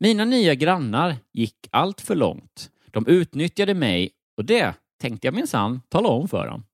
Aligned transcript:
Mina 0.00 0.24
nya 0.24 0.54
grannar 0.54 1.16
gick 1.32 1.54
allt 1.70 2.00
för 2.00 2.14
långt. 2.14 2.70
De 2.90 3.06
utnyttjade 3.06 3.74
mig 3.74 4.10
och 4.36 4.44
det 4.44 4.74
tänkte 5.00 5.26
jag 5.26 5.34
minsann 5.34 5.80
tala 5.88 6.08
om 6.08 6.28
för 6.28 6.46
dem. 6.46 6.64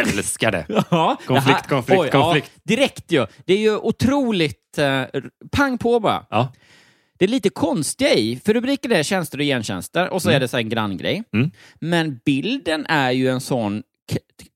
Älskar 0.00 0.52
det. 0.52 0.66
Ja, 0.90 1.16
Konflikt, 1.26 1.46
det 1.46 1.52
här- 1.52 1.68
konflikt, 1.68 2.00
oj, 2.00 2.10
konflikt. 2.10 2.50
Ja, 2.54 2.60
direkt 2.64 3.12
ju. 3.12 3.26
Det 3.44 3.54
är 3.54 3.58
ju 3.58 3.76
otroligt 3.76 4.78
eh, 4.78 5.02
pang 5.52 5.78
på 5.78 6.00
bara. 6.00 6.26
Ja. 6.30 6.52
Det 7.18 7.24
är 7.24 7.28
lite 7.28 7.48
konstiga 7.50 8.14
i, 8.14 8.40
för 8.44 8.54
rubriken 8.54 8.92
är 8.92 9.02
tjänster 9.02 9.38
och 9.38 9.44
gentjänster 9.44 10.08
och 10.08 10.22
så 10.22 10.30
är 10.30 10.40
det 10.40 10.48
så 10.48 10.56
en 10.56 10.68
granngrej. 10.68 11.22
Mm. 11.32 11.50
Men 11.74 12.20
bilden 12.24 12.86
är 12.86 13.10
ju 13.10 13.28
en 13.28 13.40
sån 13.40 13.82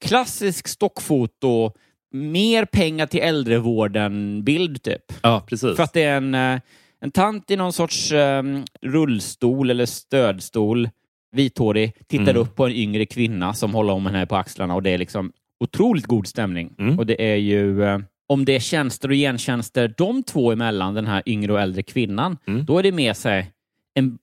klassisk 0.04 0.68
stockfoto, 0.68 1.72
mer 2.12 2.64
pengar 2.64 3.06
till 3.06 3.20
äldrevården-bild 3.20 4.82
typ. 4.82 5.12
ja, 5.22 5.44
precis. 5.46 5.76
För 5.76 5.82
att 5.82 5.92
det 5.92 6.02
är 6.02 6.16
en, 6.16 6.34
eh, 6.34 6.60
en 7.00 7.10
tant 7.10 7.50
i 7.50 7.56
någon 7.56 7.72
sorts 7.72 8.12
eh, 8.12 8.42
rullstol 8.82 9.70
eller 9.70 9.86
stödstol, 9.86 10.88
vithårig, 11.32 11.92
tittar 12.08 12.22
Mm. 12.30 12.36
upp 12.36 12.56
på 12.56 12.66
en 12.66 12.72
yngre 12.72 13.06
kvinna 13.06 13.54
som 13.54 13.74
håller 13.74 13.92
om 13.92 14.06
henne 14.06 14.26
på 14.26 14.36
axlarna 14.36 14.74
och 14.74 14.82
det 14.82 14.90
är 14.90 14.98
liksom 14.98 15.32
otroligt 15.60 16.06
god 16.06 16.26
stämning. 16.26 16.74
Mm. 16.78 16.98
Och 16.98 17.06
det 17.06 17.32
är 17.32 17.36
ju, 17.36 17.84
eh, 17.84 17.98
om 18.28 18.44
det 18.44 18.52
är 18.56 18.60
tjänster 18.60 19.08
och 19.08 19.14
gentjänster 19.14 19.94
de 19.96 20.22
två 20.22 20.52
emellan, 20.52 20.94
den 20.94 21.06
här 21.06 21.22
yngre 21.26 21.52
och 21.52 21.60
äldre 21.60 21.82
kvinnan, 21.82 22.36
Mm. 22.46 22.64
då 22.64 22.78
är 22.78 22.82
det 22.82 22.92
med 22.92 23.16
sig 23.16 23.50
en, 23.94 24.18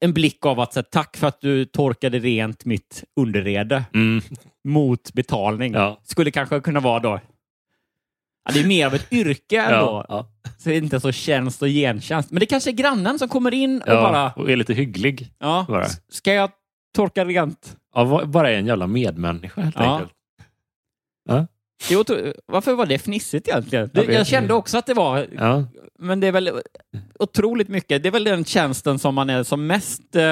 en 0.00 0.12
blick 0.12 0.46
av 0.46 0.60
att 0.60 0.72
säga 0.72 0.82
tack 0.90 1.16
för 1.16 1.26
att 1.26 1.40
du 1.40 1.64
torkade 1.64 2.18
rent 2.18 2.64
mitt 2.64 3.04
underrede 3.16 3.84
Mm. 3.94 4.20
mot 4.64 5.12
betalning. 5.12 5.72
Ja. 5.72 6.00
Skulle 6.04 6.30
kanske 6.30 6.60
kunna 6.60 6.80
vara 6.80 7.00
då 7.00 7.20
Ja, 8.44 8.50
det 8.54 8.60
är 8.60 8.66
mer 8.66 8.86
av 8.86 8.94
ett 8.94 9.12
yrke 9.12 9.60
ändå. 9.60 9.76
Ja, 9.76 10.06
ja. 10.08 10.28
Så 10.58 10.68
det 10.68 10.74
är 10.74 10.78
inte 10.78 11.00
så 11.00 11.12
tjänst 11.12 11.62
och 11.62 11.68
gentjänst. 11.68 12.30
Men 12.30 12.40
det 12.40 12.46
kanske 12.46 12.70
är 12.70 12.72
grannen 12.72 13.18
som 13.18 13.28
kommer 13.28 13.54
in 13.54 13.80
och 13.80 13.86
bara, 13.86 14.32
och 14.32 14.50
är 14.50 14.56
lite 14.56 14.74
hygglig. 14.74 15.28
ja, 15.38 15.64
bara. 15.68 15.86
ska 16.08 16.32
jag 16.32 16.50
torka 16.96 17.24
rent? 17.24 17.76
Ja, 17.94 18.24
bara 18.26 18.50
en 18.50 18.66
jävla 18.66 18.86
medmänniska 18.86 19.60
helt 19.60 19.76
Ja. 19.78 19.94
enkelt. 19.94 20.12
Ja. 21.28 21.46
Är 21.90 21.96
otro- 21.96 22.32
Varför 22.46 22.74
var 22.74 22.86
det 22.86 22.98
fnissigt 22.98 23.48
egentligen? 23.48 23.90
Det, 23.92 24.04
Jag 24.04 24.26
kände 24.26 24.54
också 24.54 24.78
att 24.78 24.86
det 24.86 24.94
var, 24.94 25.26
Ja. 25.38 25.64
men 25.98 26.20
det 26.20 26.26
är 26.26 26.32
väl 26.32 26.50
otroligt 27.18 27.68
mycket. 27.68 28.02
Det 28.02 28.08
är 28.08 28.10
väl 28.10 28.24
den 28.24 28.44
tjänsten 28.44 28.98
som 28.98 29.14
man 29.14 29.30
är 29.30 29.42
som 29.42 29.66
mest, 29.66 30.16
eh, 30.16 30.24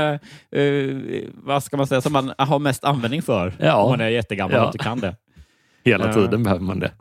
eh, 0.60 0.97
vad 1.34 1.65
ska 1.65 1.76
man 1.76 1.87
säga, 1.87 2.00
som 2.00 2.12
man 2.12 2.32
har 2.38 2.59
mest 2.59 2.84
användning 2.84 3.22
för. 3.22 3.53
Ja. 3.60 3.75
Om 3.82 3.91
man 3.91 4.00
är 4.00 4.09
jättegammal 4.09 4.56
Ja. 4.56 4.60
och 4.62 4.66
inte 4.75 4.78
kan 4.84 5.00
det. 5.00 5.16
Hela 5.84 6.06
Ja. 6.06 6.12
tiden 6.15 6.43
behöver 6.43 6.62
man 6.65 6.78
det. 6.81 6.93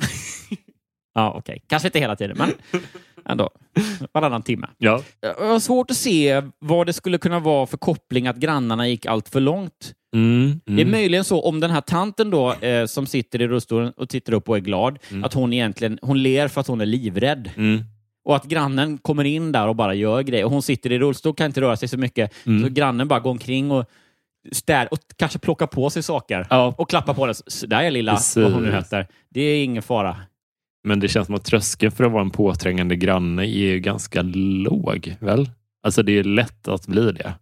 Ja, 1.19 1.33
okej. 1.37 1.61
Kanske 1.67 1.87
inte 1.87 1.99
hela 1.99 2.15
tiden, 2.15 2.37
men 2.37 2.51
ändå. 3.25 3.49
Varannan 4.13 4.41
timme. 4.41 4.67
Ja. 4.77 5.01
Jag 5.21 5.47
har 5.47 5.59
svårt 5.59 5.91
att 5.91 5.97
se 5.97 6.41
vad 6.59 6.85
det 6.87 6.93
skulle 6.93 7.17
kunna 7.17 7.39
vara 7.39 7.65
för 7.65 7.77
koppling 7.77 8.27
att 8.27 8.37
grannarna 8.37 8.87
gick 8.87 9.05
allt 9.05 9.29
för 9.29 9.39
långt. 9.39 9.93
Mm, 10.15 10.61
Det 10.65 10.71
är 10.73 10.79
mm. 10.79 10.91
möjligen 10.91 11.23
så 11.23 11.41
om 11.41 11.59
den 11.59 11.71
här 11.71 11.81
tanten 11.81 12.29
då 12.29 12.53
eh, 12.53 12.85
som 12.85 13.05
sitter 13.05 13.41
i 13.41 13.47
rullstolen 13.47 13.93
och 13.97 14.09
tittar 14.09 14.33
upp 14.33 14.49
och 14.49 14.57
är 14.57 14.61
glad, 14.61 14.99
att 15.23 15.33
hon 15.33 15.53
egentligen 15.53 15.99
hon 16.01 16.23
ler 16.23 16.47
för 16.47 16.61
att 16.61 16.67
hon 16.67 16.81
är 16.81 16.85
livrädd. 16.85 17.49
Mm. 17.57 17.83
Och 18.25 18.35
att 18.35 18.45
grannen 18.45 18.97
kommer 18.97 19.23
in 19.23 19.51
där 19.51 19.67
och 19.67 19.75
bara 19.75 19.93
gör 19.93 20.21
grejer. 20.21 20.45
Och 20.45 20.51
hon 20.51 20.61
sitter 20.61 20.91
i 20.91 20.99
rullstol 20.99 21.35
kan 21.35 21.45
inte 21.45 21.61
röra 21.61 21.77
sig 21.77 21.87
så 21.87 21.97
mycket. 21.97 22.33
Mm. 22.45 22.63
Så 22.63 22.69
grannen 22.69 23.07
bara 23.07 23.19
går 23.19 23.31
omkring 23.31 23.71
och 23.71 23.85
städ 24.51 24.87
och 24.91 24.99
kanske 25.15 25.39
plockar 25.39 25.67
på 25.67 25.89
sig 25.89 26.03
saker. 26.03 26.47
Ja. 26.49 26.73
Och 26.77 26.89
klappar 26.89 27.13
på. 27.13 27.33
Så 27.47 27.67
där 27.67 27.83
är 27.83 27.91
lilla, 27.91 28.13
Precis. 28.13 28.43
vad 28.43 28.51
hon 28.53 28.63
nu 28.63 28.71
heter. 28.71 29.07
Det 29.29 29.41
är 29.41 29.63
ingen 29.63 29.83
fara. 29.83 30.17
Men 30.83 30.99
det 30.99 31.07
känns 31.07 31.25
som 31.25 31.35
att 31.35 31.45
tröskeln 31.45 31.91
för 31.91 32.03
att 32.03 32.11
vara 32.11 32.21
en 32.21 32.29
påträngande 32.31 32.95
granne 32.95 33.43
är 33.43 33.47
ju 33.71 33.79
ganska 33.79 34.21
låg, 34.33 35.15
väl? 35.19 35.49
Alltså 35.83 36.03
det 36.03 36.11
är 36.11 36.23
lätt 36.23 36.67
att 36.67 36.87
bli 36.87 37.11
det. 37.11 37.33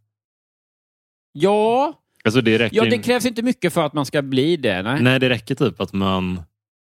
Ja, 1.31 1.94
Alltså 2.24 2.42
det 2.42 2.70
ja 2.74 2.84
det 2.86 2.98
krävs 2.98 3.25
inte 3.25 3.42
mycket 3.42 3.74
för 3.74 3.86
att 3.86 3.94
man 3.94 4.06
ska 4.06 4.22
bli 4.22 4.58
det. 4.58 4.81
Nej. 4.81 5.02
Nej, 5.02 5.20
det 5.20 5.30
räcker 5.30 5.56
typ 5.56 5.81
att 5.81 5.94
man... 5.94 6.42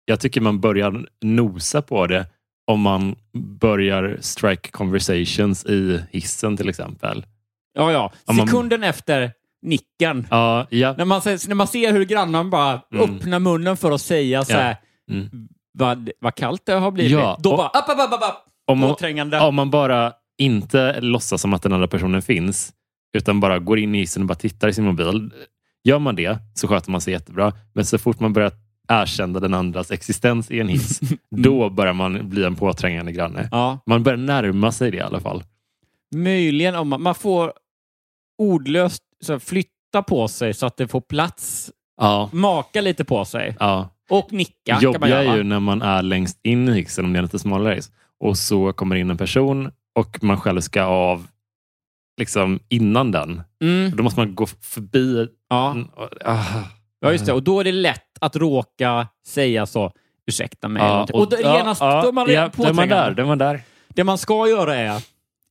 Jag 0.06 0.20
tycker 0.20 0.42
man 0.42 0.60
börjar 0.60 1.08
nosa 1.22 1.82
på 1.82 2.08
det 2.08 2.26
om 2.68 2.82
man 2.82 3.16
börjar 3.34 4.18
strike 4.22 4.70
conversations 4.72 5.66
i 5.66 6.02
hissen 6.12 6.58
till 6.58 6.70
exempel. 6.70 7.26
Ja, 7.74 7.92
ja. 7.92 8.14
Om 8.26 8.36
man- 8.36 8.48
Sekunden 8.48 8.84
efter 8.84 9.32
nicken. 9.62 10.28
Ja, 10.30 10.68
ja. 10.70 10.96
När 10.98 11.06
man, 11.06 11.22
när 11.26 11.56
man 11.56 11.68
ser 11.68 11.94
hur 11.94 12.06
grannen 12.06 12.50
bara 12.50 12.82
Mm. 12.94 13.16
öppnar 13.16 13.40
munnen 13.40 13.78
för 13.78 13.92
att 13.92 14.02
säga 14.02 14.46
så 14.46 14.54
här, 14.54 14.78
Mm. 15.12 15.30
Vad, 15.74 16.10
vad 16.20 16.36
kallt 16.36 16.66
det 16.66 16.74
har 16.74 16.92
blivit. 16.92 17.12
Ja, 17.12 17.38
Då 17.40 17.52
och- 17.52 17.58
bara, 17.58 17.68
upp, 17.68 17.90
upp, 17.90 18.14
upp, 18.14 18.14
upp. 18.14 18.36
Om 18.68 18.80
man, 18.80 19.34
om 19.42 19.56
man 19.56 19.70
bara 19.72 20.14
inte 20.38 21.02
låtsas 21.02 21.42
som 21.42 21.54
att 21.54 21.62
den 21.62 21.74
andra 21.74 21.88
personen 21.88 22.22
finns, 22.22 22.74
utan 23.18 23.40
bara 23.40 23.60
går 23.60 23.80
in 23.80 23.96
i 23.96 23.98
hissen 23.98 24.22
och 24.24 24.28
bara 24.28 24.36
tittar 24.36 24.68
i 24.68 24.74
sin 24.74 24.86
mobil. 24.86 25.32
Gör 25.84 26.00
man 26.00 26.16
det 26.16 26.38
så 26.54 26.68
sköter 26.68 26.92
man 26.92 27.02
sig 27.02 27.14
jättebra. 27.14 27.54
Men 27.74 27.86
så 27.86 27.98
fort 27.98 28.20
man 28.20 28.34
börjar 28.34 28.52
erkänna 28.88 29.40
den 29.40 29.54
andras 29.54 29.92
existens 29.92 30.52
i 30.52 30.60
en 30.60 30.68
hiss, 30.68 31.00
då 31.36 31.70
börjar 31.70 31.94
man 31.94 32.30
bli 32.30 32.44
en 32.44 32.56
påträngande 32.56 33.12
granne. 33.12 33.48
Ja, 33.52 33.80
Man 33.86 34.04
börjar 34.04 34.18
närma 34.18 34.72
sig 34.72 34.92
det 34.92 34.98
i 34.98 35.02
alla 35.02 35.20
fall. 35.20 35.44
möjligen 36.16 36.76
om 36.76 36.88
man, 36.90 37.02
man 37.02 37.16
får 37.16 37.54
ordlöst 38.38 39.04
så 39.24 39.32
här, 39.32 39.40
flytta 39.40 40.04
på 40.08 40.28
sig 40.28 40.54
så 40.54 40.66
att 40.66 40.78
det 40.78 40.88
får 40.88 41.02
plats. 41.02 41.72
Ja. 42.02 42.30
Maka 42.34 42.82
lite 42.82 43.06
på 43.06 43.26
sig. 43.26 43.56
ja. 43.60 43.90
Och 44.12 44.34
nicka 44.34 44.54
kan 44.66 44.74
man 44.76 44.84
Jobbiga 44.84 45.24
göra. 45.24 45.34
är 45.34 45.38
ju 45.38 45.44
när 45.44 45.60
man 45.60 45.82
är 45.82 46.02
längst 46.04 46.40
in 46.44 46.70
i 46.70 46.74
hissen, 46.74 47.06
om 47.06 47.14
det 47.14 47.18
är 47.18 47.20
en 47.20 47.26
lite 47.26 47.40
smalare 47.40 47.76
hiss, 47.76 47.92
och 48.20 48.38
så 48.38 48.74
kommer 48.74 48.96
in 48.96 49.10
en 49.10 49.18
person 49.18 49.72
och 49.96 50.24
man 50.24 50.38
själv 50.40 50.62
ska 50.62 50.84
av 50.84 51.28
liksom 52.18 52.60
innan 52.70 53.12
den. 53.12 53.42
Mm, 53.64 53.92
Då 53.96 54.04
måste 54.04 54.20
man 54.20 54.36
gå 54.36 54.46
förbi. 54.46 55.28
ja. 55.50 55.76
Ah. 56.26 56.44
ja, 57.00 57.12
just 57.12 57.26
det. 57.26 57.34
Och 57.34 57.44
då 57.44 57.60
är 57.60 57.64
det 57.64 57.72
lätt 57.72 58.18
att 58.22 58.36
råka 58.36 59.08
säga 59.28 59.66
så, 59.66 59.92
ursäkta 60.28 60.68
mig. 60.68 60.84
Ja, 60.84 60.90
någonting. 60.90 61.16
och 61.16 61.30
då, 61.30 61.38
genast, 61.38 61.82
då 61.82 61.86
är 62.08 62.12
man 62.12 62.32
ja, 62.32 62.50
då 62.56 62.64
är 62.64 62.74
man 62.74 62.88
där. 62.90 63.12
Då 63.12 63.22
är 63.22 63.28
man 63.28 63.38
där. 63.38 63.62
Det 63.88 64.04
man 64.04 64.18
ska 64.18 64.48
göra 64.50 64.76
är, 64.76 65.02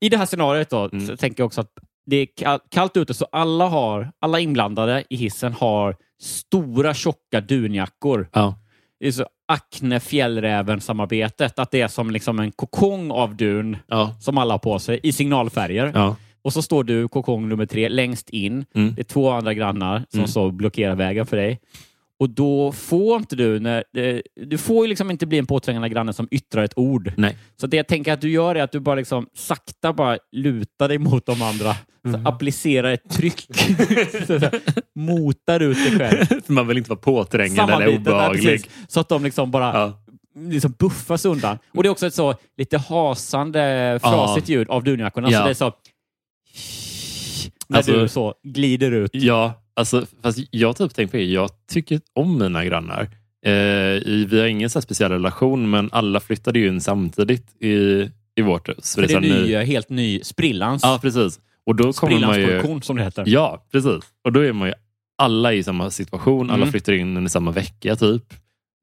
i 0.00 0.08
det 0.08 0.16
här 0.16 0.26
scenariot 0.26 0.70
då, 0.70 0.88
Mm. 0.92 1.16
tänker 1.16 1.40
jag 1.42 1.46
också 1.46 1.60
att 1.60 1.72
det 2.10 2.16
är 2.16 2.26
kall- 2.36 2.60
kallt 2.70 2.96
ute 2.96 3.14
så 3.14 3.26
alla, 3.32 3.66
har, 3.66 4.12
alla 4.20 4.40
inblandade 4.40 5.04
i 5.10 5.16
hissen 5.16 5.52
har 5.52 5.96
stora 6.22 6.94
tjocka 6.94 7.40
dunjackor. 7.40 8.28
Ja. 8.32 8.54
Det 9.00 9.06
är 9.06 9.12
så 9.12 9.26
Acne 9.48 10.00
fjällräven-samarbetet, 10.00 11.58
att 11.58 11.70
det 11.70 11.80
är 11.80 11.88
som 11.88 12.10
liksom 12.10 12.38
en 12.38 12.52
kokong 12.52 13.10
av 13.10 13.36
dun 13.36 13.76
Ja. 13.86 14.14
som 14.20 14.38
alla 14.38 14.54
har 14.54 14.58
på 14.58 14.78
sig 14.78 15.00
i 15.02 15.12
signalfärger. 15.12 15.92
Ja. 15.94 16.16
Och 16.42 16.52
så 16.52 16.62
står 16.62 16.84
du 16.84 17.08
kokong 17.08 17.48
nummer 17.48 17.66
tre 17.66 17.88
längst 17.88 18.30
in. 18.30 18.64
Mm. 18.74 18.94
Det 18.94 19.00
är 19.02 19.04
två 19.04 19.30
andra 19.30 19.54
grannar 19.54 20.04
som 20.08 20.18
Mm. 20.20 20.28
så 20.28 20.50
blockerar 20.50 20.94
vägen 20.94 21.26
för 21.26 21.36
dig. 21.36 21.60
Och 22.20 22.30
då 22.30 22.72
får 22.72 23.16
inte 23.16 23.36
du, 23.36 23.60
när, 23.60 23.84
eh, 23.96 24.20
du 24.46 24.58
får 24.58 24.84
ju 24.84 24.88
liksom 24.88 25.10
inte 25.10 25.26
bli 25.26 25.38
en 25.38 25.46
påträngande 25.46 25.88
granne 25.88 26.12
som 26.12 26.28
yttrar 26.30 26.64
ett 26.64 26.72
ord. 26.78 27.12
Nej. 27.16 27.38
Så 27.60 27.66
det 27.66 27.76
jag 27.76 27.86
tänker 27.88 28.12
att 28.12 28.20
du 28.20 28.30
gör 28.30 28.54
är 28.54 28.62
att 28.62 28.72
du 28.72 28.80
bara 28.80 28.94
liksom 28.94 29.26
sakta 29.34 29.92
bara 29.92 30.18
lutar 30.32 30.88
dig 30.88 30.98
mot 30.98 31.26
de 31.26 31.42
andra. 31.42 31.76
Mm. 32.06 32.24
Så 32.24 32.28
applicerar 32.28 32.92
ett 32.92 33.10
tryck. 33.10 33.40
så, 34.26 34.40
så, 34.40 34.50
motar 34.94 35.60
ut 35.60 35.76
dig 35.76 35.98
själv. 35.98 36.26
För 36.26 36.52
man 36.52 36.66
vill 36.66 36.78
inte 36.78 36.90
vara 36.90 37.00
påträngande 37.00 37.74
eller 37.74 37.86
där, 37.86 37.96
obehaglig. 37.96 38.64
Så 38.88 39.00
att 39.00 39.08
de 39.08 39.24
liksom 39.24 39.50
bara 39.50 39.74
Ja. 39.74 40.02
liksom 40.50 40.74
buffas 40.78 41.24
undan. 41.24 41.58
Och 41.76 41.82
det 41.82 41.88
är 41.88 41.90
också 41.90 42.06
ett 42.06 42.14
så 42.14 42.34
lite 42.56 42.78
hasande, 42.78 43.98
frasigt 44.02 44.48
ljud 44.48 44.70
av 44.70 44.84
dunjackorna. 44.84 45.30
Ja. 45.30 45.38
Så 45.38 45.44
det 45.44 45.50
är 45.50 45.54
så... 45.54 45.72
När 47.68 47.76
Alltså- 47.76 47.92
du 47.92 48.08
så 48.08 48.34
glider 48.42 48.90
ut. 48.90 49.10
Ja, 49.14 49.52
alltså, 49.80 50.06
fast 50.22 50.38
jag 50.50 50.76
typ 50.76 50.94
tänkt 50.94 51.10
på 51.10 51.16
det. 51.16 51.24
Jag 51.24 51.50
tycker 51.72 52.00
om 52.12 52.38
mina 52.38 52.64
grannar. 52.64 53.02
Eh, 53.46 53.52
vi 54.26 54.40
har 54.40 54.46
ingen 54.46 54.70
så 54.70 54.80
speciell 54.80 55.12
relation, 55.12 55.70
men 55.70 55.88
alla 55.92 56.20
flyttade 56.20 56.58
ju 56.58 56.68
in 56.68 56.80
samtidigt 56.80 57.62
i, 57.62 58.08
i 58.36 58.42
vårt 58.42 58.68
hus. 58.68 58.94
För 58.94 59.02
det 59.02 59.12
är 59.12 59.20
här 59.20 59.20
ny- 59.44 59.64
helt 59.64 59.88
ny 59.88 60.20
sprillans. 60.22 60.82
Ja, 60.84 60.98
precis. 61.02 61.40
Och 61.66 61.76
då 61.76 61.92
kommer 61.92 62.20
man 62.20 62.40
ju... 62.40 62.80
Som 62.82 62.96
det 62.96 63.02
heter. 63.04 63.24
Ja, 63.26 63.66
precis. 63.72 64.04
Och 64.24 64.32
då 64.32 64.40
är 64.40 64.52
man 64.52 64.68
ju 64.68 64.74
alla 65.18 65.52
i 65.52 65.62
samma 65.62 65.90
situation. 65.90 66.50
Alla 66.50 66.56
Mm. 66.62 66.70
flyttar 66.70 66.92
in 66.92 67.16
under 67.16 67.28
samma 67.30 67.50
vecka 67.50 67.96
typ. 67.96 68.34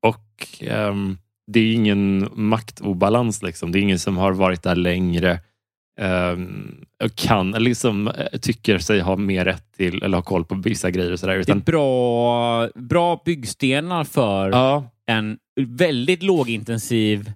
Och 0.07 0.47
ehm, 0.61 1.17
det 1.51 1.59
är 1.59 1.73
ingen 1.73 2.29
maktobalans. 2.35 3.43
Liksom. 3.43 3.71
Det 3.71 3.79
är 3.79 3.81
ingen 3.81 3.99
som 3.99 4.17
har 4.17 4.31
varit 4.31 4.63
där 4.63 4.75
längre 4.75 5.39
kan, 7.15 7.53
eller 7.53 7.69
liksom, 7.69 8.07
eh, 8.07 8.39
tycker 8.39 8.77
sig 8.77 8.99
ha 8.99 9.15
mer 9.15 9.45
rätt 9.45 9.71
till 9.77 10.03
eller 10.03 10.17
ha 10.17 10.21
koll 10.21 10.45
på 10.45 10.55
vissa 10.55 10.91
grejer. 10.91 11.11
Och 11.11 11.19
så 11.19 11.25
där, 11.25 11.33
Det 11.33 11.39
är 11.39 11.41
utan, 11.41 11.59
bra, 11.59 12.67
bra 12.75 13.21
byggstenar 13.25 14.03
för 14.03 14.49
ja, 14.49 14.91
en 15.05 15.37
väldigt 15.59 16.23
lågintensiv 16.23 17.31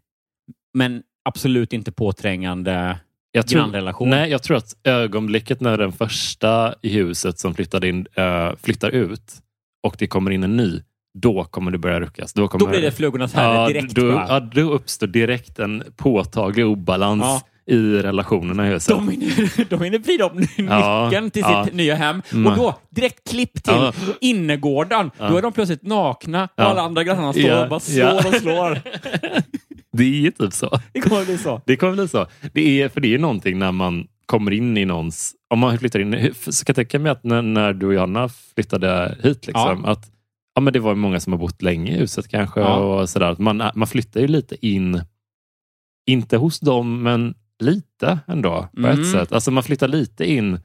men 0.74 1.04
absolut 1.26 1.74
inte 1.74 1.92
påträngande 1.92 3.00
jag 3.32 3.48
tror, 3.48 3.60
grannrelation. 3.62 4.10
nej, 4.10 4.32
jag 4.32 4.44
tror 4.44 4.58
att 4.58 4.76
ögonblicket 4.84 5.62
när 5.62 5.78
den 5.78 5.92
första 5.92 6.76
i 6.82 6.90
huset 6.94 7.40
som 7.40 7.54
flyttade 7.54 7.90
in 7.90 8.08
eh, 8.14 8.52
flyttar 8.64 8.90
ut 8.90 9.34
och 9.84 9.96
det 10.00 10.08
kommer 10.08 10.32
in 10.32 10.44
en 10.44 10.58
ny, 10.58 10.82
då 11.14 11.44
kommer 11.44 11.72
det 11.72 11.78
börja 11.78 12.00
ruckas. 12.00 12.34
Då, 12.34 12.48
kommer, 12.48 12.66
Då 12.66 12.72
blir 12.72 12.82
det 12.82 12.92
flugornas 12.92 13.34
herre 13.34 13.68
direkt. 13.74 13.96
Då, 13.96 14.08
ja, 14.08 14.40
då 14.40 14.62
uppstår 14.62 15.08
direkt 15.08 15.60
en 15.60 15.84
påtaglig 15.96 16.66
obalans 16.66 17.24
Ja. 17.24 17.42
I 17.66 17.78
relationerna 18.02 18.68
i 18.68 18.70
huset. 18.72 18.96
De 18.96 19.10
hinner, 19.10 19.70
de 19.70 19.82
hinner 19.82 20.00
vrida 20.00 20.26
om 20.26 20.38
nyckeln 20.38 20.68
Ja, 20.70 21.12
till 21.34 21.42
ja. 21.42 21.66
sitt 21.66 21.74
nya 21.74 21.96
hem 21.96 22.22
Mm. 22.34 22.48
och 22.52 22.58
då 22.58 22.76
direkt 22.90 23.30
klipp 23.30 23.64
till 23.64 23.74
Ja. 23.74 23.94
innergården. 24.22 25.12
Då 25.18 25.38
är 25.38 25.42
de 25.42 25.54
plötsligt 25.54 25.84
nakna 25.84 26.44
och 26.58 26.64
alla 26.64 26.82
andra 26.82 27.04
grannarna 27.04 27.34
står 27.34 27.44
Ja, 27.46 27.64
och 27.64 27.70
bara 27.70 27.80
slår 27.80 28.16
och 28.28 28.34
slår. 28.36 28.82
Det 29.98 30.04
är 30.04 30.08
ju 30.10 30.32
typ 30.32 30.54
så. 30.54 30.80
Det 30.94 31.02
kommer 31.02 31.26
bli 31.26 31.38
så. 31.38 31.62
Det 31.66 31.76
kommer 31.76 31.94
bli 31.94 32.08
så. 32.08 32.28
Det 32.54 32.82
är, 32.82 32.90
för 32.90 33.02
det 33.02 33.14
är 33.14 33.20
någonting 33.20 33.60
när 33.60 33.72
man 33.72 34.08
kommer 34.26 34.52
in 34.52 34.78
i 34.78 34.86
någons... 34.86 35.34
Om 35.50 35.60
man 35.60 35.78
flyttar 35.78 36.00
in... 36.00 36.34
Så 36.34 36.66
kan 36.66 36.72
jag 36.72 36.76
tänka 36.76 37.00
mig 37.00 37.12
att 37.12 37.24
när, 37.24 37.42
när 37.42 37.74
du 37.74 37.86
och 37.88 37.94
Johanna 37.94 38.30
flyttade 38.56 39.18
hit, 39.24 39.48
liksom, 39.48 39.86
att 39.86 40.12
ja, 40.56 40.62
men 40.62 40.74
det 40.74 40.80
var 40.80 40.96
många 40.96 41.20
som 41.20 41.34
har 41.34 41.38
bott 41.40 41.62
länge 41.62 41.92
i 41.92 41.98
huset 41.98 42.28
kanske. 42.28 42.62
Och 42.62 43.10
sådär. 43.10 43.36
Man, 43.40 43.64
man 43.76 43.88
flyttar 43.88 44.22
ju 44.22 44.28
lite 44.28 44.66
in, 44.68 45.02
inte 46.08 46.38
hos 46.38 46.60
dem, 46.60 47.04
men 47.04 47.34
lite 47.62 48.20
ändå 48.28 48.68
på 48.76 48.80
Mm. 48.80 49.02
ett 49.02 49.12
sätt. 49.12 49.32
Alltså 49.32 49.52
man 49.52 49.64
flyttar 49.64 49.88
lite 49.88 50.32
in 50.32 50.60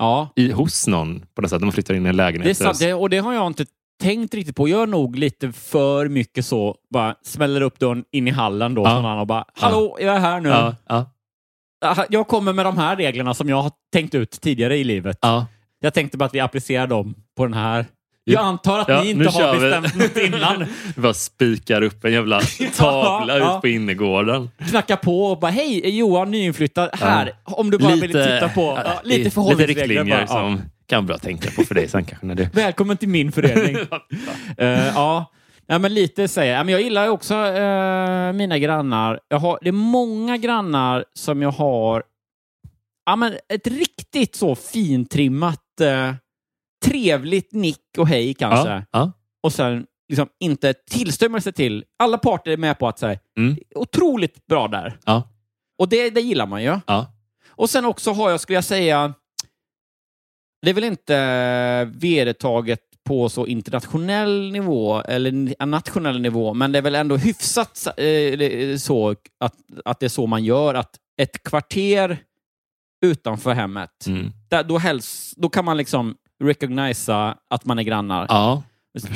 Ja, 0.00 0.28
i, 0.36 0.50
hos 0.52 0.86
någon 0.86 1.26
på 1.34 1.42
något 1.42 1.50
sätt. 1.50 1.62
Man 1.62 1.72
flyttar 1.72 1.94
in 1.94 2.06
i 2.06 2.08
en 2.08 2.16
det 2.16 2.22
är 2.22 2.26
lägenhet. 2.26 2.56
sant. 2.56 2.82
Och 2.98 3.10
det 3.10 3.18
har 3.18 3.32
jag 3.34 3.46
inte 3.46 3.66
tänkt 4.02 4.34
riktigt 4.34 4.56
på. 4.56 4.68
Jag 4.68 4.82
är 4.82 4.86
nog 4.86 5.16
lite 5.16 5.52
för 5.52 6.08
mycket 6.08 6.46
så, 6.46 6.76
bara 6.90 7.14
smäller 7.22 7.60
upp 7.60 7.78
dörren 7.78 8.04
in 8.12 8.28
i 8.28 8.30
hallen 8.30 8.74
då 8.74 8.82
Ja. 8.82 8.90
från 8.90 9.04
han 9.04 9.18
och 9.18 9.26
bara 9.26 9.44
Hallå, 9.54 9.96
jag 10.00 10.16
är 10.16 10.20
här 10.20 10.40
nu. 10.40 10.48
Ja, 10.48 10.74
ja, 10.88 12.06
Jag 12.10 12.28
kommer 12.28 12.52
med 12.52 12.66
de 12.66 12.78
här 12.78 12.96
reglerna 12.96 13.34
som 13.34 13.48
jag 13.48 13.62
har 13.62 13.72
tänkt 13.92 14.14
ut 14.14 14.30
tidigare 14.30 14.76
i 14.76 14.84
livet. 14.84 15.18
ja. 15.20 15.46
Jag 15.80 15.94
tänkte 15.94 16.18
bara 16.18 16.24
att 16.24 16.34
vi 16.34 16.40
applicerar 16.40 16.86
dem 16.86 17.14
på 17.36 17.44
den 17.44 17.54
här. 17.54 17.86
Jag 18.32 18.44
antar 18.44 18.78
att 18.78 18.88
Ja, 18.88 19.02
ni 19.02 19.10
inte 19.10 19.24
har 19.24 19.32
kör 19.40 19.54
vi. 19.54 19.60
bestämt 19.60 19.96
något 19.96 20.24
innan. 20.34 20.64
Vi 20.96 21.02
bara 21.02 21.14
spikar 21.14 21.82
upp 21.82 22.04
en 22.04 22.12
jävla 22.12 22.40
tavla 22.76 23.38
Ja. 23.38 23.56
ut 23.56 23.60
på 23.60 23.68
innergården. 23.68 24.50
Knacka 24.70 24.96
på 24.96 25.24
och 25.24 25.38
bara 25.38 25.50
hej, 25.50 25.98
Johan 25.98 26.30
nyinflyttad 26.30 26.90
här. 26.92 27.32
Om 27.44 27.70
du 27.70 27.78
bara 27.78 27.94
vill 27.96 28.12
titta 28.12 28.48
på 28.54 28.80
ja, 28.84 29.00
lite 29.04 29.18
lite 29.18 29.30
förhållningsregler. 29.30 29.82
riktlinjer 29.82 30.04
bara. 30.16 30.20
Ja. 30.20 30.26
som 30.26 30.60
kan 30.86 30.96
vara 30.98 31.06
bra 31.06 31.14
att 31.16 31.22
tänka 31.22 31.50
på 31.50 31.62
för 31.62 31.74
dig 31.74 31.88
sen 31.88 32.04
kanske 32.04 32.26
när 32.26 32.34
du... 32.34 32.44
Välkommen 32.52 32.96
till 32.96 33.08
min 33.08 33.32
förening. 33.32 33.76
Eh, 34.58 34.86
ja. 34.86 35.32
ja, 35.66 35.78
men 35.78 35.94
lite 35.94 36.28
säger 36.28 36.56
jag. 36.56 36.66
Men 36.66 36.72
jag 36.72 36.82
gillar 36.82 37.08
också 37.08 37.34
eh, 37.34 38.32
mina 38.32 38.58
grannar. 38.58 39.20
Jag 39.28 39.38
har, 39.38 39.58
det 39.62 39.68
är 39.68 39.72
många 39.72 40.36
grannar 40.36 41.04
som 41.14 41.42
jag 41.42 41.50
har 41.50 42.02
ja, 43.06 43.16
men 43.16 43.32
ett 43.48 43.66
riktigt 43.66 44.36
så 44.36 44.54
fintrimmat, 44.54 45.80
eh, 45.80 46.14
trevligt 46.84 47.52
nick 47.52 47.80
och 47.98 48.08
hej 48.08 48.34
kanske. 48.34 48.68
Ja, 48.70 48.82
ja. 48.90 49.12
Och 49.42 49.52
sen 49.52 49.86
liksom 50.08 50.28
inte 50.40 50.74
tillstymmelse 50.90 51.52
till. 51.52 51.84
Alla 51.98 52.18
parter 52.18 52.50
är 52.50 52.56
med 52.56 52.78
på 52.78 52.88
att 52.88 52.98
säga 52.98 53.18
Mm. 53.38 53.56
otroligt 53.74 54.46
bra 54.46 54.68
där. 54.68 54.98
Ja. 55.04 55.22
Och 55.78 55.88
det, 55.88 56.10
det 56.10 56.20
gillar 56.20 56.46
man 56.46 56.62
ju. 56.62 56.80
Ja. 56.86 57.12
Och 57.48 57.70
sen 57.70 57.84
också 57.84 58.12
har 58.12 58.30
jag, 58.30 58.40
skulle 58.40 58.56
jag 58.56 58.64
säga, 58.64 59.14
det 60.62 60.70
är 60.70 60.74
väl 60.74 60.84
inte 60.84 61.84
vedertaget 61.94 62.80
på 63.04 63.28
så 63.28 63.46
internationell 63.46 64.50
nivå 64.52 65.00
eller 65.00 65.66
nationell 65.66 66.20
nivå, 66.20 66.54
men 66.54 66.72
det 66.72 66.78
är 66.78 66.82
väl 66.82 66.94
ändå 66.94 67.16
hyfsat 67.16 67.86
eh, 67.96 68.76
så 68.76 69.10
att, 69.40 69.54
att 69.84 70.00
det 70.00 70.06
är 70.06 70.10
så 70.10 70.26
man 70.26 70.44
gör, 70.44 70.74
att 70.74 70.96
ett 71.20 71.42
kvarter 71.42 72.18
utanför 73.06 73.52
hemmet, 73.54 74.06
Mm. 74.06 74.32
där, 74.48 74.64
då, 74.64 74.78
helst, 74.78 75.34
då 75.36 75.48
kan 75.48 75.64
man 75.64 75.76
liksom 75.76 76.16
recognisa 76.44 77.36
att 77.50 77.64
man 77.64 77.78
är 77.78 77.82
grannar. 77.82 78.26
Ja. 78.28 78.62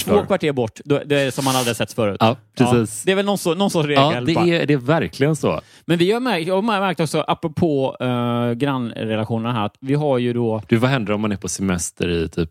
Två 0.05 0.23
kvarter 0.23 0.53
bort, 0.53 0.81
då, 0.85 1.01
det 1.07 1.21
är 1.21 1.31
som 1.31 1.45
man 1.45 1.57
aldrig 1.57 1.77
sett 1.77 1.93
förut. 1.93 2.17
ja, 2.21 2.37
precis. 2.59 3.03
det 3.03 3.13
är 3.13 3.17
väl 3.17 3.25
någon, 3.25 3.39
så, 3.39 3.55
någon 3.55 3.71
sorts 3.71 3.87
regel. 3.87 4.15
Ja, 4.15 4.21
det 4.21 4.35
bara. 4.35 4.47
är, 4.47 4.67
det 4.67 4.73
är 4.73 4.79
verkligen 4.79 5.37
så. 5.37 5.61
Men 5.85 5.99
vi 5.99 6.13
har 6.13 6.21
märkt, 6.21 6.47
jag 6.47 6.55
har 6.55 6.63
märkt 6.63 7.01
också, 7.01 7.25
apropå 7.27 7.97
uh, 8.03 8.53
grannrelationerna 8.53 9.53
här, 9.53 9.67
att 9.67 9.77
vi 9.81 9.95
har 9.95 10.19
ju 10.19 10.33
då... 10.33 10.63
Du, 10.69 10.77
vad 10.77 10.91
händer 10.91 11.13
om 11.13 11.21
man 11.21 11.33
är 11.33 11.37
på 11.37 11.49
semester 11.49 12.09
i 12.09 12.29
typ 12.29 12.51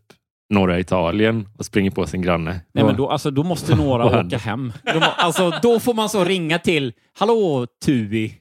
norra 0.53 0.79
Italien 0.79 1.47
och 1.57 1.65
springer 1.65 1.91
på 1.91 2.07
sin 2.07 2.21
granne? 2.21 2.59
Nej, 2.73 2.83
men 2.83 2.95
då, 2.95 3.09
alltså, 3.09 3.31
då 3.31 3.44
måste 3.44 3.75
några 3.75 4.06
åka 4.06 4.38
hem. 4.38 4.73
Må- 4.95 5.01
alltså, 5.18 5.53
då 5.62 5.79
får 5.79 5.94
man 5.94 6.09
så 6.09 6.23
ringa 6.23 6.59
till, 6.59 6.94
hallå 7.19 7.68
Tui. 7.85 8.41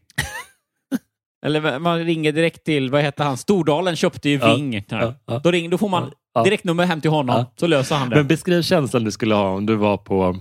Eller 1.47 1.79
man 1.79 2.05
ringer 2.05 2.33
direkt 2.33 2.65
till, 2.65 2.91
vad 2.91 3.03
heter 3.03 3.25
han, 3.25 3.37
Stordalen 3.37 3.97
köpte 3.97 4.29
ju 4.29 4.39
Ving. 4.39 4.85
ja, 4.89 5.15
ja. 5.27 5.41
Då, 5.45 5.51
ring, 5.51 5.71
då 5.71 5.79
får 5.79 5.89
man 5.89 6.13
direktnummer 6.45 6.87
hem 6.87 7.01
till 7.01 7.11
honom, 7.11 7.45
så 7.57 7.67
löser 7.67 7.97
han 7.97 8.11
det. 8.11 8.17
Men 8.17 8.27
beskriv 8.27 8.63
känslan 8.63 9.05
du 9.05 9.11
skulle 9.11 9.35
ha 9.35 9.49
om 9.49 9.67
du 9.67 9.77
var 9.77 9.97
på 9.97 10.37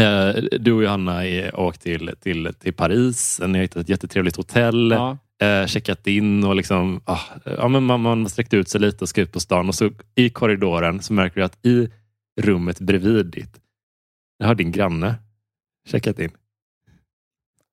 eh, 0.00 0.42
du 0.60 0.72
och 0.72 0.82
Johanna 0.82 1.26
är 1.26 1.60
åkt 1.60 1.82
till, 1.82 2.10
till, 2.20 2.54
till 2.58 2.72
Paris. 2.72 3.40
Ni 3.46 3.58
har 3.58 3.62
hittat 3.62 3.82
ett 3.82 3.88
jättetrevligt 3.88 4.36
hotell. 4.36 4.90
ja. 4.90 5.18
eh, 5.46 5.66
checkat 5.66 6.06
in 6.06 6.44
och 6.44 6.56
liksom, 6.56 7.00
ah, 7.04 7.20
ja, 7.44 7.68
men 7.68 7.82
man, 7.82 8.00
man 8.00 8.22
har 8.22 8.28
sträckt 8.28 8.54
ut 8.54 8.68
sig 8.68 8.80
lite 8.80 9.04
och 9.04 9.08
ska 9.08 9.20
ut 9.20 9.32
på 9.32 9.40
stan 9.40 9.68
och 9.68 9.74
så 9.74 9.90
i 10.14 10.30
korridoren 10.30 11.02
så 11.02 11.12
märker 11.12 11.40
du 11.40 11.44
att 11.44 11.66
i 11.66 11.88
rummet 12.40 12.80
bredvid 12.80 13.26
ditt, 13.26 13.60
där 14.38 14.46
har 14.46 14.54
din 14.54 14.72
granne 14.72 15.14
checkat 15.88 16.18
in. 16.18 16.30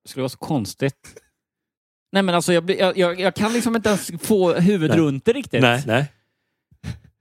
Det 0.03 0.09
skulle 0.09 0.21
vara 0.21 0.29
så 0.29 0.37
konstigt. 0.37 1.21
Nej 2.11 2.23
men 2.23 2.35
alltså 2.35 2.53
jag, 2.53 2.71
jag, 2.71 2.97
jag, 2.97 3.19
jag 3.19 3.35
kan 3.35 3.53
liksom 3.53 3.75
inte 3.75 3.89
ens 3.89 4.11
få 4.21 4.53
huvudet 4.53 4.97
Nej. 4.97 5.05
runt 5.05 5.25
det 5.25 5.33
riktigt. 5.33 5.61
Nej, 5.61 5.83
nej. 5.85 6.05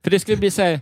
För 0.03 0.11
det 0.11 0.19
skulle 0.19 0.37
bli 0.37 0.51
så 0.51 0.61
här, 0.61 0.81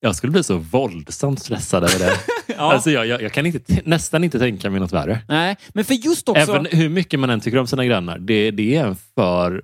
Jag 0.00 0.16
skulle 0.16 0.30
bli 0.30 0.42
så 0.42 0.58
våldsamt 0.58 1.40
stressad 1.40 1.84
över 1.84 1.98
det. 1.98 2.16
ja. 2.46 2.72
alltså 2.72 2.90
jag, 2.90 3.06
jag, 3.06 3.22
jag 3.22 3.32
kan 3.32 3.46
inte, 3.46 3.82
nästan 3.84 4.24
inte 4.24 4.38
tänka 4.38 4.70
mig 4.70 4.80
något 4.80 4.92
värre. 4.92 5.20
Nej, 5.28 5.56
men 5.68 5.84
för 5.84 5.94
just 5.94 6.28
också... 6.28 6.42
Även 6.42 6.66
hur 6.66 6.88
mycket 6.88 7.20
man 7.20 7.30
än 7.30 7.40
tycker 7.40 7.58
om 7.58 7.66
sina 7.66 7.84
grannar, 7.84 8.18
det, 8.18 8.50
det 8.50 8.76
är 8.76 8.86
en 8.86 8.96
för 9.14 9.62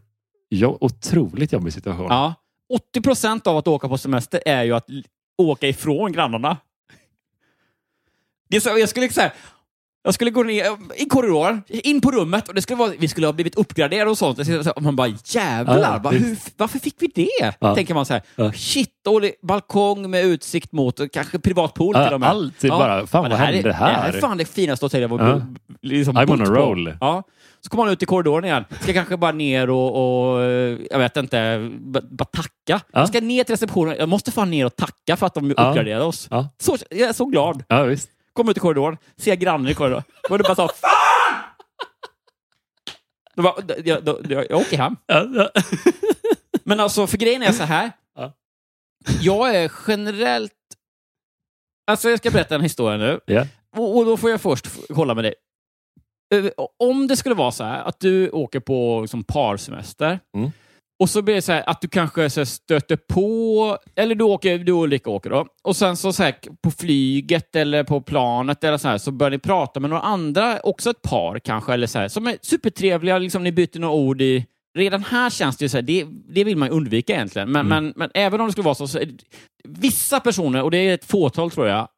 jo, 0.50 0.78
otroligt 0.80 1.52
jobbig 1.52 1.72
situation. 1.72 2.06
Ja. 2.08 2.34
80 2.90 3.00
procent 3.00 3.46
av 3.46 3.56
att 3.56 3.68
åka 3.68 3.88
på 3.88 3.98
semester 3.98 4.40
är 4.46 4.64
ju 4.64 4.72
att 4.72 4.86
åka 5.38 5.68
ifrån 5.68 6.12
grannarna. 6.12 6.56
Det 8.48 8.56
är 8.56 8.60
så, 8.60 8.78
jag 8.78 8.88
skulle 8.88 9.08
säga, 9.08 9.32
Jag 10.06 10.14
skulle 10.14 10.30
gå 10.30 10.42
ner 10.42 10.64
i 10.96 11.04
korridoren, 11.04 11.62
in 11.68 12.00
på 12.00 12.10
rummet 12.10 12.48
och 12.48 12.54
det 12.54 12.62
skulle 12.62 12.76
vara, 12.76 12.92
vi 12.98 13.08
skulle 13.08 13.26
ha 13.26 13.32
blivit 13.32 13.54
uppgraderade 13.54 14.10
och 14.10 14.18
sånt. 14.18 14.38
Och 14.76 14.82
man 14.82 14.96
bara 14.96 15.08
jävlar, 15.24 16.00
Ja, 16.04 16.10
visst. 16.10 16.24
hur, 16.24 16.36
varför 16.56 16.78
fick 16.78 16.94
vi 16.98 17.06
det? 17.14 17.54
Ja. 17.58 17.74
Tänker 17.74 17.94
man 17.94 18.06
så 18.06 18.12
här. 18.12 18.22
Ja. 18.36 18.52
Shit, 18.52 18.90
dålig 19.04 19.32
balkong 19.42 20.10
med 20.10 20.24
utsikt 20.24 20.72
mot 20.72 21.00
kanske 21.12 21.38
privat 21.38 21.74
pool 21.74 21.94
Ja, 21.98 22.04
till 22.04 22.14
och 22.14 22.20
med. 22.20 22.28
alltid 22.28 22.70
bara, 22.70 23.06
fan, 23.06 23.22
vad 23.22 23.30
det 23.30 23.36
här 23.36 23.52
hände 23.52 23.68
är, 23.68 23.72
här? 23.72 23.92
Det 23.92 23.98
här 24.00 24.12
är 24.12 24.20
fan 24.20 24.36
det 24.38 24.44
finaste 24.44 24.84
hotellet 24.84 25.10
jag 25.10 25.18
var 25.18 25.28
Ja. 25.28 25.40
liksom 25.82 26.16
I'm 26.18 26.32
on 26.32 26.42
a 26.42 26.44
roll. 26.44 26.96
Ja. 27.00 27.22
Så 27.60 27.70
kommer 27.70 27.84
man 27.84 27.92
ut 27.92 28.02
i 28.02 28.06
korridoren 28.06 28.44
igen. 28.44 28.64
Ska 28.80 28.92
kanske 28.92 29.16
bara 29.16 29.32
ner 29.32 29.70
och, 29.70 30.32
och 30.32 30.42
eh, 30.42 30.78
jag 30.90 30.98
vet 30.98 31.16
inte, 31.16 31.70
bara 32.10 32.24
tacka. 32.24 32.48
Ja. 32.66 32.80
Jag 32.92 33.08
ska 33.08 33.20
ner 33.20 33.44
till 33.44 33.52
receptionen. 33.52 33.96
Jag 33.98 34.08
måste 34.08 34.32
fan 34.32 34.50
ner 34.50 34.66
och 34.66 34.76
tacka 34.76 35.16
för 35.16 35.26
att 35.26 35.34
de 35.34 35.44
Ja. 35.56 35.68
uppgraderade 35.68 36.04
oss. 36.04 36.28
Ja. 36.30 36.48
Så, 36.58 36.76
jag 36.90 37.08
är 37.08 37.12
så 37.12 37.24
glad. 37.24 37.64
Ja, 37.68 37.82
visst. 37.82 38.08
Kommer 38.34 38.50
ut 38.50 38.56
i 38.56 38.60
korridoren, 38.60 38.96
ser 39.16 39.36
grannen 39.36 39.68
i 39.68 39.74
korridoren. 39.74 40.04
Var 40.30 40.38
det 40.38 40.44
bara 40.44 40.54
så 40.54 40.68
FAN! 40.68 40.90
Då 43.34 43.42
bara, 43.42 43.54
jag, 43.84 44.04
då, 44.04 44.20
jag, 44.28 44.46
jag 44.50 44.60
åker 44.60 44.76
hem. 44.78 44.96
Men 46.64 46.80
alltså, 46.80 47.06
för 47.06 47.16
grejen 47.18 47.42
är 47.42 47.52
så 47.52 47.62
här. 47.62 47.92
Ja. 48.14 48.32
Jag 49.20 49.54
är 49.56 49.72
generellt... 49.88 50.52
Alltså, 51.86 52.10
jag 52.10 52.18
ska 52.18 52.30
berätta 52.30 52.54
en 52.54 52.60
historia 52.60 52.96
nu. 52.98 53.20
Ja. 53.26 53.46
Och, 53.76 53.96
och 53.96 54.04
då 54.04 54.16
får 54.16 54.30
jag 54.30 54.40
först 54.40 54.66
hålla 54.90 55.14
med 55.14 55.24
dig. 55.24 55.34
Eh, 56.34 56.50
Om 56.78 57.06
det 57.06 57.16
skulle 57.16 57.34
vara 57.34 57.52
så 57.52 57.64
här 57.64 57.82
att 57.84 58.00
du 58.00 58.30
åker 58.30 58.60
på 58.60 59.00
liksom, 59.00 59.24
parsemester 59.24 60.20
Mm. 60.36 60.50
Och 61.00 61.10
så 61.10 61.22
blir 61.22 61.34
det 61.34 61.42
så 61.42 61.52
här 61.52 61.68
att 61.70 61.80
du 61.80 61.88
kanske 61.88 62.30
så 62.30 62.46
stöter 62.46 62.96
på, 62.96 63.78
eller 63.96 64.14
du 64.14 64.24
åker, 64.24 64.58
du 64.58 64.72
och 64.72 64.82
Ulrika 64.82 65.10
åker 65.10 65.30
då, 65.30 65.46
och 65.62 65.76
sen 65.76 65.96
så, 65.96 66.12
så 66.12 66.22
här, 66.22 66.34
på 66.62 66.70
flyget 66.70 67.56
eller 67.56 67.84
på 67.84 68.00
planet 68.00 68.64
eller 68.64 68.78
så, 68.78 68.88
här, 68.88 68.98
så 68.98 69.10
börjar 69.10 69.30
ni 69.30 69.38
prata 69.38 69.80
med 69.80 69.90
några 69.90 70.02
andra, 70.02 70.60
också 70.60 70.90
ett 70.90 71.02
par 71.02 71.38
kanske, 71.38 71.72
eller 71.72 71.86
så 71.86 71.98
här, 71.98 72.08
som 72.08 72.26
är 72.26 72.36
supertrevliga, 72.42 73.18
liksom, 73.18 73.44
ni 73.44 73.52
byter 73.52 73.78
några 73.78 73.94
ord 73.94 74.20
i 74.20 74.46
Redan 74.78 75.04
här 75.04 75.30
känns 75.30 75.56
det 75.56 75.64
ju 75.64 75.68
så 75.68 75.76
här, 75.76 75.82
det, 75.82 76.06
det 76.28 76.44
vill 76.44 76.56
man 76.56 76.68
undvika 76.68 77.14
egentligen. 77.14 77.52
Men, 77.52 77.68
men, 77.68 77.92
men 77.96 78.10
även 78.14 78.40
om 78.40 78.46
det 78.46 78.52
skulle 78.52 78.64
vara 78.64 78.74
så, 78.74 78.88
så 78.88 79.00
vissa 79.64 80.20
personer, 80.20 80.62
och 80.62 80.70
det 80.70 80.78
är 80.78 80.94
ett 80.94 81.04
fåtal 81.04 81.50
tror 81.50 81.66
jag, 81.66 81.88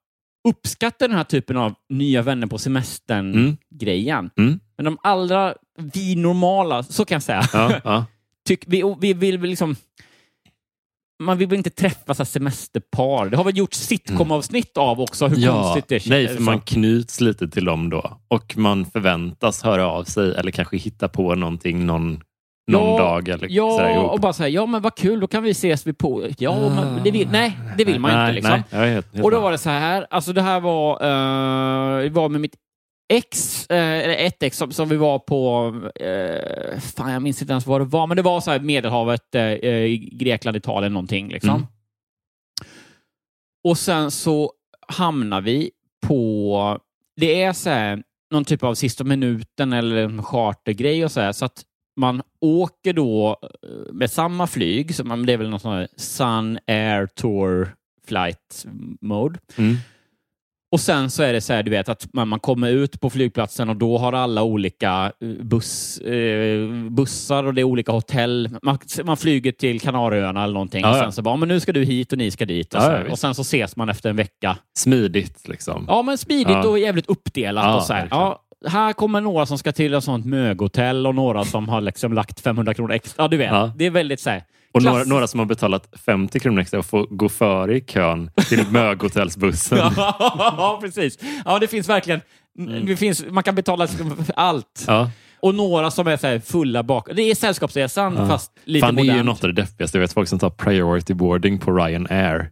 uppskattar 0.48 1.08
den 1.08 1.16
här 1.16 1.24
typen 1.24 1.56
av 1.56 1.74
nya 1.88 2.22
vänner 2.22 2.46
på 2.46 2.58
semestern-grejen. 2.58 4.30
Mm. 4.38 4.60
Men 4.76 4.84
de 4.84 4.98
allra, 5.02 5.54
vi 5.78 6.16
normala, 6.16 6.82
så 6.82 7.04
kan 7.04 7.14
jag 7.14 7.22
säga, 7.22 7.42
Ja, 7.52 7.80
ja. 7.84 8.04
Tyck, 8.46 8.64
vi, 8.66 8.94
vi 9.00 9.12
vill 9.12 9.40
liksom... 9.40 9.76
Man 11.22 11.38
vill 11.38 11.48
väl 11.48 11.56
inte 11.56 11.70
träffa 11.70 12.14
så 12.14 12.22
här 12.22 12.24
semesterpar. 12.24 13.26
Det 13.26 13.36
har 13.36 13.44
väl 13.44 13.56
gjorts 13.56 13.78
sitcom-avsnitt 13.78 14.76
av 14.76 15.00
också, 15.00 15.26
hur 15.26 15.36
ja. 15.38 15.62
konstigt 15.62 15.88
det 15.88 16.10
Nej, 16.10 16.26
känns. 16.26 16.36
för 16.36 16.44
man 16.44 16.60
knyts 16.60 17.20
lite 17.20 17.48
till 17.48 17.64
dem 17.64 17.90
då. 17.90 18.20
Och 18.28 18.56
man 18.56 18.84
förväntas 18.86 19.62
höra 19.62 19.86
av 19.86 20.04
sig 20.04 20.34
eller 20.34 20.50
kanske 20.50 20.76
hitta 20.76 21.08
på 21.08 21.34
någonting 21.34 21.86
någon, 21.86 22.20
någon 22.70 22.90
ja, 22.90 22.98
dag. 22.98 23.28
Eller 23.28 23.48
sådär 23.48 23.88
Ja, 23.88 23.90
ihop. 23.90 24.12
och 24.12 24.20
bara 24.20 24.32
säga 24.32 24.48
ja 24.48 24.66
men 24.66 24.82
vad 24.82 24.94
kul, 24.94 25.20
då 25.20 25.26
kan 25.26 25.42
vi 25.42 25.50
ses 25.50 25.86
vid 25.86 25.98
på. 25.98 26.28
Ja, 26.38 26.68
men 26.68 27.04
det 27.04 27.10
vill, 27.10 27.28
nej, 27.28 27.58
det 27.78 27.84
vill 27.84 28.00
man 28.00 28.12
nej, 28.12 28.22
inte. 28.22 28.34
Liksom. 28.34 28.62
Nej, 28.70 28.88
är 28.88 28.94
helt 28.94 29.24
Och 29.24 29.30
då 29.30 29.40
var 29.40 29.52
det 29.52 29.58
så 29.58 29.70
här, 29.70 30.06
alltså 30.10 30.32
det 30.32 30.42
här 30.42 30.60
var, 30.60 30.92
eh, 30.92 32.02
det 32.02 32.10
var 32.10 32.28
med 32.28 32.40
mitt 32.40 32.54
ex, 33.08 33.66
eh, 33.70 34.04
eller 34.04 34.16
ett 34.26 34.42
ex 34.42 34.56
som, 34.56 34.72
som 34.72 34.88
vi 34.88 34.96
var 34.96 35.18
på, 35.18 35.72
eh, 35.94 36.80
fan 36.80 37.12
jag 37.12 37.22
minns 37.22 37.42
inte 37.42 37.52
ens 37.52 37.66
vad 37.66 37.80
det 37.80 37.84
var, 37.84 38.06
men 38.06 38.16
det 38.16 38.22
var 38.22 38.40
så 38.40 38.50
här 38.50 38.60
Medelhavet, 38.60 39.34
eh, 39.34 39.42
eh, 39.42 39.88
Grekland, 40.12 40.56
Italien 40.56 40.92
någonting 40.92 41.28
liksom. 41.28 41.50
Mm. 41.50 41.66
Och 43.64 43.78
sen 43.78 44.10
så 44.10 44.52
hamnar 44.88 45.40
vi 45.40 45.70
på, 46.06 46.78
det 47.16 47.42
är 47.42 47.52
så 47.52 47.70
här, 47.70 48.02
någon 48.30 48.44
typ 48.44 48.62
av 48.62 48.74
sista 48.74 49.04
minuten 49.04 49.72
eller 49.72 49.96
en 49.96 50.22
chartergrej 50.22 51.04
och 51.04 51.12
så 51.12 51.20
här, 51.20 51.32
så 51.32 51.44
att 51.44 51.64
man 51.96 52.22
åker 52.40 52.92
då 52.92 53.40
eh, 53.62 53.92
med 53.92 54.10
samma 54.10 54.46
flyg, 54.46 54.94
så 54.94 55.04
man, 55.04 55.26
det 55.26 55.32
är 55.32 55.36
väl 55.36 55.50
någon 55.50 55.60
sån 55.60 55.72
här 55.72 55.88
Sun 55.96 56.58
Air 56.66 57.06
Tour 57.06 57.74
Flight 58.06 58.66
Mode. 59.00 59.38
Mm. 59.56 59.76
Och 60.72 60.80
sen 60.80 61.10
så 61.10 61.22
är 61.22 61.32
det 61.32 61.40
så 61.40 61.52
här, 61.52 61.62
du 61.62 61.70
vet, 61.70 61.88
att 61.88 62.08
man, 62.12 62.40
kommer 62.40 62.70
ut 62.70 63.00
på 63.00 63.10
flygplatsen 63.10 63.68
och 63.68 63.76
då 63.76 63.98
har 63.98 64.12
alla 64.12 64.42
olika 64.42 65.12
eh, 65.20 65.28
buss, 65.28 65.98
eh, 65.98 66.68
bussar 66.90 67.44
och 67.44 67.54
det 67.54 67.60
är 67.60 67.64
olika 67.64 67.92
hotell. 67.92 68.58
Man, 68.62 68.78
man 69.04 69.16
flyger 69.16 69.52
till 69.52 69.80
Kanarieöarna 69.80 70.44
eller 70.44 70.54
någonting 70.54 70.80
Ja, 70.80 70.90
och 70.90 70.96
sen 70.96 71.12
så 71.12 71.22
bara, 71.22 71.36
men 71.36 71.48
nu 71.48 71.60
ska 71.60 71.72
du 71.72 71.84
hit 71.84 72.12
och 72.12 72.18
ni 72.18 72.30
ska 72.30 72.44
dit. 72.44 72.74
Och, 72.74 72.82
Ja, 72.82 72.98
och 73.10 73.18
sen 73.18 73.34
så 73.34 73.42
ses 73.42 73.76
man 73.76 73.88
efter 73.88 74.10
en 74.10 74.16
vecka. 74.16 74.56
Smidigt 74.78 75.48
liksom. 75.48 75.84
Ja, 75.88 76.02
men 76.02 76.18
smidigt 76.18 76.48
Ja. 76.48 76.68
och 76.68 76.78
jävligt 76.78 77.06
uppdelat. 77.10 77.64
Ja, 77.64 77.76
och 77.76 77.82
så 77.82 77.92
här. 77.92 78.08
Ja, 78.10 78.42
här 78.66 78.92
kommer 78.92 79.20
några 79.20 79.46
som 79.46 79.58
ska 79.58 79.72
till 79.72 79.94
ett 79.94 80.04
sånt 80.04 80.26
möghotell 80.26 81.06
och 81.06 81.14
några 81.14 81.44
som 81.44 81.68
har 81.68 81.80
liksom 81.80 82.12
lagt 82.12 82.40
500 82.40 82.74
kronor 82.74 82.92
extra. 82.92 83.24
Ja, 83.24 83.28
du 83.28 83.36
vet. 83.36 83.78
Det 83.78 83.86
är 83.86 83.90
väldigt 83.90 84.20
så 84.20 84.30
här, 84.30 84.42
Och 84.76 84.82
några, 84.82 85.04
några 85.04 85.26
som 85.26 85.40
har 85.40 85.46
betalat 85.46 85.88
50 86.06 86.40
kronor 86.40 86.60
extra 86.60 86.78
och 86.78 86.86
får 86.86 87.06
gå 87.10 87.28
före 87.28 87.76
i 87.76 87.80
kön 87.80 88.30
till 88.48 88.64
möghotellsbussen. 88.70 89.78
ja, 89.96 90.78
precis. 90.82 91.18
Ja, 91.44 91.58
det 91.58 91.66
finns 91.68 91.88
verkligen... 91.88 92.20
Det 92.86 92.96
finns, 92.96 93.24
man 93.30 93.42
kan 93.42 93.54
betala 93.54 93.86
för 93.86 94.34
allt. 94.36 94.84
Ja. 94.86 95.10
Och 95.40 95.54
några 95.54 95.90
som 95.90 96.06
är 96.06 96.16
så 96.16 96.40
fulla 96.46 96.82
bak. 96.82 97.08
Det 97.16 97.22
är 97.22 97.34
Sällskapsresan, 97.34 98.16
fast 98.28 98.52
lite 98.64 98.86
Fan, 98.86 98.94
det 98.96 99.00
är 99.00 99.04
ju 99.04 99.10
modernt. 99.10 99.26
något 99.26 99.44
av 99.44 99.54
det 99.54 99.62
deppigaste. 99.62 99.98
Jag 99.98 100.00
vet 100.00 100.12
folk 100.12 100.28
som 100.28 100.38
tar 100.38 100.50
priority 100.50 101.14
boarding 101.14 101.58
på 101.58 101.72
Ryanair. 101.72 102.50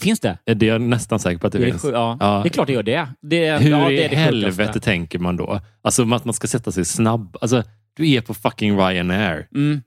Finns 0.00 0.20
det? 0.20 0.38
Det 0.44 0.66
är 0.68 0.72
jag 0.72 0.80
nästan 0.80 1.18
säker 1.18 1.38
på 1.38 1.46
att 1.46 1.52
det, 1.52 1.58
Det 1.58 1.64
finns. 1.64 1.84
ja. 1.84 2.16
Ja. 2.20 2.40
det 2.42 2.48
är 2.48 2.50
klart 2.50 2.66
det 2.66 2.72
gör 2.72 2.82
det. 2.82 3.08
det 3.22 3.44
är, 3.44 3.60
Hur 3.60 3.70
ja, 3.70 3.88
det 3.88 3.92
i 4.12 4.14
helvete 4.14 4.56
sjukaste. 4.56 4.80
tänker 4.80 5.18
man 5.18 5.36
då? 5.36 5.60
Alltså 5.82 6.14
att 6.14 6.24
man 6.24 6.34
ska 6.34 6.46
sätta 6.46 6.72
sig 6.72 6.84
snabb. 6.84 7.36
Alltså, 7.40 7.62
du 7.96 8.10
är 8.12 8.20
på 8.20 8.34
fucking 8.34 8.78
Ryanair. 8.78 9.46
Mm. 9.54 9.82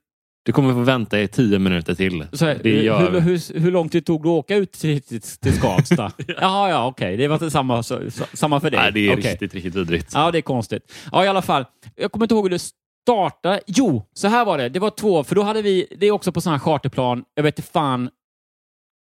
Du 0.48 0.54
kommer 0.54 0.74
få 0.74 0.80
vänta 0.80 1.20
i 1.20 1.28
tio 1.28 1.60
minuter 1.60 1.96
till. 1.96 2.22
Här, 2.40 2.60
hur, 2.64 3.20
hur, 3.20 3.60
hur 3.60 3.90
tid 3.90 4.06
tog 4.06 4.24
det 4.24 4.30
att 4.30 4.34
åka 4.34 4.56
ut 4.56 4.72
till, 4.72 5.02
till, 5.02 5.54
Skavsta? 5.54 6.12
Jaha, 6.28 6.70
ja, 6.70 6.88
okej. 6.88 7.18
Det 7.18 7.28
var 7.28 7.50
samma, 7.50 7.84
så, 7.84 8.02
samma 8.34 8.60
för 8.60 8.72
dig? 8.72 8.80
Nej, 8.80 8.92
det 8.92 9.00
är 9.00 9.18
Okej. 9.18 9.32
riktigt, 9.32 9.54
riktigt 9.54 9.76
vidrigt. 9.76 10.12
Ja, 10.14 10.32
det 10.32 10.38
är 10.38 10.42
konstigt. 10.42 10.94
Ja, 11.12 11.26
i 11.26 11.28
alla 11.28 11.42
fall. 11.42 11.66
Jag 11.96 12.12
kommer 12.12 12.26
inte 12.26 12.36
ihåg 12.36 12.46
hur 12.46 12.50
det 12.50 12.62
startade. 13.04 13.62
Jo, 13.68 14.04
så 14.14 14.28
här 14.28 14.46
var 14.46 14.58
det. 14.58 14.70
Det 14.70 14.80
var 14.80 14.90
två, 14.90 15.24
för 15.24 15.36
då 15.36 15.44
hade 15.44 15.62
vi, 15.62 15.88
det 15.98 16.08
är 16.08 16.12
också 16.12 16.32
på 16.32 16.42
sådana 16.42 16.58
här 16.58 16.64
charterplan, 16.64 17.24
jag 17.36 17.44
vet 17.44 17.60
inte 17.60 17.72
fan, 17.72 18.10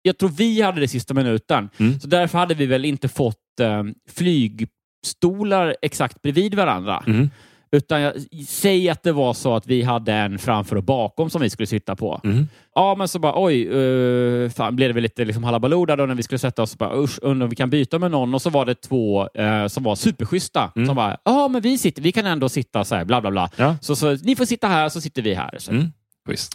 jag 0.01 0.17
tror 0.17 0.29
vi 0.29 0.61
hade 0.61 0.79
det 0.79 0.87
sista 0.87 1.13
minuten. 1.13 1.69
Mm. 1.77 1.99
Så 1.99 2.07
därför 2.07 2.37
hade 2.37 2.53
vi 2.53 2.65
väl 2.65 2.85
inte 2.85 3.07
fått 3.07 3.59
eh, 3.61 3.83
flygstolar 4.09 5.75
exakt 5.81 6.21
bredvid 6.21 6.55
varandra. 6.55 7.03
Mm. 7.07 7.29
Utan 7.73 8.01
jag, 8.01 8.13
säg 8.47 8.89
att 8.89 9.03
det 9.03 9.11
var 9.11 9.33
så 9.33 9.55
att 9.55 9.67
vi 9.67 9.81
hade 9.81 10.13
en 10.13 10.39
framför 10.39 10.75
och 10.75 10.83
bakom 10.83 11.29
som 11.29 11.41
vi 11.41 11.49
skulle 11.49 11.67
sitta 11.67 11.95
på. 11.95 12.21
Mm. 12.23 12.47
Ja, 12.75 12.95
men 12.95 13.07
så 13.07 13.19
bara 13.19 13.33
oj, 13.35 13.67
uh, 13.67 14.49
fan 14.49 14.75
blev 14.75 14.89
det 14.89 14.93
väl 14.93 15.03
lite 15.03 15.25
liksom 15.25 15.43
halabaloo 15.43 15.85
där 15.85 15.97
då 15.97 16.05
när 16.05 16.15
vi 16.15 16.23
skulle 16.23 16.39
sätta 16.39 16.61
oss. 16.61 16.77
Bara, 16.77 17.03
Usch, 17.03 17.19
undrar 17.21 17.45
om 17.45 17.49
vi 17.49 17.55
kan 17.55 17.69
byta 17.69 17.99
med 17.99 18.11
någon. 18.11 18.33
Och 18.33 18.41
så 18.41 18.49
var 18.49 18.65
det 18.65 18.75
två 18.75 19.29
eh, 19.33 19.67
som 19.67 19.83
var 19.83 19.95
superschyssta. 19.95 20.71
Mm. 20.75 20.85
Som 20.85 20.95
bara, 20.95 21.17
ja 21.25 21.47
men 21.47 21.61
vi 21.61 21.77
sitter, 21.77 22.01
vi 22.01 22.11
kan 22.11 22.25
ändå 22.25 22.49
sitta 22.49 22.85
så 22.85 22.95
här, 22.95 23.05
bla 23.05 23.21
bla 23.21 23.31
bla. 23.31 23.49
Ja. 23.55 23.77
Så, 23.81 23.95
så 23.95 24.15
ni 24.15 24.35
får 24.35 24.45
sitta 24.45 24.67
här 24.67 24.89
så 24.89 25.01
sitter 25.01 25.21
vi 25.21 25.33
här. 25.33 25.55
Så. 25.57 25.71
Mm. 25.71 25.91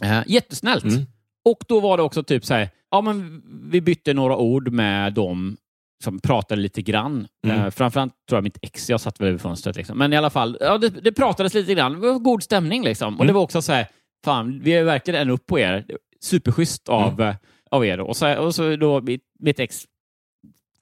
Eh, 0.03 0.23
jättesnällt. 0.27 0.83
Mm. 0.83 1.05
Och 1.45 1.63
då 1.67 1.79
var 1.79 1.97
det 1.97 2.03
också 2.03 2.23
typ 2.23 2.45
så 2.45 2.53
här, 2.53 2.69
ja 2.91 3.01
men 3.01 3.41
vi 3.71 3.81
bytte 3.81 4.13
några 4.13 4.37
ord 4.37 4.71
med 4.71 5.13
dem 5.13 5.57
som 6.03 6.19
pratade 6.19 6.61
lite 6.61 6.81
grann. 6.81 7.27
Mm. 7.47 7.59
Eh, 7.59 7.69
framförallt 7.69 8.13
tror 8.29 8.37
jag 8.37 8.43
mitt 8.43 8.57
ex, 8.61 8.89
jag 8.89 9.01
satt 9.01 9.19
väl 9.21 9.31
vid 9.31 9.41
fönstret. 9.41 9.75
Liksom. 9.75 9.97
Men 9.97 10.13
i 10.13 10.17
alla 10.17 10.29
fall, 10.29 10.57
ja, 10.59 10.77
det, 10.77 10.89
det 10.89 11.11
pratades 11.11 11.53
lite 11.53 11.73
grann. 11.73 11.93
Det 11.93 11.99
var 11.99 12.19
god 12.19 12.43
stämning 12.43 12.83
liksom. 12.83 13.07
Och 13.13 13.19
Mm. 13.21 13.27
det 13.27 13.33
var 13.33 13.41
också 13.41 13.61
så 13.61 13.71
här, 13.73 13.87
fan, 14.25 14.59
vi 14.63 14.71
är 14.73 14.83
verkligen 14.83 15.21
en 15.21 15.29
upp 15.29 15.45
på 15.45 15.59
er. 15.59 15.85
Superschysst 16.21 16.89
av, 16.89 17.13
Mm. 17.13 17.27
eh, 17.29 17.35
av 17.71 17.85
er. 17.85 17.97
Då. 17.97 18.03
Och 18.05 18.17
så, 18.17 18.37
och 18.37 18.55
så 18.55 18.75
då, 18.75 19.01
mitt, 19.01 19.21
mitt 19.39 19.59
ex 19.59 19.83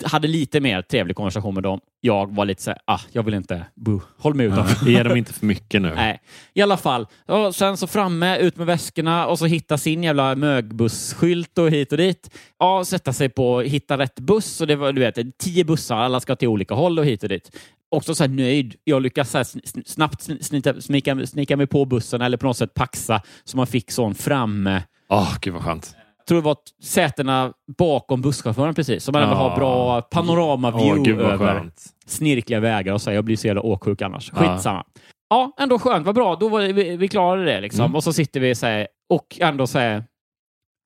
hade 0.04 0.28
lite 0.28 0.60
mer 0.60 0.82
trevlig 0.82 1.16
konversation 1.16 1.54
med 1.54 1.64
dem. 1.64 1.80
Jag 2.02 2.36
var 2.36 2.46
lite 2.46 2.62
så 2.62 2.70
här, 2.70 2.80
ah, 2.86 3.00
jag 3.12 3.24
vill 3.24 3.34
inte, 3.34 3.66
boo, 3.76 4.02
håll 4.18 4.34
mig 4.34 4.46
utanför. 4.46 4.90
Ge 4.90 5.04
dem 5.04 5.18
inte 5.18 5.34
för 5.34 5.46
mycket 5.46 5.82
nu. 5.82 5.94
Nej, 5.96 6.22
i 6.54 6.62
alla 6.62 6.78
fall. 6.78 7.08
Och 7.26 7.56
sen 7.56 7.78
så 7.78 7.88
framme, 7.88 8.38
ut 8.38 8.58
med 8.58 8.68
väskorna 8.68 9.28
och 9.28 9.40
så 9.40 9.46
hitta 9.46 9.78
sin 9.78 10.04
jävla 10.04 10.36
mögbussskylt 10.36 11.58
och 11.58 11.70
hit 11.70 11.92
och 11.92 11.98
dit. 11.98 12.30
Ja, 12.60 12.86
sätta 12.86 13.14
sig 13.14 13.30
på, 13.30 13.62
hitta 13.62 13.98
rätt 13.98 14.20
buss 14.20 14.62
och 14.62 14.68
det 14.68 14.76
var, 14.76 14.94
du 14.94 15.02
vet, 15.02 15.38
tio 15.38 15.64
bussar, 15.64 15.98
alla 15.98 16.20
ska 16.20 16.36
till 16.36 16.48
olika 16.48 16.76
håll 16.76 17.00
och 17.00 17.06
hit 17.06 17.24
och 17.24 17.30
dit. 17.30 17.52
Också 17.90 18.16
så 18.16 18.24
här 18.24 18.30
nöjd. 18.30 18.76
Jag 18.84 19.02
lyckas 19.02 19.32
så 19.32 19.44
snabbt 19.86 20.22
snita, 20.42 20.82
snika, 20.82 21.28
snika 21.28 21.58
mig 21.58 21.68
på 21.68 21.86
bussen 21.86 22.22
eller 22.22 22.38
på 22.38 22.46
något 22.46 22.58
sätt 22.58 22.74
paxa 22.74 23.22
så 23.44 23.58
man 23.58 23.68
fick 23.68 23.92
sån 23.92 24.16
framme. 24.16 24.84
Åh, 25.10 25.38
gud 25.42 25.54
vad 25.54 25.64
skönt. 25.64 25.96
Tror 26.28 26.38
det 26.38 26.46
var 26.46 26.58
sätena 26.84 27.54
bakom 27.78 28.22
busschauffören 28.22 28.76
precis, 28.76 29.04
så 29.04 29.12
man 29.12 29.24
ändå 29.24 29.36
har 29.36 29.56
bra 29.56 30.02
panorama-view 30.02 31.16
vad 31.16 31.34
över 31.34 31.38
skönt. 31.38 31.84
snirkliga 32.06 32.60
vägar 32.60 32.94
och 32.94 33.02
så 33.02 33.12
jag 33.12 33.26
blir 33.26 33.36
så 33.36 33.48
jävla 33.48 33.62
åksjuk 33.62 34.02
annars. 34.02 34.32
Skitsamma. 34.32 34.84
Ja, 35.30 35.52
ändå 35.60 35.80
skönt. 35.80 36.06
Vad 36.06 36.16
bra. 36.16 36.36
Då 36.36 36.50
var 36.50 36.62
vi, 36.62 36.98
vi 36.98 37.08
klarade 37.08 37.46
det 37.46 37.62
liksom. 37.62 37.86
Mm. 37.86 37.96
Och 37.96 38.04
så 38.04 38.14
sitter 38.14 38.40
vi 38.40 38.56
så 38.56 38.66
här, 38.66 38.88
och 39.10 39.38
ändå 39.40 39.68
så 39.68 39.80
här, 39.80 40.04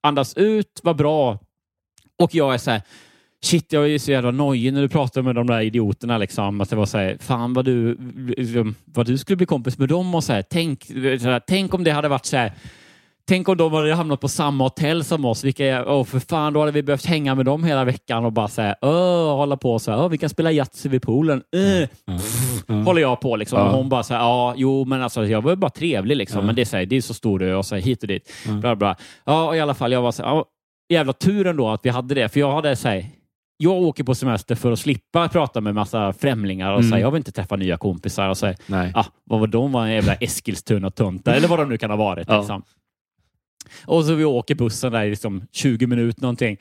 andas 0.04 0.38
ut, 0.38 0.80
vad 0.84 0.96
bra. 0.96 1.40
Och 2.24 2.36
jag 2.36 2.54
är 2.54 2.58
så 2.58 2.72
här, 2.72 2.82
Shit, 3.44 3.74
jag 3.74 3.84
är 3.84 3.88
ju 3.88 4.00
så 4.00 4.12
jävla 4.12 4.32
nojig 4.32 4.74
när 4.74 4.82
du 4.82 4.90
pratar 4.90 5.22
med 5.22 5.36
de 5.36 5.48
där 5.48 5.62
idioterna. 5.62 6.18
Liksom. 6.18 6.62
Att 6.62 6.70
det 6.70 6.76
var 6.76 6.86
så 6.86 6.98
här, 6.98 7.18
fan 7.20 7.54
vad 7.54 7.66
du, 7.66 7.98
liksom, 8.38 8.76
vad 8.86 9.06
du 9.06 9.18
skulle 9.18 9.38
bli 9.38 9.46
kompis 9.46 9.78
med 9.78 9.90
dem 9.90 10.16
och 10.16 10.24
så 10.24 10.34
här, 10.34 10.42
tänk, 10.42 10.84
så 11.22 11.30
här, 11.30 11.42
tänk 11.48 11.74
om 11.74 11.84
det 11.84 11.92
hade 11.92 12.08
varit 12.08 12.26
så 12.26 12.38
här, 12.38 12.52
Tänk 13.28 13.50
om 13.50 13.58
de 13.58 13.74
hade 13.74 13.94
hamnat 13.94 14.20
på 14.20 14.28
samma 14.28 14.64
hotell 14.64 15.04
som 15.04 15.26
oss. 15.26 15.44
Vilka, 15.44 15.66
är- 15.66 15.88
åh, 15.90 16.04
för 16.04 16.20
fan, 16.20 16.54
då 16.54 16.60
hade 16.60 16.72
vi 16.72 16.84
behövt 16.84 17.06
hänga 17.06 17.36
med 17.36 17.46
dem 17.46 17.64
hela 17.64 17.84
veckan 17.86 18.26
och 18.26 18.32
bara 18.34 18.48
säga, 18.48 18.76
åh, 18.82 19.36
hålla 19.36 19.58
på 19.58 19.80
så 19.80 19.92
här, 19.92 20.00
åh, 20.04 20.10
vi 20.10 20.18
kan 20.18 20.30
spela 20.30 20.52
Yatzy 20.52 20.90
vid 20.90 21.02
poolen. 21.02 21.42
Äh. 21.56 22.76
Håller 22.86 23.02
jag 23.02 23.20
på 23.20 23.36
liksom. 23.36 23.60
Och 23.68 23.74
hon 23.78 23.90
bara 23.90 24.04
så 24.04 24.14
här, 24.14 24.22
ja, 24.22 24.54
jo, 24.58 24.86
men 24.86 25.02
alltså, 25.02 25.26
jag 25.26 25.42
var 25.42 25.56
bara 25.56 25.70
trevlig 25.72 26.18
liksom. 26.18 26.46
Men 26.46 26.56
det 26.56 26.62
är, 26.62 26.66
så 26.66 26.78
här, 26.78 26.86
det 26.86 26.96
är 26.96 27.02
så 27.02 27.14
stor 27.14 27.44
ö 27.44 27.56
och 27.56 27.66
så 27.66 27.76
här, 27.76 27.82
hit 27.82 28.02
och 28.02 28.08
dit. 28.08 28.34
Bla, 28.62 28.76
bla. 28.76 28.96
Ja, 29.26 29.48
och 29.48 29.56
i 29.56 29.60
alla 29.60 29.74
fall, 29.74 29.92
jag 29.92 30.02
var 30.02 30.12
så 30.12 30.24
här, 30.24 30.30
ja, 30.30 30.46
jävla 30.94 31.14
tur 31.14 31.48
ändå 31.48 31.70
att 31.70 31.86
vi 31.86 31.90
hade 31.90 32.16
det. 32.16 32.30
För 32.30 32.40
jag 32.40 32.52
hade 32.52 32.76
så 32.76 32.88
här, 32.88 33.06
jag 33.58 33.74
åker 33.82 34.04
på 34.04 34.16
semester 34.16 34.56
för 34.56 34.72
att 34.72 34.80
slippa 34.80 35.28
prata 35.30 35.62
med 35.62 35.76
massa 35.76 36.14
främlingar 36.14 36.74
och 36.74 36.84
säga, 36.86 37.00
jag 37.00 37.12
vill 37.12 37.18
inte 37.18 37.32
träffa 37.32 37.56
nya 37.56 37.78
kompisar 37.78 38.30
och 38.30 38.38
säga, 38.38 38.56
Nej. 38.68 38.92
ah, 38.96 39.06
vad 39.24 39.40
var 39.40 39.48
de 39.48 39.72
var 39.72 39.86
en 39.86 39.94
jävla 39.94 40.14
Eskilstuna-töntar 40.16 41.34
eller 41.34 41.48
vad 41.48 41.60
de 41.60 41.70
nu 41.70 41.78
kan 41.78 41.90
ha 41.90 41.98
varit. 41.98 42.28
Ja. 42.30 42.38
Liksom. 42.38 42.64
Och 43.86 44.06
så 44.06 44.14
vi 44.14 44.26
åker 44.26 44.56
bussen 44.56 44.92
där 44.92 45.04
i 45.04 45.10
liksom 45.10 45.44
20 45.52 45.88
minuter 45.88 46.22
någonting. 46.22 46.58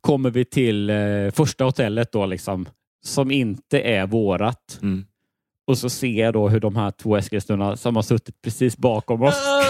Kommer 0.00 0.30
vi 0.30 0.44
till 0.44 0.90
eh, 0.90 0.96
första 1.32 1.64
hotellet 1.64 2.12
då 2.12 2.26
liksom, 2.26 2.68
som 3.04 3.30
inte 3.30 3.80
är 3.80 4.06
vårat. 4.06 4.78
Mm. 4.82 5.04
Och 5.66 5.78
så 5.78 5.90
ser 5.90 6.24
jag 6.24 6.34
då 6.34 6.48
hur 6.48 6.60
de 6.60 6.76
här 6.76 6.90
två 6.90 7.16
Eskilstuna 7.16 7.76
som 7.76 7.96
har 7.96 8.02
suttit 8.02 8.42
precis 8.42 8.76
bakom 8.76 9.22
oss 9.22 9.34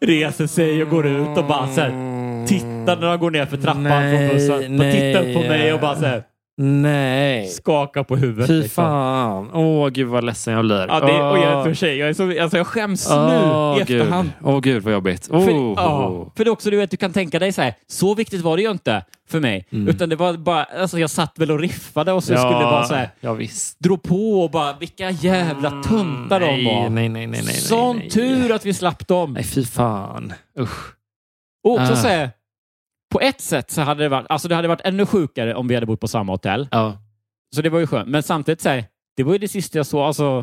reser 0.00 0.46
sig 0.46 0.82
och 0.82 0.88
går 0.90 1.06
ut 1.06 1.38
och 1.38 1.46
bara 1.46 1.68
så 1.68 1.80
här, 1.80 2.46
tittar 2.46 2.96
när 2.96 3.06
de 3.10 3.18
går 3.18 3.30
ner 3.30 3.46
för 3.46 3.56
trappan 3.56 3.82
Nej, 3.82 4.28
från 4.28 4.36
bussen. 4.36 4.76
Nej. 4.76 4.92
tittar 4.92 5.28
upp 5.28 5.34
på 5.34 5.40
mig 5.40 5.72
och 5.72 5.80
bara 5.80 5.96
så 5.96 6.06
här, 6.06 6.22
Nej. 6.60 7.46
skakar 7.48 8.02
på 8.04 8.16
huvudet. 8.16 8.46
Fy 8.46 8.52
liksom. 8.62 8.84
fan. 8.84 9.50
Åh, 9.52 9.88
gud 9.88 10.08
vad 10.08 10.24
ledsen 10.24 10.54
jag 10.54 10.64
blir. 10.64 10.86
Ja, 10.88 11.00
det, 11.00 11.22
och 11.30 11.38
jag, 11.38 11.58
Åh. 11.58 11.64
för 11.64 11.74
sig, 11.74 11.96
jag, 11.98 12.08
är 12.08 12.12
så, 12.12 12.42
alltså 12.42 12.56
jag 12.56 12.66
skäms 12.66 13.10
Åh, 13.10 13.26
nu 13.28 13.80
i 13.80 13.84
gud. 13.84 14.00
efterhand. 14.00 14.30
Åh 14.42 14.60
gud 14.60 14.82
vad 14.82 14.92
jobbigt. 14.92 15.26
För, 15.26 15.34
Oh. 15.36 15.72
ja, 15.76 16.32
för 16.36 16.44
det 16.44 16.48
är 16.48 16.52
också, 16.52 16.70
du 16.70 16.76
vet, 16.76 16.90
du 16.90 16.96
kan 16.96 17.12
tänka 17.12 17.38
dig 17.38 17.52
så 17.52 17.62
här, 17.62 17.74
så 17.86 18.14
viktigt 18.14 18.40
var 18.40 18.56
det 18.56 18.62
ju 18.62 18.70
inte 18.70 19.04
för 19.28 19.40
mig. 19.40 19.66
Mm. 19.72 19.88
Utan 19.88 20.08
det 20.08 20.16
var 20.16 20.32
bara, 20.34 20.64
alltså 20.64 20.98
jag 20.98 21.10
satt 21.10 21.38
väl 21.38 21.50
och 21.50 21.58
riffade 21.58 22.12
och 22.12 22.24
så 22.24 22.26
skulle 22.36 22.58
det 22.58 22.64
vara 22.64 22.84
så 22.84 22.94
här, 22.94 23.10
Ja, 23.20 23.32
visst. 23.32 23.78
dro 23.80 23.98
på 23.98 24.42
och 24.44 24.50
bara, 24.50 24.72
vilka 24.78 25.10
jävla 25.10 25.70
töntar 25.70 26.40
de 26.40 26.46
nej, 26.46 26.64
var. 26.64 26.88
Nej, 26.90 27.08
nej, 27.08 27.26
nej, 27.26 27.42
nej. 27.44 27.54
Sån 27.54 27.96
nej, 27.96 27.98
nej. 27.98 28.10
tur 28.10 28.52
att 28.52 28.66
vi 28.66 28.74
slapp 28.74 29.08
dem. 29.08 29.32
Nej, 29.32 29.44
fy 29.44 29.64
fan. 29.64 30.32
Usch. 30.60 30.94
Och 31.64 31.72
också 31.72 31.92
Ah. 31.92 31.96
så 31.96 32.08
här, 32.08 32.30
på 33.12 33.20
ett 33.20 33.40
sätt 33.40 33.70
så 33.70 33.80
hade 33.82 34.02
det 34.02 34.08
varit, 34.08 34.26
alltså 34.28 34.48
det 34.48 34.54
hade 34.54 34.68
varit 34.68 34.80
ännu 34.84 35.06
sjukare 35.06 35.54
om 35.54 35.68
vi 35.68 35.74
hade 35.74 35.86
bott 35.86 36.00
på 36.00 36.08
samma 36.08 36.32
hotell. 36.32 36.68
Ja. 36.70 36.98
Så 37.56 37.62
det 37.62 37.70
var 37.70 37.78
ju 37.78 37.86
skönt. 37.86 38.08
Men 38.08 38.22
samtidigt, 38.22 38.60
så 38.60 38.68
här, 38.68 38.84
det 39.16 39.22
var 39.22 39.32
ju 39.32 39.38
det 39.38 39.48
sista 39.48 39.78
jag 39.78 39.86
såg. 39.86 40.00
Alltså, 40.00 40.42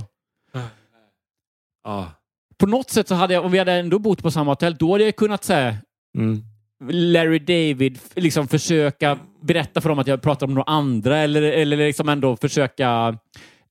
Ja. 1.83 2.11
på 2.57 2.67
något 2.67 2.89
sätt 2.89 3.07
så 3.07 3.15
hade 3.15 3.33
jag, 3.33 3.45
om 3.45 3.51
vi 3.51 3.57
hade 3.59 3.71
ändå 3.73 3.99
bott 3.99 4.23
på 4.23 4.31
samma 4.31 4.51
hotell, 4.51 4.75
då 4.75 4.91
hade 4.91 5.03
jag 5.03 5.15
kunnat 5.15 5.43
säga 5.43 5.75
Mm. 6.17 6.43
Larry 6.89 7.39
David 7.39 7.99
liksom 8.15 8.47
försöka 8.47 9.17
berätta 9.41 9.81
för 9.81 9.89
dem 9.89 9.99
att 9.99 10.07
jag 10.07 10.21
pratar 10.21 10.47
om 10.47 10.53
några 10.53 10.71
andra 10.73 11.17
eller, 11.17 11.41
eller 11.41 11.77
liksom 11.77 12.09
ändå 12.09 12.35
försöka 12.37 13.17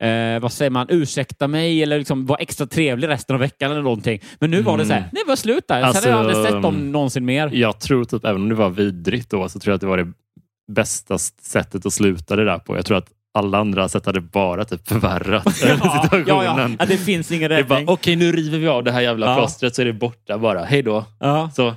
eh, 0.04 0.40
vad 0.40 0.52
säger 0.52 0.70
man, 0.70 0.87
ursäkta 0.90 1.49
mig 1.49 1.82
eller 1.82 1.99
liksom 1.99 2.26
vara 2.26 2.38
extra 2.38 2.66
trevlig 2.66 3.08
resten 3.08 3.34
av 3.34 3.40
veckan 3.40 3.70
eller 3.73 3.82
någonting. 3.82 4.20
Men 4.38 4.50
nu 4.50 4.62
var 4.62 4.78
det 4.78 4.87
så 4.87 4.92
här, 4.92 5.08
nej, 5.12 5.23
var 5.26 5.37
slut 5.37 5.64
där. 5.68 5.75
Sen 5.80 5.84
Alltså, 5.84 6.02
har 6.11 6.11
jag 6.11 6.18
aldrig 6.30 6.52
sett 6.52 6.62
dem 6.62 6.92
någonsin 6.92 7.25
mer. 7.25 7.50
Jag 7.52 7.80
tror 7.80 8.04
typ, 8.04 8.25
även 8.25 8.42
om 8.42 8.49
det 8.49 8.54
var 8.54 8.70
vidrigt 8.70 9.30
då, 9.30 9.49
så 9.49 9.58
tror 9.61 9.73
jag 9.73 9.75
att 9.75 9.80
det 9.80 9.87
var 9.87 9.96
det 9.99 10.12
bästa 10.73 11.18
sättet 11.42 11.87
att 11.87 11.92
sluta 11.92 12.37
det 12.37 12.44
där 12.44 12.58
på. 12.58 12.76
Jag 12.76 12.87
tror 12.87 12.96
att 12.96 13.06
alla 13.38 13.58
andra 13.58 13.88
sätt 13.88 14.06
hade 14.06 14.20
bara 14.20 14.64
typ 14.64 14.88
förvärrat 14.88 15.44
Ja, 15.62 16.00
situationen. 16.02 16.37
ja, 16.46 16.76
ja. 16.78 16.87
det 16.87 16.96
finns 16.96 17.32
ingen 17.32 17.49
räddning. 17.49 17.88
okej 17.88 18.16
nu 18.16 18.32
river 18.32 18.58
vi 18.58 18.68
av 18.68 18.84
det 18.84 18.92
här 18.92 19.00
jävla 19.00 19.26
Ja. 19.26 19.37
plåstret 19.37 19.75
så 19.75 19.82
är 19.82 19.87
det 19.87 19.92
borta 19.92 20.38
bara. 20.38 20.64
Hej 20.64 20.82
då. 20.82 21.04
Så, 21.56 21.75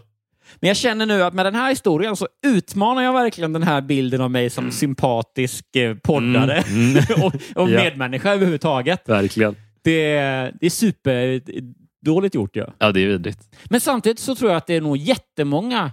Men 0.62 0.68
jag 0.68 0.78
känner 0.78 1.06
nu 1.06 1.24
att 1.24 1.34
med 1.34 1.46
den 1.46 1.56
här 1.56 1.70
historien 1.70 2.16
så 2.16 2.28
utmanar 2.46 3.02
jag 3.04 3.14
verkligen 3.14 3.54
den 3.54 3.64
här 3.64 3.82
bilden 3.82 4.22
av 4.22 4.32
mig 4.32 4.50
som 4.50 4.72
sympatisk 4.72 5.76
eh, 5.76 5.96
poddare 5.96 6.58
Mm, 6.68 6.90
mm. 6.92 7.04
och, 7.24 7.36
och 7.36 7.70
Ja. 7.72 7.84
medmänniska 7.84 8.34
överhuvudtaget. 8.34 9.10
verkligen. 9.10 9.56
Det, 9.82 10.14
det 10.60 10.66
är 10.66 10.70
superdåligt 10.70 12.36
gjort. 12.36 12.56
Ja. 12.56 12.74
Ja, 12.78 12.92
det 12.92 13.02
är 13.02 13.08
vidrigt. 13.08 13.56
Men 13.70 13.82
samtidigt 13.82 14.20
så 14.20 14.36
tror 14.36 14.52
jag 14.52 14.58
att 14.58 14.68
det 14.68 14.74
är 14.76 14.82
nog 14.82 14.98
jättemånga... 14.98 15.92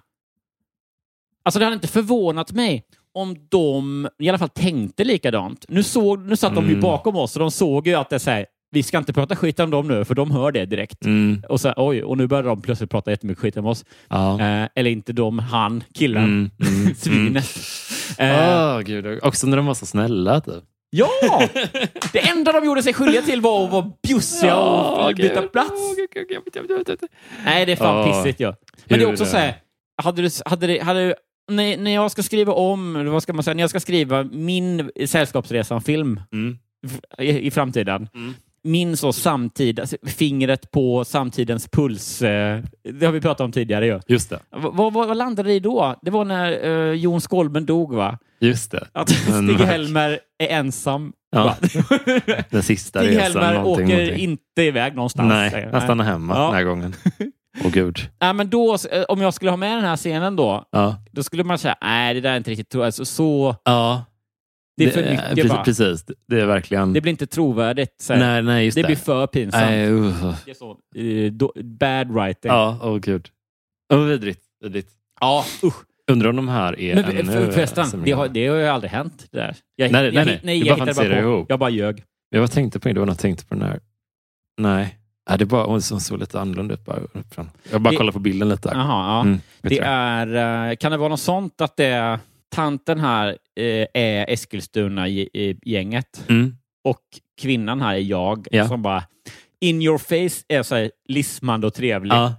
Alltså 1.45 1.59
det 1.59 1.65
hade 1.67 1.75
inte 1.75 1.89
förvånat 1.89 2.53
mig 2.53 2.85
om 3.15 3.37
de 3.49 4.09
i 4.19 4.29
alla 4.29 4.39
fall 4.39 4.49
tänkte 4.49 5.05
likadant. 5.05 5.65
Nu, 5.69 5.83
såg, 5.83 6.19
nu 6.27 6.37
satt 6.37 6.55
de 6.55 6.65
ju 6.65 6.71
Mm. 6.71 6.81
bakom 6.83 7.17
oss 7.17 7.37
och 7.37 7.41
de 7.41 7.51
såg 7.51 7.87
ju 7.87 7.95
att 7.95 8.11
det 8.11 8.17
är 8.17 8.19
så 8.21 8.31
här, 8.31 8.47
vi 8.75 8.83
ska 8.83 8.99
inte 8.99 9.13
prata 9.13 9.37
skit 9.37 9.61
om 9.61 9.71
dem 9.71 9.89
nu 9.89 10.05
för 10.05 10.15
de 10.15 10.31
hör 10.31 10.53
det 10.53 10.67
direkt. 10.67 11.05
Mm. 11.05 11.43
Och 11.49 11.61
så 11.61 11.73
oj, 11.77 12.03
och 12.03 12.19
nu 12.19 12.27
börjar 12.27 12.43
de 12.43 12.63
plötsligt 12.63 12.91
prata 12.91 13.11
jättemycket 13.11 13.43
skit 13.43 13.57
om 13.57 13.67
oss. 13.67 13.85
Ja. 14.09 14.41
Eh, 14.41 14.69
eller 14.75 14.91
inte 14.91 15.13
de, 15.13 15.39
han, 15.39 15.85
killen, 15.95 16.25
Mm, 16.25 16.51
mm, 16.61 16.81
mm. 16.83 16.95
svinet. 16.95 17.45
Eh, 18.19 18.75
Åh, 18.77 18.81
gud. 18.81 19.21
Också 19.23 19.47
när 19.47 19.57
de 19.57 19.67
var 19.67 19.75
så 19.75 19.87
snälla. 19.87 20.41
Typ. 20.41 20.65
Ja! 20.91 21.09
Det 22.13 22.29
enda 22.29 22.53
de 22.53 22.65
gjorde 22.65 22.83
sig 22.83 22.95
skyldiga 22.95 23.23
till 23.23 23.41
var 23.41 23.65
att 23.65 23.71
vara 23.73 23.91
bjussiga 24.09 24.57
och 24.57 24.99
Åh, 25.01 25.13
byta 25.15 25.43
plats. 25.43 25.71
Nej, 27.45 27.67
det 27.67 27.73
är 27.73 27.77
fan 27.77 27.97
Ja. 27.97 28.07
pissigt 28.23 28.41
ju. 28.41 28.53
Men 28.85 28.99
det 28.99 29.05
är 29.05 29.11
också 29.13 29.25
så 29.25 29.37
här, 29.37 29.55
hade 30.03 30.23
du, 30.23 30.29
hade 30.45 30.67
det, 30.67 30.79
hade 30.83 31.07
du, 31.09 31.15
när, 31.53 31.77
när 31.77 31.91
jag 31.95 32.11
ska 32.11 32.23
skriva 32.23 32.53
om, 32.53 33.07
vad 33.13 33.23
ska 33.23 33.33
man 33.33 33.45
säga, 33.45 33.55
när 33.55 33.63
jag 33.63 33.71
ska 33.71 33.81
skriva 33.81 34.23
min 34.23 34.91
Sällskapsresan-film 35.07 36.21
Mm. 36.33 36.59
i, 37.19 37.47
i 37.47 37.51
framtiden, 37.51 38.09
Mm. 38.15 38.35
Min 38.65 38.97
så 38.97 39.13
samtid, 39.13 39.81
alltså, 39.81 39.97
fingret 40.07 40.71
på 40.71 41.05
samtidens 41.05 41.69
puls, 41.69 42.23
eh, 42.23 42.61
det 42.93 43.07
har 43.07 43.13
vi 43.13 43.21
pratat 43.21 43.41
om 43.45 43.53
tidigare 43.53 43.87
ju. 43.87 44.01
Just 44.09 44.31
det. 44.31 44.37
V- 44.57 44.69
vad, 44.73 45.17
landade 45.17 45.49
det 45.49 45.55
i 45.55 45.61
då? 45.61 45.95
Det 46.03 46.11
var 46.11 46.25
när 46.25 46.65
eh, 46.67 46.93
Jon 46.93 47.21
Skolmen 47.21 47.67
dog, 47.67 47.95
va? 47.95 48.19
Just 48.41 48.71
det. 48.71 48.89
Att 48.93 49.09
Stig-Helmer 49.11 50.19
är 50.39 50.49
ensam. 50.49 51.13
Ja. 51.33 51.57
Den 52.51 52.63
sista 52.63 53.03
resan. 53.03 53.13
Stig-Helmer 53.15 53.55
någonting, 53.55 53.85
åker 53.87 53.97
någonting. 53.97 54.17
inte 54.25 54.63
iväg 54.63 54.95
någonstans. 54.95 55.29
Nej, 55.29 55.69
han 55.73 55.81
stannar 55.81 56.05
hemma 56.05 56.35
Ja. 56.37 56.45
den 56.45 56.55
här 56.55 56.63
gången. 56.65 56.95
Åh 57.65 57.71
gud. 57.71 57.99
Nej, 58.21 58.35
men 58.35 58.51
då, 58.51 58.77
eh, 58.91 59.03
om 59.09 59.21
jag 59.21 59.35
skulle 59.35 59.51
ha 59.51 59.57
med 59.57 59.77
den 59.77 59.85
här 59.85 59.97
scenen 59.97 60.37
då, 60.37 60.65
Ja. 60.73 60.97
då 61.13 61.23
skulle 61.23 61.45
man 61.45 61.59
säga, 61.59 61.77
nej, 61.83 62.15
det 62.15 62.21
där 62.21 62.31
är 62.33 62.37
inte 62.37 62.51
riktigt 62.51 62.71
trovärdigt. 62.71 63.01
Alltså, 63.01 63.15
så, 63.15 63.57
ja. 63.65 64.05
Det 64.77 64.85
är 64.85 64.91
för 64.91 65.03
mycket 65.11 65.29
precis, 65.35 65.49
bara. 65.51 65.65
precis. 65.65 66.05
Det 66.29 66.41
är 66.41 66.47
verkligen... 66.47 66.93
Det 66.93 67.01
blir 67.01 67.11
inte 67.11 67.27
trovärdigt. 67.27 67.95
Så 68.01 68.17
nej, 68.17 68.43
nej, 68.43 68.71
det 68.71 68.81
det. 68.83 68.87
blir 68.87 68.97
för 68.97 69.27
pinsamt. 69.27 69.65
Nej, 69.65 69.91
uh. 69.91 70.35
Det 70.45 70.51
är 70.51 70.55
så. 70.55 70.71
eh, 70.97 71.65
bad 71.65 72.11
writing. 72.11 72.51
Ja, 72.53 72.79
åh 72.83 72.97
gud. 72.99 73.29
Åh, 73.93 74.01
vidrigt. 74.01 74.41
vidrigt. 74.61 74.91
Ja, 75.21 75.45
usch. 75.65 75.75
Undrar 76.11 76.31
om 76.31 76.37
de 76.37 76.49
här 76.49 76.81
är 76.81 76.95
Men 76.95 77.05
ännu... 77.05 77.25
för, 77.33 77.53
förresten, 77.53 78.03
det 78.05 78.11
jag- 78.11 78.17
har, 78.17 78.29
det 78.29 78.47
har 78.47 78.57
ju 78.57 78.67
aldrig 78.67 78.91
hänt. 78.91 79.27
Det 79.31 79.39
där. 79.39 79.57
Jag, 79.77 79.93
Nej, 79.93 80.05
jag, 80.05 80.15
nej, 80.15 80.21
jag, 80.21 80.27
nej. 80.27 80.41
nej, 80.45 80.67
jag 80.67 80.79
bara 80.79 80.85
hittade 80.91 81.09
bara 81.11 81.23
på. 81.23 81.29
ihop. 81.29 81.47
Jag 81.49 81.59
bara 81.59 81.71
ljög. 81.71 82.03
Jag 82.31 82.41
var 82.41 82.47
tänkte 82.47 82.81
på 82.81 82.89
det, 82.89 82.95
det 82.95 83.01
var 83.01 83.07
något 83.07 83.13
jag 83.15 83.19
tänkte 83.23 83.47
på 83.47 83.55
den 83.55 83.63
här. 83.69 83.81
Nej. 84.59 84.99
Nej, 85.29 85.39
det 85.39 85.45
är 85.45 85.47
bara 85.47 85.67
hon 85.67 85.83
såg 85.83 86.19
lite 86.19 86.41
annorlunda 86.41 86.75
ut. 86.75 86.85
Bara. 86.85 86.99
Jag 87.71 87.81
bara 87.81 87.91
Det- 87.91 87.97
kollar 87.97 88.13
på 88.13 88.19
bilden 88.19 88.49
lite. 88.49 88.71
Jaha, 88.73 88.85
ja. 89.15 89.21
Mm, 89.21 89.41
Det 89.63 89.75
jag. 89.75 89.87
är, 89.87 90.71
eh, 90.71 90.77
kan 90.77 90.93
det 90.93 90.99
vara 90.99 91.09
något 91.09 91.21
sånt 91.21 91.61
att 91.61 91.77
det 91.77 91.85
är, 91.87 92.19
tanten 92.55 93.01
här 93.01 93.39
är 93.95 94.31
Eskilstuna-gänget 94.31 96.25
Mm. 96.29 96.57
och 96.85 97.01
kvinnan 97.41 97.81
här 97.81 97.95
är 97.95 97.99
jag 97.99 98.47
Ja. 98.51 98.69
som 98.69 98.83
bara 98.83 99.03
in 99.61 99.83
your 99.83 99.99
face 99.99 100.45
är 100.49 100.63
så 100.63 100.75
här 100.75 100.91
lismande 101.09 101.67
och 101.67 101.75
trevlig. 101.75 102.13
Ja. 102.15 102.35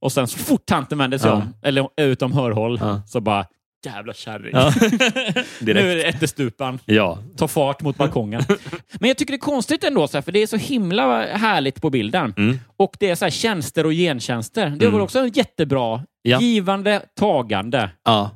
Och 0.00 0.12
sen 0.12 0.26
så 0.28 0.38
fort 0.38 0.66
tanten 0.66 0.98
vänder 0.98 1.18
sig 1.18 1.30
Ja. 1.30 1.34
om, 1.36 1.54
eller 1.62 1.88
utom 1.96 2.32
hörhåll, 2.32 2.80
så 3.06 3.20
bara 3.20 3.46
jävla 3.86 4.12
kärring. 4.14 4.50
Ja. 4.52 4.72
nu 5.60 5.70
är 5.92 5.96
det 5.96 6.04
ättestupan. 6.04 6.78
Ja. 6.84 7.18
Ta 7.36 7.48
fart 7.48 7.82
mot 7.82 7.96
balkongen. 7.96 8.42
Men 9.00 9.08
jag 9.08 9.16
tycker 9.18 9.32
det 9.32 9.36
är 9.36 9.38
konstigt 9.38 9.84
ändå, 9.84 10.08
så 10.08 10.16
här, 10.16 10.22
för 10.22 10.32
det 10.32 10.38
är 10.42 10.46
så 10.46 10.56
himla 10.56 11.26
härligt 11.26 11.80
på 11.82 11.90
bilden. 11.90 12.34
Mm. 12.36 12.58
Och 12.76 12.96
det 13.00 13.10
är 13.10 13.14
så 13.14 13.24
här 13.24 13.30
tjänster 13.30 13.86
och 13.86 13.92
gentjänster. 13.92 14.66
Det 14.70 14.84
var 14.86 14.92
Mm. 14.92 15.04
också 15.04 15.26
jättebra. 15.34 16.02
Ja. 16.22 16.40
Givande, 16.40 17.02
tagande 17.20 17.90
Ja. 18.04 18.30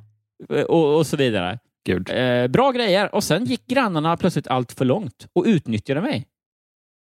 eh, 0.54 0.62
och, 0.62 0.96
och 0.98 1.06
så 1.06 1.16
vidare. 1.16 1.58
Gud. 1.88 2.10
Eh, 2.10 2.46
bra 2.46 2.70
grejer. 2.72 3.14
Och 3.14 3.24
sen 3.24 3.44
gick 3.44 3.66
grannarna 3.66 4.16
plötsligt 4.16 4.46
allt 4.48 4.72
för 4.72 4.84
långt 4.84 5.26
och 5.32 5.44
utnyttjade 5.46 6.00
mig. 6.00 6.26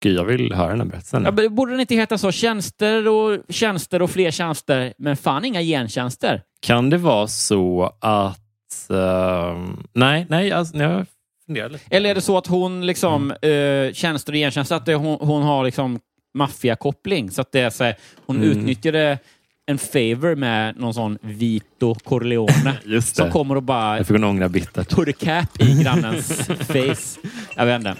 Gud, 0.03 0.17
jag 0.17 0.25
vill 0.25 0.53
höra 0.53 0.69
den 0.69 0.79
här 0.79 0.85
berättelsen. 0.87 1.23
Ja, 1.37 1.49
borde 1.49 1.71
den 1.71 1.79
inte 1.79 1.95
heta 1.95 2.17
så? 2.17 2.31
Tjänster 2.31 3.07
och 3.07 3.39
tjänster 3.49 4.01
och 4.01 4.11
fler 4.11 4.31
tjänster, 4.31 4.93
men 4.97 5.17
fan 5.17 5.45
inga 5.45 5.61
gentjänster. 5.61 6.41
Kan 6.61 6.89
det 6.89 6.97
vara 6.97 7.27
så 7.27 7.93
att... 7.99 8.89
ehm, 8.89 9.83
nej, 9.93 10.25
nej, 10.29 10.51
alltså, 10.51 10.77
jag 10.77 11.05
funderar 11.45 11.69
lite. 11.69 11.85
Eller 11.95 12.09
är 12.09 12.15
det 12.15 12.21
så 12.21 12.37
att 12.37 12.47
hon 12.47 12.85
liksom, 12.85 13.33
Mm. 13.41 13.87
eh, 13.87 13.93
tjänster 13.93 14.33
och 14.33 14.37
gentjänster, 14.37 14.75
att 14.75 14.85
det, 14.85 14.95
hon, 14.95 15.17
hon 15.21 15.43
har 15.43 15.63
liksom 15.65 15.99
maffiakoppling? 16.33 17.31
Så 17.31 17.41
att 17.41 17.51
det 17.51 17.59
är 17.59 17.69
så 17.69 17.83
här, 17.83 17.95
hon 18.25 18.35
Mm. 18.37 18.49
utnyttjade 18.49 19.19
en 19.65 19.77
favor 19.77 20.35
med 20.35 20.77
någon 20.79 20.93
sån 20.93 21.17
Vito 21.21 21.95
Corleone 21.95 23.01
som 23.01 23.31
kommer 23.31 23.55
och 23.55 23.63
bara 23.63 23.97
Jag 23.97 24.07
fick 24.07 24.15
en 24.15 24.23
ångra 24.23 24.49
bittert. 24.49 24.89
put 24.95 25.07
a 25.09 25.11
cap 25.19 25.61
i 25.61 25.83
grannens 25.83 26.47
face. 26.47 27.19
Jag 27.55 27.65
vet 27.65 27.75
inte. 27.75 27.95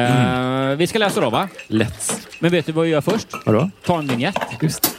Eh, 0.00 0.76
vi 0.76 0.86
ska 0.86 0.98
läsa 0.98 1.20
då, 1.20 1.30
va? 1.30 1.48
Let's. 1.68 2.26
Men 2.38 2.50
vet 2.50 2.66
du 2.66 2.72
vad 2.72 2.84
vi 2.84 2.90
gör 2.90 3.00
först? 3.00 3.28
Vadå? 3.46 3.70
Ta 3.86 3.98
en 3.98 4.06
vignett. 4.08 4.36
Just. 4.62 4.96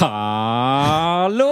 Hallå! 0.00 1.46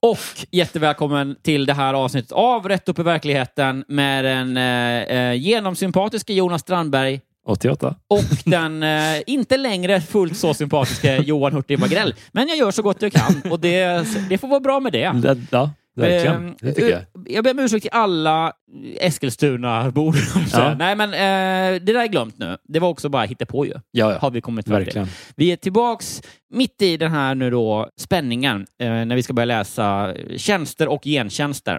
Och 0.00 0.18
jättevälkommen 0.50 1.36
till 1.42 1.66
det 1.66 1.72
här 1.72 1.94
avsnittet 1.94 2.32
av 2.32 2.68
Rätt 2.68 2.88
upp 2.88 2.98
i 2.98 3.02
verkligheten 3.02 3.84
med 3.88 4.24
den 4.24 4.56
eh, 4.56 5.02
eh, 5.18 5.34
genomsympatiske 5.34 6.32
Jonas 6.34 6.60
Strandberg 6.60 7.20
88. 7.46 7.94
och 8.08 8.24
den 8.44 8.82
eh, 8.82 9.22
inte 9.26 9.56
längre 9.56 10.00
fullt 10.00 10.36
så 10.36 10.54
sympatiske 10.54 11.16
Johan 11.24 11.52
Hurtig 11.52 11.78
Wagrell. 11.78 12.14
Men 12.32 12.48
jag 12.48 12.56
gör 12.56 12.70
så 12.70 12.82
gott 12.82 13.02
jag 13.02 13.12
kan 13.12 13.42
och 13.50 13.60
det, 13.60 14.06
det 14.28 14.38
får 14.38 14.48
vara 14.48 14.60
bra 14.60 14.80
med 14.80 14.92
det. 14.92 15.12
Det, 15.22 15.38
ja, 15.50 15.70
verkligen. 15.94 16.48
Eh, 16.48 16.54
Det 16.60 16.72
tycker 16.72 16.90
jag. 16.90 17.02
Jag 17.26 17.44
ber 17.44 17.50
om 17.50 17.58
ursäkt 17.58 17.82
till 17.82 17.90
alla 17.92 18.52
Eskilstuna-bor. 19.00 20.16
Ja. 20.52 20.74
Nej, 20.78 20.96
men 20.96 21.08
eh, 21.12 21.80
det 21.82 21.92
där 21.92 22.00
är 22.02 22.06
glömt 22.06 22.38
nu. 22.38 22.56
Det 22.64 22.78
var 22.80 22.88
också 22.88 23.08
bara 23.08 23.26
på 23.48 23.66
ju. 23.66 23.72
Ja, 23.72 23.80
ja. 23.90 24.18
Har 24.18 24.30
vi 24.30 24.40
kommit 24.40 24.66
fram 24.66 24.76
till. 24.76 24.84
Verkligen. 24.84 25.08
Vi 25.36 25.52
är 25.52 25.56
tillbaks 25.56 26.22
mitt 26.50 26.82
i 26.82 26.96
den 26.96 27.10
här 27.10 27.34
nu 27.34 27.50
då 27.50 27.88
spänningen 27.96 28.66
eh, 28.80 28.88
när 28.88 29.16
vi 29.16 29.22
ska 29.22 29.32
börja 29.32 29.46
läsa 29.46 30.14
tjänster 30.36 30.88
och 30.88 31.04
gentjänster. 31.04 31.78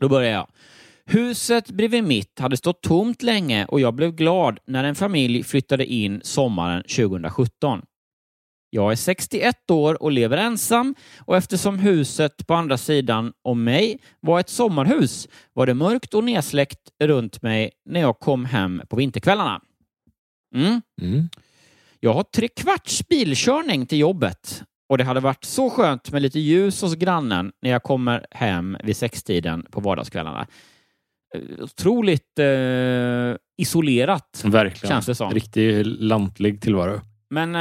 Då 0.00 0.08
börjar 0.08 0.32
jag. 0.32 0.46
Huset 1.06 1.70
bredvid 1.70 2.04
mitt 2.04 2.38
hade 2.38 2.56
stått 2.56 2.82
tomt 2.82 3.22
länge 3.22 3.64
och 3.64 3.80
jag 3.80 3.94
blev 3.94 4.12
glad 4.12 4.58
när 4.66 4.84
en 4.84 4.94
familj 4.94 5.42
flyttade 5.42 5.86
in 5.86 6.20
sommaren 6.24 6.82
2017. 6.82 7.82
Jag 8.74 8.92
är 8.92 8.96
61 8.96 9.70
år 9.70 10.02
och 10.02 10.12
lever 10.12 10.36
ensam 10.36 10.94
och 11.20 11.36
eftersom 11.36 11.78
huset 11.78 12.46
på 12.46 12.54
andra 12.54 12.78
sidan 12.78 13.32
om 13.42 13.64
mig 13.64 13.98
var 14.20 14.40
ett 14.40 14.48
sommarhus 14.48 15.28
var 15.52 15.66
det 15.66 15.74
mörkt 15.74 16.14
och 16.14 16.24
nedsläckt 16.24 16.80
runt 17.04 17.42
mig 17.42 17.70
när 17.84 18.00
jag 18.00 18.18
kom 18.18 18.44
hem 18.44 18.82
på 18.88 18.96
vinterkvällarna. 18.96 19.60
Mm. 20.54 20.82
Mm. 21.02 21.28
Jag 22.00 22.14
har 22.14 22.22
tre 22.22 22.48
kvarts 22.48 23.08
bilkörning 23.08 23.86
till 23.86 23.98
jobbet 23.98 24.62
och 24.88 24.98
det 24.98 25.04
hade 25.04 25.20
varit 25.20 25.44
så 25.44 25.70
skönt 25.70 26.12
med 26.12 26.22
lite 26.22 26.40
ljus 26.40 26.82
hos 26.82 26.94
grannen 26.94 27.52
när 27.62 27.70
jag 27.70 27.82
kommer 27.82 28.26
hem 28.30 28.76
vid 28.84 28.96
sextiden 28.96 29.66
på 29.70 29.80
vardagskvällarna. 29.80 30.46
Eh, 31.34 31.64
Otroligt 31.64 32.38
eh, 32.38 33.36
isolerat, 33.56 34.42
Verkligen. 34.44 34.94
Känns 34.94 35.06
det 35.06 35.14
som. 35.14 35.32
Riktigt 35.32 35.86
lantlig 35.86 36.60
tillvaro. 36.60 37.00
Men 37.32 37.54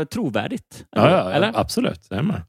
eh, 0.00 0.04
trovärdigt. 0.04 0.84
Ja, 0.90 1.10
ja, 1.10 1.30
Eller? 1.32 1.46
ja 1.46 1.52
absolut. 1.60 2.06
Jag 2.10 2.24
med. 2.24 2.42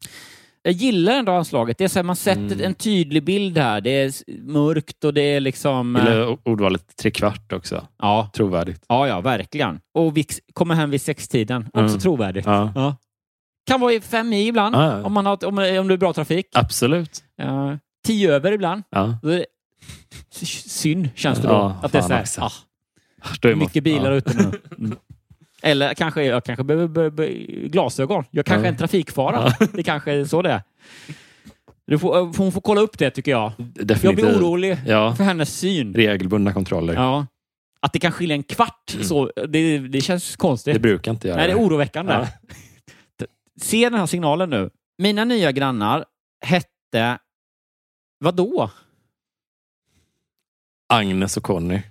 Jag 0.61 0.73
gillar 0.73 1.13
ändå 1.13 1.31
anslaget. 1.31 1.77
Det 1.77 1.83
är 1.83 1.87
så 1.87 1.99
här, 1.99 2.03
man 2.03 2.15
sätter 2.15 2.41
Mm. 2.41 2.61
en 2.65 2.73
tydlig 2.73 3.23
bild 3.23 3.57
här. 3.57 3.81
Det 3.81 3.89
är 3.89 4.13
mörkt 4.41 5.03
och 5.03 5.13
det 5.13 5.21
är 5.21 5.39
liksom... 5.39 5.95
eh, 5.95 6.03
Gillar 6.03 6.37
ordvalet 6.43 6.95
trekvart 6.95 7.53
också. 7.53 7.87
Ja, 8.01 8.29
Trovärdigt. 8.35 8.85
ja, 8.87 9.07
ja, 9.07 9.21
verkligen. 9.21 9.79
Och 9.93 10.17
vi 10.17 10.25
kommer 10.53 10.75
hem 10.75 10.89
vid 10.89 11.01
sextiden. 11.01 11.63
Också 11.73 11.79
Mm. 11.79 11.99
trovärdigt. 11.99 12.45
Ja. 12.45 12.71
Ja. 12.75 12.95
Kan 13.67 13.81
vara 13.81 13.93
i 13.93 14.01
fem 14.01 14.33
i 14.33 14.47
ibland, 14.47 14.75
Ja, 14.75 15.03
om, 15.03 15.13
man 15.13 15.25
har, 15.25 15.45
om, 15.45 15.57
om 15.79 15.87
det 15.87 15.93
är 15.93 15.97
bra 15.97 16.13
trafik. 16.13 16.45
Absolut. 16.53 17.23
Ja, 17.35 17.77
tio 18.05 18.31
över 18.33 18.51
ibland. 18.51 18.83
Ja. 18.89 19.17
Synd, 20.67 21.09
känns 21.15 21.39
det 21.39 21.47
då. 21.47 21.75
Att 21.83 21.91
det 21.91 21.97
är 21.97 22.25
så 22.25 22.41
här, 22.41 22.51
ah, 23.51 23.55
mycket 23.55 23.83
bilar 23.83 24.11
ja. 24.11 24.17
ute 24.17 24.33
nu. 24.37 24.59
Mm. 24.77 24.97
Eller 25.65 25.93
kanske, 25.93 26.23
jag 26.23 26.43
kanske 26.43 26.63
behöver 26.63 26.87
be, 26.87 27.11
be, 27.11 27.27
glasögon. 27.67 28.23
Jag 28.31 28.45
kanske 28.45 28.67
är 28.67 28.71
en 28.71 28.77
trafikfara. 28.77 29.53
Det 29.73 29.83
kanske 29.83 30.11
är 30.11 30.25
så 30.25 30.41
det 30.41 30.51
är. 30.51 30.61
Du 31.87 31.99
får, 31.99 32.17
eh, 32.17 32.31
hon 32.37 32.51
får 32.51 32.61
kolla 32.61 32.81
upp 32.81 32.97
det, 32.97 33.09
tycker 33.11 33.31
jag. 33.31 33.51
Jag 33.75 33.87
Definitivt. 33.87 34.25
blir 34.25 34.37
orolig 34.39 34.77
Ja. 34.85 35.15
för 35.15 35.23
hennes 35.23 35.57
syn. 35.59 35.93
Regelbundna 35.93 36.53
kontroller. 36.53 36.93
Ja. 36.93 37.27
Att 37.79 37.93
det 37.93 37.99
kan 37.99 38.11
skilja 38.11 38.35
en 38.35 38.43
kvart, 38.43 38.95
så, 39.01 39.31
det, 39.47 39.77
det 39.79 40.01
känns 40.01 40.35
konstigt. 40.35 40.67
Mm. 40.71 40.81
Det 40.81 40.87
brukar 40.87 41.11
inte 41.11 41.27
göra 41.27 41.37
Nej, 41.37 41.47
det 41.47 41.53
är 41.53 41.57
oroväckande. 41.59 42.13
Ja. 42.13 42.27
Se 43.61 43.89
den 43.89 43.99
här 43.99 44.05
signalen 44.05 44.49
nu. 44.49 44.69
Mina 44.97 45.25
nya 45.25 45.51
grannar 45.51 46.05
hette... 46.45 47.17
Vadå? 48.19 48.69
Agnes 50.93 51.37
och 51.37 51.43
Conny. 51.43 51.81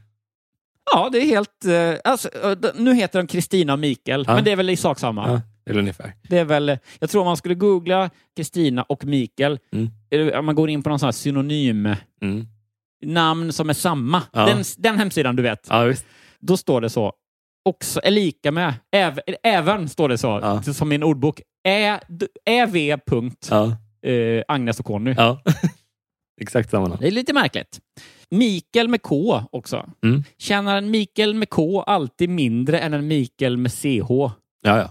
Ja, 0.95 1.09
det 1.13 1.19
är 1.19 1.27
helt... 1.27 1.65
eh, 1.65 2.11
Alltså, 2.13 2.29
eh, 2.45 2.57
nu 2.75 2.95
heter 2.95 3.19
de 3.19 3.27
Kristina 3.27 3.73
och 3.73 3.79
Mikael, 3.79 4.25
Ja. 4.29 4.35
men 4.35 4.45
det 4.45 4.53
är 4.53 4.57
väl 4.57 4.71
i 4.71 4.77
sak 4.77 4.99
samma. 4.99 5.29
Ja, 5.29 5.41
eller 5.71 5.81
ungefär. 5.81 6.13
Det 6.29 6.39
är 6.39 6.45
väl, 6.45 6.79
jag 6.99 7.11
tror 7.11 7.21
om 7.21 7.27
man 7.27 7.37
skulle 7.37 7.55
googla 7.55 8.11
Kristina 8.37 8.83
och 8.83 9.05
Mikael, 9.05 9.59
Mm. 9.73 10.39
om 10.39 10.47
man 10.47 10.55
går 10.55 10.71
in 10.71 10.83
på 10.83 10.89
någon 10.91 10.99
sån 10.99 11.07
här 11.07 11.13
synonym 11.13 11.95
Mm. 12.23 12.47
namn 13.05 13.53
som 13.53 13.71
är 13.71 13.75
samma, 13.75 14.23
Ja. 14.33 14.47
den, 14.47 14.65
den 14.79 14.99
hemsidan 14.99 15.37
du 15.37 15.43
vet, 15.43 15.67
Ja, 15.71 15.95
då 16.41 16.57
står 16.57 16.81
det 16.81 16.91
så. 16.91 17.13
Också 17.65 18.01
är 18.05 18.11
lika 18.11 18.53
med, 18.53 18.75
äv, 18.97 19.21
även 19.43 19.89
står 19.89 20.09
det 20.09 20.19
så, 20.19 20.39
Ja. 20.43 20.63
som 20.63 20.93
en 20.93 21.03
ordbok. 21.03 21.41
Ä, 21.69 22.01
d- 22.09 22.27
äv. 22.45 23.01
punkt, 23.07 23.49
Ja. 23.51 23.77
eh, 24.11 24.43
Agnes 24.49 24.81
och 24.81 24.87
Conny. 24.87 25.15
ja. 25.17 25.43
Exakt 26.41 26.71
samma 26.71 26.89
namn. 26.89 26.99
Det 27.01 27.07
är 27.07 27.11
lite 27.11 27.33
märkligt. 27.33 27.81
Mikael 28.33 28.88
med 28.88 29.03
K 29.03 29.42
också. 29.53 29.87
Mm. 30.05 30.25
Känner 30.38 30.77
en 30.77 30.90
Mikael 30.90 31.35
med 31.35 31.51
K 31.51 31.83
alltid 31.83 32.29
mindre 32.29 32.79
än 32.79 32.95
en 32.95 33.07
Mikael 33.09 33.57
med 33.57 33.73
CH? 33.73 34.11
Ja, 34.11 34.31
ja. 34.79 34.90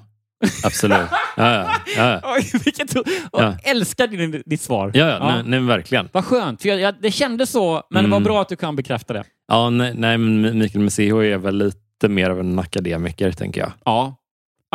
Absolut. 0.63 0.97
Ja, 1.37 1.53
ja. 1.53 1.71
ja, 1.97 2.19
ja. 2.23 2.35
Oj, 2.35 2.59
vilket... 2.65 2.95
Ja. 2.95 3.03
Jag 3.31 3.67
älskar 3.67 4.07
din, 4.07 4.43
ditt 4.45 4.61
svar. 4.61 4.91
ja, 4.93 5.07
ja. 5.07 5.19
Nej, 5.33 5.43
nej, 5.45 5.59
verkligen. 5.59 6.09
Vad 6.11 6.25
skönt, 6.25 6.61
för 6.61 6.69
jag, 6.69 6.79
jag, 6.79 6.95
det 7.01 7.11
kändes 7.11 7.49
så, 7.51 7.73
men 7.89 8.03
det 8.03 8.07
Mm. 8.07 8.11
var 8.11 8.19
bra 8.19 8.41
att 8.41 8.49
du 8.49 8.55
kan 8.55 8.75
bekräfta 8.75 9.13
det. 9.13 9.23
Ja, 9.47 9.69
nej, 9.69 9.93
nej, 9.95 10.17
Mikael 10.17 10.83
med 10.83 10.93
CH 10.93 10.99
är 11.01 11.37
väl 11.37 11.57
lite 11.57 12.09
mer 12.09 12.29
av 12.29 12.39
en 12.39 12.59
akademiker, 12.59 13.31
tänker 13.31 13.61
jag. 13.61 13.71
Ja. 13.85 14.15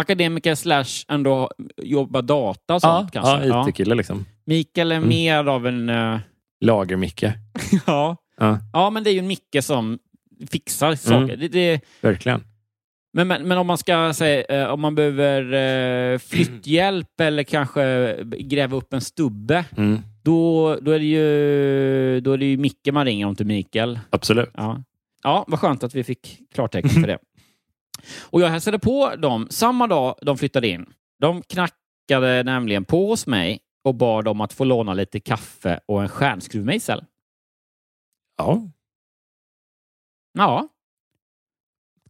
Akademiker 0.01 0.55
slash 0.55 0.85
ändå 1.09 1.51
jobba 1.83 2.23
data 2.23 2.75
och 2.75 2.81
sånt 2.81 3.11
ja, 3.15 3.23
kanske. 3.23 3.47
ja, 3.49 3.69
IT-kille 3.69 3.95
liksom. 3.95 4.25
Mikael 4.47 4.93
är 4.93 4.97
Mm. 4.97 5.09
mer 5.09 5.45
av 5.47 5.67
en... 5.67 5.89
eh, 5.89 6.19
Lager-Micke. 6.65 7.33
ja. 7.87 8.17
Ja, 8.37 8.59
ja, 8.73 8.91
men 8.91 9.05
det 9.05 9.11
är 9.11 9.15
ju 9.15 9.23
Micke 9.23 9.57
som 9.61 9.99
fixar 10.51 10.95
saker. 10.95 11.17
Mm. 11.35 11.41
Det, 11.41 11.49
det, 11.49 11.81
verkligen. 12.01 12.45
men, 13.13 13.29
men, 13.29 13.49
men 13.49 13.59
om 13.59 13.67
man 13.67 13.79
ska 13.79 14.13
säga, 14.15 14.45
eh, 14.45 14.69
om 14.73 14.81
man 14.81 14.95
behöver 14.95 15.53
eh, 16.13 16.19
flytthjälp 16.19 17.21
eller 17.21 17.43
kanske 17.43 18.17
gräva 18.25 18.77
upp 18.77 18.93
en 18.93 19.01
stubbe, 19.01 19.65
Mm. 19.77 20.01
då, 20.23 20.75
då, 20.83 20.91
är 20.91 20.99
det 20.99 21.05
ju, 21.05 22.21
då 22.21 22.33
är 22.33 22.39
det 22.39 22.47
ju 22.47 22.57
Micke 22.57 22.89
man 22.93 23.05
ringer, 23.05 23.27
och 23.27 23.31
inte 23.31 23.45
Mikael. 23.45 23.99
Absolut. 24.11 24.51
Ja. 24.55 24.83
ja, 25.23 25.45
vad 25.49 25.61
skönt 25.61 25.85
att 25.85 25.95
vi 25.95 26.05
fick 26.05 26.39
klartecken 26.55 26.91
för 26.91 27.07
det. 27.07 27.19
Och 28.31 28.41
jag 28.41 28.49
hälsade 28.49 28.79
på 28.79 29.13
dem 29.19 29.47
samma 29.51 29.87
dag 29.87 30.15
de 30.23 30.39
flyttade 30.39 30.69
in. 30.69 30.87
De 31.21 31.43
knackade 31.43 32.43
nämligen 32.43 32.85
på 32.85 33.07
hos 33.07 33.27
mig 33.27 33.59
och 33.85 33.95
bad 33.95 34.29
om 34.29 34.41
att 34.41 34.53
få 34.53 34.65
låna 34.65 34.95
lite 34.95 35.21
kaffe 35.21 35.81
och 35.87 36.03
en 36.03 36.09
stjärnskruvmejsel. 36.09 37.05
Ja. 38.37 38.63
Ja. 40.33 40.69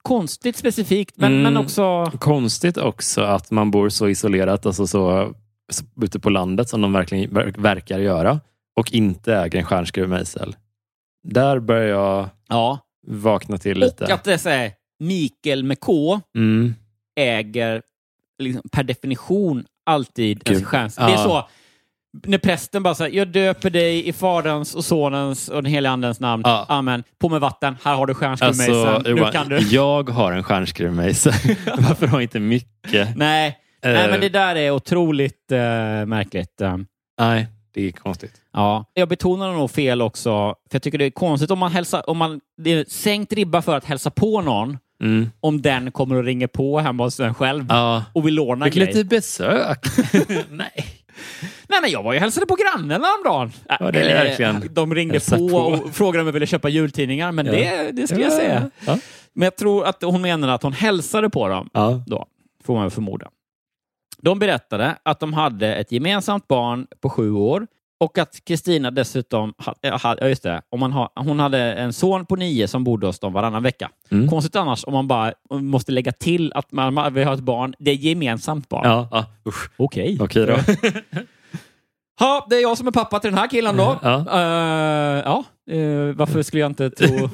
Konstigt 0.02 0.56
specifikt, 0.56 1.16
men, 1.16 1.32
Mm. 1.32 1.42
men 1.42 1.56
också... 1.64 2.12
Konstigt 2.20 2.76
också 2.76 3.22
att 3.22 3.50
man 3.50 3.70
bor 3.70 3.88
så 3.88 4.08
isolerat, 4.08 4.66
alltså 4.66 4.86
så, 4.86 5.34
så 5.72 5.84
ute 6.02 6.20
på 6.20 6.30
landet 6.30 6.68
som 6.68 6.80
de 6.80 6.92
verkligen 6.92 7.30
ver- 7.30 7.60
verkar 7.60 7.98
göra 7.98 8.40
och 8.76 8.92
inte 8.92 9.34
äger 9.34 9.58
en 9.58 9.64
stjärnskruvmejsel. 9.64 10.56
Där 11.22 11.58
börjar 11.58 11.88
jag 11.88 12.28
Ja. 12.48 12.78
vakna 13.06 13.58
till 13.58 13.78
lite. 13.78 14.04
Och 14.04 14.10
att 14.10 14.24
det 14.24 14.32
är 14.32 14.38
så 14.38 14.48
här, 14.48 14.72
Mikael 14.98 15.64
med 15.64 15.80
K 15.80 16.20
Mm. 16.36 16.74
äger 17.16 17.82
liksom, 18.38 18.62
per 18.72 18.82
definition 18.84 19.66
alltid 19.86 20.42
en 20.48 20.54
Gud. 20.54 20.66
chans. 20.66 20.96
Det 20.96 21.02
är 21.02 21.08
Ja. 21.10 21.24
så, 21.24 21.48
när 22.24 22.38
prästen 22.38 22.82
bara 22.82 22.94
säger 22.94 23.18
jag 23.18 23.28
döper 23.28 23.70
dig 23.70 24.08
i 24.08 24.12
Faderns 24.12 24.74
och 24.74 24.84
Sonens 24.84 25.48
och 25.48 25.62
den 25.62 25.72
helige 25.72 25.90
Andens 25.90 26.20
namn. 26.20 26.42
Ja. 26.46 26.66
Amen. 26.68 27.02
På 27.18 27.28
med 27.28 27.40
vatten. 27.40 27.76
Här 27.84 27.94
har 27.94 28.06
du 28.06 28.14
stjärnskruvmejseln. 28.14 28.86
Alltså, 28.88 29.12
nu 29.14 29.30
kan 29.32 29.48
du. 29.48 29.58
jag 29.70 30.08
har 30.10 30.32
en 30.32 30.42
stjärnskruvmejsel. 30.42 31.32
Varför 31.78 32.06
har 32.06 32.20
inte 32.20 32.40
mycket? 32.40 33.16
Nej. 33.16 33.58
Nej, 33.82 34.04
Eh. 34.04 34.10
men 34.10 34.20
det 34.20 34.28
där 34.28 34.56
är 34.56 34.70
otroligt 34.70 35.52
eh, 35.52 35.58
märkligt. 36.06 36.60
Eh, 36.60 36.76
Nej, 37.20 37.46
Det 37.74 37.86
är 37.88 37.92
konstigt. 37.92 38.32
Ja, 38.52 38.84
jag 38.94 39.08
betonar 39.08 39.52
nog 39.52 39.70
fel 39.70 40.02
också, 40.02 40.30
för 40.70 40.74
jag 40.74 40.82
tycker 40.82 40.98
det 40.98 41.04
är 41.04 41.10
konstigt 41.10 41.50
om 41.50 41.58
man 41.58 41.72
hälsar, 41.72 42.10
om 42.10 42.18
man, 42.18 42.40
det 42.62 42.72
är 42.72 42.84
sänkt 42.88 43.32
ribba 43.32 43.62
för 43.62 43.76
att 43.76 43.84
hälsa 43.84 44.10
på 44.10 44.40
någon, 44.42 44.78
Mm. 45.02 45.30
om 45.40 45.62
den 45.62 45.90
kommer 45.92 46.16
och 46.16 46.24
ringer 46.24 46.46
på 46.46 46.78
hemma 46.80 47.04
hos 47.04 47.20
en 47.20 47.34
själv 47.34 47.66
Ja. 47.68 48.04
och 48.12 48.26
vill 48.26 48.34
låna 48.34 48.64
Fick 48.64 48.74
grej. 48.74 48.86
lite 48.86 49.04
besök. 49.04 49.78
Nej. 50.50 50.86
Nej, 51.68 51.78
men 51.82 51.90
jag 51.90 52.02
var 52.02 52.12
ju 52.12 52.18
hälsade 52.18 52.46
på 52.46 52.54
grannen 52.56 53.02
häromdagen. 53.04 53.52
Ja, 53.68 53.90
det 53.90 53.98
är 54.00 54.02
Eller, 54.04 54.24
verkligen 54.24 54.68
De 54.74 54.94
ringde 54.94 55.14
hälsa 55.14 55.36
på, 55.38 55.48
på. 55.48 55.56
och 55.56 55.94
frågade 55.94 56.20
om 56.20 56.26
jag 56.26 56.32
ville 56.32 56.46
köpa 56.46 56.68
jultidningar, 56.68 57.32
men 57.32 57.46
Ja. 57.46 57.52
det, 57.52 57.90
det 57.92 58.06
skulle 58.06 58.22
jag 58.24 58.32
säga. 58.32 58.70
Ja. 58.86 58.98
Men 59.32 59.46
jag 59.46 59.56
tror 59.56 59.84
att 59.84 60.02
hon 60.02 60.22
menade 60.22 60.54
att 60.54 60.62
hon 60.62 60.72
hälsade 60.72 61.30
på 61.30 61.48
dem. 61.48 61.70
Ja. 61.72 62.02
Då, 62.06 62.26
får 62.64 62.74
man 62.74 62.90
förmoda. 62.90 63.28
De 64.18 64.38
berättade 64.38 64.96
att 65.02 65.20
de 65.20 65.32
hade 65.32 65.74
ett 65.74 65.92
gemensamt 65.92 66.48
barn 66.48 66.86
på 67.00 67.10
sju 67.10 67.30
år 67.32 67.66
och 68.00 68.18
att 68.18 68.44
Kristina 68.44 68.90
dessutom 68.90 69.54
hade, 69.58 69.78
ja 69.82 70.28
just 70.28 70.42
det, 70.42 70.62
om 70.68 70.80
man 70.80 70.92
har, 70.92 71.08
hon 71.14 71.38
hade 71.40 71.58
en 71.58 71.92
son 71.92 72.26
på 72.26 72.36
nio 72.36 72.68
som 72.68 72.84
bodde 72.84 73.06
hos 73.06 73.18
dem 73.18 73.32
varannan 73.32 73.62
vecka. 73.62 73.90
Mm. 74.10 74.28
Konstigt 74.28 74.56
annars 74.56 74.84
om 74.84 74.92
man 74.92 75.08
bara 75.08 75.32
måste 75.50 75.92
lägga 75.92 76.12
till 76.12 76.52
att 76.52 76.72
man, 76.72 76.94
man 76.94 77.14
vill 77.14 77.24
ha 77.26 77.34
ett 77.34 77.40
barn, 77.40 77.74
det 77.78 77.90
är 77.90 77.94
gemensamt 77.94 78.68
barn. 78.68 78.82
Ja, 78.84 79.08
ja. 79.10 79.26
Okej. 79.76 80.18
Okej 80.20 80.46
då. 80.46 80.56
Ja, 82.20 82.46
det 82.50 82.56
är 82.56 82.62
jag 82.62 82.78
som 82.78 82.86
är 82.86 82.90
pappa 82.92 83.18
till 83.20 83.30
den 83.30 83.38
här 83.38 83.48
killen 83.48 83.76
då. 83.76 83.98
Ja. 84.02 84.14
Eh, 84.32 85.22
ja, 85.24 85.44
eh, 85.70 86.14
varför 86.16 86.42
skulle 86.42 86.60
jag 86.60 86.70
inte 86.70 86.90
tro... 86.90 87.08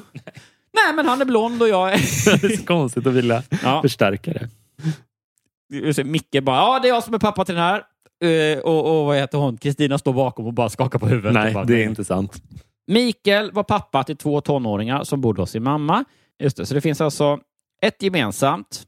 Nej, 0.74 0.94
men 0.96 1.06
han 1.06 1.20
är 1.20 1.24
blond 1.24 1.62
och 1.62 1.68
jag 1.68 1.92
är... 1.92 1.96
det 2.40 2.46
är 2.52 2.56
så 2.56 2.64
konstigt 2.64 3.06
att 3.06 3.12
vilja 3.12 3.42
Ja. 3.62 3.82
förstärka 3.82 4.32
det. 4.32 6.04
Micke 6.04 6.42
bara, 6.42 6.56
ja 6.56 6.78
det 6.82 6.88
är 6.88 6.92
jag 6.94 7.02
som 7.04 7.14
är 7.14 7.18
pappa 7.18 7.44
till 7.44 7.54
den 7.54 7.64
här. 7.64 7.82
Eh, 8.22 8.58
och, 8.58 9.00
och 9.00 9.06
vad 9.06 9.16
heter 9.16 9.38
hon? 9.38 9.56
Kristina 9.56 9.98
står 9.98 10.12
bakom 10.12 10.46
och 10.46 10.52
bara 10.52 10.68
skakar 10.68 10.98
på 10.98 11.06
huvudet. 11.06 11.32
Nej, 11.32 11.54
bara, 11.54 11.64
det 11.64 11.82
är 11.82 11.88
inte 11.88 12.04
sant. 12.04 12.42
Mikael 12.86 13.52
var 13.52 13.62
pappa 13.62 14.04
till 14.04 14.16
två 14.16 14.40
tonåringar 14.40 15.04
som 15.04 15.20
bodde 15.20 15.42
hos 15.42 15.50
sin 15.50 15.62
mamma. 15.62 16.04
Just 16.38 16.56
det, 16.56 16.66
så 16.66 16.74
det 16.74 16.80
finns 16.80 17.00
alltså 17.00 17.40
ett 17.82 18.02
gemensamt, 18.02 18.86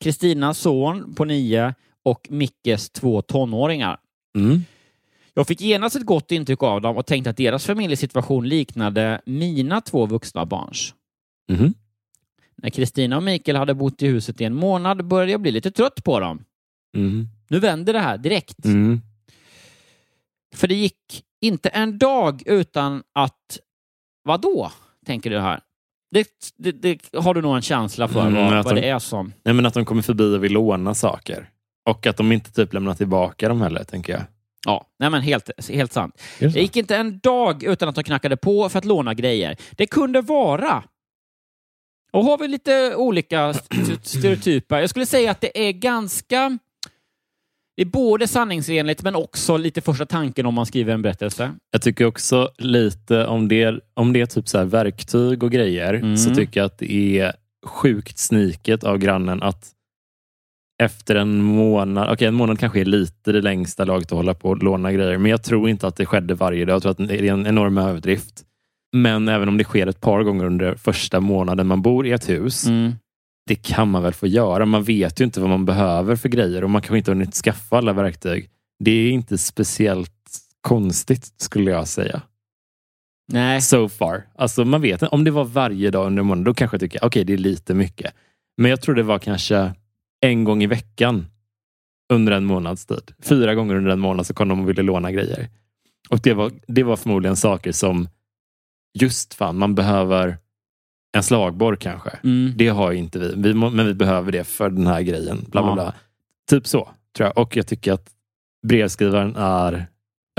Kristinas 0.00 0.58
son 0.58 1.14
på 1.14 1.24
nio 1.24 1.74
och 2.02 2.26
Mickes 2.30 2.90
två 2.90 3.22
tonåringar. 3.22 3.98
Mm. 4.38 4.64
Jag 5.34 5.46
fick 5.46 5.60
genast 5.60 5.96
ett 5.96 6.06
gott 6.06 6.32
intryck 6.32 6.62
av 6.62 6.80
dem 6.80 6.96
och 6.96 7.06
tänkte 7.06 7.30
att 7.30 7.36
deras 7.36 7.66
familjesituation 7.66 8.48
liknade 8.48 9.20
mina 9.26 9.80
två 9.80 10.06
vuxna 10.06 10.46
barns. 10.46 10.94
Mhm. 11.48 11.74
När 12.56 12.70
Kristina 12.70 13.16
och 13.16 13.22
Mikael 13.22 13.56
hade 13.56 13.74
bott 13.74 14.02
i 14.02 14.06
huset 14.06 14.40
i 14.40 14.44
en 14.44 14.54
månad 14.54 15.04
började 15.04 15.32
jag 15.32 15.40
bli 15.40 15.50
lite 15.50 15.70
trött 15.70 16.04
på 16.04 16.20
dem. 16.20 16.44
Mm. 16.96 17.28
Nu 17.48 17.58
vänder 17.58 17.92
det 17.92 17.98
här 18.00 18.18
direkt. 18.18 18.64
Mm. 18.64 19.00
För 20.54 20.68
det 20.68 20.74
gick 20.74 21.24
inte 21.40 21.68
en 21.68 21.98
dag 21.98 22.42
utan 22.46 23.02
att... 23.14 23.58
Vad 24.22 24.40
då? 24.40 24.72
Tänker 25.06 25.30
du 25.30 25.38
här. 25.40 25.60
Det, 26.10 26.28
det, 26.56 26.72
det 26.72 26.98
har 27.18 27.34
du 27.34 27.42
nog 27.42 27.56
en 27.56 27.62
känsla 27.62 28.08
för 28.08 28.20
Mm, 28.20 28.34
vad, 28.34 28.64
vad 28.64 28.74
de- 28.74 28.80
det 28.80 28.88
är 28.88 28.98
som... 28.98 29.32
Nej, 29.44 29.54
men 29.54 29.66
att 29.66 29.74
de 29.74 29.84
kommer 29.84 30.02
förbi 30.02 30.36
och 30.36 30.44
vill 30.44 30.52
låna 30.52 30.94
saker. 30.94 31.50
Och 31.88 32.06
att 32.06 32.16
de 32.16 32.32
inte 32.32 32.52
typ 32.52 32.72
lämnar 32.72 32.94
tillbaka 32.94 33.48
dem 33.48 33.60
heller, 33.60 33.84
tänker 33.84 34.12
jag. 34.12 34.22
Ja, 34.66 34.86
nej 34.98 35.10
men 35.10 35.22
helt, 35.22 35.50
helt 35.70 35.92
sant. 35.92 36.22
Det? 36.38 36.46
Det 36.48 36.60
gick 36.60 36.76
inte 36.76 36.96
en 36.96 37.18
dag 37.18 37.62
utan 37.62 37.88
att 37.88 37.94
de 37.94 38.04
knackade 38.04 38.36
på 38.36 38.68
för 38.68 38.78
att 38.78 38.84
låna 38.84 39.14
grejer. 39.14 39.56
Det 39.72 39.86
kunde 39.86 40.20
vara... 40.20 40.82
Och 42.12 42.24
har 42.24 42.38
vi 42.38 42.48
lite 42.48 42.94
olika 42.96 43.50
st- 43.50 43.96
stereotyper. 44.02 44.80
Jag 44.80 44.90
skulle 44.90 45.06
säga 45.06 45.30
att 45.30 45.40
det 45.40 45.68
är 45.68 45.72
ganska... 45.72 46.58
Det 47.76 47.82
är 47.82 47.86
både 47.86 48.28
sanningsenligt 48.28 49.02
men 49.02 49.14
också 49.14 49.56
lite 49.56 49.80
första 49.80 50.06
tanken 50.06 50.46
om 50.46 50.54
man 50.54 50.66
skriver 50.66 50.94
en 50.94 51.02
berättelse. 51.02 51.52
Jag 51.72 51.82
tycker 51.82 52.04
också 52.04 52.48
lite 52.58 53.26
om 53.26 53.48
det, 53.48 53.80
om 53.94 54.12
det 54.12 54.20
är 54.20 54.26
typ 54.26 54.48
så 54.48 54.58
här 54.58 54.64
verktyg 54.64 55.42
och 55.42 55.50
grejer 55.52 55.94
Mm. 55.94 56.16
så 56.16 56.34
tycker 56.34 56.60
jag 56.60 56.66
att 56.66 56.78
det 56.78 57.18
är 57.18 57.32
sjukt 57.66 58.18
sniket 58.18 58.84
av 58.84 58.98
grannen 58.98 59.42
att 59.42 59.70
efter 60.82 61.14
en 61.14 61.42
månad, 61.42 62.12
okej 62.12 62.28
en 62.28 62.34
månad 62.34 62.58
kanske 62.58 62.80
är 62.80 62.84
lite 62.84 63.32
det 63.32 63.40
längsta 63.40 63.84
laget 63.84 64.12
att 64.12 64.16
hålla 64.18 64.34
på 64.34 64.48
och 64.48 64.62
låna 64.62 64.92
grejer, 64.92 65.18
men 65.18 65.30
jag 65.30 65.42
tror 65.42 65.68
inte 65.68 65.86
att 65.86 65.96
det 65.96 66.06
skedde 66.06 66.34
varje 66.34 66.64
dag. 66.64 66.74
Jag 66.74 66.82
tror 66.82 66.92
att 66.92 67.08
det 67.08 67.14
är 67.20 67.32
en 67.32 67.46
enorm 67.46 67.78
överdrift. 67.78 68.42
Men 68.96 69.28
även 69.28 69.48
om 69.48 69.58
det 69.58 69.64
sker 69.64 69.86
ett 69.86 70.00
par 70.00 70.22
gånger 70.22 70.44
under 70.44 70.74
första 70.74 71.20
månaden 71.20 71.66
man 71.66 71.82
bor 71.82 72.06
i 72.06 72.12
ett 72.12 72.28
hus, 72.28 72.66
Mm. 72.66 72.92
Det 73.46 73.54
kan 73.54 73.90
man 73.90 74.02
väl 74.02 74.12
få 74.12 74.26
göra. 74.26 74.66
Man 74.66 74.84
vet 74.84 75.20
ju 75.20 75.24
inte 75.24 75.40
vad 75.40 75.50
man 75.50 75.64
behöver 75.64 76.16
för 76.16 76.28
grejer 76.28 76.64
och 76.64 76.70
man 76.70 76.82
kanske 76.82 76.98
inte 76.98 77.10
har 77.10 77.14
hunnit 77.14 77.34
skaffa 77.34 77.78
alla 77.78 77.92
verktyg. 77.92 78.50
Det 78.78 78.90
är 78.90 79.10
inte 79.10 79.38
speciellt 79.38 80.10
konstigt 80.60 81.34
skulle 81.36 81.70
jag 81.70 81.88
säga. 81.88 82.22
Nej. 83.32 83.60
So 83.60 83.88
far. 83.88 84.22
Alltså 84.34 84.64
man 84.64 84.80
vet. 84.80 85.02
Om 85.02 85.24
det 85.24 85.30
var 85.30 85.44
varje 85.44 85.90
dag 85.90 86.06
under 86.06 86.20
en 86.20 86.26
månad, 86.26 86.44
då 86.44 86.54
kanske 86.54 86.74
jag 86.74 86.80
tycker 86.80 87.04
okej, 87.04 87.24
det 87.24 87.32
är 87.32 87.38
lite 87.38 87.74
mycket. 87.74 88.14
Men 88.56 88.70
jag 88.70 88.80
tror 88.80 88.94
det 88.94 89.02
var 89.02 89.18
kanske 89.18 89.74
en 90.20 90.44
gång 90.44 90.62
i 90.62 90.66
veckan 90.66 91.26
under 92.12 92.32
en 92.32 92.44
månads 92.44 92.86
tid. 92.86 93.12
Fyra 93.22 93.54
gånger 93.54 93.74
under 93.74 93.90
en 93.90 94.00
månad 94.00 94.26
så 94.26 94.34
kom 94.34 94.48
de 94.48 94.60
och 94.60 94.68
ville 94.68 94.82
låna 94.82 95.12
grejer. 95.12 95.48
Och 96.08 96.20
det 96.20 96.34
var, 96.34 96.52
det 96.66 96.82
var 96.82 96.96
förmodligen 96.96 97.36
saker 97.36 97.72
som 97.72 98.08
just 98.98 99.34
fan, 99.34 99.58
man 99.58 99.74
behöver 99.74 100.38
en 101.14 101.22
slagborr 101.22 101.76
kanske. 101.76 102.10
Mm. 102.24 102.52
Det 102.56 102.68
har 102.68 102.92
inte 102.92 103.18
vi, 103.18 103.32
vi 103.36 103.54
men 103.54 103.86
vi 103.86 103.94
behöver 103.94 104.32
det 104.32 104.44
för 104.44 104.70
den 104.70 104.86
här 104.86 105.02
grejen. 105.02 105.44
Bla, 105.50 105.62
bla, 105.62 105.70
Ja. 105.70 105.74
bla. 105.74 105.94
Typ 106.50 106.66
så, 106.66 106.88
tror 107.16 107.26
jag. 107.28 107.38
Och 107.38 107.56
jag 107.56 107.66
tycker 107.66 107.92
att 107.92 108.06
brevskrivaren 108.66 109.36
är 109.36 109.86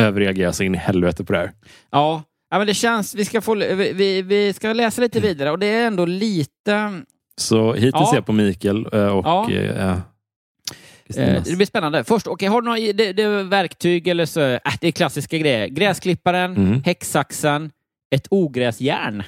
överreagerar 0.01 0.51
så 0.51 0.63
in 0.63 0.75
i 0.75 0.77
helvete 0.77 1.23
på 1.23 1.33
det 1.33 1.39
här. 1.39 1.51
Ja, 1.91 2.23
ja 2.51 2.57
men 2.57 2.67
det 2.67 2.73
känns... 2.73 3.15
Vi 3.15 3.25
ska, 3.25 3.41
få, 3.41 3.55
vi, 3.55 4.21
vi, 4.21 4.53
ska 4.53 4.73
läsa 4.73 5.01
lite 5.01 5.19
vidare 5.19 5.51
och 5.51 5.59
det 5.59 5.65
är 5.67 5.87
ändå 5.87 6.05
lite... 6.05 7.01
Så 7.37 7.73
hittills 7.73 7.93
Ja. 7.93 8.11
är 8.11 8.15
jag 8.15 8.25
på 8.25 8.33
Mikael 8.33 8.87
eh, 8.93 9.07
och 9.07 9.25
Ja. 9.25 9.51
eh, 9.51 9.89
Eh, 9.89 9.97
Kristinas. 11.07 11.47
det 11.49 11.55
blir 11.55 11.65
spännande. 11.65 12.03
Först, 12.03 12.27
okej, 12.27 12.47
har 12.47 12.61
du 12.61 12.65
några 12.65 12.93
det, 12.93 13.13
det 13.13 13.43
verktyg 13.43 14.07
eller 14.07 14.25
så? 14.25 14.41
Äh, 14.41 14.59
det 14.81 14.87
är 14.87 14.91
klassiska 14.91 15.37
grejer. 15.37 15.67
Gräsklipparen, 15.67 16.55
Mm. 16.57 16.83
häcksaxen, 16.83 17.71
ett 18.15 18.27
ogräsjärn 18.31 19.23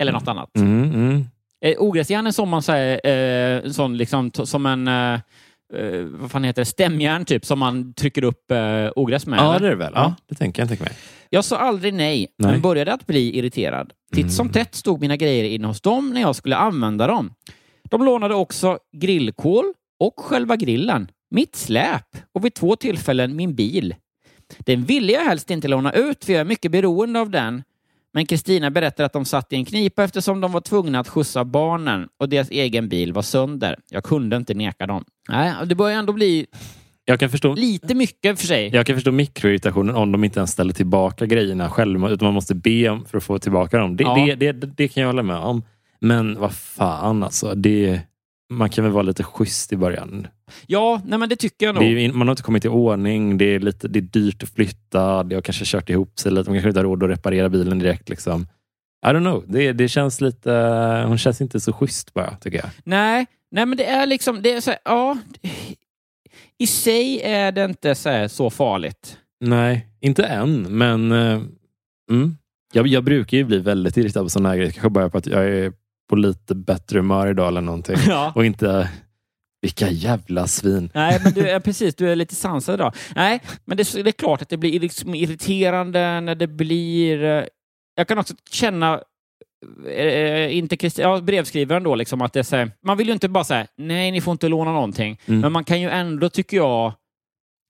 eller 0.00 0.12
något 0.12 0.28
annat. 0.28 0.56
Mm, 0.56 0.94
mm. 0.94 1.24
Eh, 1.64 1.74
ogräsjärn 1.78 2.26
är 2.26 2.30
som 2.30 2.48
man 2.48 2.62
säger, 2.62 3.64
eh, 3.64 3.70
sån 3.70 3.96
liksom, 3.96 4.30
som 4.32 4.66
en 4.66 4.88
eh, 4.88 5.20
eh, 5.74 6.02
vad 6.02 6.30
fan 6.30 6.44
heter 6.44 6.62
det? 6.62 6.66
stämjärn 6.66 7.24
typ, 7.24 7.44
som 7.44 7.58
man 7.58 7.94
trycker 7.94 8.24
upp 8.24 8.50
eh, 8.50 8.88
ogräs 8.96 9.26
med. 9.26 9.38
Ja, 9.38 9.54
eller? 9.54 9.60
det 9.60 9.66
är 9.66 9.70
det 9.70 9.76
väl. 9.76 9.92
Ja, 9.94 10.14
det 10.28 10.34
tänker 10.34 10.62
jag 10.62 10.68
tänka 10.68 10.84
mig. 10.84 10.92
Jag 11.30 11.44
sa 11.44 11.56
aldrig 11.56 11.94
nej, 11.94 12.26
Nej. 12.38 12.52
men 12.52 12.60
började 12.60 12.92
att 12.92 13.06
bli 13.06 13.38
irriterad. 13.38 13.92
Titt 14.14 14.32
som 14.32 14.48
tätt 14.48 14.74
stod 14.74 15.00
mina 15.00 15.16
grejer 15.16 15.44
inne 15.44 15.66
hos 15.66 15.80
dem 15.80 16.10
när 16.10 16.20
jag 16.20 16.36
skulle 16.36 16.56
använda 16.56 17.06
dem. 17.06 17.32
De 17.90 18.04
lånade 18.04 18.34
också 18.34 18.78
grillkol 18.96 19.64
och 20.00 20.20
själva 20.20 20.56
grillen, 20.56 21.08
mitt 21.30 21.56
släp 21.56 22.06
och 22.34 22.44
vid 22.44 22.54
två 22.54 22.76
tillfällen 22.76 23.36
min 23.36 23.54
bil. 23.54 23.94
Den 24.58 24.84
ville 24.84 25.12
jag 25.12 25.24
helst 25.24 25.50
inte 25.50 25.68
låna 25.68 25.92
ut 25.92 26.24
för 26.24 26.32
jag 26.32 26.40
är 26.40 26.44
mycket 26.44 26.72
beroende 26.72 27.20
av 27.20 27.30
den. 27.30 27.62
Men 28.14 28.26
Kristina 28.26 28.70
berättade 28.70 29.06
att 29.06 29.12
de 29.12 29.24
satt 29.24 29.52
i 29.52 29.56
en 29.56 29.64
knipa 29.64 30.04
eftersom 30.04 30.40
de 30.40 30.52
var 30.52 30.60
tvungna 30.60 31.00
att 31.00 31.08
skjutsa 31.08 31.44
barnen 31.44 32.08
och 32.20 32.28
deras 32.28 32.50
egen 32.50 32.88
bil 32.88 33.12
var 33.12 33.22
sönder. 33.22 33.76
Jag 33.90 34.04
kunde 34.04 34.36
inte 34.36 34.54
neka 34.54 34.86
dem. 34.86 35.04
Nej, 35.28 35.52
det 35.66 35.74
börjar 35.74 35.98
ändå 35.98 36.12
bli 36.12 36.46
Jag 37.04 37.20
kan 37.20 37.30
förstå, 37.30 37.54
lite 37.54 37.94
mycket 37.94 38.40
för 38.40 38.46
sig. 38.46 38.70
jag 38.74 38.86
kan 38.86 38.96
förstå 38.96 39.12
mikroirritationen 39.12 39.94
om 39.96 40.12
de 40.12 40.24
inte 40.24 40.40
ens 40.40 40.50
ställer 40.50 40.72
tillbaka 40.72 41.26
grejerna 41.26 41.70
själva, 41.70 42.10
utan 42.10 42.26
man 42.26 42.34
måste 42.34 42.54
be 42.54 42.88
om 42.88 43.04
för 43.04 43.18
att 43.18 43.24
få 43.24 43.38
tillbaka 43.38 43.78
dem. 43.78 43.96
Det, 43.96 44.04
Ja. 44.04 44.14
det, 44.38 44.52
det, 44.52 44.66
det 44.76 44.88
kan 44.88 45.00
jag 45.00 45.08
hålla 45.08 45.22
med 45.22 45.36
om. 45.36 45.62
Men 46.00 46.40
vad 46.40 46.52
fan 46.52 47.22
alltså. 47.22 47.54
Det, 47.54 48.00
man 48.50 48.70
kan 48.70 48.84
väl 48.84 48.92
vara 48.92 49.02
lite 49.02 49.22
schysst 49.22 49.72
i 49.72 49.76
början. 49.76 50.26
Ja, 50.66 51.02
nej 51.04 51.18
men 51.18 51.28
det 51.28 51.36
tycker 51.36 51.66
jag 51.66 51.74
nog. 51.74 51.84
Är, 51.84 52.12
man 52.12 52.28
har 52.28 52.32
inte 52.32 52.42
kommit 52.42 52.64
i 52.64 52.68
ordning, 52.68 53.38
det 53.38 53.44
är, 53.44 53.60
lite, 53.60 53.88
det 53.88 53.98
är 53.98 54.02
dyrt 54.02 54.42
att 54.42 54.48
flytta, 54.48 55.22
det 55.22 55.34
har 55.34 55.42
kanske 55.42 55.64
kört 55.64 55.90
ihop 55.90 56.18
sig 56.18 56.32
lite, 56.32 56.50
man 56.50 56.56
kanske 56.56 56.68
inte 56.68 56.78
har 56.78 56.84
råd 56.84 57.02
att 57.02 57.10
reparera 57.10 57.48
bilen 57.48 57.78
direkt. 57.78 58.08
Liksom. 58.08 58.46
I 59.06 59.08
don't 59.08 59.20
know, 59.20 59.44
det, 59.46 59.72
det 59.72 59.88
känns 59.88 60.20
lite, 60.20 60.52
hon 61.06 61.18
känns 61.18 61.40
inte 61.40 61.60
så 61.60 61.72
schysst 61.72 62.14
bara, 62.14 62.36
tycker 62.36 62.58
jag. 62.58 62.70
Nej, 62.84 63.26
nej 63.50 63.66
men 63.66 63.78
det 63.78 63.84
är 63.84 64.06
liksom, 64.06 64.42
det 64.42 64.52
är 64.52 64.60
så 64.60 64.70
här, 64.70 64.80
ja. 64.84 65.18
I 66.58 66.66
sig 66.66 67.20
är 67.22 67.52
det 67.52 67.64
inte 67.64 67.94
så, 67.94 68.08
här, 68.08 68.28
så 68.28 68.50
farligt. 68.50 69.18
Nej, 69.40 69.86
inte 70.00 70.24
än, 70.24 70.78
men 70.78 71.12
eh, 71.12 71.40
mm. 72.10 72.36
jag, 72.72 72.86
jag 72.86 73.04
brukar 73.04 73.36
ju 73.36 73.44
bli 73.44 73.58
väldigt 73.58 73.96
irriterad 73.96 74.24
på 74.26 74.30
sådana 74.30 74.48
här 74.48 74.56
grejer. 74.56 74.70
Kanske 74.70 74.90
bara 74.90 75.10
på 75.10 75.18
att 75.18 75.26
jag 75.26 75.44
är 75.44 75.72
på 76.10 76.16
lite 76.16 76.54
bättre 76.54 76.98
humör 76.98 77.26
idag 77.30 77.48
eller 77.48 77.60
någonting. 77.60 77.96
Ja. 78.08 78.32
Och 78.34 78.44
inte, 78.44 78.90
vilka 79.62 79.88
jävla 79.90 80.46
svin. 80.46 80.90
Nej, 80.94 81.20
men 81.24 81.32
du 81.32 81.48
är 81.50 81.60
precis, 81.60 81.94
du 81.94 82.12
är 82.12 82.16
lite 82.16 82.34
sansad 82.34 82.74
idag. 82.74 82.94
Nej, 83.14 83.40
men 83.64 83.76
det, 83.76 83.92
det 84.02 84.10
är 84.10 84.12
klart 84.12 84.42
att 84.42 84.48
det 84.48 84.56
blir 84.56 84.80
liksom 84.80 85.14
irriterande 85.14 86.20
när 86.20 86.34
det 86.34 86.46
blir... 86.46 87.24
eh, 87.24 87.44
Jag 87.96 88.08
kan 88.08 88.18
också 88.18 88.34
känna, 88.50 89.00
eh, 89.96 90.56
inte 90.56 90.76
Christi, 90.76 91.02
ja, 91.02 91.20
brevskrivaren 91.20 91.82
då, 91.82 91.94
liksom, 91.94 92.22
att 92.22 92.32
det 92.32 92.38
är 92.38 92.42
så 92.42 92.56
här, 92.56 92.70
man 92.84 92.96
vill 92.98 93.06
ju 93.06 93.12
inte 93.12 93.28
bara 93.28 93.44
säga 93.44 93.66
nej, 93.76 94.10
ni 94.10 94.20
får 94.20 94.32
inte 94.32 94.48
låna 94.48 94.72
någonting. 94.72 95.20
Mm. 95.26 95.40
Men 95.40 95.52
man 95.52 95.64
kan 95.64 95.80
ju 95.80 95.88
ändå, 95.90 96.28
tycker 96.28 96.56
jag, 96.56 96.92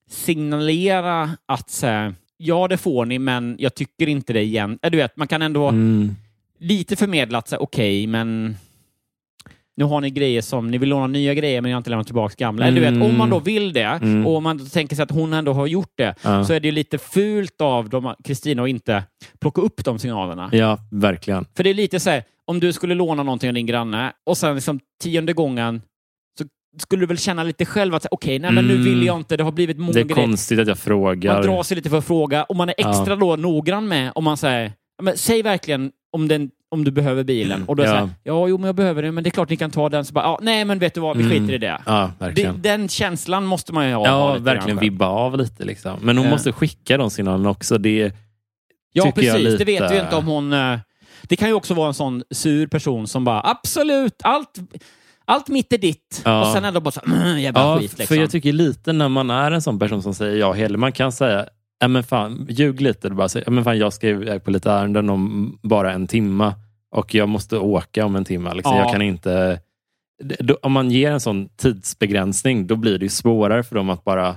signalera 0.09 1.29
att 1.45 1.69
så 1.69 1.85
här, 1.87 2.15
ja, 2.37 2.67
det 2.67 2.77
får 2.77 3.05
ni, 3.05 3.19
men 3.19 3.55
jag 3.59 3.75
tycker 3.75 4.07
inte 4.09 4.33
det 4.33 4.41
igen. 4.41 4.79
Äh, 4.81 4.91
Du 4.91 4.97
vet, 4.97 5.17
man 5.17 5.27
kan 5.27 5.41
ändå 5.41 5.67
Mm. 5.69 6.15
Lite 6.61 6.95
förmedlat 6.95 7.47
sig, 7.47 7.57
okej, 7.59 8.07
men 8.07 8.55
nu 9.77 9.85
har 9.85 10.01
ni 10.01 10.09
grejer 10.09 10.41
som, 10.41 10.67
ni 10.71 10.77
vill 10.77 10.89
låna 10.89 11.07
nya 11.07 11.33
grejer 11.33 11.61
men 11.61 11.69
ni 11.69 11.73
har 11.73 11.77
inte 11.77 11.89
lämnat 11.89 12.07
tillbaka 12.07 12.35
gamla. 12.37 12.65
Eller 12.65 12.81
du 12.81 12.91
vet, 12.91 13.03
om 13.03 13.17
man 13.17 13.29
då 13.29 13.39
vill 13.39 13.73
det 13.73 13.81
Mm. 13.83 14.27
och 14.27 14.35
om 14.35 14.43
man 14.43 14.69
tänker 14.69 14.95
sig 14.95 15.03
att 15.03 15.11
hon 15.11 15.33
ändå 15.33 15.53
har 15.53 15.67
gjort 15.67 15.91
det, 15.97 16.15
Ja. 16.23 16.43
så 16.43 16.53
är 16.53 16.59
det 16.59 16.67
ju 16.67 16.71
lite 16.71 16.97
fult 16.97 17.61
av 17.61 18.13
Kristina 18.23 18.63
att 18.63 18.69
inte 18.69 19.03
plocka 19.39 19.61
upp 19.61 19.83
de 19.85 19.99
signalerna. 19.99 20.49
ja, 20.51 20.77
verkligen. 20.91 21.45
För 21.55 21.63
det 21.63 21.69
är 21.69 21.73
lite 21.73 21.99
så 21.99 22.09
här, 22.09 22.23
om 22.45 22.59
du 22.59 22.73
skulle 22.73 22.95
låna 22.95 23.23
någonting 23.23 23.49
av 23.49 23.53
din 23.53 23.65
granne 23.65 24.13
och 24.25 24.37
sen 24.37 24.55
liksom 24.55 24.79
tionde 25.03 25.33
gången 25.33 25.81
så 26.39 26.45
skulle 26.81 27.01
du 27.01 27.05
väl 27.07 27.17
känna 27.17 27.43
lite 27.43 27.65
själv 27.65 27.95
att 27.95 28.05
okej, 28.11 28.39
nej 28.39 28.51
men 28.51 28.65
nu 28.67 28.73
Mm. 28.73 28.85
vill 28.85 29.05
jag 29.05 29.17
inte, 29.17 29.37
det 29.37 29.43
har 29.43 29.51
blivit 29.51 29.77
många 29.77 29.91
Det 29.93 29.99
är 29.99 30.03
grejer. 30.03 30.15
konstigt 30.27 30.59
att 30.59 30.67
jag 30.67 30.77
frågar. 30.79 31.33
Man 31.33 31.41
drar 31.43 31.63
sig 31.63 31.75
lite 31.75 31.89
för 31.89 31.97
att 31.97 32.05
fråga 32.05 32.43
och 32.43 32.55
man 32.55 32.69
är 32.69 32.75
extra 32.77 33.09
Ja. 33.09 33.15
då 33.15 33.35
noggrann 33.35 33.87
med 33.87 34.11
om 34.15 34.23
man 34.23 34.37
säger, 34.37 34.71
säg 35.15 35.41
verkligen 35.41 35.91
om, 36.11 36.27
den, 36.27 36.49
om 36.71 36.83
du 36.83 36.91
behöver 36.91 37.23
bilen. 37.23 37.63
Och 37.67 37.75
då 37.75 37.83
det 37.83 37.89
Ja. 37.89 37.95
här, 37.95 38.09
ja, 38.23 38.47
jo, 38.47 38.57
men 38.57 38.65
jag 38.65 38.75
behöver 38.75 39.01
den, 39.03 39.13
men 39.15 39.23
det 39.23 39.27
är 39.27 39.31
klart 39.31 39.49
ni 39.49 39.57
kan 39.57 39.71
ta 39.71 39.89
den. 39.89 40.05
Så 40.05 40.13
bara, 40.13 40.25
ja, 40.25 40.39
nej, 40.41 40.65
men 40.65 40.79
vet 40.79 40.93
du 40.93 41.01
vad, 41.01 41.17
vi 41.17 41.23
Mm. 41.23 41.37
skiter 41.39 41.53
i 41.53 41.57
det. 41.57 41.81
Ja, 41.85 42.11
det. 42.35 42.51
Den 42.57 42.89
känslan 42.89 43.45
måste 43.45 43.73
man 43.73 43.87
ju 43.87 43.93
ha. 43.93 44.05
Ja, 44.07 44.37
verkligen 44.39 44.77
vibba 44.79 45.05
av 45.05 45.37
lite. 45.37 45.65
Liksom. 45.65 45.99
Men 46.01 46.17
hon 46.17 46.29
måste 46.29 46.51
skicka 46.51 46.97
de 46.97 47.09
signalerna 47.09 47.49
också. 47.49 47.77
Det, 47.77 48.13
Ja, 48.93 49.11
precis. 49.15 49.33
Det 49.33 49.39
lite- 49.39 49.65
vet 49.65 49.91
vi 49.91 49.95
ju 49.95 50.01
inte 50.01 50.15
om 50.15 50.25
hon... 50.27 50.53
eh, 50.53 50.79
Det 51.23 51.35
kan 51.35 51.47
ju 51.47 51.53
också 51.53 51.73
vara 51.73 51.87
en 51.87 51.93
sån 51.93 52.23
sur 52.31 52.67
person 52.67 53.07
som 53.07 53.23
bara, 53.23 53.41
absolut, 53.43 54.15
allt, 54.23 54.59
allt 55.25 55.47
mitt 55.47 55.73
är 55.73 55.77
ditt. 55.77 56.21
Ja. 56.25 56.41
Och 56.47 56.53
sen 56.53 56.65
ändå 56.65 56.79
bara 56.79 56.91
så, 56.91 57.01
här, 57.05 57.37
jävla 57.37 57.61
ja, 57.61 57.77
skit 57.79 57.91
liksom. 57.97 58.07
för 58.15 58.21
jag 58.21 58.31
tycker 58.31 58.53
lite 58.53 58.93
när 58.93 59.09
man 59.09 59.29
är 59.29 59.51
en 59.51 59.61
sån 59.61 59.79
person 59.79 60.03
som 60.03 60.13
säger 60.13 60.37
ja 60.39 60.51
heller, 60.53 60.77
man 60.77 60.91
kan 60.91 61.11
säga 61.11 61.45
Ja, 61.81 61.87
men 61.87 62.03
fan, 62.03 62.47
ljug 62.49 62.81
lite. 62.81 63.09
Du 63.09 63.15
bara 63.15 63.29
säger, 63.29 63.45
ja, 63.47 63.51
men 63.51 63.63
fan, 63.63 63.77
jag 63.77 63.93
ska 63.93 64.07
iväg 64.07 64.43
på 64.43 64.51
lite 64.51 64.71
ärenden 64.71 65.09
om 65.09 65.59
bara 65.61 65.93
en 65.93 66.07
timma 66.07 66.53
och 66.91 67.15
jag 67.15 67.29
måste 67.29 67.57
åka 67.57 68.05
om 68.05 68.15
en 68.15 68.25
timme. 68.25 68.53
Liksom. 68.53 68.75
Ja. 68.75 68.81
Jag 68.83 68.91
kan 68.91 69.01
inte... 69.01 69.59
Då, 70.39 70.57
om 70.61 70.71
man 70.71 70.91
ger 70.91 71.11
en 71.11 71.19
sån 71.19 71.49
tidsbegränsning, 71.49 72.67
då 72.67 72.75
blir 72.75 72.97
det 72.99 73.05
ju 73.05 73.09
svårare 73.09 73.63
för 73.63 73.75
dem 73.75 73.89
att 73.89 74.03
bara 74.03 74.35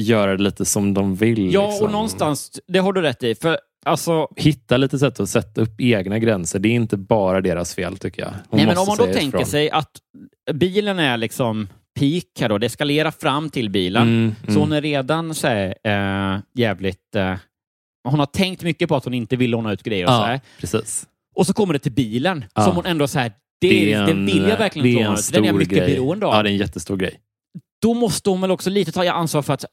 göra 0.00 0.36
det 0.36 0.42
lite 0.42 0.64
som 0.64 0.94
de 0.94 1.14
vill. 1.14 1.54
Ja, 1.54 1.66
liksom. 1.66 1.86
och 1.86 1.92
någonstans, 1.92 2.60
det 2.66 2.78
har 2.78 2.92
du 2.92 3.02
rätt 3.02 3.22
i. 3.22 3.34
För 3.34 3.58
alltså, 3.84 4.28
Hitta 4.36 4.76
lite 4.76 4.98
sätt 4.98 5.20
att 5.20 5.28
sätta 5.28 5.60
upp 5.60 5.80
egna 5.80 6.18
gränser. 6.18 6.58
Det 6.58 6.68
är 6.68 6.72
inte 6.72 6.96
bara 6.96 7.40
deras 7.40 7.74
fel, 7.74 7.96
tycker 7.96 8.22
jag. 8.22 8.30
Hon 8.30 8.56
Nej, 8.58 8.66
men 8.66 8.78
om 8.78 8.86
man 8.86 8.96
då 8.96 9.04
tänker 9.04 9.28
ifrån. 9.28 9.46
sig 9.46 9.70
att 9.70 9.90
bilen 10.52 10.98
är 10.98 11.16
liksom 11.16 11.68
peak 12.00 12.48
då, 12.50 12.58
det 12.58 12.66
eskalerar 12.66 13.10
fram 13.10 13.50
till 13.50 13.70
bilen. 13.70 14.02
Mm, 14.02 14.34
Så 14.44 14.50
mm. 14.50 14.60
hon 14.60 14.72
är 14.72 14.80
redan 14.82 15.34
så 15.34 15.46
här, 15.46 15.74
eh, 15.84 16.40
jävligt... 16.54 17.14
Eh, 17.16 17.34
hon 18.08 18.18
har 18.18 18.26
tänkt 18.26 18.62
mycket 18.62 18.88
på 18.88 18.96
att 18.96 19.04
hon 19.04 19.14
inte 19.14 19.36
vill 19.36 19.50
låna 19.50 19.72
ut 19.72 19.82
grejer 19.82 20.04
och 20.06 20.12
så 20.12 20.22
här. 20.22 20.40
precis. 20.60 21.06
Och 21.34 21.46
så 21.46 21.52
kommer 21.52 21.72
det 21.72 21.78
till 21.78 21.92
bilen 21.92 22.44
som 22.54 22.76
hon 22.76 22.86
ändå 22.86 23.08
så 23.08 23.18
här, 23.18 23.32
det, 23.60 23.96
det, 23.96 24.12
vill 24.12 24.48
jag 24.48 24.58
verkligen 24.58 24.84
det 24.84 24.90
inte 24.90 25.00
är 25.00 25.04
låna 25.04 25.14
en 25.14 25.18
ut. 25.18 25.32
Den 25.32 25.42
är 25.44 25.46
jag 25.46 25.54
mycket 25.56 25.78
grej. 25.78 25.94
beroende 25.94 26.26
av. 26.26 26.34
Ja, 26.34 26.42
det 26.42 26.48
är 26.48 26.52
en 26.52 26.58
jättestor 26.58 26.96
grej. 26.96 27.18
Då 27.82 27.94
måste 27.94 28.30
hon 28.30 28.40
väl 28.40 28.50
också 28.50 28.70
lite 28.70 28.92
ta 28.92 29.10
ansvar 29.10 29.42
för 29.42 29.54
att 29.54 29.64
eh, 29.64 29.68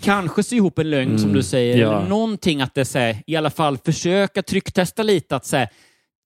kanske 0.00 0.42
sy 0.42 0.56
ihop 0.56 0.78
en 0.78 0.90
lögn 0.90 1.18
som 1.18 1.24
Mm, 1.24 1.36
du 1.36 1.42
säger, 1.42 1.78
ja. 1.78 1.98
eller 1.98 2.08
någonting 2.08 2.60
att 2.60 2.74
det 2.74 2.84
så 2.84 2.98
här, 2.98 3.16
i 3.26 3.36
alla 3.36 3.50
fall 3.50 3.78
försöka 3.78 4.42
trycktesta 4.42 5.02
lite 5.02 5.36
att 5.36 5.46
säga 5.46 5.68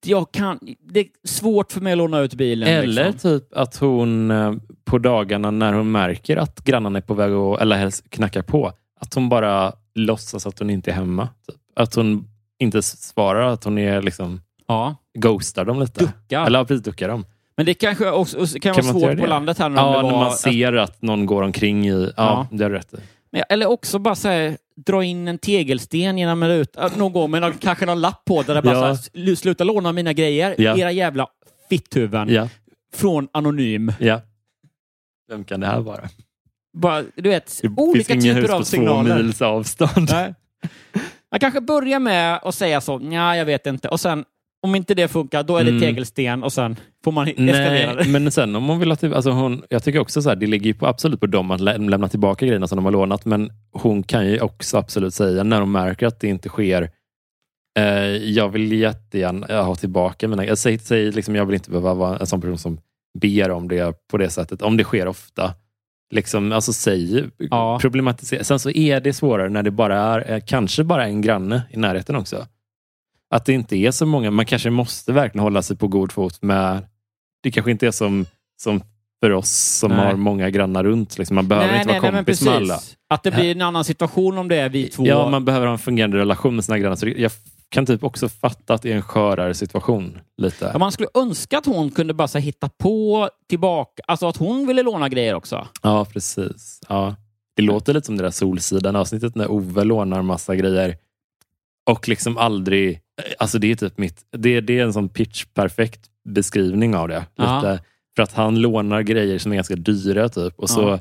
jag 0.06 0.32
kan, 0.32 0.58
det 0.92 1.00
är 1.00 1.06
svårt 1.24 1.72
för 1.72 1.80
mig 1.80 1.92
att 1.92 1.98
låna 1.98 2.18
ut 2.20 2.34
bilen. 2.34 2.68
Eller 2.68 3.06
liksom. 3.12 3.40
typ 3.40 3.52
att 3.56 3.76
hon 3.76 4.30
eh, 4.30 4.52
på 4.84 4.98
dagarna 4.98 5.50
när 5.50 5.72
hon 5.72 5.92
märker 5.92 6.36
att 6.36 6.64
grannarna 6.64 6.98
är 6.98 7.02
på 7.02 7.14
väg 7.14 7.32
att, 7.32 7.60
eller 7.60 7.76
helst 7.76 8.10
knackar 8.10 8.42
på, 8.42 8.72
att 9.00 9.14
hon 9.14 9.28
bara 9.28 9.72
låtsas 9.94 10.46
att 10.46 10.58
hon 10.58 10.70
inte 10.70 10.90
är 10.90 10.94
hemma. 10.94 11.28
Typ. 11.48 11.56
Att 11.76 11.94
hon 11.94 12.24
inte 12.58 12.82
svarar, 12.82 13.46
att 13.46 13.64
hon 13.64 13.78
är 13.78 14.02
liksom 14.02 14.40
Ja, 14.66 14.96
ghostar 15.18 15.64
dem 15.64 15.80
lite. 15.80 16.00
duckar. 16.04 16.46
Eller 16.46 16.64
precis, 16.64 16.84
duckar 16.84 17.08
dem. 17.08 17.24
Men 17.56 17.66
det 17.66 17.74
kanske 17.74 18.10
också 18.10 18.46
kan, 18.60 18.74
Kan 18.74 18.84
vara 18.84 18.92
svårt 18.92 19.10
på 19.10 19.14
det? 19.24 19.26
landet 19.26 19.58
här. 19.58 19.68
När 19.68 19.82
Ja, 19.82 19.92
när 19.92 20.02
var, 20.02 20.10
man 20.18 20.32
ser 20.32 20.72
att 20.72 21.02
någon 21.02 21.26
går 21.26 21.42
omkring 21.42 21.88
i... 21.88 22.02
Ja, 22.02 22.10
Ja. 22.16 22.46
det 22.56 22.64
har 22.64 22.70
du 22.70 22.76
rätt 22.76 22.94
i. 22.94 22.96
Men- 23.32 23.42
Eller 23.48 23.66
också 23.66 23.98
bara 23.98 24.14
här, 24.24 24.56
dra 24.86 25.04
in 25.04 25.28
en 25.28 25.38
tegelsten 25.38 26.18
genom 26.18 26.42
en 26.42 26.48
ruta 26.48 26.90
någon 26.96 27.12
gång 27.12 27.30
med 27.30 27.40
någon, 27.40 27.52
kanske 27.52 27.86
någon 27.86 28.00
lapp 28.00 28.24
på 28.24 28.42
där 28.42 28.54
det 28.54 28.62
bara 28.62 28.74
Ja. 28.74 28.80
så 28.80 28.86
här, 28.86 28.94
"Slu- 29.26 29.34
sluta 29.34 29.64
låna 29.64 29.92
mina 29.92 30.12
grejer, 30.12 30.54
Ja. 30.58 30.76
era 30.78 30.92
jävla 30.92 31.26
fitthuvuden, 31.70 32.28
Ja, 32.28 32.48
från 32.94 33.28
anonym. 33.32 33.92
ja. 34.00 34.20
Vem 35.28 35.44
kan 35.44 35.60
det 35.60 35.66
här 35.66 35.80
vara? 35.80 36.08
Bara, 36.78 37.02
du 37.14 37.28
vet, 37.28 37.58
Det 37.62 37.68
olika 37.76 38.12
finns 38.14 38.24
inga 38.24 38.34
hus 38.34 38.42
typer 38.44 38.54
av 38.54 38.58
på 38.58 38.64
två 38.64 38.70
signaler. 38.70 39.22
mils 39.22 39.42
avstånd. 39.42 40.08
Nej. 40.10 40.34
Man 41.30 41.40
kanske 41.40 41.60
börjar 41.60 41.98
med 41.98 42.40
att 42.42 42.54
säga 42.54 42.80
så, 42.80 43.00
ja 43.12 43.36
jag 43.36 43.44
vet 43.44 43.66
inte, 43.66 43.88
och 43.88 44.00
sen 44.00 44.24
om 44.62 44.74
inte 44.74 44.94
det 44.94 45.08
funkar, 45.08 45.42
då 45.42 45.56
är 45.56 45.64
det 45.64 45.70
Mm. 45.70 45.80
tegelsten 45.80 46.42
och 46.42 46.52
sen 46.52 46.76
får 47.04 47.12
man 47.12 47.28
eskalera 47.28 47.94
det. 47.94 48.08
men 48.08 48.30
sen 48.32 48.56
om 48.56 48.68
hon 48.68 48.78
vill 48.78 48.90
ha 48.90 48.96
till, 48.96 49.14
alltså 49.14 49.30
hon, 49.30 49.62
jag 49.68 49.82
tycker 49.84 49.98
också 49.98 50.22
så 50.22 50.28
här, 50.28 50.36
det 50.36 50.46
ligger 50.46 50.66
ju 50.66 50.74
på, 50.74 50.86
absolut 50.86 51.20
på 51.20 51.26
dem 51.26 51.50
att 51.50 51.60
lä 51.60 51.78
lämna 51.78 52.08
tillbaka 52.08 52.46
grejerna 52.46 52.66
som 52.66 52.76
de 52.76 52.84
har 52.84 52.92
lånat, 52.92 53.24
men 53.24 53.50
hon 53.72 54.02
kan 54.02 54.26
ju 54.26 54.40
också 54.40 54.76
absolut 54.78 55.14
säga 55.14 55.42
när 55.42 55.60
hon 55.60 55.72
märker 55.72 56.06
att 56.06 56.20
det 56.20 56.28
inte 56.28 56.48
sker, 56.48 56.90
eh, 57.78 57.84
jag 58.16 58.48
vill 58.48 58.72
jättegärna 58.72 59.62
ha 59.62 59.74
tillbaka 59.74 60.28
mina, 60.28 60.46
jag 60.46 60.58
säger, 60.58 60.78
säger 60.78 61.12
liksom, 61.12 61.34
jag 61.34 61.46
vill 61.46 61.54
inte 61.54 61.70
behöva 61.70 61.94
vara 61.94 62.18
en 62.18 62.26
sån 62.26 62.40
person 62.40 62.58
som 62.58 62.80
ber 63.20 63.50
om 63.50 63.68
det 63.68 63.94
på 64.10 64.16
det 64.18 64.30
sättet, 64.30 64.62
om 64.62 64.76
det 64.76 64.84
sker 64.84 65.08
ofta. 65.08 65.54
Liksom, 66.14 66.52
alltså 66.52 66.72
säg, 66.72 67.24
Ja. 67.38 67.78
problematisera. 67.80 68.44
Sen 68.44 68.58
så 68.58 68.70
är 68.70 69.00
det 69.00 69.12
svårare 69.12 69.48
när 69.48 69.62
det 69.62 69.70
bara 69.70 69.98
är, 69.98 70.32
eh, 70.32 70.40
kanske 70.46 70.84
bara 70.84 71.06
en 71.06 71.20
granne 71.20 71.62
i 71.70 71.76
närheten 71.76 72.16
också. 72.16 72.46
Att 73.30 73.44
det 73.44 73.52
inte 73.52 73.76
är 73.76 73.90
så 73.90 74.06
många, 74.06 74.30
man 74.30 74.46
kanske 74.46 74.70
måste 74.70 75.12
verkligen 75.12 75.42
hålla 75.42 75.62
sig 75.62 75.76
på 75.76 75.88
god 75.88 76.12
fot 76.12 76.42
med, 76.42 76.86
det 77.42 77.50
kanske 77.50 77.70
inte 77.70 77.86
är 77.86 77.90
som, 77.90 78.26
som 78.62 78.80
för 79.20 79.30
oss 79.30 79.50
som 79.50 79.90
Nej. 79.90 80.06
har 80.06 80.16
många 80.16 80.50
grannar 80.50 80.84
runt. 80.84 81.18
Liksom. 81.18 81.34
Man 81.34 81.48
behöver 81.48 81.76
inte 81.76 81.88
vara 81.88 82.12
men 82.12 82.12
kompis 82.12 82.42
med 82.42 82.54
alla. 82.54 82.78
Att 83.08 83.22
det 83.22 83.30
blir 83.30 83.50
en 83.50 83.62
annan 83.62 83.84
situation 83.84 84.38
om 84.38 84.48
det 84.48 84.56
är 84.56 84.68
vi 84.68 84.88
två. 84.88 85.06
Ja, 85.06 85.30
man 85.30 85.44
behöver 85.44 85.66
ha 85.66 85.72
en 85.72 85.78
fungerande 85.78 86.18
relation 86.18 86.54
med 86.54 86.64
sina 86.64 86.78
grannar. 86.78 86.96
Så 86.96 87.08
jag 87.08 87.32
kan 87.68 87.86
typ 87.86 88.04
också 88.04 88.28
fatta 88.28 88.74
att 88.74 88.82
det 88.82 88.92
är 88.92 88.96
en 88.96 89.02
skörare 89.02 89.54
situation. 89.54 90.18
lite. 90.36 90.70
Ja, 90.72 90.78
man 90.78 90.92
skulle 90.92 91.08
önska 91.14 91.58
att 91.58 91.66
hon 91.66 91.90
kunde 91.90 92.14
bara 92.14 92.38
hitta 92.38 92.68
på 92.68 93.28
tillbaka, 93.48 94.02
alltså 94.06 94.28
att 94.28 94.36
hon 94.36 94.66
ville 94.66 94.82
låna 94.82 95.08
grejer 95.08 95.34
också. 95.34 95.68
Ja, 95.82 96.04
precis. 96.04 96.80
Ja. 96.88 97.14
Det 97.56 97.62
låter 97.62 97.94
lite 97.94 98.06
som 98.06 98.16
det 98.16 98.22
där 98.22 98.30
Solsidan-avsnittet 98.30 99.34
när 99.34 99.50
Ove 99.50 99.84
lånar 99.84 100.22
massa 100.22 100.56
grejer 100.56 100.96
och 101.90 102.08
liksom 102.08 102.38
aldrig... 102.38 103.00
Alltså 103.38 103.58
det 103.58 103.70
är 103.70 103.74
typ 103.74 103.98
mitt... 103.98 104.24
Det, 104.36 104.60
det 104.60 104.78
är 104.78 104.84
en 104.84 104.92
sån 104.92 105.08
pitch-perfekt 105.08 106.00
beskrivning 106.28 106.94
av 106.96 107.08
det. 107.08 107.26
Ja. 107.36 107.56
Lite, 107.56 107.82
för 108.16 108.22
att 108.22 108.32
han 108.32 108.60
lånar 108.60 109.02
grejer 109.02 109.38
som 109.38 109.52
är 109.52 109.56
ganska 109.56 109.76
dyra 109.76 110.28
typ. 110.28 110.58
Och, 110.58 110.70
så, 110.70 110.80
Ja. 110.82 110.98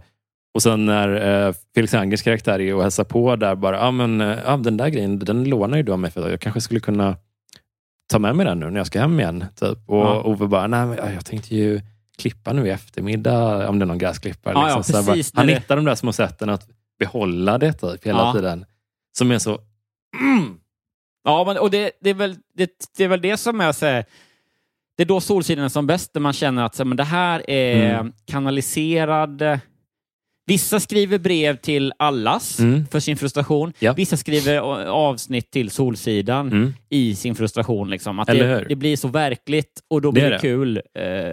och 0.53 0.63
sen 0.63 0.85
när 0.85 1.45
eh, 1.47 1.53
Felix 1.75 1.93
Angers 1.93 2.21
karaktär 2.23 2.59
är 2.61 2.75
och 2.75 2.81
hälsar 2.81 3.03
på 3.03 3.35
där 3.35 3.55
bara, 3.55 3.81
ah, 3.81 3.91
men, 3.91 4.21
ah, 4.21 4.57
den 4.57 4.77
där 4.77 4.89
grejen, 4.89 5.19
den 5.19 5.43
lånar 5.43 5.77
ju 5.77 5.83
du 5.83 5.91
av 5.91 5.99
mig 5.99 6.11
för 6.11 6.29
jag 6.29 6.41
kanske 6.41 6.61
skulle 6.61 6.79
kunna 6.79 7.17
ta 8.11 8.19
med 8.19 8.35
mig 8.35 8.45
den 8.45 8.59
nu 8.59 8.69
när 8.69 8.79
jag 8.79 8.87
ska 8.87 8.99
hem 8.99 9.19
igen. 9.19 9.45
Typ. 9.55 9.89
Och 9.89 9.97
Ja. 9.97 10.21
Ove 10.23 10.47
bara, 10.47 10.67
nej 10.67 10.85
men, 10.85 10.97
ja, 10.97 11.11
jag 11.11 11.25
tänkte 11.25 11.55
ju 11.55 11.81
klippa 12.17 12.53
nu 12.53 12.67
i 12.67 12.69
eftermiddag, 12.69 13.69
om 13.69 13.79
det 13.79 13.83
är 13.85 13.87
någon 13.87 13.97
gräsklippare. 13.97 14.53
Ja, 14.53 14.69
ja, 14.69 14.77
liksom. 14.77 14.95
Här 14.95 15.03
precis, 15.03 15.33
bara, 15.33 15.39
han 15.39 15.47
det- 15.47 15.53
hittar 15.53 15.75
de 15.75 15.85
där 15.85 15.95
små 15.95 16.13
sätten 16.13 16.49
att 16.49 16.67
behålla 16.99 17.57
det 17.57 17.73
typ, 17.73 18.05
hela 18.07 18.19
Ja. 18.19 18.33
tiden. 18.33 18.65
Som 19.17 19.31
är 19.31 19.39
så... 19.39 19.59
Mm, 20.19 20.57
Ja, 21.23 21.43
men, 21.47 21.57
och 21.57 21.71
det, 21.71 21.91
det, 22.01 22.09
är 22.09 22.13
väl, 22.13 22.35
det, 22.57 22.71
det 22.97 23.03
är 23.03 23.07
väl 23.07 23.21
det 23.21 23.37
som 23.37 23.61
är 23.61 23.71
så 23.71 23.85
här, 23.85 24.05
det 24.97 25.03
är 25.03 25.07
då 25.07 25.21
Solsidan 25.21 25.65
är 25.65 25.69
som 25.69 25.87
bäst, 25.87 26.13
där 26.13 26.21
man 26.21 26.33
känner 26.33 26.63
att 26.65 26.75
så, 26.75 26.83
här, 26.83 26.85
men 26.87 26.97
det 26.97 27.03
här 27.03 27.49
är 27.49 27.93
Mm. 27.99 28.13
kanaliserad... 28.25 29.59
Vissa 30.45 30.79
skriver 30.79 31.17
brev 31.19 31.55
till 31.55 31.93
allas 31.99 32.59
Mm. 32.59 32.87
för 32.91 32.99
sin 32.99 33.17
frustration. 33.17 33.73
Ja. 33.79 33.93
Vissa 33.93 34.17
skriver 34.17 34.57
avsnitt 34.87 35.51
till 35.51 35.69
Solsidan 35.69 36.47
mm. 36.47 36.73
i 36.89 37.15
sin 37.15 37.35
frustration. 37.35 37.89
Liksom. 37.89 38.19
Att 38.19 38.27
det, 38.27 38.65
det 38.69 38.75
blir 38.75 38.95
så 38.97 39.07
verkligt 39.07 39.81
och 39.89 40.01
då 40.01 40.11
Det 40.11 40.13
blir 40.13 40.29
det, 40.29 40.35
det. 40.35 40.39
kul. 40.39 40.77
Eh, 40.77 40.81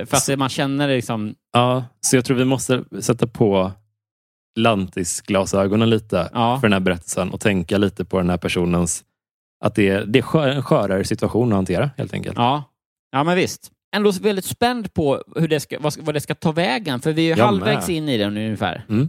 för 0.07 0.17
att 0.17 0.27
det, 0.27 0.37
man 0.37 0.49
känner 0.49 0.89
liksom... 0.89 1.35
Ja, 1.53 1.85
så 2.01 2.17
jag 2.17 2.25
tror 2.25 2.37
vi 2.37 2.45
måste 2.45 2.85
sätta 3.01 3.27
på 3.27 3.73
lantisglasögonen 4.59 5.91
lite 5.91 6.31
Ja. 6.33 6.61
för 6.61 6.69
den 6.69 6.73
här 6.73 6.81
berättelsen 6.81 7.31
och 7.31 7.41
tänka 7.41 7.79
lite 7.79 8.05
på 8.05 8.19
den 8.19 8.31
här 8.31 8.37
personens... 8.39 9.05
Att 9.65 9.75
det 9.75 9.89
är, 9.89 10.05
det 10.05 10.19
är 10.19 10.49
en 10.49 10.63
skörare 10.63 11.05
situation 11.05 11.49
att 11.53 11.57
hantera 11.57 11.91
helt 11.97 12.13
enkelt. 12.15 12.37
Ja, 12.39 12.65
ja 13.13 13.25
men 13.25 13.37
visst. 13.37 13.71
Ändå 13.97 14.11
väldigt 14.11 14.45
spänd 14.45 14.95
på 14.95 15.23
hur 15.37 15.49
det 15.49 15.61
ska, 15.61 15.77
vad, 15.81 16.15
det 16.15 16.21
ska 16.21 16.35
ta 16.35 16.53
vägen, 16.53 17.01
för 17.01 17.13
vi 17.13 17.31
är 17.31 17.37
halvvägs 17.37 17.89
in 17.89 18.09
i 18.09 18.19
den 18.19 18.37
ungefär. 18.37 18.85
Mm. 18.89 19.09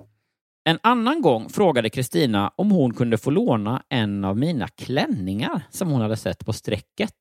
En 0.69 0.79
annan 0.83 1.21
gång 1.21 1.49
frågade 1.49 1.89
Kristina 1.89 2.51
om 2.55 2.71
hon 2.71 2.93
kunde 2.93 3.17
få 3.17 3.29
låna 3.29 3.83
en 3.89 4.25
av 4.25 4.37
mina 4.37 4.67
klänningar 4.67 5.61
som 5.69 5.89
hon 5.89 6.01
hade 6.01 6.17
sett 6.17 6.45
på 6.45 6.53
strecket. 6.53 7.13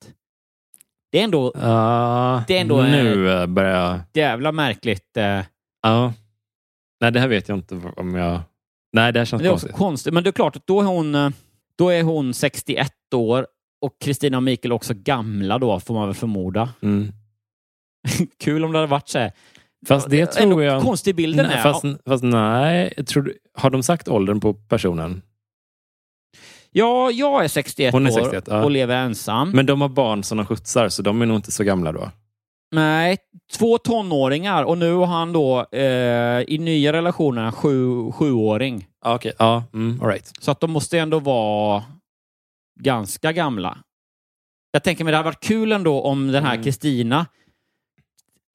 Det 1.13 1.21
är 1.21 1.25
ändå 1.25 1.53
Ja, 1.55 2.45
Det 2.49 2.57
är 2.57 2.61
ändå, 2.61 2.83
nu 2.83 3.31
eh, 3.33 3.47
börjar 3.47 3.91
jag... 3.91 4.01
jävla 4.15 4.53
märkligt. 4.53 5.17
eh, 5.17 5.41
Ja. 5.83 6.13
Nej, 7.01 7.13
det 7.13 7.21
här 7.21 7.29
vet 7.29 7.49
jag 7.49 7.59
inte 7.59 7.81
om 7.97 8.15
jag... 8.15 8.41
Nej, 8.93 9.13
det 9.13 9.19
här 9.21 9.25
känns 9.25 9.41
Men 9.43 9.45
det 9.45 9.49
är 9.49 9.53
också 9.55 9.67
konstigt. 9.67 9.79
konstigt. 9.79 10.15
Men 10.15 10.25
det 10.25 10.31
är 10.31 10.33
klart 10.33 10.57
att 10.57 10.67
då 10.67 10.81
är 10.81 10.85
hon... 10.85 11.33
Då 11.79 11.89
är 11.89 12.03
hon 12.03 12.35
61 12.35 12.93
år 13.15 13.47
och 13.81 13.97
Kristina 14.01 14.37
och 14.37 14.43
Mikael 14.43 14.73
också 14.73 14.95
gamla 14.97 15.59
då, 15.59 15.81
får 15.81 15.95
man 15.95 16.09
väl 16.09 16.15
förmoda. 16.15 16.69
Mm. 16.83 17.13
Kul 18.41 18.65
om 18.65 18.73
det 18.73 18.79
hade 18.79 18.91
varit 18.91 19.09
så 19.09 19.19
här. 19.19 19.33
Fast 19.87 20.11
det 20.11 20.27
tror 20.27 20.63
jag... 20.63 20.83
konstig 20.83 21.15
bilden 21.15 21.47
Nej, 21.47 21.57
är. 21.57 21.63
fast, 21.63 21.85
fast 22.07 22.25
nej, 22.25 23.05
tror, 23.05 23.35
har 23.55 23.71
de 23.71 23.83
sagt 23.83 24.09
åldern 24.09 24.41
på 24.41 24.55
personen? 24.55 25.23
Ja, 26.71 27.11
jag 27.11 27.45
är 27.45 27.49
61 27.49 27.93
Hon 27.93 28.07
är 28.07 28.11
år 28.11 28.23
61, 28.23 28.45
ja. 28.49 28.65
och 28.65 28.71
lever 28.71 28.97
ensam. 28.97 29.51
Men 29.51 29.67
de 29.67 29.81
har 29.81 29.89
barn 29.89 30.23
som 30.23 30.39
de 30.39 30.47
skjutsar, 30.47 30.89
så 30.89 31.03
de 31.03 31.23
är 31.23 31.27
nog 31.27 31.37
inte 31.37 31.53
så 31.53 31.65
gamla 31.65 31.93
då. 31.93 32.11
Nej, 32.75 33.17
två 33.59 33.79
tonåringar 33.79 34.65
och 34.65 34.79
nu 34.79 34.93
har 34.95 35.07
han 35.07 35.33
då 35.33 35.67
eh, 35.73 36.41
i 36.49 36.59
nya 36.61 36.93
relationer 36.93 37.51
sju, 37.51 38.13
sjuåring. 38.13 38.87
Okej. 39.05 39.33
Ja, 39.39 39.65
mm, 39.75 40.01
all 40.03 40.09
right. 40.09 40.33
Så 40.41 40.51
att 40.51 40.61
de 40.61 40.71
måste 40.71 40.99
ändå 40.99 41.19
vara 41.19 41.85
ganska 42.81 43.33
gamla. 43.33 43.79
Jag 44.73 44.83
tänker 44.83 45.05
mig 45.05 45.11
det 45.11 45.17
hade 45.17 45.25
varit 45.29 45.43
kul 45.45 45.73
ändå 45.73 46.03
om 46.03 46.33
den 46.33 46.45
här 46.45 46.53
Mm. 46.55 46.65
Kristina, 46.65 47.27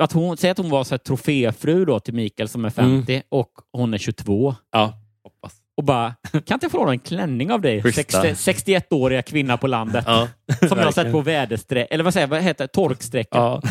att 0.03 0.11
hon, 0.11 0.37
säg 0.37 0.49
att 0.49 0.57
hon 0.57 0.69
var 0.69 0.83
så 0.83 0.93
här 0.93 0.97
troféfru 0.99 1.85
då 1.85 1.99
till 1.99 2.13
Mikael 2.13 2.49
som 2.49 2.65
är 2.65 2.69
50 2.69 3.13
Mm. 3.13 3.23
och 3.29 3.51
hon 3.73 3.93
är 3.93 3.97
22 3.97 4.55
Ja, 4.71 4.93
hoppas. 5.23 5.53
och 5.77 5.83
bara, 5.83 6.15
kan 6.31 6.39
inte 6.55 6.57
jag 6.65 6.71
få 6.71 6.77
låna 6.77 6.91
en 6.91 6.99
klänning 6.99 7.51
av 7.51 7.61
dig? 7.61 7.83
Schyssta. 7.83 8.21
60, 8.35 8.51
61-åriga 8.71 9.21
kvinna 9.21 9.57
på 9.57 9.67
landet. 9.67 10.03
Ja, 10.07 10.27
Som 10.69 10.77
jag 10.77 10.85
har 10.85 10.91
sett 10.91 11.11
på 11.11 11.21
väderstreck, 11.21 11.87
eller 11.91 12.03
vad 12.03 12.13
säger 12.13 12.27
vad 12.27 12.41
heter 12.41 12.63
det? 12.63 12.67
Torkstrecket. 12.67 13.35
Ja. 13.35 13.61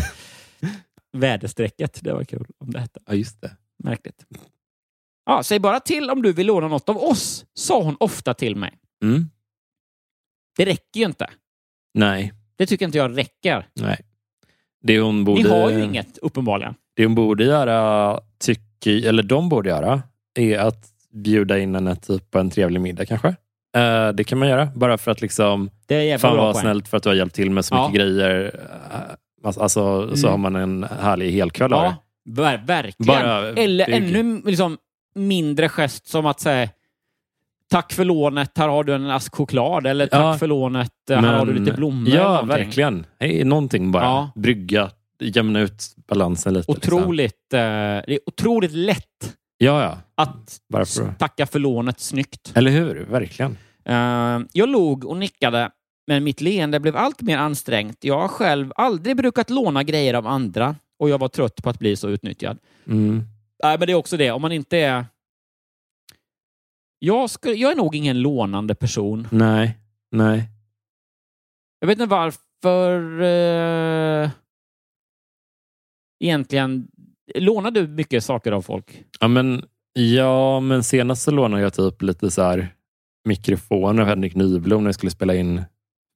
Väderstrecket, 1.12 2.00
det 2.04 2.12
var 2.12 2.24
kul 2.24 2.46
om 2.58 2.70
det 2.70 2.80
hette. 2.80 3.00
ja, 3.06 3.14
just 3.14 3.40
det. 3.40 3.56
Märkligt. 3.84 4.24
Ja, 5.26 5.42
säg 5.42 5.58
bara 5.58 5.80
till 5.80 6.10
om 6.10 6.22
du 6.22 6.32
vill 6.32 6.46
låna 6.46 6.68
något 6.68 6.88
av 6.88 6.96
oss, 6.96 7.44
sa 7.54 7.82
hon 7.82 7.96
ofta 8.00 8.34
till 8.34 8.56
mig. 8.56 8.78
Mm. 9.04 9.24
Det 10.56 10.64
räcker 10.64 11.00
ju 11.00 11.06
inte. 11.06 11.26
Nej, 11.94 12.32
Det 12.56 12.66
tycker 12.66 12.84
inte 12.86 12.98
jag 12.98 13.16
räcker. 13.18 13.66
nej. 13.74 14.00
Det 14.82 15.00
hon 15.00 15.24
borde, 15.24 15.42
Ni 15.42 15.48
har 15.48 15.70
ju 15.70 15.84
inget, 15.84 16.18
uppenbarligen. 16.18 16.74
Det 16.96 17.04
hon 17.04 17.14
borde 17.14 17.44
göra, 17.44 18.20
tycker, 18.38 19.08
eller 19.08 19.22
de 19.22 19.48
borde 19.48 19.68
göra, 19.68 20.02
är 20.34 20.58
att 20.58 20.86
bjuda 21.12 21.58
in 21.58 21.74
henne 21.74 21.96
typ 21.96 22.30
på 22.30 22.38
en 22.38 22.50
trevlig 22.50 22.80
middag 22.80 23.06
kanske. 23.06 23.28
Eh, 23.76 24.08
det 24.08 24.24
kan 24.24 24.38
man 24.38 24.48
göra, 24.48 24.66
bara 24.74 24.98
för 24.98 25.10
att 25.10 25.20
liksom, 25.20 25.70
Det 25.86 26.10
är 26.10 26.18
fan 26.18 26.36
vad 26.36 26.56
snällt 26.56 26.88
för 26.88 26.96
att 26.96 27.02
du 27.02 27.08
har 27.08 27.16
hjälpt 27.16 27.34
till 27.34 27.50
med 27.50 27.64
så 27.64 27.74
Ja. 27.74 27.88
mycket 27.88 28.00
grejer. 28.06 28.60
Eh, 28.92 28.98
Alltså, 29.44 29.68
så 30.16 30.26
Mm. 30.26 30.30
har 30.30 30.38
man 30.38 30.56
en 30.56 30.86
härlig 31.00 31.32
helkväll 31.32 31.70
Ja, 31.70 31.94
ver 32.24 32.62
verkligen. 32.66 33.06
Bara 33.06 33.48
Eller 33.48 33.86
bygg. 33.86 33.94
ännu 34.16 34.42
liksom, 34.44 34.78
mindre 35.14 35.68
gest 35.68 36.06
som 36.06 36.26
att 36.26 36.40
säga 36.40 36.68
Tack 37.70 37.92
för 37.92 38.04
lånet, 38.04 38.58
här 38.58 38.68
har 38.68 38.84
du 38.84 38.94
en 38.94 39.10
ask 39.10 39.34
choklad. 39.34 39.86
Eller 39.86 40.06
tack 40.06 40.20
Ja, 40.20 40.38
för 40.38 40.46
lånet, 40.46 40.92
här 41.08 41.16
har 41.38 41.46
du 41.46 41.52
lite 41.52 41.76
blommor. 41.76 42.08
Ja, 42.14 42.42
verkligen. 42.42 43.06
Hej, 43.20 43.44
någonting 43.44 43.92
bara. 43.92 44.04
Ja. 44.04 44.30
Brygga, 44.34 44.90
jämna 45.20 45.60
ut 45.60 45.82
balansen 46.08 46.54
lite. 46.54 46.72
Liksom. 46.72 46.98
Otroligt, 46.98 47.52
eh, 47.52 47.58
det 47.58 48.04
är 48.08 48.18
otroligt 48.26 48.72
lätt 48.72 49.36
Ja, 49.58 49.82
ja. 49.82 49.98
att 50.14 50.58
Varför? 50.68 51.14
tacka 51.18 51.46
för 51.46 51.58
lånet 51.58 52.00
snyggt. 52.00 52.52
Eller 52.54 52.70
hur? 52.70 53.06
Verkligen. 53.10 53.56
Eh, 53.84 54.38
jag 54.52 54.68
log 54.68 55.04
och 55.04 55.16
nickade, 55.16 55.70
men 56.10 56.24
mitt 56.24 56.40
leende 56.40 56.80
blev 56.80 56.96
allt 56.96 57.22
mer 57.22 57.38
ansträngt. 57.38 58.04
Jag 58.04 58.18
har 58.20 58.28
själv 58.28 58.72
aldrig 58.76 59.16
brukat 59.16 59.50
låna 59.50 59.82
grejer 59.82 60.14
av 60.14 60.26
andra 60.26 60.76
och 60.98 61.10
jag 61.10 61.18
var 61.18 61.28
trött 61.28 61.62
på 61.62 61.70
att 61.70 61.78
bli 61.78 61.96
så 61.96 62.08
utnyttjad. 62.08 62.58
Mm. 62.86 63.22
Nej, 63.62 63.78
men 63.78 63.86
det 63.86 63.92
är 63.92 63.94
också 63.94 64.16
det, 64.16 64.30
om 64.30 64.42
man 64.42 64.52
inte 64.52 64.78
är... 64.78 65.04
Jag, 66.98 67.30
skulle, 67.30 67.54
jag 67.54 67.72
är 67.72 67.76
nog 67.76 67.94
ingen 67.94 68.22
lånande 68.22 68.74
person. 68.74 69.28
Nej, 69.30 69.78
nej. 70.10 70.48
Jag 71.80 71.88
vet 71.88 71.98
inte 72.00 72.10
varför... 72.10 73.20
Eh, 73.22 74.30
egentligen... 76.24 76.88
Lånar 77.34 77.70
du 77.70 77.88
mycket 77.88 78.24
saker 78.24 78.52
av 78.52 78.62
folk? 78.62 79.04
Ja, 79.20 79.28
men, 79.28 79.64
ja, 79.92 80.60
men 80.60 80.84
senast 80.84 81.22
så 81.22 81.30
lånade 81.30 81.62
jag 81.62 81.74
typ 81.74 82.02
lite 82.02 82.30
så 82.30 82.42
här 82.42 82.74
mikrofoner 83.24 84.02
av 84.02 84.08
Henrik 84.08 84.34
Nyblom 84.34 84.82
när 84.82 84.88
jag 84.88 84.94
skulle 84.94 85.10
spela 85.10 85.34
in 85.34 85.62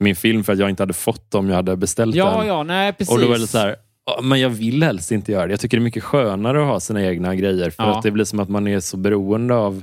min 0.00 0.16
film 0.16 0.44
för 0.44 0.52
att 0.52 0.58
jag 0.58 0.70
inte 0.70 0.82
hade 0.82 0.92
fått 0.94 1.30
dem 1.30 1.48
jag 1.48 1.56
hade 1.56 1.76
beställt 1.76 2.14
Ja, 2.14 2.38
den. 2.38 2.46
ja, 2.46 2.62
nej 2.62 2.92
precis. 2.92 3.14
Och 3.14 3.20
då 3.20 3.28
var 3.28 3.38
det 3.38 3.46
så 3.46 3.58
här, 3.58 3.76
"Ja, 4.06 4.20
men 4.22 4.40
jag 4.40 4.50
vill 4.50 4.82
helst 4.82 5.12
inte 5.12 5.32
göra 5.32 5.46
det. 5.46 5.52
Jag 5.52 5.60
tycker 5.60 5.76
det 5.76 5.80
är 5.80 5.84
mycket 5.84 6.02
skönare 6.02 6.60
att 6.62 6.66
ha 6.68 6.80
sina 6.80 7.02
egna 7.04 7.34
grejer 7.34 7.70
för 7.70 7.82
Ja. 7.82 7.96
att 7.96 8.02
det 8.02 8.10
blir 8.10 8.24
som 8.24 8.40
att 8.40 8.48
man 8.48 8.66
är 8.68 8.80
så 8.80 8.96
beroende 8.96 9.54
av 9.54 9.82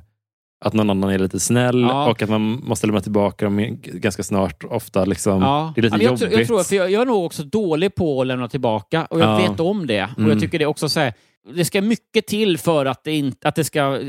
att 0.65 0.73
någon 0.73 0.89
annan 0.89 1.09
är 1.09 1.19
lite 1.19 1.39
snäll 1.39 1.81
Ja. 1.81 2.09
och 2.09 2.21
att 2.21 2.29
man 2.29 2.41
måste 2.41 2.87
lämna 2.87 3.01
tillbaka 3.01 3.45
dem 3.45 3.77
ganska 3.81 4.23
snart. 4.23 4.63
Ofta 4.63 5.05
liksom. 5.05 5.41
Ja. 5.41 5.71
Det 5.75 5.81
är 5.81 5.83
lite 5.83 5.95
jag, 5.95 6.03
jobbigt. 6.03 6.19
tror- 6.19 6.33
jag, 6.39 6.47
tror, 6.47 6.63
för 6.63 6.75
jag, 6.75 6.91
jag 6.91 7.01
är 7.01 7.05
nog 7.05 7.25
också 7.25 7.43
dålig 7.43 7.95
på 7.95 8.21
att 8.21 8.27
lämna 8.27 8.47
tillbaka 8.47 9.05
och 9.09 9.19
jag 9.19 9.41
Ja. 9.41 9.49
vet 9.49 9.59
om 9.59 9.87
det. 9.87 10.03
Och 10.03 10.19
Mm. 10.19 10.31
jag 10.31 10.39
tycker 10.39 10.59
det 10.59 10.65
också 10.65 10.89
så 10.89 10.99
här, 10.99 11.13
det 11.55 11.65
ska 11.65 11.81
mycket 11.81 12.27
till 12.27 12.57
för 12.57 12.85
att 12.85 13.03
det, 13.03 13.11
inte, 13.11 13.47
att 13.47 13.55
det 13.55 13.63
ska... 13.63 13.99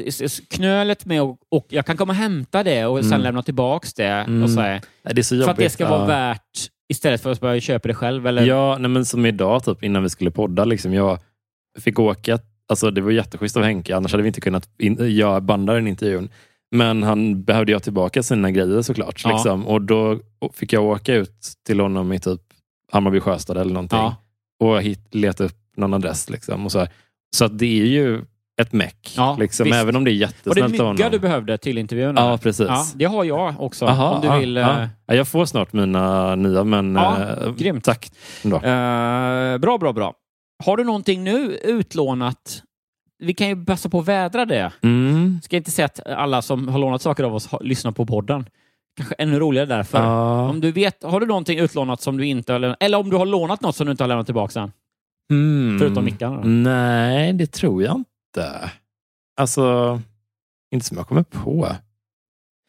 Knölet 0.51 1.07
med 1.07 1.23
och, 1.23 1.39
och 1.49 1.67
jag 1.69 1.87
kan 1.87 1.97
komma 1.97 2.13
och 2.13 2.17
hämta 2.17 2.63
det 2.63 2.87
och 2.87 2.99
sen 3.01 3.07
Mm. 3.13 3.21
lämna 3.23 3.43
tillbaks 3.43 3.95
det. 3.95 4.05
Mm. 4.07 4.43
Och 4.43 4.51
så 4.51 4.61
här, 4.61 4.81
det 5.03 5.19
är 5.19 5.23
så 5.23 5.35
jobbigt. 5.35 5.45
för 5.45 5.51
att 5.53 5.59
det 5.59 5.71
ska 5.71 5.89
vara 5.89 6.01
Ja. 6.01 6.07
värt 6.07 6.69
istället 6.89 7.23
för 7.23 7.33
att 7.33 7.41
bara 7.41 7.61
köpa 7.61 7.89
det 7.89 7.95
själv. 7.95 8.27
Eller, 8.27 8.47
Ja, 8.47 8.77
nej, 8.81 8.89
men 8.91 9.05
som 9.05 9.27
idag 9.27 9.65
typ, 9.65 9.83
innan 9.85 10.03
vi 10.03 10.09
skulle 10.11 10.31
podda. 10.31 10.65
Liksom, 10.65 10.95
jag 10.95 11.19
fick 11.81 11.99
åka, 11.99 12.39
alltså, 12.69 12.91
det 12.91 13.01
var 13.01 13.11
jätteschysst 13.11 13.57
av 13.57 13.63
Henke, 13.63 13.97
annars 13.97 14.13
hade 14.13 14.23
vi 14.23 14.27
inte 14.29 14.41
kunnat 14.41 14.69
in, 14.79 15.17
jag 15.17 15.43
banda 15.43 15.73
den 15.75 15.87
intervjun. 15.89 16.29
Men 16.71 17.03
han 17.03 17.43
behövde 17.45 17.73
jag 17.73 17.83
tillbaka 17.83 18.23
sina 18.23 18.51
grejer 18.51 18.83
såklart. 18.83 19.21
Ja. 19.25 19.31
Liksom. 19.31 19.67
Och 19.67 19.83
då 19.83 20.21
fick 20.55 20.73
jag 20.73 20.85
åka 20.85 21.15
ut 21.15 21.35
till 21.67 21.81
honom 21.81 22.13
i 22.13 22.21
typ 22.21 22.41
Hammarby 22.93 23.21
Sjöstad 23.21 23.57
eller 23.59 23.73
någonting. 23.75 23.99
Ja. 23.99 24.17
Och 24.61 24.83
hit, 24.83 25.15
leta 25.15 25.45
upp 25.45 25.57
någon 25.77 25.95
adress. 25.95 26.31
Liksom, 26.31 26.65
och 26.65 26.73
så 26.73 26.79
här. 26.79 26.89
Så 27.37 27.45
att 27.45 27.59
det 27.59 27.81
är 27.81 27.87
ju 27.87 28.21
ett 28.63 28.73
meck. 28.73 29.15
Ja, 29.17 29.37
liksom, 29.41 29.65
visst. 29.65 29.77
även 29.77 29.97
om 29.97 30.05
det 30.05 30.11
är 30.11 30.13
Var 30.13 30.19
det 30.19 30.21
jättesnällt 30.21 30.65
av 30.65 30.71
mygga 30.71 30.85
honom. 31.05 31.11
du 31.13 31.19
behövde 31.19 31.59
till 31.59 31.79
intervjun? 31.79 32.15
Ja, 32.17 32.39
precis. 32.43 32.67
Ja, 32.69 32.85
det 32.95 33.05
har 33.05 33.25
jag 33.25 33.55
också. 33.61 33.87
Aha, 33.87 34.11
om 34.15 34.21
du 34.21 34.27
ja, 34.27 34.37
vill... 34.37 34.57
eh, 34.57 34.87
Ja, 35.07 35.15
jag 35.15 35.29
får 35.29 35.45
snart 35.47 35.73
mina 35.73 36.35
nya, 36.37 36.65
men 36.65 36.95
Ja, 36.95 37.17
eh, 37.21 37.53
grymt. 37.55 37.85
tack. 37.85 38.11
Eh, 38.45 39.59
bra, 39.59 39.79
bra, 39.79 39.93
bra. 39.93 40.15
Har 40.65 40.77
du 40.77 40.85
någonting 40.85 41.25
nu 41.25 41.59
utlånat? 41.65 42.63
Vi 43.19 43.35
kan 43.35 43.49
ju 43.49 43.65
passa 43.65 43.89
på 43.89 43.99
att 43.99 44.09
vädra 44.09 44.45
det. 44.45 44.73
Mm. 44.83 45.41
Ska 45.43 45.57
inte 45.57 45.71
säga 45.71 45.87
att 45.87 46.07
alla 46.07 46.43
som 46.43 46.69
har 46.69 46.79
lånat 46.79 47.03
saker 47.03 47.25
av 47.25 47.35
oss 47.35 47.47
har, 47.47 47.61
lyssnar 47.63 47.93
på 47.93 48.07
podden. 48.07 48.47
Kanske 48.97 49.15
ännu 49.19 49.39
roligare 49.39 49.67
därför. 49.67 49.99
Ja. 49.99 50.49
Om 50.49 50.61
du 50.61 50.73
vet, 50.73 51.03
har 51.05 51.21
du 51.21 51.27
någonting 51.27 51.59
utlånat 51.59 52.01
som 52.01 52.17
du 52.17 52.27
inte 52.27 52.53
har 52.53 52.59
lämnat, 52.59 52.83
eller 52.83 52.99
om 52.99 53.11
du 53.11 53.17
har 53.17 53.27
lånat 53.27 53.61
något 53.61 53.77
som 53.77 53.87
du 53.87 53.91
inte 53.91 54.03
har 54.03 54.09
lämnat 54.09 54.27
tillbaka 54.27 54.51
sen? 54.53 54.73
Mm. 55.33 55.79
Förutom 55.79 56.05
mickarna? 56.05 56.41
Nej, 56.45 57.33
det 57.33 57.47
tror 57.53 57.83
jag 57.83 57.97
inte. 57.97 58.71
Alltså, 59.37 60.01
inte 60.75 60.87
som 60.87 60.97
jag 60.97 61.07
kommer 61.09 61.23
på. 61.23 61.69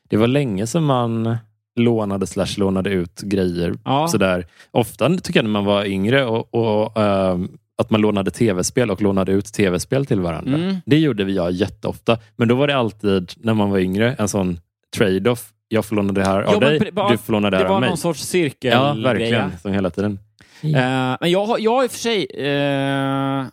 Det 0.09 0.17
var 0.17 0.27
länge 0.27 0.67
som 0.67 0.85
man 0.85 1.37
lånade 1.75 2.27
slash 2.27 2.47
lånade 2.57 2.89
ut 2.89 3.21
grejer. 3.21 3.73
Ja. 3.85 4.07
Sådär. 4.07 4.45
Ofta 4.71 5.09
tycker 5.17 5.39
jag 5.39 5.43
när 5.43 5.51
man 5.51 5.65
var 5.65 5.85
yngre 5.85 6.25
och, 6.25 6.53
och 6.55 6.97
ehm, 6.97 7.49
att 7.77 7.89
man 7.89 8.01
lånade 8.01 8.31
tv-spel 8.31 8.91
och 8.91 9.01
lånade 9.01 9.31
ut 9.31 9.45
tv-spel 9.53 10.05
till 10.05 10.19
varandra. 10.19 10.57
Mm. 10.57 10.75
Det 10.85 10.97
gjorde 10.99 11.23
vi 11.23 11.35
jag 11.35 11.51
jätteofta. 11.51 12.17
Men 12.35 12.47
då 12.47 12.55
var 12.55 12.67
det 12.67 12.75
alltid, 12.75 13.31
när 13.37 13.53
man 13.53 13.69
var 13.69 13.79
yngre, 13.79 14.13
en 14.13 14.27
sån 14.27 14.59
trade-off. 14.97 15.49
Jag 15.67 15.85
får 15.85 15.95
låna 15.95 16.13
det 16.13 16.25
här 16.25 16.41
av 16.41 16.51
men 16.51 16.59
dig, 16.59 16.79
du 17.11 17.17
får 17.17 17.33
låna 17.33 17.49
det 17.49 17.57
Det 17.57 17.57
här 17.57 17.65
av 17.65 17.71
var 17.71 17.79
mig. 17.79 17.89
någon 17.89 17.97
sorts 17.97 18.21
cirkel. 18.23 18.71
Ja, 18.71 18.93
verkligen. 18.93 19.57
Som 19.57 19.71
hela 19.73 19.89
tiden. 19.89 20.19
Eh, 20.63 21.17
men 21.21 21.31
jag 21.31 21.45
har, 21.45 21.57
jag 21.59 21.71
har 21.75 21.83
i 21.83 21.87
och 21.87 21.91
för 21.91 21.99
sig... 21.99 22.25
eh, 22.33 23.45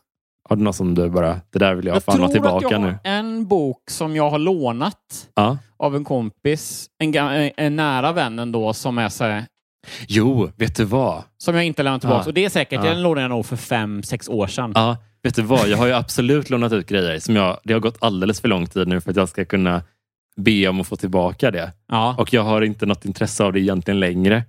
Har 0.49 0.57
du 0.57 0.63
något 0.63 0.77
som 0.77 0.95
du 0.95 1.09
bara, 1.11 1.41
det 1.51 1.59
där 1.59 1.75
vill 1.75 1.87
jag, 1.87 1.97
jag 1.97 2.03
fan 2.03 2.15
tror 2.17 2.27
ha 2.27 2.33
tillbaka 2.33 2.67
att 2.67 2.73
jag 2.73 2.81
nu? 2.81 2.87
har 2.87 2.99
en 3.05 3.47
bok 3.47 3.91
som 3.91 4.17
jag 4.17 4.31
har 4.31 4.39
lånat 4.39 5.29
Ja. 5.35 5.59
av 5.77 5.97
en 5.97 6.05
kompis, 6.05 6.87
en, 6.99 7.15
en, 7.17 7.51
en 7.57 7.77
nära 7.77 8.13
vän 8.13 8.39
ändå, 8.39 8.73
som 8.73 8.99
är 8.99 9.09
så 9.09 9.25
här, 9.25 9.45
Jo, 10.09 10.51
vet 10.57 10.77
du 10.77 10.85
vad? 10.85 11.23
som 11.39 11.55
jag 11.55 11.65
inte 11.65 11.83
lämnat 11.83 12.01
tillbaka. 12.01 12.23
Ja. 12.25 12.29
Och 12.29 12.35
det 12.35 12.45
är 12.45 12.49
säkert, 12.49 12.85
Ja. 12.85 12.91
den 12.91 13.03
lånade 13.03 13.21
jag 13.21 13.29
nog 13.29 13.47
för 13.47 13.57
fem, 13.57 14.03
sex 14.03 14.29
år 14.29 14.47
sedan. 14.47 14.73
Ja, 14.75 14.97
vet 15.23 15.35
du 15.35 15.43
vad? 15.43 15.69
Jag 15.69 15.77
har 15.79 15.87
ju 15.87 15.93
absolut 15.93 16.51
lånat 16.51 16.73
ut 16.73 16.87
grejer 16.89 17.19
som 17.21 17.37
jag, 17.37 17.59
det 17.65 17.73
har 17.73 17.81
gått 17.81 17.97
alldeles 18.01 18.41
för 18.41 18.49
lång 18.49 18.67
tid 18.67 18.89
nu 18.89 19.01
för 19.01 19.11
att 19.11 19.17
jag 19.17 19.29
ska 19.29 19.45
kunna 19.45 19.83
be 20.37 20.69
om 20.69 20.81
att 20.81 20.87
få 20.87 20.97
tillbaka 20.97 21.51
det. 21.51 21.73
Ja. 21.89 22.15
Och 22.19 22.33
jag 22.33 22.43
har 22.43 22.63
inte 22.63 22.87
något 22.87 23.05
intresse 23.05 23.45
av 23.45 23.53
det 23.53 23.61
egentligen 23.61 24.01
längre. 24.01 24.43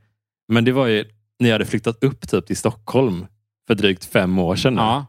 Men 0.48 0.66
det 0.66 0.72
var 0.72 0.88
ju 0.88 1.06
jag 1.50 1.54
hade 1.56 1.66
flyttat 1.66 2.04
upp 2.04 2.30
typ 2.30 2.46
till 2.48 2.58
Stockholm 2.58 3.26
för 3.68 3.76
drygt 3.76 4.06
fem 4.06 4.40
år 4.40 4.56
sedan. 4.56 4.76
Ja. 4.78 5.06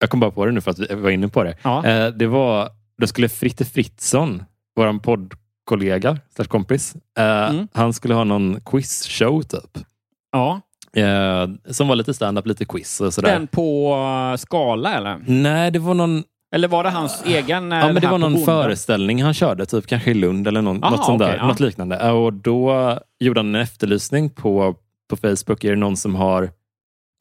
Jag 0.00 0.10
kom 0.10 0.20
bara 0.20 0.30
på 0.30 0.46
det 0.46 0.52
nu 0.52 0.60
för 0.60 0.70
att 0.70 0.78
vi 0.78 0.94
var 0.94 1.10
inne 1.10 1.28
på 1.28 1.42
det. 1.44 1.56
Ja. 1.62 1.84
Eh, 1.86 2.08
det 2.08 2.26
var, 2.26 2.68
då 3.00 3.06
skulle 3.06 3.28
Fritte 3.28 3.64
Fritzson, 3.64 4.42
vår 4.76 4.98
poddkollega, 4.98 6.18
slash 6.34 6.44
kompis, 6.44 6.94
eh, 7.18 7.24
Mm. 7.50 7.68
han 7.74 7.92
skulle 7.92 8.14
ha 8.14 8.24
någon 8.24 8.60
quizshow 8.60 9.42
typ. 9.42 9.84
ja. 10.32 10.60
Eh, 10.96 11.48
som 11.70 11.88
var 11.88 11.96
lite 11.96 12.14
stand-up, 12.14 12.46
lite 12.46 12.64
quiz 12.64 13.00
och 13.00 13.14
sådär. 13.14 13.32
Den 13.32 13.46
på 13.46 13.94
uh, 14.32 14.36
Skala 14.36 14.94
eller? 14.94 15.20
Nej, 15.26 15.70
det 15.70 15.78
var 15.78 15.94
någon 15.94 16.24
Eller 16.54 16.68
var 16.68 16.84
det 16.84 16.90
hans 16.90 17.22
egen? 17.26 17.72
eh, 17.72 17.78
Ja, 17.78 17.86
men 17.92 17.94
det 18.02 18.06
var 18.08 18.18
någon 18.18 18.32
Bonden? 18.32 18.44
föreställning 18.46 19.22
han 19.22 19.34
körde, 19.34 19.66
typ 19.66 19.86
kanske 19.86 20.10
i 20.10 20.14
Lund 20.14 20.48
eller 20.48 20.62
någon, 20.62 20.84
Aha, 20.84 20.96
något 20.96 21.04
sånt 21.04 21.18
där. 21.18 21.26
okej, 21.26 21.38
ja. 21.40 21.46
Något 21.46 21.60
liknande. 21.60 22.10
Och 22.12 22.32
då 22.32 22.98
gjorde 23.20 23.40
han 23.40 23.54
en 23.54 23.60
efterlysning 23.60 24.30
på, 24.30 24.74
på 25.08 25.16
Facebook. 25.16 25.64
Är 25.64 25.70
det 25.70 25.76
någon 25.76 25.96
som 25.96 26.14
har 26.14 26.50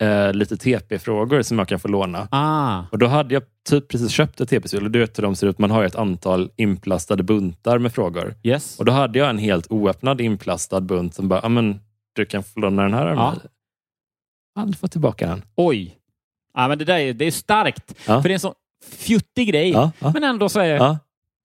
eh, 0.02 0.34
lite 0.34 0.58
TP-frågor 0.58 1.42
som 1.42 1.60
jag 1.60 1.68
kan 1.68 1.80
få 1.80 1.88
låna? 1.88 2.28
Ah, 2.32 2.84
Och 2.92 2.98
då 2.98 3.08
hade 3.08 3.34
jag 3.34 3.44
typ 3.70 3.88
precis 3.88 4.12
köpt 4.12 4.42
ett 4.42 4.50
TP-spel 4.50 4.84
och 4.86 4.92
du 4.92 5.00
vet 5.00 5.18
hur 5.18 5.24
de 5.24 5.36
ser 5.36 5.48
ut. 5.48 5.58
Man 5.60 5.72
har 5.72 5.84
ett 5.84 5.96
antal 5.96 6.52
inplastade 6.56 7.24
buntar 7.24 7.80
med 7.80 7.94
frågor. 7.94 8.36
yes. 8.44 8.80
Och 8.80 8.86
då 8.86 8.92
hade 8.92 9.20
jag 9.20 9.30
en 9.30 9.38
helt 9.38 9.72
oöppnad 9.72 10.22
inplastad 10.22 10.82
bunt 10.82 11.14
som 11.14 11.28
bara, 11.28 11.50
men 11.50 11.80
du 12.16 12.26
kan 12.26 12.44
få 12.44 12.60
låna 12.60 12.82
den 12.84 12.94
här 12.94 13.06
av 13.08 13.16
Ja. 13.16 13.32
mig. 13.32 13.40
Aldrig 14.60 14.78
fått 14.80 14.92
tillbaka 14.92 15.28
den. 15.28 15.42
Oj. 15.56 15.98
Ja, 16.54 16.68
men 16.68 16.78
det 16.78 16.86
där 16.86 16.98
är, 16.98 17.14
det 17.14 17.26
är 17.26 17.32
starkt. 17.32 17.94
Ja. 18.08 18.22
För 18.22 18.30
det 18.30 18.32
är 18.32 18.34
en 18.34 18.40
sån 18.40 18.54
fjuttig 18.92 19.48
grej. 19.48 19.70
Ja, 19.70 19.92
ja. 20.00 20.12
Men 20.14 20.24
ändå 20.24 20.48
Ja. 20.56 20.98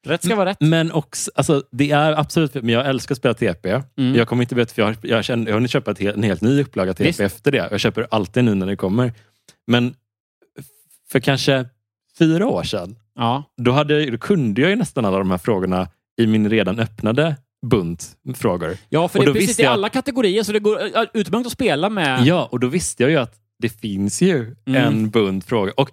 Rätt 0.06 0.24
ska 0.24 0.36
vara 0.36 0.50
rätt. 0.50 0.56
Men 0.60 0.92
också, 0.92 1.30
alltså, 1.34 1.62
det 1.70 1.90
är 1.90 2.12
absolut, 2.12 2.54
men 2.54 2.68
jag 2.68 2.86
älskar 2.86 3.12
att 3.14 3.18
spela 3.18 3.34
TP. 3.34 3.70
Mm. 3.96 4.14
Jag 4.14 4.28
kommer 4.28 4.42
inte 4.42 4.54
veta, 4.54 4.74
för 4.74 4.82
jag, 4.82 4.86
har- 4.88 4.96
jag, 5.02 5.24
känner, 5.24 5.50
jag 5.50 5.60
har 5.60 5.66
köpa 5.66 5.90
ett 5.90 6.00
en 6.00 6.22
helt 6.22 6.40
ny 6.40 6.60
upplaga 6.62 6.92
TP 6.94 7.04
Visst. 7.04 7.20
efter 7.20 7.50
det. 7.52 7.68
Jag 7.70 7.80
köper 7.80 8.06
alltid 8.10 8.44
nu 8.44 8.54
när 8.54 8.66
det 8.66 8.76
kommer. 8.76 9.12
Men 9.66 9.94
för 11.12 11.20
kanske 11.20 11.64
fyra 12.18 12.46
år 12.46 12.62
sedan, 12.62 12.96
Ja. 13.14 13.44
då, 13.56 13.72
hade, 13.72 14.00
jag- 14.02 14.12
då 14.12 14.18
kunde 14.18 14.60
jag 14.60 14.70
ju 14.70 14.76
nästan 14.76 15.04
alla 15.04 15.18
de 15.18 15.30
här 15.30 15.38
frågorna 15.38 15.88
i 16.20 16.26
min 16.26 16.50
redan 16.50 16.78
öppnade 16.78 17.36
bunt 17.66 18.16
frågor. 18.34 18.76
ja, 18.88 19.08
för 19.08 19.18
Och 19.18 19.24
det 19.24 19.30
är 19.30 19.34
precis 19.34 19.60
i 19.60 19.64
alla 19.64 19.88
kategorier, 19.88 20.42
så 20.42 20.52
det 20.52 20.58
går 20.60 20.80
utmärkt 21.14 21.46
att 21.46 21.52
spela 21.52 21.88
med. 21.88 22.26
Ja, 22.26 22.48
och 22.52 22.60
då 22.60 22.66
visste 22.66 23.02
jag 23.02 23.10
ju 23.10 23.16
att 23.16 23.34
det 23.58 23.68
finns 23.68 24.22
ju 24.22 24.56
Mm. 24.66 24.84
en 24.84 25.10
bunt 25.10 25.44
frågor. 25.44 25.80
Och 25.80 25.90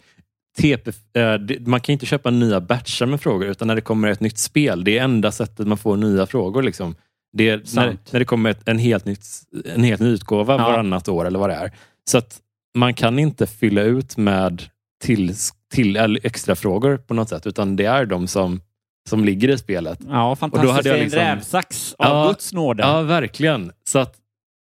TP, 0.59 0.91
eh, 1.13 1.39
man 1.67 1.81
kan 1.81 1.93
inte 1.93 2.05
köpa 2.05 2.29
nya 2.29 2.61
batchar 2.61 3.05
med 3.05 3.21
frågor, 3.21 3.47
utan 3.47 3.67
när 3.67 3.75
det 3.75 3.81
kommer 3.81 4.07
ett 4.07 4.19
nytt 4.19 4.37
spel, 4.37 4.83
det 4.83 4.97
är 4.97 5.03
enda 5.03 5.31
sättet 5.31 5.67
man 5.67 5.77
får 5.77 5.97
nya 5.97 6.25
frågor. 6.25 6.63
Liksom. 6.63 6.95
Det 7.33 7.49
är 7.49 7.61
när, 7.75 7.97
när 8.11 8.19
det 8.19 8.25
kommer 8.25 8.49
ett, 8.49 8.67
en, 8.67 8.79
helt 8.79 9.05
nytt, 9.05 9.25
en 9.65 9.83
helt 9.83 10.01
ny 10.01 10.07
utgåva 10.09 10.53
Ja. 10.53 10.57
varannat 10.57 11.07
år 11.07 11.25
eller 11.25 11.39
vad 11.39 11.49
det 11.49 11.55
är. 11.55 11.71
Så 12.09 12.17
att 12.17 12.39
man 12.77 12.93
kan 12.93 13.19
inte 13.19 13.47
fylla 13.47 13.81
ut 13.81 14.17
med 14.17 14.63
till, 15.03 15.33
till, 15.73 15.95
eller 15.97 16.25
extra 16.25 16.55
frågor 16.55 16.97
på 16.97 17.13
något 17.13 17.29
sätt, 17.29 17.47
utan 17.47 17.75
det 17.75 17.85
är 17.85 18.05
de 18.05 18.27
som, 18.27 18.61
som 19.09 19.25
ligger 19.25 19.49
i 19.49 19.57
spelet. 19.57 19.99
Ja, 20.09 20.31
Och 20.31 20.39
fantastiskt. 20.39 20.69
då 20.69 20.75
hade 20.75 20.89
jag 20.89 20.99
liksom- 20.99 21.19
en 21.19 21.35
rävsax 21.35 21.95
av 21.97 22.05
Ja, 22.15 22.27
Guds 22.27 22.53
nåde. 22.53 22.83
Ja, 22.83 23.01
verkligen. 23.01 23.71
Så 23.87 23.99
att, 23.99 24.15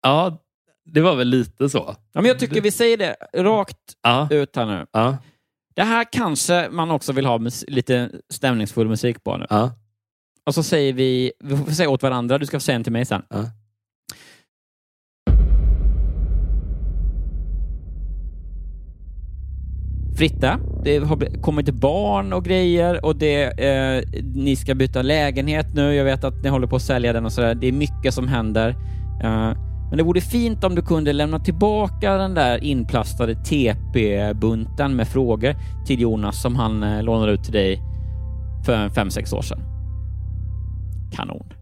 ja, 0.03 0.39
det 0.91 1.01
var 1.01 1.17
väl 1.17 1.29
lite 1.29 1.69
så. 1.69 1.85
Ja, 2.13 2.21
men 2.21 2.25
jag 2.25 2.39
tycker 2.39 2.61
vi 2.61 2.71
säger 2.71 2.97
det 2.97 3.17
rakt 3.43 3.77
Ja, 4.03 4.29
ut 4.31 4.57
här 4.57 4.67
nu. 4.67 4.87
ja, 4.93 5.17
Det 5.75 5.83
här 5.83 6.07
kanske 6.13 6.69
man 6.71 6.91
också 6.91 7.13
vill 7.13 7.27
ha 7.27 7.41
lite 7.69 8.11
stämningsfull 8.29 8.89
musik 8.89 9.25
på 9.25 9.37
nu. 9.37 9.47
ja. 9.51 9.73
Och 10.47 10.55
så 10.55 10.63
säger 10.63 10.93
vi, 10.93 11.33
vi 11.45 11.57
får 11.57 11.73
säga 11.73 11.91
åt 11.91 12.03
varandra, 12.03 12.39
du 12.39 12.47
ska 12.47 12.61
säga 12.61 12.77
en 12.77 12.85
till 12.85 12.93
mig 12.93 13.05
sen. 13.05 13.23
Ja. 13.31 13.45
Fritte, 20.17 20.59
det 20.85 20.99
har 20.99 21.43
kommit 21.43 21.71
barn 21.71 22.33
och 22.33 22.45
grejer 22.45 23.05
och 23.05 23.17
det, 23.17 23.43
eh, 23.45 24.03
ni 24.35 24.57
ska 24.57 24.75
byta 24.75 25.03
lägenhet 25.03 25.67
nu. 25.75 25.95
Jag 25.95 26.05
vet 26.05 26.25
att 26.25 26.43
ni 26.43 26.49
håller 26.49 26.67
på 26.67 26.77
att 26.77 26.83
sälja 26.83 27.13
den 27.13 27.25
och 27.25 27.33
sådär. 27.33 27.55
Det 27.55 27.67
är 27.67 27.73
mycket 27.73 28.15
som 28.15 28.29
händer. 28.29 28.77
Eh, 29.23 29.53
men 29.95 29.99
det 29.99 30.05
vore 30.05 30.21
fint 30.21 30.65
om 30.65 30.75
du 30.75 30.83
kunde 30.83 31.13
lämna 31.13 31.39
tillbaka 31.39 32.17
den 32.17 32.35
där 32.35 32.65
inplastade 32.65 33.35
TP-bunten 33.35 34.97
med 34.97 35.09
frågor 35.09 35.55
till 35.87 36.01
Jonas 36.01 36.43
som 36.43 36.57
han 36.57 36.83
eh, 36.83 37.03
lånade 37.03 37.33
ut 37.33 37.45
till 37.45 37.53
dig 37.53 37.83
för 38.67 38.89
fem 38.89 39.11
sex 39.11 39.33
år 39.33 39.43
sedan. 39.43 39.61
Kanon. 41.13 41.53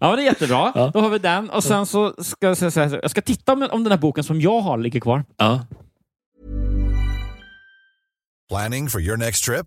Ja, 0.00 0.16
det 0.16 0.22
är 0.22 0.24
jättebra. 0.24 0.72
Ja. 0.74 0.90
Då 0.94 1.00
har 1.00 1.10
vi 1.10 1.18
den 1.18 1.50
och 1.50 1.64
sen 1.64 1.86
så 1.86 2.14
ska 2.18 2.46
jag 2.46 2.56
säga 2.56 2.98
jag 3.02 3.10
ska 3.10 3.20
titta 3.20 3.52
om, 3.52 3.68
om 3.70 3.84
den 3.84 3.92
här 3.92 3.98
boken 3.98 4.24
som 4.24 4.40
jag 4.40 4.60
har 4.60 4.78
ligger 4.78 5.00
kvar. 5.00 5.24
ja. 5.36 5.60
Planning 8.48 8.88
for 8.88 9.00
your 9.00 9.16
next 9.16 9.44
trip? 9.44 9.66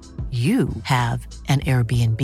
you 0.31 0.69
have 0.83 1.27
an 1.49 1.59
Airbnb. 1.61 2.21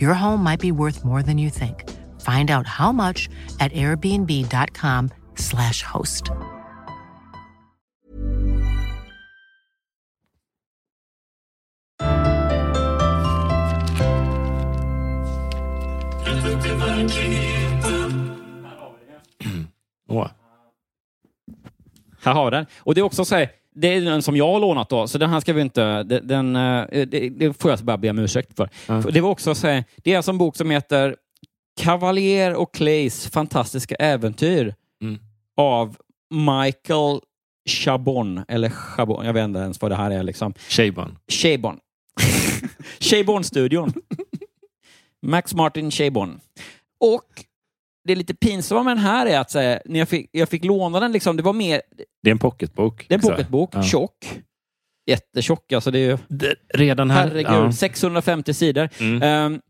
Your 0.00 0.14
home 0.14 0.42
might 0.42 0.60
be 0.60 0.72
worth 0.72 1.04
more 1.04 1.22
than 1.22 1.38
you 1.38 1.50
think. 1.50 1.84
Find 2.20 2.50
out 2.50 2.66
how 2.66 2.90
much 2.90 3.28
at 3.60 3.70
airbnb.com/slash 3.72 5.82
host. 5.82 6.32
Här 22.20 22.34
har 22.34 22.44
vi 22.44 22.50
den. 22.50 22.66
Och 22.78 22.94
det 22.94 23.00
är 23.00 23.02
också 23.02 23.24
så 23.24 23.36
här, 23.36 23.50
det 23.74 23.88
är 23.88 24.00
den 24.00 24.22
som 24.22 24.36
jag 24.36 24.52
har 24.52 24.60
lånat 24.60 24.88
då, 24.88 25.08
så 25.08 25.18
den 25.18 25.30
här 25.30 25.40
ska 25.40 25.52
vi 25.52 25.60
inte... 25.60 26.02
Den, 26.02 26.56
eh, 26.56 26.86
det, 26.90 27.28
det 27.28 27.52
får 27.62 27.70
jag 27.70 27.78
bara 27.80 27.96
be 27.98 28.10
om 28.10 28.18
ursäkt 28.18 28.56
för. 28.56 28.68
För 29.02 29.10
Det 29.10 29.20
var 29.20 29.30
också 29.30 29.54
så 29.54 29.66
här, 29.66 29.84
det 29.96 30.12
är 30.12 30.16
alltså 30.16 30.30
en 30.30 30.38
bok 30.38 30.56
som 30.56 30.70
heter 30.70 31.16
Cavalier 31.80 32.54
och 32.54 32.74
Clays 32.74 33.30
fantastiska 33.30 33.94
äventyr 33.94 34.74
Mm. 35.02 35.18
av 35.56 35.96
Michael 36.30 37.20
Chabon, 37.70 38.44
eller 38.48 38.68
Chabon, 38.70 39.26
jag 39.26 39.32
vet 39.32 39.44
inte 39.44 39.60
ens 39.60 39.80
vad 39.80 39.90
det 39.90 39.96
här 39.96 40.10
är. 40.10 40.22
Liksom. 40.22 40.54
Chabon. 40.68 41.18
Chabon. 41.28 41.78
Chabon-studion. 43.00 43.92
Max 45.22 45.54
Martin 45.54 45.90
Chabon. 45.90 46.40
Och 47.00 47.44
det 48.08 48.12
är 48.12 48.16
lite 48.16 48.34
pinsamma 48.34 48.82
med 48.82 48.96
den 48.96 49.04
här 49.04 49.26
är 49.26 49.38
att 49.38 49.50
säga, 49.50 49.80
när 49.84 49.98
jag 49.98 50.08
fick, 50.08 50.28
jag 50.32 50.48
fick 50.48 50.64
låna 50.64 51.00
den, 51.00 51.12
liksom, 51.12 51.36
det 51.36 51.42
var 51.42 51.52
mer, 51.52 51.82
Det 52.22 52.30
är 52.30 52.32
en 52.32 52.38
pocketbok. 52.38 53.04
det 53.08 53.14
är 53.14 53.18
en 53.18 53.20
också. 53.24 53.30
pocketbok, 53.30 53.70
Ja. 53.74 53.82
tjock. 53.82 54.40
Jättetjock, 55.06 55.72
alltså 55.72 55.90
det 55.90 55.98
är 55.98 56.10
ju, 56.10 56.18
Det, 56.28 56.54
redan 56.74 57.10
här... 57.10 57.22
herregud, 57.28 57.52
ja. 57.52 57.72
650 57.72 58.54
sidor. 58.54 58.88
Mm. 59.00 59.22
Ehm, 59.22 59.60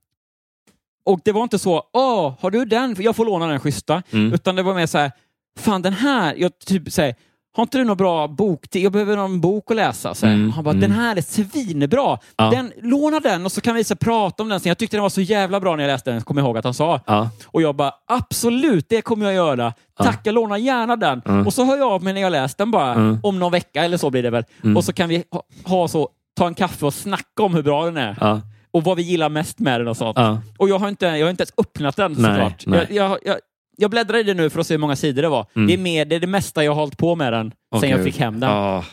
och 1.05 1.21
det 1.25 1.33
var 1.33 1.43
inte 1.43 1.59
så, 1.59 1.83
åh, 1.93 2.35
har 2.41 2.51
du 2.51 2.65
den? 2.65 2.97
Jag 2.99 3.17
får 3.17 3.25
låna 3.25 3.47
den 3.47 3.61
schyssta. 3.61 4.03
Mm. 4.13 4.33
Utan 4.33 4.57
det 4.57 4.63
var 4.63 4.75
mer 4.75 4.87
så 4.87 4.99
här, 4.99 5.13
fan 5.59 5.83
den 5.83 5.93
här, 5.93 6.35
jag 6.39 6.59
typ 6.59 6.93
säger, 6.93 7.15
har 7.57 7.63
inte 7.63 7.79
du 7.79 7.85
någon 7.85 7.97
bra 7.97 8.29
bok? 8.29 8.67
Jag 8.71 8.93
behöver 8.93 9.17
någon 9.17 9.41
bok 9.41 9.71
att 9.71 9.77
läsa. 9.77 10.15
Så. 10.15 10.27
Mm, 10.27 10.51
Han 10.51 10.65
bara, 10.65 10.71
mm. 10.71 10.81
den 10.81 10.91
här 10.93 11.17
är 11.17 11.21
svinbra. 11.23 12.19
Ja. 12.37 12.51
Den, 12.51 12.73
låna 12.83 13.21
den 13.21 13.45
och 13.45 13.53
så 13.53 13.61
kan 13.61 13.75
vi 13.75 13.85
så 13.85 13.97
prata 13.97 14.43
om 14.43 14.49
den 14.49 14.61
sen. 14.61 14.71
Jag 14.71 14.79
tyckte 14.79 14.97
den 14.97 15.03
var 15.03 15.09
så 15.11 15.21
jävla 15.21 15.61
bra 15.61 15.77
när 15.77 15.85
jag 15.85 15.93
läste 15.93 16.11
den, 16.11 16.21
kommer 16.23 16.41
jag 16.41 16.47
ihåg 16.49 16.59
att 16.59 16.65
han 16.65 16.75
sa. 16.75 17.01
Ja. 17.07 17.31
Och 17.47 17.63
jag 17.63 17.77
bara, 17.77 17.93
absolut, 18.07 18.87
det 18.89 19.03
kommer 19.03 19.25
jag 19.27 19.35
göra. 19.35 19.73
Tack, 19.99 20.21
jag 20.25 20.35
lånar 20.35 20.57
gärna 20.57 20.97
den. 20.97 21.23
Mm. 21.27 21.47
Och 21.47 21.55
så 21.55 21.65
hör 21.65 21.77
jag 21.77 21.93
av 21.93 22.03
mig 22.03 22.13
när 22.13 22.21
jag 22.21 22.33
läst 22.33 22.59
den 22.59 22.71
bara, 22.71 22.93
Mm. 22.93 23.19
om 23.23 23.39
någon 23.39 23.53
vecka 23.53 23.85
eller 23.85 23.97
så 23.97 24.11
blir 24.11 24.23
det 24.23 24.31
väl. 24.31 24.45
Mm. 24.65 24.77
Och 24.77 24.85
så 24.85 24.93
kan 24.93 25.09
vi 25.09 25.25
ha, 25.31 25.43
ha 25.65 25.89
så, 25.89 26.09
ta 26.37 26.47
en 26.47 26.55
kaffe 26.55 26.87
och 26.87 26.95
snacka 26.95 27.43
om 27.43 27.55
hur 27.55 27.63
bra 27.63 27.85
den 27.85 27.97
är. 27.97 28.17
Ja. 28.21 28.41
Och 28.71 28.85
vad 28.85 28.97
vi 28.97 29.03
gillar 29.03 29.29
mest 29.29 29.59
med 29.59 29.81
den 29.81 29.89
och 29.89 29.97
sånt. 29.97 30.19
Ja. 30.19 30.39
Och 30.59 30.69
jag 30.69 30.79
har 30.79 30.89
inte, 30.89 31.07
jag 31.07 31.27
har 31.27 31.31
inte 31.31 31.43
ens 31.43 31.53
öppnat 31.57 31.97
den 31.97 32.13
Nej, 32.13 32.31
såklart. 32.35 32.67
nej. 32.67 32.87
Jag, 32.91 33.11
jag, 33.11 33.19
jag, 33.25 33.37
jag 33.81 33.91
bläddrar 33.91 34.19
i 34.19 34.23
det 34.23 34.35
nu 34.35 34.51
för 34.51 34.61
att 34.61 34.67
se 34.67 34.75
hur 34.75 34.79
många 34.79 34.97
sidor 34.97 35.23
det 35.23 35.29
var. 35.29 35.47
Mm. 35.57 35.67
Det, 35.67 35.75
är 35.75 35.79
mer, 35.79 36.05
det 36.05 36.17
är 36.17 36.21
det 36.21 36.27
mesta 36.27 36.65
jag 36.65 36.73
har 36.73 36.81
hållit 36.81 36.99
på 36.99 37.15
med 37.15 37.33
den 37.33 37.53
Åh, 37.75 37.81
sen 37.81 37.91
jag 37.91 38.05
fick 38.05 38.19
hem 38.19 38.41
den. 38.41 38.51
Ja. 38.51 38.85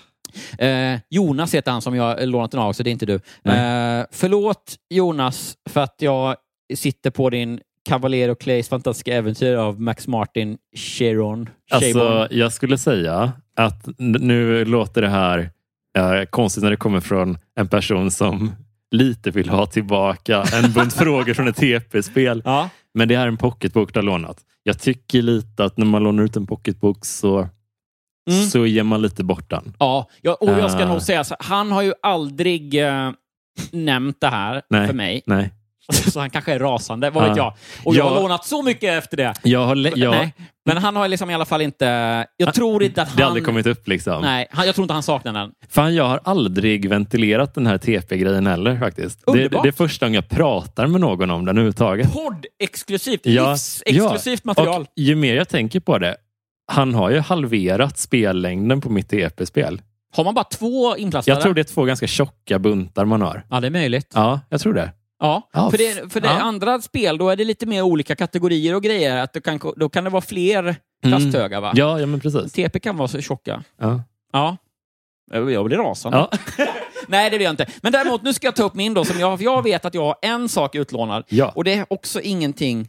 Eh, 0.58 1.00
Jonas 1.10 1.56
heter 1.56 1.72
han 1.72 1.82
som 1.82 1.96
jag 1.96 2.28
lånat 2.28 2.52
den 2.52 2.60
av, 2.60 2.74
så 2.74 2.84
det 2.84 2.90
är 2.90 2.92
inte 2.92 3.06
du. 3.06 3.20
Nej. 3.44 4.00
Eh, 4.00 4.06
förlåt 4.12 4.76
Jonas 4.90 5.56
för 5.70 5.82
att 5.82 5.96
jag 6.00 6.36
sitter 6.76 7.10
på 7.12 7.30
din 7.30 7.60
Cavalier 7.90 8.30
och 8.30 8.40
Clays 8.40 8.70
fantastiska 8.70 9.16
äventyr 9.16 9.56
av 9.56 9.82
Max 9.82 10.08
Martin 10.08 10.58
Chiron. 10.76 11.50
Alltså, 11.72 12.28
jag 12.32 12.54
skulle 12.54 12.78
säga 12.78 13.32
att 13.56 13.88
nu 13.98 14.66
låter 14.66 15.02
det 15.02 15.10
här 15.10 15.50
eh, 15.98 16.26
konstigt 16.30 16.64
när 16.64 16.70
det 16.70 16.78
kommer 16.78 17.00
från 17.00 17.38
en 17.56 17.68
person 17.68 18.12
som 18.12 18.52
lite 18.92 19.32
vill 19.32 19.50
ha 19.50 19.66
tillbaka 19.66 20.44
en 20.54 20.72
bunt 20.72 20.94
frågor 20.98 21.34
från 21.34 21.48
ett 21.48 21.56
TP-spel. 21.56 22.42
Ja. 22.46 22.70
Men 22.94 23.08
det 23.08 23.16
här 23.18 23.24
är 23.24 23.28
en 23.28 23.38
pocketbok 23.38 23.94
du 23.94 24.00
har 24.00 24.04
lånat. 24.06 24.38
Jag 24.64 24.80
tycker 24.80 25.22
lite 25.22 25.66
att 25.66 25.78
när 25.78 25.86
man 25.86 26.04
lånar 26.04 26.24
ut 26.24 26.36
en 26.36 26.48
pocketbok 26.48 27.06
så, 27.06 27.50
Mm. 28.30 28.46
så 28.46 28.66
ger 28.66 28.84
man 28.84 29.02
lite 29.02 29.24
bort 29.24 29.50
den. 29.50 29.74
Ja, 29.80 30.10
jag, 30.22 30.42
och 30.44 30.50
jag 30.50 30.72
ska 30.72 30.84
Ah. 30.84 30.88
nog 30.88 31.02
säga 31.02 31.24
så 31.24 31.36
han 31.40 31.72
har 31.72 31.82
ju 31.82 31.94
aldrig 32.02 32.84
eh, 32.84 33.12
nämnt 33.72 34.22
det 34.22 34.28
här 34.28 34.62
Nej. 34.70 34.88
för 34.88 34.94
mig. 34.94 35.22
Nej. 35.26 35.52
Så 36.12 36.20
han 36.20 36.30
kanske 36.30 36.54
är 36.54 36.60
rasande, 36.60 37.10
vad 37.10 37.28
vet 37.30 37.38
Ja. 37.38 37.44
jag. 37.78 37.86
Och 37.88 37.96
jag 37.96 38.04
har 38.10 38.22
lånat 38.22 38.46
så 38.46 38.64
mycket 38.64 39.04
efter 39.04 39.18
det. 39.18 39.34
Jag 39.44 39.66
har, 39.66 39.76
le- 39.76 39.92
jag, 39.96 40.12
Nej. 40.12 40.34
Men 40.66 40.78
han 40.78 40.96
har 40.96 41.08
liksom 41.08 41.30
i 41.30 41.34
alla 41.34 41.46
fall 41.46 41.62
inte... 41.62 41.86
Jag 42.38 42.54
tror 42.54 42.84
inte 42.84 43.02
att 43.02 43.08
han... 43.08 43.18
det 43.18 43.24
har 43.24 43.28
aldrig 43.30 43.46
kommit 43.46 43.66
upp 43.66 43.88
liksom. 43.88 44.22
Nej, 44.22 44.48
han, 44.52 44.66
jag 44.66 44.76
tror 44.76 44.84
inte 44.84 44.94
han 44.94 45.04
saknar 45.04 45.34
den. 45.34 45.52
Fan, 45.70 45.96
jag 45.96 46.04
har 46.08 46.20
aldrig 46.24 46.90
ventilerat 46.90 47.54
den 47.54 47.68
här 47.68 47.78
TP-grejen 47.78 48.48
heller 48.48 48.80
faktiskt. 48.80 49.20
Det, 49.26 49.32
Underbart. 49.32 49.64
det 49.64 49.70
är 49.70 49.72
första 49.72 50.06
gången 50.06 50.16
jag 50.16 50.30
pratar 50.30 50.88
med 50.88 51.02
någon 51.02 51.30
om 51.32 51.46
den 51.46 51.56
överhuvudtaget. 51.58 52.14
Podd-exklusivt, 52.14 53.20
Ja, 53.24 53.52
livsexklusivt 53.52 54.44
material. 54.44 54.82
Och 54.82 54.88
ju 54.96 55.16
mer 55.16 55.36
jag 55.36 55.50
tänker 55.50 55.80
på 55.80 55.98
det, 55.98 56.16
han 56.72 56.94
har 56.96 57.10
ju 57.12 57.20
halverat 57.20 57.98
spellängden 57.98 58.82
på 58.82 58.90
mitt 58.90 59.10
TP-spel. 59.10 59.82
Har 60.16 60.24
man 60.24 60.34
bara 60.34 60.44
två 60.46 60.98
inplastade? 60.98 61.36
Jag 61.36 61.44
tror 61.44 61.54
det 61.54 61.62
är 61.62 61.64
två 61.64 61.84
ganska 61.84 62.08
tjocka 62.08 62.60
buntar 62.60 63.06
man 63.06 63.22
har. 63.22 63.44
Ja, 63.50 63.60
det 63.60 63.68
är 63.68 63.72
möjligt. 63.72 64.12
Ja, 64.14 64.40
jag 64.50 64.62
tror 64.62 64.74
det. 64.74 64.92
Ja, 65.20 65.50
Ja, 65.54 65.72
för 65.72 65.78
det, 65.78 66.14
för 66.14 66.22
det 66.22 66.28
ja. 66.28 66.40
andra 66.42 66.82
spel, 66.82 67.18
då 67.18 67.30
är 67.30 67.36
det 67.36 67.44
lite 67.44 67.66
mer 67.66 67.82
olika 67.82 68.16
kategorier 68.16 68.76
och 68.76 68.84
grejer. 68.84 69.18
Att 69.18 69.44
kan, 69.44 69.60
då 69.76 69.90
kan 69.90 70.04
det 70.04 70.10
vara 70.10 70.22
fler 70.22 70.76
plasthögar, 71.02 71.62
va? 71.62 71.68
Mm. 71.68 71.78
Ja, 71.80 72.00
ja 72.00 72.06
men 72.06 72.20
precis. 72.20 72.52
TP 72.52 72.80
kan 72.80 72.98
vara 72.98 73.08
så 73.08 73.22
tjocka. 73.22 73.64
Ja. 73.78 74.04
Ja. 74.32 74.58
Jag 75.32 75.66
blir 75.66 75.78
rasande. 75.78 76.18
Ja. 76.18 76.38
Nej, 77.08 77.30
det 77.30 77.38
blir 77.38 77.46
jag 77.46 77.54
inte. 77.54 77.68
Men 77.82 77.92
däremot, 77.92 78.24
nu 78.24 78.34
ska 78.34 78.48
jag 78.48 78.56
ta 78.56 78.64
upp 78.64 78.76
min 78.76 78.94
då. 78.94 79.06
Som 79.06 79.20
jag, 79.20 79.42
jag 79.42 79.64
vet 79.64 79.86
att 79.86 79.94
jag 79.94 80.02
har 80.02 80.16
en 80.22 80.50
sak 80.50 80.76
utlånad. 80.76 81.24
Ja. 81.30 81.52
Och 81.56 81.64
det 81.64 81.74
är 81.74 81.86
också 81.90 82.22
ingenting 82.22 82.88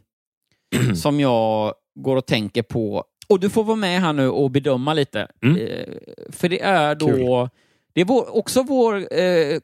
som 0.95 1.19
jag 1.19 1.73
går 1.99 2.15
och 2.15 2.25
tänker 2.25 2.61
på. 2.61 3.03
Och 3.29 3.39
du 3.39 3.49
får 3.49 3.63
vara 3.63 3.75
med 3.75 4.01
här 4.01 4.13
nu 4.13 4.29
och 4.29 4.51
bedöma 4.51 4.93
lite. 4.93 5.27
Mm. 5.43 5.57
Eh, 5.57 5.85
för 6.31 6.49
det 6.49 6.61
är 6.61 6.95
då... 6.95 7.07
Kul. 7.07 7.49
Det 7.93 8.01
är 8.01 8.05
vår, 8.05 8.37
också 8.37 8.63
vår 8.63 8.95
eh, 9.19 9.59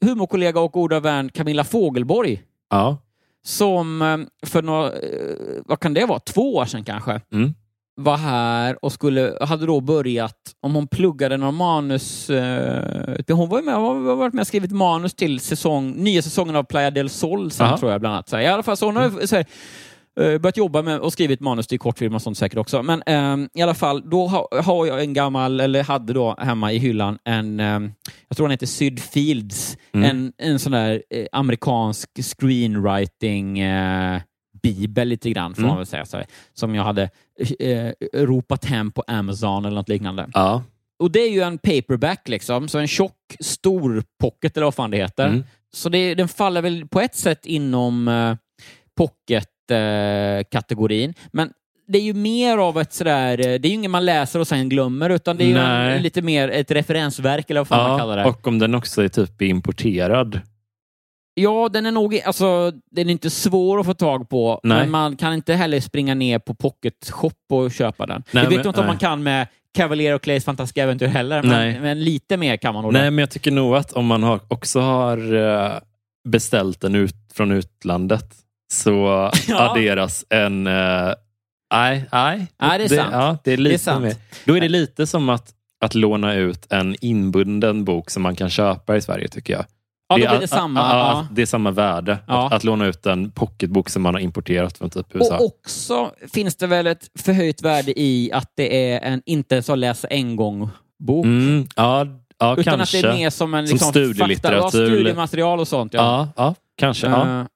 humorkollega 0.00 0.60
och 0.60 0.72
goda 0.72 1.00
vän 1.00 1.28
Camilla 1.28 1.64
Fogelborg 1.64 2.42
Ja. 2.70 2.96
som 3.44 4.02
eh, 4.02 4.48
för 4.48 4.62
några, 4.62 4.86
eh, 4.86 5.62
vad 5.66 5.80
kan 5.80 5.94
det 5.94 6.04
vara, 6.06 6.18
två 6.18 6.54
år 6.56 6.64
sedan 6.64 6.84
kanske, 6.84 7.20
Mm. 7.32 7.54
var 7.96 8.16
här 8.16 8.84
och 8.84 8.92
skulle, 8.92 9.38
hade 9.40 9.66
då 9.66 9.80
börjat, 9.80 10.36
om 10.60 10.74
hon 10.74 10.86
pluggade 10.88 11.36
någon 11.36 11.54
manus, 11.54 12.30
eh, 12.30 13.16
hon 13.28 13.48
var 13.48 13.62
med, 13.62 13.74
har 13.74 13.94
varit 14.14 14.34
med 14.34 14.40
och 14.40 14.46
skrivit 14.46 14.72
manus 14.72 15.14
till 15.14 15.40
säsong, 15.40 15.90
nya 15.96 16.22
säsongen 16.22 16.56
av 16.56 16.62
Playa 16.62 16.90
del 16.90 17.08
Sol 17.10 17.50
sen, 17.50 17.78
tror 17.78 17.90
jag 17.92 18.00
bland 18.00 18.14
annat. 18.14 18.28
Så 18.28 18.36
här, 18.36 18.42
I 18.42 18.46
alla 18.46 18.62
fall, 18.62 18.76
så 18.76 18.86
hon 18.86 18.96
har 18.96 19.26
så 19.26 19.36
här, 19.36 19.46
börjat 20.18 20.56
jobba 20.56 20.82
med 20.82 20.98
och 21.00 21.12
skrivit 21.12 21.40
manus 21.40 21.66
till 21.66 21.78
kortfilmer 21.78 22.16
och 22.16 22.22
sånt 22.22 22.38
säkert 22.38 22.58
också. 22.58 22.82
Men 22.82 23.02
ehm, 23.06 23.48
i 23.54 23.62
alla 23.62 23.74
fall, 23.74 24.10
då 24.10 24.26
ha, 24.26 24.48
har 24.62 24.86
jag 24.86 25.00
en 25.00 25.12
gammal, 25.12 25.60
eller 25.60 25.82
hade 25.82 26.12
då 26.12 26.34
hemma 26.38 26.72
i 26.72 26.78
hyllan 26.78 27.18
en, 27.24 27.60
ehm, 27.60 27.92
jag 28.28 28.36
tror 28.36 28.46
den 28.46 28.50
heter 28.50 28.66
Syd 28.66 29.00
Fields, 29.00 29.78
Mm. 29.92 30.10
en, 30.10 30.32
en 30.38 30.58
sån 30.58 30.72
där 30.72 31.02
eh, 31.10 31.26
amerikansk 31.32 32.10
screenwriting 32.22 33.58
eh, 33.58 34.20
bibel 34.62 35.08
lite 35.08 35.30
grann, 35.30 35.54
får 35.54 35.62
Mm. 35.62 35.68
man 35.68 35.76
väl 35.76 35.86
säga. 35.86 36.04
Så 36.06 36.22
som 36.54 36.74
jag 36.74 36.84
hade 36.84 37.10
eh, 37.58 37.92
ropat 38.14 38.64
hem 38.64 38.90
på 38.92 39.02
Amazon 39.06 39.64
eller 39.64 39.76
något 39.76 39.88
liknande. 39.88 40.28
Ja. 40.34 40.62
Och 40.98 41.10
det 41.10 41.20
är 41.20 41.30
ju 41.30 41.40
en 41.40 41.58
paperback, 41.58 42.28
liksom, 42.28 42.68
så 42.68 42.78
en 42.78 42.88
tjock, 42.88 43.36
stor 43.40 44.02
pocket 44.20 44.56
eller 44.56 44.64
vad 44.64 44.74
fan 44.74 44.90
det 44.90 44.96
heter. 44.96 45.26
Mm. 45.26 45.44
Så 45.74 45.88
det, 45.88 46.14
den 46.14 46.28
faller 46.28 46.62
väl 46.62 46.86
på 46.88 47.00
ett 47.00 47.14
sätt 47.14 47.46
inom 47.46 48.08
eh, 48.08 48.34
pocket-kategorin. 49.68 51.14
Men 51.32 51.52
det 51.88 51.98
är 51.98 52.02
ju 52.02 52.14
mer 52.14 52.58
av 52.58 52.80
ett 52.80 52.92
sådär, 52.92 53.38
eh, 53.38 53.44
det 53.44 53.68
är 53.68 53.68
ju 53.68 53.74
inget 53.74 53.90
man 53.90 54.04
läser 54.04 54.40
och 54.40 54.48
sen 54.48 54.68
glömmer, 54.68 55.10
utan 55.10 55.36
det 55.36 55.52
är 55.52 55.56
en, 55.90 56.02
lite 56.02 56.22
mer 56.22 56.48
ett 56.48 56.70
referensverk 56.70 57.50
eller 57.50 57.60
vad 57.60 57.68
fan 57.68 57.90
man 57.90 57.98
kallar 57.98 58.16
det. 58.16 58.24
och 58.24 58.46
om 58.46 58.58
den 58.58 58.74
också 58.74 59.02
är 59.02 59.08
typ 59.08 59.42
importerad. 59.42 60.40
Ja, 61.34 61.68
den 61.72 61.86
är 61.86 61.92
nog 61.92 62.20
alltså, 62.24 62.72
den 62.90 63.08
är 63.08 63.12
inte 63.12 63.30
svår 63.30 63.80
att 63.80 63.86
få 63.86 63.94
tag 63.94 64.28
på, 64.28 64.60
Nej. 64.62 64.78
men 64.78 64.90
man 64.90 65.16
kan 65.16 65.34
inte 65.34 65.54
heller 65.54 65.80
springa 65.80 66.14
ner 66.14 66.38
på 66.38 66.54
Pocket 66.54 67.10
Shop 67.10 67.32
och 67.50 67.72
köpa 67.72 68.06
den. 68.06 68.22
Nej, 68.30 68.42
jag 68.44 68.50
vet 68.50 68.58
men- 68.58 68.66
inte 68.66 68.80
om 68.80 68.86
man 68.86 68.98
kan 68.98 69.22
med 69.22 69.46
Cavalier 69.74 70.14
och 70.14 70.22
Clays 70.22 70.44
fantastiska 70.44 70.82
äventyr 70.82 71.06
heller, 71.06 71.42
men, 71.42 71.82
men 71.82 72.04
lite 72.04 72.36
mer 72.36 72.56
kan 72.56 72.74
man 72.74 72.82
nog. 72.82 72.92
Nej, 72.92 73.10
men 73.10 73.18
jag 73.18 73.30
tycker 73.30 73.50
nog 73.50 73.76
att 73.76 73.92
om 73.92 74.06
man 74.06 74.22
har, 74.22 74.40
också 74.48 74.80
har 74.80 75.34
eh, 75.34 75.72
beställt 76.28 76.80
den 76.80 76.94
ut 76.94 77.14
från 77.34 77.52
utlandet 77.52 78.24
så 78.72 79.30
Ja. 79.48 79.70
adderas 79.70 80.24
en... 80.30 80.66
eh, 80.66 81.12
Nej, 81.74 82.04
nej. 82.12 82.46
Nej, 82.60 82.78
det 82.78 82.84
är 82.84 82.88
sant. 82.88 83.12
Ja, 83.12 83.38
det 83.44 83.52
är 83.52 83.56
lite 83.56 83.78
sant. 83.78 84.02
Mer. 84.04 84.14
Då 84.44 84.56
är 84.56 84.60
det 84.60 84.68
lite 84.68 85.06
som 85.06 85.28
att, 85.28 85.50
att 85.80 85.94
låna 85.94 86.34
ut 86.34 86.72
en 86.72 86.96
inbunden 87.00 87.84
bok 87.84 88.10
som 88.10 88.22
man 88.22 88.36
kan 88.36 88.50
köpa 88.50 88.96
i 88.96 89.00
Sverige, 89.00 89.28
tycker 89.28 89.52
jag. 89.52 89.64
Ja, 90.08 90.16
då 90.18 90.24
är 90.24 90.28
blir 90.28 90.40
det 90.40 90.48
samma. 90.48 90.80
ja. 90.80 91.26
Det 91.32 91.42
är 91.42 91.46
samma 91.46 91.70
värde. 91.70 92.18
Ja. 92.26 92.46
Att, 92.46 92.52
att 92.52 92.64
låna 92.64 92.86
ut 92.86 93.06
en 93.06 93.30
pocketbok 93.30 93.88
som 93.88 94.02
man 94.02 94.14
har 94.14 94.20
importerat 94.20 94.78
från 94.78 94.90
typ 94.90 95.06
USA. 95.14 95.36
Och 95.38 95.44
också 95.44 96.10
finns 96.32 96.56
det 96.56 96.66
väl 96.66 96.86
ett 96.86 97.10
förhöjt 97.18 97.62
värde 97.62 98.00
i 98.00 98.30
att 98.32 98.52
det 98.54 98.92
är 98.92 99.00
en 99.00 99.22
inte 99.26 99.62
så 99.62 99.74
läsa 99.74 100.08
en 100.08 100.36
gång-bok. 100.36 101.24
Mm, 101.24 101.66
ja, 101.76 102.06
ja 102.38 102.52
utan 102.58 102.64
kanske. 102.64 102.98
att 102.98 103.02
det 103.02 103.08
är 103.08 103.14
mer 103.14 103.30
som 103.30 103.54
en 103.54 103.66
Som 103.66 103.74
liksom, 103.74 103.90
studielitteratur 103.90 104.60
Fakta, 104.62 104.78
ja, 104.78 104.86
studiematerial 104.86 105.60
och 105.60 105.68
sånt. 105.68 105.94
Ja. 105.94 106.00
Ja, 106.36 106.44
ja 106.44 106.54
kanske. 106.76 107.06
Ja. 107.06 107.46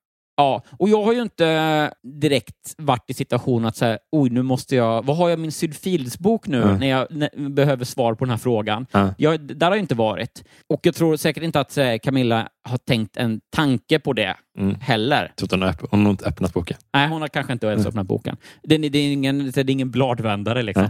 Ja, 0.42 0.62
och 0.78 0.88
jag 0.88 1.02
har 1.02 1.12
ju 1.12 1.22
inte 1.22 1.92
direkt 2.20 2.74
varit 2.78 3.10
i 3.10 3.14
situationen 3.14 3.66
att 3.68 3.76
säga, 3.76 3.98
oj, 4.12 4.30
nu 4.30 4.42
måste 4.42 4.76
jag, 4.76 5.04
vad 5.06 5.16
har 5.16 5.28
jag 5.30 5.38
min 5.38 5.52
Sydfields-bok 5.52 6.46
nu 6.46 6.62
Mm. 6.62 6.78
när 6.78 6.86
jag 6.86 7.06
när, 7.10 7.48
behöver 7.48 7.84
svar 7.84 8.14
på 8.14 8.24
den 8.24 8.30
här 8.30 8.38
frågan? 8.38 8.86
Ja. 8.92 9.14
Jag, 9.18 9.40
där 9.40 9.66
har 9.66 9.76
jag 9.76 9.82
inte 9.82 9.94
varit. 9.94 10.44
Och 10.68 10.80
jag 10.82 10.94
tror 10.94 11.16
säkert 11.16 11.42
inte 11.42 11.60
att 11.60 11.78
eh, 11.78 11.94
Camilla 12.02 12.48
har 12.68 12.78
tänkt 12.78 13.16
en 13.16 13.40
tanke 13.56 13.98
på 13.98 14.12
det 14.12 14.36
Mm. 14.58 14.74
heller. 14.80 15.32
Så 15.40 15.46
hon, 15.50 15.62
har 15.62 15.74
hon 15.90 16.04
har 16.04 16.10
inte 16.10 16.24
öppnat 16.24 16.52
boken. 16.54 16.76
Nej, 16.94 17.08
hon 17.08 17.20
har 17.20 17.28
kanske 17.28 17.52
inte 17.52 17.66
ens 17.66 17.86
öppnat 17.86 18.06
boken. 18.06 18.36
Det, 18.62 18.78
det, 18.78 18.98
är 18.98 19.12
ingen, 19.12 19.50
det 19.50 19.60
är 19.60 19.70
ingen 19.70 19.90
bladvändare 19.90 20.62
liksom. 20.62 20.88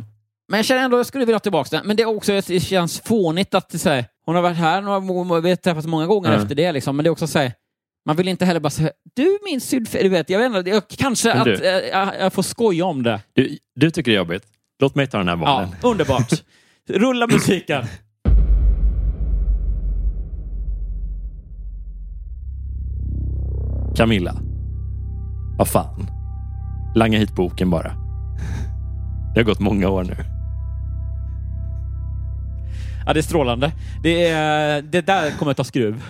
Men 0.49 0.59
jag 0.59 0.65
känner 0.67 0.83
ändå 0.85 0.97
att 0.97 0.99
jag 0.99 1.07
skulle 1.07 1.25
vilja 1.25 1.35
ha 1.35 1.41
tillbaka 1.41 1.77
den. 1.77 1.87
Men 1.87 1.97
det 1.97 2.03
är 2.03 2.17
också 2.17 2.33
det 2.33 2.61
känns 2.61 3.01
fånigt 3.01 3.55
att 3.55 3.81
så 3.81 3.89
här, 3.89 4.05
hon 4.27 4.35
har 4.35 4.43
varit 4.43 4.57
här 4.57 4.81
några 4.81 5.41
vi 5.41 5.49
har 5.49 5.57
träffats 5.57 5.87
många 5.87 6.07
gånger 6.07 6.33
efter 6.33 6.55
det. 6.55 6.73
Liksom. 6.73 6.97
Men 6.97 7.05
det 7.05 7.09
är 7.09 7.11
också 7.11 7.27
så 7.27 7.39
här, 7.39 7.53
man 8.07 8.17
vill 8.17 8.29
inte 8.29 8.45
heller 8.45 8.61
bara 8.61 8.71
säga 8.71 8.91
du 9.17 9.39
min 9.45 9.61
sydfel, 9.61 10.03
du 10.03 10.09
vet, 10.09 10.31
jag 10.31 10.39
vet 10.39 10.57
inte, 10.59 10.71
jag, 10.71 10.83
kanske 10.89 11.29
Men 11.29 11.39
att 11.39 11.45
du- 11.45 11.55
eh, 11.67 11.89
jag, 11.89 12.09
jag 12.21 12.33
får 12.33 12.43
skoja 12.43 12.85
om 12.85 13.03
det. 13.03 13.21
Du, 13.33 13.59
du 13.75 13.91
tycker 13.91 14.11
det 14.11 14.15
är 14.15 14.19
jobbigt. 14.19 14.45
Låt 14.81 14.95
mig 14.95 15.07
ta 15.07 15.19
den 15.19 15.29
här 15.29 15.37
bollen. 15.37 15.69
Ja, 15.83 15.89
underbart. 15.89 16.33
Rulla 16.89 17.27
musiken. 17.27 17.85
Camilla. 23.97 24.35
Vad 25.59 25.69
fan. 25.69 26.07
Langa 26.95 27.19
hit 27.19 27.35
boken 27.35 27.71
bara. 27.71 27.93
Det 29.35 29.41
har 29.41 29.45
gått 29.45 29.61
många 29.61 29.89
år 29.89 30.05
nu. 30.05 30.17
Ja, 33.07 33.13
det 33.13 33.21
är 33.21 33.23
strålande. 33.23 33.73
Det, 34.03 34.29
är, 34.29 34.83
det 34.83 35.01
där 35.01 35.31
kommer 35.31 35.55
ta 35.55 35.65
skruv. 35.65 36.03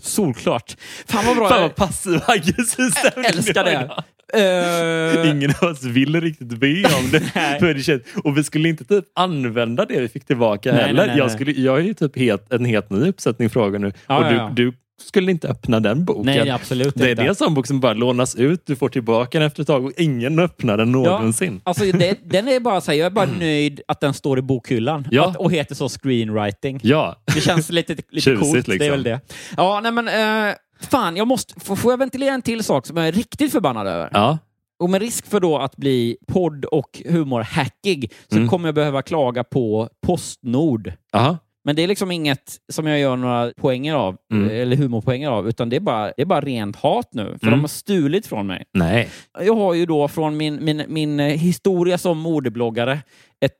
Solklart. 0.00 0.76
Fan 1.06 1.26
vad 1.26 1.36
bra. 1.36 1.48
Fan 1.48 1.62
vad 1.62 1.74
passiv 1.76 2.20
aggressiv 2.26 2.90
stämning 2.90 3.24
älskar 3.24 3.64
det. 3.64 3.90
Eh, 4.34 5.30
Ingen 5.30 5.50
av 5.62 5.68
oss 5.68 5.82
ville 5.84 6.20
riktigt 6.20 6.48
be 6.48 6.84
om 6.84 7.10
det. 7.12 7.22
Nej. 7.34 7.58
För 7.60 7.74
det 7.74 7.82
känns, 7.82 8.02
och 8.24 8.38
vi 8.38 8.44
skulle 8.44 8.68
inte 8.68 8.84
typ 8.84 9.04
använda 9.14 9.84
det 9.84 10.00
vi 10.00 10.08
fick 10.08 10.24
tillbaka 10.24 10.72
Nej, 10.72 10.82
heller. 10.82 10.94
nej, 10.94 11.06
nej, 11.06 11.18
jag, 11.18 11.30
skulle, 11.30 11.52
jag 11.52 11.78
är 11.78 11.82
ju 11.82 11.94
typ 11.94 12.18
helt, 12.18 12.52
en 12.52 12.64
helt 12.64 12.90
ny 12.90 13.08
uppsättning 13.08 13.50
frågor 13.50 13.78
nu. 13.78 13.92
Ja, 14.06 14.18
och 14.18 14.24
ja, 14.24 14.28
du, 14.30 14.36
ja. 14.36 14.50
du 14.54 14.72
skulle 15.02 15.30
inte 15.30 15.48
öppna 15.48 15.80
den 15.80 16.04
boken. 16.04 16.26
Nej, 16.26 16.50
absolut 16.50 16.94
det 16.94 17.04
är 17.06 17.10
inte. 17.10 17.22
det 17.22 17.34
som 17.34 17.54
bok 17.54 17.66
som 17.66 17.80
bara 17.80 17.92
lånas 17.94 18.34
ut, 18.34 18.62
du 18.66 18.76
får 18.76 18.88
tillbaka 18.88 19.38
den 19.38 19.46
efter 19.46 19.60
ett 19.62 19.66
tag 19.66 19.84
och 19.84 19.92
ingen 19.96 20.38
öppnar 20.38 20.76
den 20.76 20.92
någonsin. 20.92 21.60
Alltså, 21.64 21.84
det, 21.84 22.18
den 22.24 22.48
är 22.48 22.60
bara 22.60 22.80
så 22.80 22.90
här, 22.90 22.98
jag 22.98 23.06
är 23.06 23.10
bara 23.10 23.26
nöjd 23.38 23.80
att 23.88 24.00
den 24.00 24.14
står 24.14 24.38
i 24.38 24.42
bokhyllan 24.42 25.08
Ja. 25.10 25.28
att, 25.28 25.36
och 25.36 25.52
heter 25.52 25.74
så 25.74 25.88
screenwriting. 25.88 26.80
Ja. 26.82 27.16
Det 27.34 27.40
känns 27.40 27.70
lite, 27.70 27.92
lite 27.94 28.20
Tjusigt, 28.20 28.40
coolt. 28.52 28.66
Det 28.66 28.72
är 28.72 28.78
liksom. 28.78 28.90
väl 28.90 29.02
det. 29.02 29.20
Ja, 29.56 29.80
nej 29.82 29.92
men 29.92 30.08
eh, 30.48 30.54
fan, 30.90 31.16
jag 31.16 31.26
måste, 31.26 31.60
får, 31.60 31.76
får 31.76 31.92
jag 31.92 31.98
ventilera 31.98 32.34
en 32.34 32.42
till 32.42 32.64
sak 32.64 32.86
som 32.86 32.96
jag 32.96 33.08
är 33.08 33.12
riktigt 33.12 33.52
förbannad 33.52 33.86
över? 33.86 34.10
Ja. 34.12 34.38
Och 34.82 34.90
med 34.90 35.00
risk 35.02 35.26
för 35.26 35.40
då 35.40 35.58
att 35.58 35.76
bli 35.76 36.16
podd 36.32 36.64
och 36.64 37.02
humorhackig 37.08 38.12
så 38.30 38.36
Mm. 38.36 38.48
kommer 38.48 38.68
jag 38.68 38.74
behöva 38.74 39.02
klaga 39.02 39.44
på 39.44 39.88
Postnord. 40.06 40.92
Aha. 41.12 41.38
Men 41.64 41.76
det 41.76 41.82
är 41.82 41.88
liksom 41.88 42.10
inget 42.10 42.56
som 42.72 42.86
jag 42.86 42.98
gör 42.98 43.16
några 43.16 43.52
poänger 43.56 43.94
av, 43.94 44.16
Mm. 44.32 44.50
eller 44.50 44.76
humorpoänger 44.76 45.28
av, 45.28 45.48
utan 45.48 45.68
det 45.68 45.76
är 45.76 45.80
bara, 45.80 46.06
det 46.16 46.22
är 46.22 46.26
bara 46.26 46.40
rent 46.40 46.76
hat 46.76 47.08
nu. 47.12 47.24
För 47.24 47.46
Mm. 47.46 47.50
de 47.50 47.60
har 47.60 47.68
stulit 47.68 48.26
från 48.26 48.46
mig. 48.46 48.64
Nej. 48.74 49.08
Jag 49.40 49.54
har 49.54 49.74
ju 49.74 49.86
då 49.86 50.08
från 50.08 50.36
min, 50.36 50.64
min, 50.64 50.82
min 50.88 51.20
eh, 51.20 51.26
historia 51.26 51.98
som 51.98 52.18
modebloggare 52.18 52.98
ett 53.44 53.56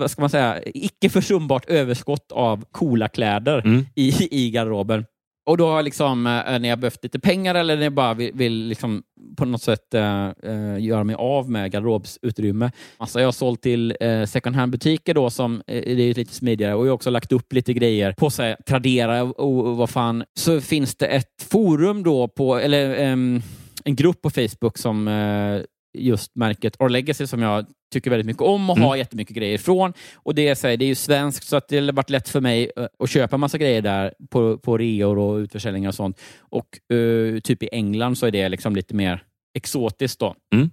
vad 0.00 0.10
ska 0.10 0.20
man 0.20 0.30
säga, 0.30 0.60
icke 0.66 1.08
försumbart 1.10 1.64
överskott 1.70 2.32
av 2.32 2.64
coola 2.70 3.08
kläder 3.08 3.62
Mm. 3.64 3.86
i, 3.94 4.28
i 4.46 4.50
garderoben. 4.50 5.04
Och 5.46 5.56
då 5.56 5.66
har 5.66 5.76
jag 5.76 5.84
liksom, 5.84 6.26
eh, 6.26 6.58
när 6.58 6.68
jag 6.68 6.78
behövt 6.78 7.02
lite 7.02 7.20
pengar 7.20 7.54
eller 7.54 7.76
när 7.76 7.82
jag 7.82 7.92
bara 7.92 8.14
vill, 8.14 8.30
vill 8.34 8.66
liksom 8.66 9.02
på 9.36 9.44
något 9.44 9.62
sätt 9.62 9.94
eh, 9.94 10.28
eh, 10.42 10.78
göra 10.78 11.04
mig 11.04 11.16
av 11.18 11.50
med 11.50 11.72
garderobsutrymme. 11.72 12.70
Alltså 12.96 13.20
jag 13.20 13.26
har 13.26 13.32
sålt 13.32 13.62
till 13.62 13.96
eh, 14.00 14.24
second 14.24 14.56
hand-butiker 14.56 15.14
då, 15.14 15.30
som 15.30 15.62
eh, 15.66 15.82
det 15.96 16.02
är 16.02 16.14
lite 16.14 16.34
smidigare 16.34 16.74
och 16.74 16.86
jag 16.86 16.90
har 16.90 16.94
också 16.94 17.10
lagt 17.10 17.32
upp 17.32 17.52
lite 17.52 17.72
grejer 17.72 18.12
på 18.12 18.30
så 18.30 18.42
här, 18.42 18.56
Tradera 18.66 19.22
och, 19.22 19.66
och 19.66 19.76
vad 19.76 19.90
fan. 19.90 20.24
Så 20.38 20.60
finns 20.60 20.96
det 20.96 21.06
ett 21.06 21.42
forum 21.50 22.02
då 22.02 22.28
på, 22.28 22.56
eller 22.56 22.94
ehm, 22.94 23.42
en 23.84 23.96
grupp 23.96 24.22
på 24.22 24.30
Facebook 24.30 24.78
som 24.78 25.08
eh, 25.08 25.60
just 25.98 26.34
märket 26.36 26.80
Our 26.80 26.88
Legacy 26.88 27.26
som 27.26 27.42
jag 27.42 27.66
tycker 27.92 28.10
väldigt 28.10 28.26
mycket 28.26 28.42
om 28.42 28.70
och 28.70 28.76
Mm. 28.76 28.88
har 28.88 28.96
jättemycket 28.96 29.36
grejer 29.36 29.54
ifrån. 29.54 29.92
Och 30.14 30.34
det 30.34 30.48
är, 30.48 30.54
så 30.54 30.68
här, 30.68 30.76
det 30.76 30.84
är 30.84 30.86
ju 30.86 30.94
svenskt 30.94 31.48
så 31.48 31.56
att 31.56 31.68
det 31.68 31.78
har 31.78 31.92
varit 31.92 32.10
lätt 32.10 32.28
för 32.28 32.40
mig 32.40 32.70
eh, 32.76 32.86
att 32.98 33.10
köpa 33.10 33.36
massa 33.36 33.58
grejer 33.58 33.82
där 33.82 34.14
på, 34.30 34.58
på 34.58 34.78
reor 34.78 35.18
och 35.18 35.36
utförsäljningar 35.36 35.88
och 35.88 35.94
sånt. 35.94 36.20
Och 36.40 36.94
eh, 36.96 37.40
typ 37.40 37.62
i 37.62 37.68
England 37.72 38.16
så 38.18 38.26
är 38.26 38.30
det 38.30 38.48
liksom 38.48 38.76
lite 38.76 38.94
mer 38.94 39.22
exotiskt 39.58 40.18
då. 40.20 40.34
Mm. 40.54 40.70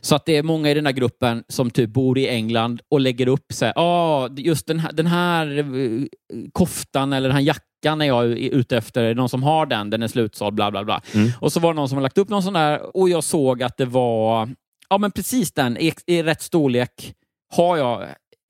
Så 0.00 0.14
att 0.14 0.26
det 0.26 0.36
är 0.36 0.42
många 0.42 0.70
i 0.70 0.74
den 0.74 0.86
här 0.86 0.92
gruppen 0.92 1.44
som 1.48 1.70
typ 1.70 1.90
bor 1.90 2.18
i 2.18 2.28
England 2.28 2.80
och 2.88 3.00
lägger 3.00 3.26
upp 3.26 3.46
så 3.52 3.64
här, 3.64 3.74
ah, 3.76 4.28
just 4.36 4.66
den 4.66 4.78
här, 4.78 4.92
den 4.92 5.06
här 5.06 5.58
eh, 5.58 6.04
koftan 6.52 7.12
eller 7.12 7.28
den 7.28 7.36
här 7.36 7.42
jackan 7.42 8.00
är 8.00 8.06
jag 8.06 8.26
ute 8.26 8.76
efter, 8.76 9.02
är 9.02 9.08
det 9.08 9.14
någon 9.14 9.28
som 9.28 9.42
har 9.42 9.66
den, 9.66 9.90
den 9.90 10.02
är 10.02 10.08
slutsåld, 10.08 10.54
bla 10.54 10.70
bla 10.70 10.84
bla. 10.84 11.02
Mm. 11.14 11.30
Och 11.40 11.52
så 11.52 11.60
var 11.60 11.72
det 11.72 11.76
någon 11.76 11.88
som 11.88 11.98
har 11.98 12.02
lagt 12.02 12.18
upp 12.18 12.28
någon 12.28 12.42
sån 12.42 12.52
där 12.52 12.96
och 12.96 13.08
jag 13.08 13.24
såg 13.24 13.62
att 13.62 13.76
det 13.76 13.86
var, 13.86 14.48
ja 14.88 14.98
men 14.98 15.10
precis 15.10 15.52
den, 15.52 15.76
i, 15.76 15.92
i 16.06 16.22
rätt 16.22 16.42
storlek 16.42 17.14
har 17.54 17.76
jag 17.76 18.06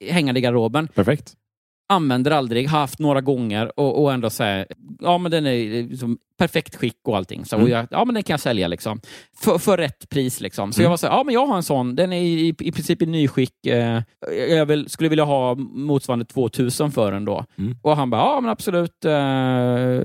hängande 0.09 0.39
i 0.39 0.41
garderoben. 0.41 0.87
Perfekt. 0.87 1.33
Använder 1.89 2.31
aldrig, 2.31 2.67
har 2.69 2.79
haft 2.79 2.99
några 2.99 3.21
gånger 3.21 3.79
och, 3.79 4.03
och 4.03 4.13
ändå 4.13 4.29
säger 4.29 4.65
ja 4.99 5.17
men 5.17 5.31
den 5.31 5.45
är 5.47 5.83
liksom 5.89 6.17
perfekt 6.37 6.75
skick 6.75 6.97
och 7.07 7.17
allting. 7.17 7.45
Så, 7.45 7.55
och 7.55 7.61
Mm. 7.61 7.71
jag, 7.73 7.87
ja 7.91 8.05
men 8.05 8.13
den 8.13 8.23
kan 8.23 8.33
jag 8.33 8.39
sälja 8.39 8.67
liksom. 8.67 9.01
För, 9.37 9.57
för 9.57 9.77
rätt 9.77 10.09
pris 10.09 10.41
liksom. 10.41 10.71
Så 10.73 10.79
Mm. 10.79 10.83
jag 10.83 10.89
var 10.89 10.97
så 10.97 11.07
här, 11.07 11.13
ja 11.13 11.23
men 11.23 11.33
jag 11.33 11.45
har 11.45 11.55
en 11.55 11.63
sån, 11.63 11.95
den 11.95 12.13
är 12.13 12.21
i, 12.21 12.47
i 12.59 12.71
princip 12.71 13.01
i 13.01 13.05
nyskick. 13.05 13.65
Eh, 13.65 14.01
jag 14.49 14.65
vill, 14.65 14.89
skulle 14.89 15.09
vilja 15.09 15.23
ha 15.25 15.55
motsvarande 15.55 16.25
2000 16.25 16.91
för 16.91 17.11
den 17.11 17.25
då. 17.25 17.45
Mm. 17.57 17.75
Och 17.81 17.95
han 17.97 18.09
bara, 18.09 18.21
ja 18.21 18.41
men 18.41 18.49
absolut. 18.51 19.05
Eh, 19.05 19.99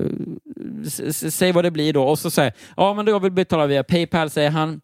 säg 1.29 1.51
vad 1.51 1.63
det 1.65 1.71
blir 1.71 1.93
då. 1.93 2.03
Och 2.03 2.19
så 2.19 2.29
säger 2.31 2.53
ja 2.77 2.93
men 2.93 3.05
då 3.05 3.11
jag 3.11 3.19
vill 3.19 3.31
betala 3.31 3.67
via 3.67 3.83
Paypal, 3.83 4.29
säger 4.29 4.49
han. 4.49 4.81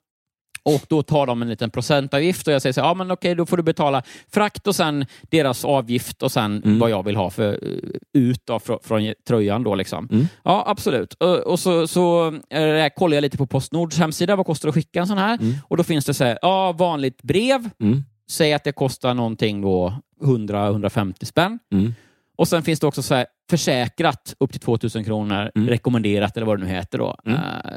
Och 0.65 0.81
då 0.89 1.03
tar 1.03 1.25
de 1.27 1.41
en 1.41 1.49
liten 1.49 1.69
procentavgift 1.71 2.47
och 2.47 2.53
jag 2.53 2.61
säger 2.61 2.73
så 2.73 2.81
här, 2.81 2.87
ja 2.87 2.93
men 2.93 3.11
okej, 3.11 3.35
då 3.35 3.45
får 3.45 3.57
du 3.57 3.63
betala 3.63 4.03
frakt 4.33 4.67
och 4.67 4.75
sen 4.75 5.05
deras 5.21 5.65
avgift 5.65 6.23
och 6.23 6.31
sen 6.31 6.61
Mm. 6.65 6.79
vad 6.79 6.89
jag 6.89 7.03
vill 7.05 7.15
ha 7.15 7.29
för 7.29 7.53
eh, 7.53 7.79
ut 8.13 8.41
då, 8.45 8.59
från, 8.59 8.79
från 8.83 9.13
tröjan 9.27 9.63
då 9.63 9.75
liksom. 9.75 10.07
Mm. 10.11 10.27
Ja, 10.43 10.63
absolut. 10.67 11.13
Och, 11.13 11.37
och 11.39 11.59
så, 11.59 11.87
så 11.87 12.27
eh, 12.49 12.87
kollar 12.95 13.15
jag 13.15 13.21
lite 13.21 13.37
på 13.37 13.47
Postnords 13.47 13.97
hemsida, 13.97 14.35
vad 14.35 14.45
kostar 14.45 14.67
det 14.67 14.69
att 14.69 14.75
skicka 14.75 14.99
en 14.99 15.07
sån 15.07 15.17
här? 15.17 15.37
Mm. 15.37 15.53
Och 15.67 15.77
då 15.77 15.83
finns 15.83 16.05
det 16.05 16.13
så 16.13 16.23
här, 16.23 16.39
ja, 16.41 16.71
vanligt 16.71 17.21
brev, 17.21 17.69
Mm. 17.81 18.03
säg 18.31 18.53
att 18.53 18.63
det 18.63 18.71
kostar 18.71 19.13
någonting 19.13 19.61
då 19.61 19.93
100-150 20.23 21.25
spänn. 21.25 21.59
Mm. 21.73 21.93
Och 22.37 22.47
sen 22.47 22.63
finns 22.63 22.79
det 22.79 22.87
också 22.87 23.01
så 23.03 23.15
här, 23.15 23.25
försäkrat 23.49 24.35
upp 24.39 24.51
till 24.51 24.61
2000 24.61 25.03
kronor, 25.03 25.51
Mm. 25.55 25.69
rekommenderat 25.69 26.37
eller 26.37 26.47
vad 26.47 26.59
det 26.59 26.63
nu 26.65 26.69
heter 26.71 26.97
då. 26.97 27.15
Mm. 27.25 27.37
Eh, 27.39 27.75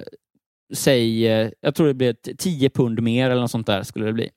säg, 0.75 1.27
eh, 1.29 1.51
jag 1.61 1.75
tror 1.75 1.87
det 1.87 1.95
blir 1.95 2.13
t- 2.13 2.35
10 2.39 2.71
pund 2.71 3.03
mer 3.03 3.31
eller 3.31 3.41
något 3.41 3.51
sånt 3.51 3.67
där 3.67 3.83
skulle 3.83 4.07
det 4.07 4.13
bli. 4.13 4.29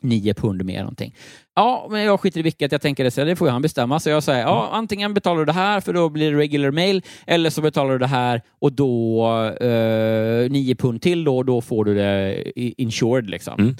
9 0.00 0.34
pund 0.34 0.64
mer 0.64 0.78
någonting. 0.78 1.14
Ja, 1.54 1.88
men 1.90 2.02
jag 2.02 2.20
skiter 2.20 2.40
i 2.40 2.42
vilket. 2.42 2.72
Jag 2.72 2.80
tänker 2.82 3.04
det, 3.04 3.10
så 3.10 3.24
det 3.24 3.36
får 3.36 3.48
ju 3.48 3.52
han 3.52 3.62
bestämma. 3.62 4.00
Så 4.00 4.10
jag 4.10 4.22
säger, 4.22 4.40
ja, 4.42 4.68
antingen 4.72 5.14
betalar 5.14 5.38
du 5.38 5.44
det 5.44 5.52
här 5.52 5.80
för 5.80 5.92
då 5.92 6.08
blir 6.08 6.32
det 6.32 6.38
regular 6.38 6.70
mail, 6.70 7.02
eller 7.26 7.50
så 7.50 7.60
betalar 7.62 7.92
du 7.92 7.98
det 7.98 8.06
här 8.06 8.42
och 8.58 8.72
då 8.72 9.26
eh, 9.60 10.50
9 10.50 10.74
pund 10.74 11.02
till 11.02 11.24
då, 11.24 11.36
och 11.36 11.44
då 11.44 11.60
får 11.60 11.84
du 11.84 11.94
det 11.94 12.42
insured 12.82 13.30
liksom. 13.30 13.60
Mm. 13.60 13.76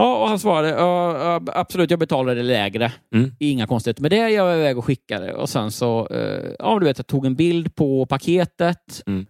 Ja, 0.00 0.22
och 0.22 0.28
han 0.28 0.38
svarade, 0.38 0.68
ja, 0.68 1.40
absolut, 1.46 1.90
jag 1.90 1.98
betalar 2.00 2.34
det 2.34 2.42
lägre. 2.42 2.92
Mm. 3.14 3.30
Inga 3.38 3.66
konstigheter 3.66 4.02
med 4.02 4.10
det. 4.10 4.30
Jag 4.30 4.44
var 4.44 4.54
iväg 4.56 4.78
och 4.78 4.84
skickade 4.84 5.32
och 5.34 5.48
sen 5.48 5.70
så, 5.70 6.08
eh, 6.10 6.50
ja 6.58 6.78
du 6.78 6.86
vet, 6.86 6.98
jag 6.98 7.06
tog 7.06 7.26
en 7.26 7.34
bild 7.34 7.74
på 7.74 8.06
paketet, 8.06 9.02
Mm. 9.06 9.26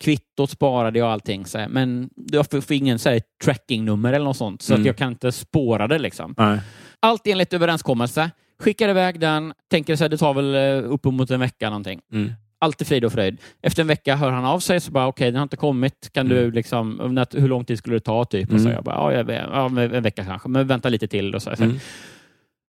kvittot 0.00 0.50
sparade 0.50 0.98
jag 0.98 1.06
och 1.06 1.12
allting. 1.12 1.46
Så 1.46 1.58
här, 1.58 1.68
men 1.68 2.10
jag 2.32 2.46
fick 2.50 2.70
ingen 2.70 2.98
så 2.98 3.10
här, 3.10 3.20
trackingnummer 3.44 4.12
eller 4.12 4.24
något 4.24 4.36
sånt, 4.36 4.62
så 4.62 4.72
Mm. 4.72 4.82
att 4.82 4.86
jag 4.86 4.96
kan 4.96 5.08
inte 5.12 5.32
spåra 5.32 5.88
det 5.88 5.98
liksom. 5.98 6.34
Nej. 6.38 6.58
Allt 7.00 7.26
enligt 7.26 7.52
överenskommelse. 7.52 8.30
Skickar 8.58 8.88
iväg 8.88 9.20
den, 9.20 9.52
tänker 9.70 9.96
så 9.96 10.04
här, 10.04 10.08
det 10.08 10.16
tar 10.18 10.34
väl 10.34 10.54
eh, 10.54 10.92
uppemot 10.92 11.30
en 11.30 11.40
vecka 11.40 11.68
någonting. 11.70 12.00
Mm. 12.12 12.32
Allt 12.64 12.80
är 12.80 12.84
frid 12.84 13.04
och 13.04 13.12
fröjd. 13.12 13.38
Efter 13.62 13.82
en 13.82 13.86
vecka 13.86 14.16
hör 14.16 14.30
han 14.30 14.44
av 14.44 14.58
sig 14.60 14.80
så 14.80 14.90
bara 14.92 15.06
okej, 15.06 15.26
den 15.30 15.36
har 15.36 15.42
inte 15.42 15.56
kommit. 15.56 16.10
Kan 16.12 16.28
du 16.28 16.50
liksom, 16.50 17.00
hur 17.32 17.48
lång 17.48 17.64
tid 17.64 17.78
skulle 17.78 17.96
det 17.96 18.00
ta? 18.00 18.24
typ? 18.24 18.52
Och 18.52 18.60
så 18.60 18.64
Mm. 18.66 18.72
jag 18.74 18.84
bara, 18.84 19.12
ja, 19.52 19.66
en 19.80 20.02
vecka 20.02 20.24
kanske, 20.24 20.48
men 20.48 20.66
vänta 20.66 20.88
lite 20.88 21.06
till. 21.08 21.34
Och 21.34 21.42
så, 21.42 21.56
så. 21.56 21.64
Mm. 21.64 21.76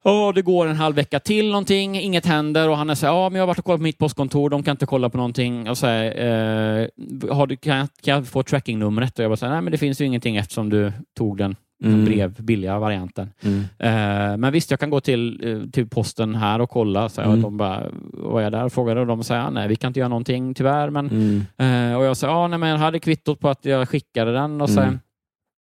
Ja, 0.05 0.33
det 0.35 0.43
går 0.43 0.67
en 0.67 0.77
halv 0.77 0.97
vecka 0.97 1.21
till 1.21 1.47
någonting, 1.49 2.01
inget 2.01 2.27
händer 2.27 2.69
och 2.69 2.77
han 2.77 2.91
är 2.91 2.95
så 2.95 3.07
här, 3.07 3.13
ja 3.13 3.29
men 3.29 3.37
jag 3.37 3.43
har 3.43 3.47
varit 3.47 3.59
och 3.59 3.65
kollat 3.65 3.79
på 3.79 3.83
mitt 3.83 3.99
postkontor, 3.99 4.51
de 4.51 4.63
kan 4.63 4.73
inte 4.73 4.87
kolla 4.87 5.09
på 5.11 5.17
någonting. 5.17 5.71
Och 5.71 5.79
så 5.79 5.87
här, 5.87 6.05
eh, 6.05 6.89
har 7.35 7.47
du, 7.47 7.57
kan, 7.57 7.77
jag, 7.77 7.89
kan 8.03 8.15
jag 8.15 8.27
få 8.27 8.43
trackingnumret? 8.43 9.19
Och 9.19 9.25
jag 9.25 9.31
bara 9.31 9.37
så 9.37 9.47
här, 9.47 9.53
nej 9.53 9.63
men 9.63 9.71
det 9.73 9.79
finns 9.79 10.01
ju 10.01 10.05
ingenting 10.05 10.37
eftersom 10.37 10.71
du 10.71 10.93
tog 11.19 11.39
den 11.39 11.57
mm. 11.89 12.05
brev, 12.05 12.43
billiga 12.43 12.79
varianten. 12.79 13.31
Mm. 13.43 13.61
Eh, 13.79 14.37
men 14.37 14.53
visst, 14.53 14.71
jag 14.71 14.81
kan 14.81 14.91
gå 14.91 15.01
till, 15.01 15.41
eh, 15.49 15.71
till 15.71 15.89
posten 15.89 16.35
här 16.35 16.61
och 16.61 16.71
kolla. 16.71 17.09
Så 17.09 17.21
Mm. 17.21 17.43
de 17.43 17.57
bara, 17.57 17.83
var 18.13 18.41
jag 18.41 18.53
där 18.53 18.65
och 18.65 18.73
frågade 18.73 19.01
och 19.01 19.07
de 19.07 19.25
säger 19.25 19.51
nej, 19.51 19.69
vi 19.69 19.77
kan 19.77 19.89
inte 19.89 20.01
göra 20.01 20.09
någonting 20.09 20.55
tyvärr. 20.55 20.91
Men, 20.91 21.11
Mm. 21.59 21.91
eh, 21.93 21.99
och 21.99 22.05
jag 22.05 22.17
säger, 22.17 22.33
ah, 22.35 22.47
nej, 22.49 22.59
men 22.59 22.69
jag 22.69 22.79
hade 22.79 22.99
kvittot 22.99 23.41
på 23.41 23.49
att 23.49 23.65
jag 23.65 23.89
skickade 23.89 24.33
den 24.33 24.61
och 24.61 24.71
sen 24.71 24.83
Mm. 24.89 24.99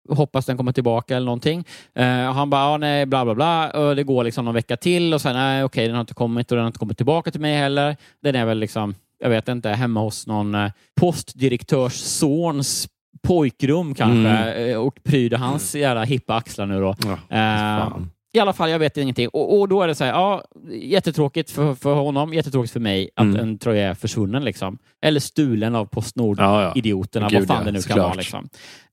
hoppas 0.08 0.46
den 0.46 0.56
kommer 0.56 0.72
tillbaka 0.72 1.16
eller 1.16 1.24
någonting. 1.26 1.64
Eh, 1.94 2.28
och 2.28 2.34
han 2.34 2.50
bara, 2.50 2.64
ah, 2.64 2.76
nej, 2.76 3.06
bla 3.06 3.24
bla 3.24 3.34
bla. 3.34 3.70
Och 3.70 3.96
det 3.96 4.02
går 4.04 4.24
liksom 4.24 4.44
någon 4.44 4.54
vecka 4.54 4.76
till 4.76 5.14
och 5.14 5.20
sen, 5.20 5.34
nej, 5.36 5.64
okej, 5.64 5.86
den 5.86 5.94
har 5.96 6.00
inte 6.00 6.14
kommit 6.14 6.50
och 6.52 6.56
den 6.56 6.62
har 6.62 6.66
inte 6.68 6.78
kommit 6.78 6.96
tillbaka 6.96 7.30
till 7.30 7.40
mig 7.40 7.56
heller. 7.56 7.96
Den 8.22 8.34
är 8.34 8.44
väl 8.46 8.58
liksom, 8.58 8.94
jag 9.18 9.30
vet 9.30 9.48
inte, 9.48 9.68
hemma 9.70 10.00
hos 10.00 10.26
någon 10.26 10.54
eh, 10.54 10.70
postdirektörs 11.00 11.92
sons 11.92 12.88
pojkrum 13.22 13.94
kanske 13.94 14.28
Mm. 14.30 14.70
eh, 14.70 14.76
och 14.78 14.98
pryder 15.04 15.36
hans 15.36 15.74
jävla 15.74 16.04
hippa 16.04 16.34
axlar 16.34 16.66
nu 16.66 16.80
då. 16.80 16.94
Ja, 17.28 17.36
Eh. 17.36 17.88
I 18.34 18.38
alla 18.38 18.52
fall, 18.52 18.70
jag 18.70 18.78
vet 18.78 18.96
ingenting. 18.96 19.28
Och, 19.28 19.58
och 19.60 19.68
då 19.68 19.82
är 19.82 19.88
det 19.88 19.94
så 19.94 20.04
här, 20.04 20.12
ja, 20.12 20.44
jättetråkigt 20.72 21.50
för, 21.50 21.74
för 21.74 21.94
honom, 21.94 22.34
jättetråkigt 22.34 22.72
för 22.72 22.80
mig 22.80 23.10
att 23.16 23.22
Mm. 23.24 23.36
en 23.40 23.58
tröja 23.58 23.90
är 23.90 23.94
försvunnen. 23.94 24.44
Liksom. 24.44 24.78
Eller 25.06 25.20
stulen 25.20 25.74
av 25.74 25.86
Postnord-idioterna, 25.86 27.26
Ja, 27.26 27.32
ja. 27.32 27.38
vad 27.38 27.48
fan 27.48 27.64
det 27.64 27.72
nu 27.72 27.82
kan 27.82 27.98
vara. 27.98 28.14
Liksom. 28.14 28.48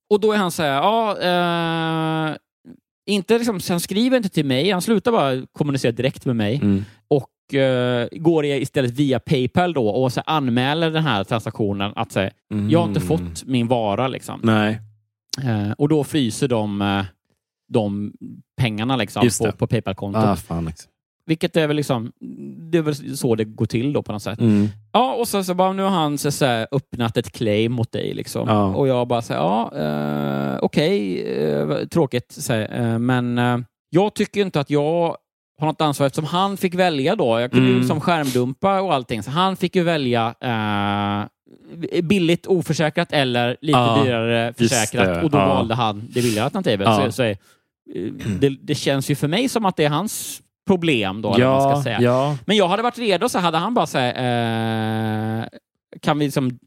Och 0.10 0.20
då 0.20 0.32
är 0.34 0.38
han 0.38 0.52
så 0.52 0.64
här, 0.64 0.70
ja, 0.72 2.30
eh, 2.30 2.36
inte 3.10 3.38
liksom, 3.38 3.60
han 3.70 3.80
skriver 3.80 4.18
inte 4.18 4.30
till 4.30 4.46
mig, 4.46 4.72
han 4.72 4.82
slutar 4.82 5.12
bara 5.12 5.42
kommunicera 5.52 5.92
direkt 5.92 6.26
med 6.26 6.36
mig 6.36 6.56
Mm. 6.56 6.86
och 7.08 7.28
eh, 7.54 8.08
går 8.20 8.46
istället 8.46 8.92
via 8.92 9.20
Paypal 9.20 9.74
då 9.74 9.88
och 9.88 10.14
så 10.14 10.22
anmäler 10.26 10.92
den 10.92 11.04
här 11.04 11.24
transaktionen 11.24 11.92
att 11.96 12.12
säga, 12.12 12.32
jag 12.70 12.80
har 12.80 12.88
inte 12.88 13.00
Mm. 13.00 13.08
fått 13.08 13.44
min 13.46 13.68
vara. 13.68 14.08
Liksom. 14.08 14.40
Nej. 14.44 14.80
Eh, 15.44 15.72
och 15.72 15.90
då 15.90 16.04
fryser 16.04 16.48
de, 16.48 16.82
eh, 16.82 17.06
de 17.74 18.14
pengarna 18.58 18.96
liksom, 18.96 19.30
på, 19.42 19.52
på 19.52 19.68
Paypal-kontot. 19.68 20.24
Ah, 20.24 20.36
fan 20.36 20.66
liksom. 20.66 20.90
Vilket 21.26 21.58
är 21.58 21.68
väl 21.68 21.76
liksom, 21.76 22.12
det 22.72 22.78
är 22.78 22.82
väl 22.82 23.18
så 23.18 23.36
det 23.36 23.44
går 23.44 23.66
till 23.66 23.94
då 23.94 24.04
på 24.04 24.12
något 24.12 24.22
sätt. 24.24 24.40
Mm. 24.40 24.68
Ja, 24.92 25.14
och 25.14 25.28
så, 25.28 25.44
så 25.44 25.54
bara, 25.54 25.74
nu 25.74 25.84
har 25.84 25.90
han 25.90 26.18
så, 26.18 26.32
så 26.32 26.46
här, 26.46 26.68
öppnat 26.72 27.18
ett 27.18 27.32
claim 27.32 27.72
mot 27.72 27.92
dig. 27.92 28.14
Liksom. 28.14 28.48
Ja. 28.48 28.76
Och 28.76 28.88
jag 28.88 29.08
bara 29.08 29.22
säger 29.22 29.40
ja, 29.42 29.72
eh, 29.78 30.58
okej, 30.62 31.22
eh, 31.44 31.88
tråkigt, 31.88 32.32
så 32.32 32.54
här, 32.54 32.82
eh, 32.82 33.00
men 33.00 33.40
jag 33.90 34.14
tycker 34.14 34.42
inte 34.42 34.60
att 34.60 34.70
jag 34.70 35.18
har 35.60 35.68
något 35.68 35.82
ansvar 35.82 36.08
eftersom 36.08 36.26
han 36.26 36.58
fick 36.58 36.76
välja 36.76 37.16
då. 37.16 37.40
Jag 37.40 37.52
kunde 37.52 37.66
ju 37.66 37.72
Mm. 37.72 37.82
liksom 37.82 38.02
skärmdumpa 38.02 38.82
och 38.82 38.94
allting, 38.94 39.24
så 39.24 39.32
han 39.32 39.56
fick 39.58 39.76
ju 39.76 39.84
välja 39.84 40.36
eh, 40.42 42.02
billigt 42.04 42.46
oförsäkrat 42.48 43.12
eller 43.14 43.58
lite 43.62 43.78
Ja, 43.80 44.04
dyrare 44.04 44.54
försäkrat 44.54 45.24
och 45.24 45.30
då 45.30 45.38
ja. 45.38 45.48
valde 45.48 45.76
han 45.76 46.00
det 46.10 46.22
billiga 46.22 46.44
alternativet. 46.44 46.88
Ja. 46.88 47.06
Så, 47.06 47.12
så, 47.12 47.24
eh, 47.24 47.36
det, 48.40 48.50
det 48.50 48.76
känns 48.76 49.10
ju 49.12 49.16
för 49.16 49.28
mig 49.28 49.50
som 49.50 49.66
att 49.66 49.76
det 49.78 49.86
är 49.86 49.90
hans 49.90 50.42
problem 50.68 51.22
då, 51.22 51.36
Ja, 51.38 51.82
säga. 51.84 52.02
ja. 52.02 52.38
Men 52.46 52.58
jag 52.58 52.68
hade 52.68 52.84
varit 52.84 52.98
redo 52.98 53.30
så 53.30 53.40
hade 53.40 53.58
han 53.58 53.74
bara 53.74 53.88
sagt 53.88 54.18
eh, 54.18 55.60
kan 56.02 56.20
vi 56.20 56.26
liksom 56.26 56.60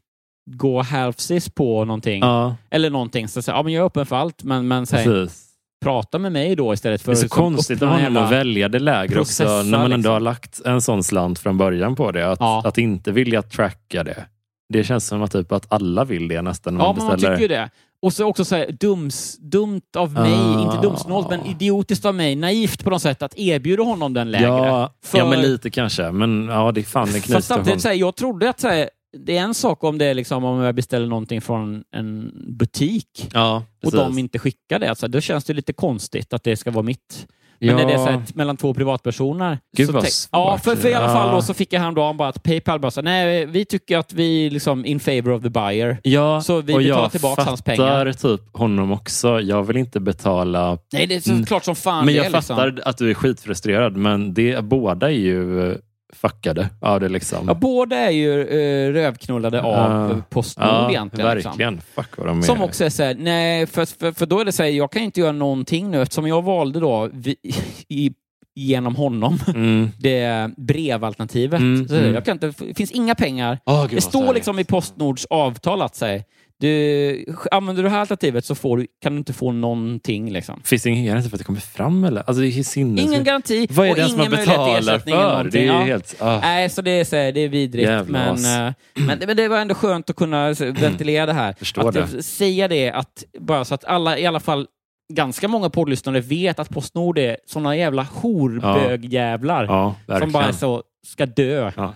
gå 0.49 0.81
halvsis 0.81 1.49
på 1.49 1.85
någonting? 1.85 2.23
Eller 2.69 2.89
någonting. 2.89 3.27
Så, 3.27 3.41
så, 3.41 3.51
ja, 3.51 3.63
men 3.63 3.73
jag 3.73 3.81
är 3.81 3.85
öppen 3.85 4.05
för 4.05 4.15
allt, 4.15 4.43
men, 4.43 4.67
men 4.67 4.85
säg, 4.85 5.03
precis. 5.05 5.46
Prata 5.87 6.19
med 6.19 6.31
mig 6.31 6.55
då 6.55 6.73
istället 6.73 7.01
för 7.01 7.11
Det 7.11 7.13
är 7.13 7.15
så 7.15 7.21
liksom 7.23 7.43
konstigt 7.43 7.81
av 7.81 7.87
honom 7.89 8.17
att 8.23 8.31
välja 8.31 8.69
det 8.69 8.79
lägre 8.79 9.19
också, 9.19 9.43
när 9.43 9.63
man 9.77 9.81
ändå 9.81 9.95
liksom. 9.97 10.13
har 10.13 10.19
lagt 10.19 10.61
en 10.65 10.81
sån 10.81 11.03
slant 11.03 11.39
från 11.39 11.57
början 11.57 11.95
på 11.95 12.11
det. 12.11 12.31
Att, 12.31 12.39
Ja. 12.39 12.61
att 12.65 12.77
inte 12.77 13.11
vilja 13.11 13.41
tracka 13.41 14.03
det. 14.03 14.25
Det 14.73 14.83
känns 14.83 15.07
som 15.07 15.21
att, 15.23 15.31
typ, 15.31 15.51
att 15.51 15.65
alla 15.73 16.03
vill 16.03 16.27
det 16.27 16.41
nästan 16.41 16.77
Ja, 16.79 16.93
man 16.97 17.05
man 17.07 17.17
tycker 17.17 17.39
ju 17.39 17.47
det. 17.47 17.69
Och 18.01 18.13
så 18.13 18.25
också 18.25 18.45
så 18.45 18.55
här, 18.55 18.71
dums, 18.79 19.37
dumt 19.37 19.81
av 19.97 20.13
mig, 20.13 20.33
Ah. 20.33 20.61
inte 20.61 20.87
dumsnålt, 20.87 21.29
men 21.29 21.45
idiotiskt 21.45 22.05
av 22.05 22.15
mig, 22.15 22.35
naivt 22.35 22.83
på 22.83 22.89
något 22.89 23.01
sätt, 23.01 23.21
att 23.21 23.37
erbjuda 23.37 23.83
honom 23.83 24.13
den 24.13 24.31
lägre. 24.31 24.45
ja, 24.47 24.93
För- 25.05 25.17
ja, 25.17 25.29
men 25.29 25.41
lite 25.41 25.69
kanske. 25.69 26.11
Men 26.11 26.47
ja, 26.47 26.71
det 26.71 26.81
är 26.81 26.83
fan 26.83 27.07
en 27.15 27.21
Fast 27.21 27.47
samtidigt, 27.47 27.81
så 27.81 27.87
här, 27.87 27.95
jag 27.95 28.15
trodde 28.15 28.49
att 28.49 28.59
så 28.59 28.67
här, 28.67 28.89
det 29.17 29.37
är 29.37 29.41
en 29.41 29.53
sak 29.53 29.83
om 29.83 29.97
det 29.97 30.05
är 30.05 30.13
liksom, 30.13 30.43
om 30.43 30.59
jag 30.61 30.75
beställer 30.75 31.07
någonting 31.07 31.41
från 31.41 31.83
en 31.95 32.31
butik 32.57 33.29
Ja, 33.33 33.63
och 33.85 33.91
de 33.91 34.17
inte 34.17 34.39
skickar 34.39 34.79
det. 34.79 34.89
Alltså, 34.89 35.07
då 35.07 35.21
känns 35.21 35.45
det 35.45 35.53
lite 35.53 35.73
konstigt 35.73 36.33
att 36.33 36.43
det 36.43 36.57
ska 36.57 36.71
vara 36.71 36.83
mitt. 36.83 37.27
Men 37.59 37.69
Ja. 37.69 37.75
när 37.77 37.85
det 37.85 37.93
är 37.93 37.97
så 37.97 38.05
här, 38.05 38.21
mellan 38.33 38.57
två 38.57 38.73
privatpersoner. 38.73 39.59
Gud, 39.77 39.87
så 39.87 39.93
vad 39.93 40.05
ja, 40.31 40.57
för, 40.63 40.75
för 40.75 40.89
i 40.89 40.93
alla 40.93 41.07
fall 41.13 41.35
då 41.35 41.41
så 41.41 41.53
fick 41.53 41.73
jag 41.73 41.79
häromdagen 41.79 42.17
bara 42.17 42.29
att 42.29 42.43
Paypal 42.43 42.79
bara 42.79 42.91
sa, 42.91 43.01
nej, 43.01 43.45
vi 43.45 43.65
tycker 43.65 43.97
att 43.97 44.13
vi 44.13 44.49
liksom 44.49 44.85
in 44.85 44.99
favor 44.99 45.31
of 45.31 45.43
the 45.43 45.49
buyer. 45.49 45.97
Ja, 46.03 46.41
Så 46.41 46.61
vi 46.61 46.73
och 46.73 46.77
betalar 46.77 47.01
jag 47.03 47.11
tillbaka 47.11 47.43
hans 47.43 47.59
fattar 47.63 47.75
pengar. 47.75 48.13
typ 48.13 48.41
honom 48.57 48.91
också. 48.91 49.39
Jag 49.41 49.63
vill 49.63 49.77
inte 49.77 49.99
betala... 49.99 50.77
Nej, 50.93 51.07
det 51.07 51.15
är 51.15 51.19
så 51.19 51.31
Mm. 51.31 51.45
klart 51.45 51.63
som 51.65 51.75
fan 51.75 51.97
men 51.97 52.13
det 52.13 52.17
jag 52.17 52.25
är, 52.25 52.29
liksom. 52.29 52.55
fattar 52.55 52.81
att 52.85 52.97
du 52.97 53.09
är 53.09 53.13
skitfrustrerad, 53.13 53.97
men 53.97 54.33
det, 54.33 54.63
båda 54.63 55.07
är 55.07 55.15
ju 55.15 55.77
fuckade 56.13 56.69
av 56.81 56.99
det. 56.99 57.09
Liksom. 57.09 57.47
Ja, 57.47 57.53
båda 57.53 57.95
är 57.95 58.09
ju 58.09 58.29
uh, 58.29 58.93
rövknullade 58.93 59.61
av 59.61 60.09
Ja. 60.11 60.21
Postnord 60.29 60.67
ja, 60.67 60.89
egentligen. 60.89 61.35
liksom. 61.35 61.49
verkligen. 61.49 61.81
Fuck 61.95 62.17
vad 62.17 62.27
de 62.27 62.37
är. 62.37 62.41
Som 62.41 62.61
också 62.61 62.85
är 62.85 62.89
såhär, 62.89 63.15
nej, 63.15 63.67
för, 63.67 63.85
för, 63.99 64.11
för 64.11 64.25
då 64.25 64.39
är 64.39 64.45
det 64.45 64.51
såhär, 64.51 64.69
jag 64.69 64.91
kan 64.91 65.01
inte 65.01 65.19
göra 65.19 65.31
någonting 65.31 65.91
nu 65.91 66.01
eftersom 66.01 66.27
jag 66.27 66.41
valde 66.41 66.79
då 66.79 67.09
vi, 67.13 67.35
i, 67.87 68.11
genom 68.55 68.95
honom 68.95 69.39
Mm. 69.47 69.89
det 69.99 70.51
brevalternativet. 70.57 71.59
Mm, 71.59 71.87
så 71.87 71.95
mm. 71.95 72.13
jag 72.13 72.25
kan 72.25 72.31
inte, 72.35 72.53
det 72.59 72.73
finns 72.73 72.91
inga 72.91 73.15
pengar. 73.15 73.59
Åh, 73.65 73.81
gud, 73.81 73.97
det 73.97 74.01
står 74.01 74.33
liksom 74.33 74.59
i 74.59 74.63
Postnords 74.63 75.25
avtal 75.25 75.81
att 75.81 75.95
säga, 75.95 76.23
du, 76.59 77.25
använder 77.51 77.83
du 77.83 77.89
det 77.89 77.93
här 77.93 77.99
alternativet 77.99 78.45
så 78.45 78.55
får 78.55 78.77
du, 78.77 78.87
kan 79.01 79.11
du 79.13 79.17
inte 79.17 79.33
få 79.33 79.51
någonting. 79.51 80.31
Liksom. 80.31 80.61
Finns 80.65 80.83
det 80.83 80.89
ingen 80.89 81.05
garanti 81.05 81.29
för 81.29 81.35
att 81.35 81.39
det 81.39 81.45
kommer 81.45 81.59
fram? 81.59 82.03
Eller? 82.03 82.21
Alltså, 82.27 82.41
det 82.41 82.47
är 82.47 82.63
sinnes... 82.63 83.05
Ingen 83.05 83.23
garanti 83.23 83.67
Vad 83.69 83.87
är 83.87 83.91
och 83.91 83.97
ingen 83.97 84.17
möjlighet 84.17 84.43
till 84.45 84.53
ersättning 84.53 85.15
eller 85.15 85.21
för? 85.23 85.29
någonting. 85.31 85.61
Det 85.61 85.67
är 85.67 85.73
Ja. 85.73 85.79
helt... 85.81 86.15
ah. 86.19 86.39
Nej, 86.41 86.69
så 86.69 86.81
det 86.81 86.91
är, 86.91 87.03
så 87.03 87.15
här, 87.15 87.31
det 87.31 87.39
är 87.39 87.49
vidrigt. 87.49 87.89
Men, 88.07 88.35
eh, 88.67 88.73
men, 88.93 89.19
men 89.27 89.37
det 89.37 89.47
var 89.47 89.57
ändå 89.57 89.75
skönt 89.75 90.09
att 90.09 90.15
kunna 90.15 90.55
så, 90.55 90.65
ventilera 90.71 91.25
det 91.25 91.33
här. 91.33 91.53
Förstår 91.59 91.89
att 91.99 92.11
det. 92.11 92.23
säga 92.23 92.67
det, 92.67 92.91
att, 92.91 93.23
bara 93.39 93.65
så 93.65 93.73
att 93.75 93.85
alla, 93.85 94.17
i 94.17 94.25
alla 94.25 94.39
fall 94.39 94.67
ganska 95.13 95.47
många 95.47 95.69
poddlyssnare 95.69 96.19
vet 96.19 96.59
att 96.59 96.69
Postnord 96.69 97.17
är 97.17 97.37
såna 97.45 97.75
jävla 97.77 98.03
horbögjävlar 98.13 99.63
Ja, 99.65 99.95
verkligen. 100.07 100.31
som 100.31 100.41
bara 100.41 100.53
så 100.53 100.83
ska 101.07 101.25
dö. 101.25 101.71
Ja. 101.75 101.93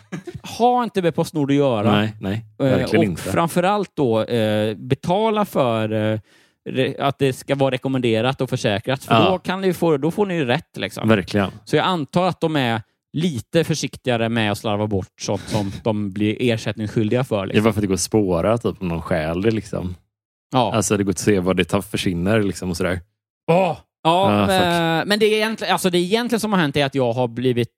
Ha 0.57 0.83
inte 0.83 1.01
med 1.01 1.15
Postnord 1.15 1.51
att 1.51 1.57
göra. 1.57 1.91
Nej, 1.91 2.13
nej. 2.19 2.45
Eh, 2.59 2.65
Verkligen 2.65 2.97
och 2.97 3.03
inte. 3.03 3.21
framförallt 3.21 3.91
då 3.95 4.23
eh, 4.23 4.75
betala 4.77 5.45
för 5.45 5.91
eh, 6.13 6.93
att 6.99 7.19
det 7.19 7.33
ska 7.33 7.55
vara 7.55 7.71
rekommenderat 7.71 8.41
och 8.41 8.49
försäkrat. 8.49 9.03
För 9.03 9.13
Ja. 9.15 9.29
då, 9.29 9.37
kan 9.39 9.61
ni 9.61 9.73
få, 9.73 9.97
då 9.97 10.11
får 10.11 10.25
ni 10.25 10.45
rätt. 10.45 10.77
Liksom. 10.77 11.09
Verkligen. 11.09 11.51
Så 11.65 11.75
jag 11.75 11.85
antar 11.85 12.27
att 12.27 12.41
de 12.41 12.55
är 12.55 12.81
lite 13.13 13.63
försiktigare 13.63 14.29
med 14.29 14.51
att 14.51 14.57
slarva 14.57 14.87
bort 14.87 15.07
sånt 15.21 15.41
som 15.41 15.71
de 15.83 16.11
blir 16.11 16.37
ersättningsskyldiga 16.39 17.23
för. 17.23 17.37
Det 17.37 17.41
är 17.43 17.47
Liksom. 17.47 17.63
bara 17.63 17.73
för 17.73 17.79
att 17.79 17.81
det 17.81 17.87
går 17.87 17.93
att 17.93 17.99
spåra 17.99 18.57
typ, 18.57 18.81
om 18.81 18.87
någon 18.87 19.01
stjäl 19.01 19.41
det. 19.41 19.51
Liksom. 19.51 19.95
Ja. 20.51 20.73
Alltså, 20.75 20.97
det 20.97 21.03
går 21.03 21.11
att 21.11 21.17
se 21.19 21.39
vad 21.39 21.57
det 21.57 21.63
tar, 21.63 21.81
försvinner 21.81 22.41
liksom, 22.43 22.69
och 22.69 22.77
sådär. 22.77 22.99
Ja, 23.47 23.77
Ah, 24.03 24.41
eh, 24.41 25.05
men 25.05 25.19
det, 25.19 25.25
är 25.25 25.35
egentligen, 25.35 25.73
alltså 25.73 25.89
det 25.89 25.97
egentligen 25.97 26.39
som 26.39 26.53
har 26.53 26.59
hänt 26.59 26.77
är 26.77 26.85
att 26.85 26.95
jag 26.95 27.13
har 27.13 27.27
blivit 27.27 27.69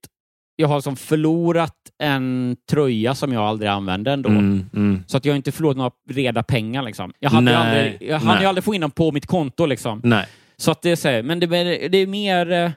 jag 0.56 0.68
har 0.68 0.82
som 0.82 0.96
förlorat 0.96 1.76
en 2.04 2.56
tröja 2.70 3.16
som 3.16 3.34
jag 3.34 3.44
aldrig 3.44 3.70
använde 3.72 4.12
ändå. 4.12 4.30
Mm, 4.30 4.70
mm. 4.74 5.04
Så 5.08 5.18
att 5.18 5.26
jag 5.26 5.34
har 5.34 5.38
inte 5.38 5.52
förlorat 5.52 5.78
några 5.78 5.92
reda 6.10 6.44
pengar. 6.44 6.84
Liksom. 6.84 7.14
Jag 7.20 7.30
hade, 7.30 7.52
ju 7.52 7.58
aldrig, 7.58 7.98
jag 8.02 8.26
nej. 8.26 8.38
ju 8.42 8.46
aldrig 8.48 8.64
få 8.64 8.74
in 8.76 8.82
dem 8.82 8.92
på 8.92 9.12
mitt 9.12 9.26
konto. 9.26 9.66
Liksom. 9.66 10.02
Nej. 10.04 10.26
Så 10.58 10.72
att 10.72 10.82
det 10.82 10.90
är 10.92 10.96
så 10.96 11.08
här, 11.08 11.24
men 11.24 11.40
det, 11.40 11.48
det 11.88 11.98
är 11.98 12.08
mer... 12.08 12.52
eh, 12.52 12.72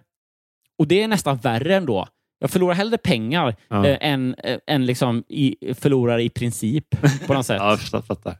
Och 0.78 0.86
det 0.88 1.02
är 1.02 1.08
nästan 1.08 1.36
värre 1.36 1.74
ändå. 1.76 2.08
Jag 2.38 2.50
förlorar 2.50 2.74
hellre 2.74 2.98
pengar 2.98 3.54
Ja. 3.68 3.86
eh, 3.86 3.96
än, 4.00 4.34
eh, 4.44 4.58
än 4.66 4.86
liksom 4.86 5.24
i, 5.28 5.74
förlorar 5.74 6.18
i 6.18 6.28
princip 6.28 6.84
på 7.26 7.34
något 7.34 7.46
sätt. 7.52 7.56
Ja, 7.60 7.78
jag 7.92 8.04
fattar. 8.06 8.36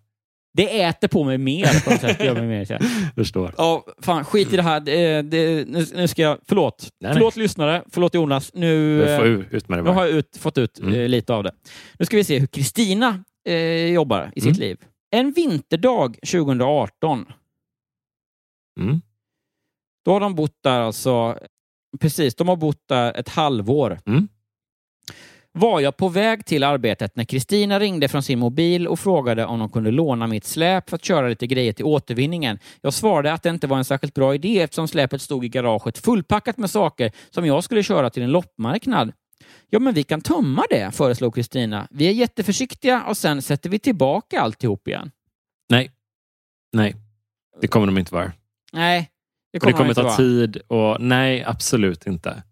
Det 0.57 0.83
äter 0.83 1.09
på 1.09 1.25
mig 1.25 1.39
mer 1.39 1.85
på 1.85 1.91
något 1.91 2.01
sätt. 2.01 2.25
Gör 2.25 2.35
mig 2.35 2.47
mer, 2.47 2.65
så. 2.65 2.79
Förstår. 3.15 3.55
Ja, 3.59 3.85
fan, 4.03 4.25
skit 4.25 4.53
i 4.53 4.57
det 4.57 4.63
här. 4.63 4.81
Det, 4.81 5.23
det, 5.23 5.69
nu, 5.69 5.87
nu 5.95 6.09
ska 6.09 6.23
jag... 6.23 6.39
Förlåt. 6.49 6.83
Nej, 6.83 6.91
nej. 7.01 7.13
förlåt 7.13 7.37
lyssnare. 7.37 7.83
Förlåt 7.93 8.15
Jonas. 8.15 8.51
Nu, 8.55 9.03
ut, 9.51 9.69
med 9.69 9.79
det 9.79 9.83
nu 9.83 9.91
har 9.91 10.05
jag 10.07 10.15
ut, 10.15 10.37
fått 10.37 10.59
ut 10.59 10.79
Mm. 10.79 10.95
eh, 10.95 11.09
lite 11.09 11.35
av 11.35 11.43
det. 11.43 11.53
Nu 11.99 12.07
ska 12.07 12.17
vi 12.17 12.25
se 12.25 12.39
hur 12.39 12.47
Kristina 12.47 13.25
eh, 13.49 13.87
jobbar 13.87 14.33
i 14.37 14.41
sitt 14.41 14.57
Mm. 14.57 14.61
liv. 14.69 14.77
En 15.11 15.33
vinterdag 15.33 16.17
2018. 16.33 17.27
Mm. 18.81 19.01
Då 20.05 20.13
har 20.13 20.21
de 20.21 20.35
bott 20.35 20.59
där 20.65 20.81
alltså... 20.81 21.39
Precis, 22.01 22.35
de 22.35 22.49
har 22.49 22.57
bott 22.57 22.89
där 22.89 23.13
ett 23.17 23.29
halvår. 23.29 23.99
Mm. 24.07 24.29
Var 25.59 25.81
jag 25.81 25.97
på 25.97 26.09
väg 26.09 26.47
till 26.47 26.65
arbetet 26.65 27.17
när 27.17 27.25
Kristina 27.25 27.81
ringde 27.81 28.09
från 28.09 28.23
sin 28.23 28.39
mobil 28.39 28.89
och 28.89 28.99
frågade 28.99 29.45
om 29.45 29.59
de 29.59 29.69
kunde 29.69 29.91
låna 29.91 30.27
mitt 30.27 30.45
släp 30.45 30.91
för 30.91 30.97
att 30.97 31.05
köra 31.05 31.29
lite 31.29 31.47
grejer 31.47 31.73
till 31.73 31.85
återvinningen. 31.85 32.59
Jag 32.81 32.93
svarade 32.93 33.33
att 33.33 33.43
det 33.43 33.49
inte 33.51 33.67
var 33.67 33.79
en 33.79 33.85
särskilt 33.85 34.15
bra 34.15 34.35
idé 34.35 34.61
eftersom 34.61 34.89
släpet 34.89 35.23
stod 35.23 35.45
i 35.45 35.49
garaget 35.49 35.99
fullpackat 35.99 36.59
med 36.59 36.71
saker 36.71 37.13
som 37.31 37.47
jag 37.47 37.65
skulle 37.65 37.83
köra 37.83 38.11
till 38.11 38.23
en 38.23 38.31
loppmarknad. 38.31 39.13
Ja, 39.71 39.79
men 39.79 39.95
vi 39.95 40.03
kan 40.03 40.21
tömma 40.21 40.65
det, 40.71 40.91
föreslog 40.95 41.35
Kristina. 41.35 41.89
Vi 41.91 42.09
är 42.09 42.13
jätteförsiktiga 42.13 43.03
och 43.03 43.17
sen 43.17 43.43
sätter 43.43 43.71
vi 43.71 43.79
tillbaka 43.79 44.41
alltihop 44.41 44.89
igen. 44.89 45.11
Nej. 45.69 45.91
Nej. 46.73 46.97
Det 47.61 47.69
kommer 47.69 47.87
de 47.87 47.99
inte 47.99 48.15
vara. 48.15 48.33
Nej, 48.73 49.11
Det 49.53 49.59
Och 49.59 49.67
det 49.67 49.73
kommer 49.73 49.89
inte 49.89 50.01
ta 50.01 50.07
vara. 50.07 50.17
tid 50.17 50.57
och 50.67 51.01
nej, 51.01 51.45
absolut 51.45 52.07
inte. 52.07 52.43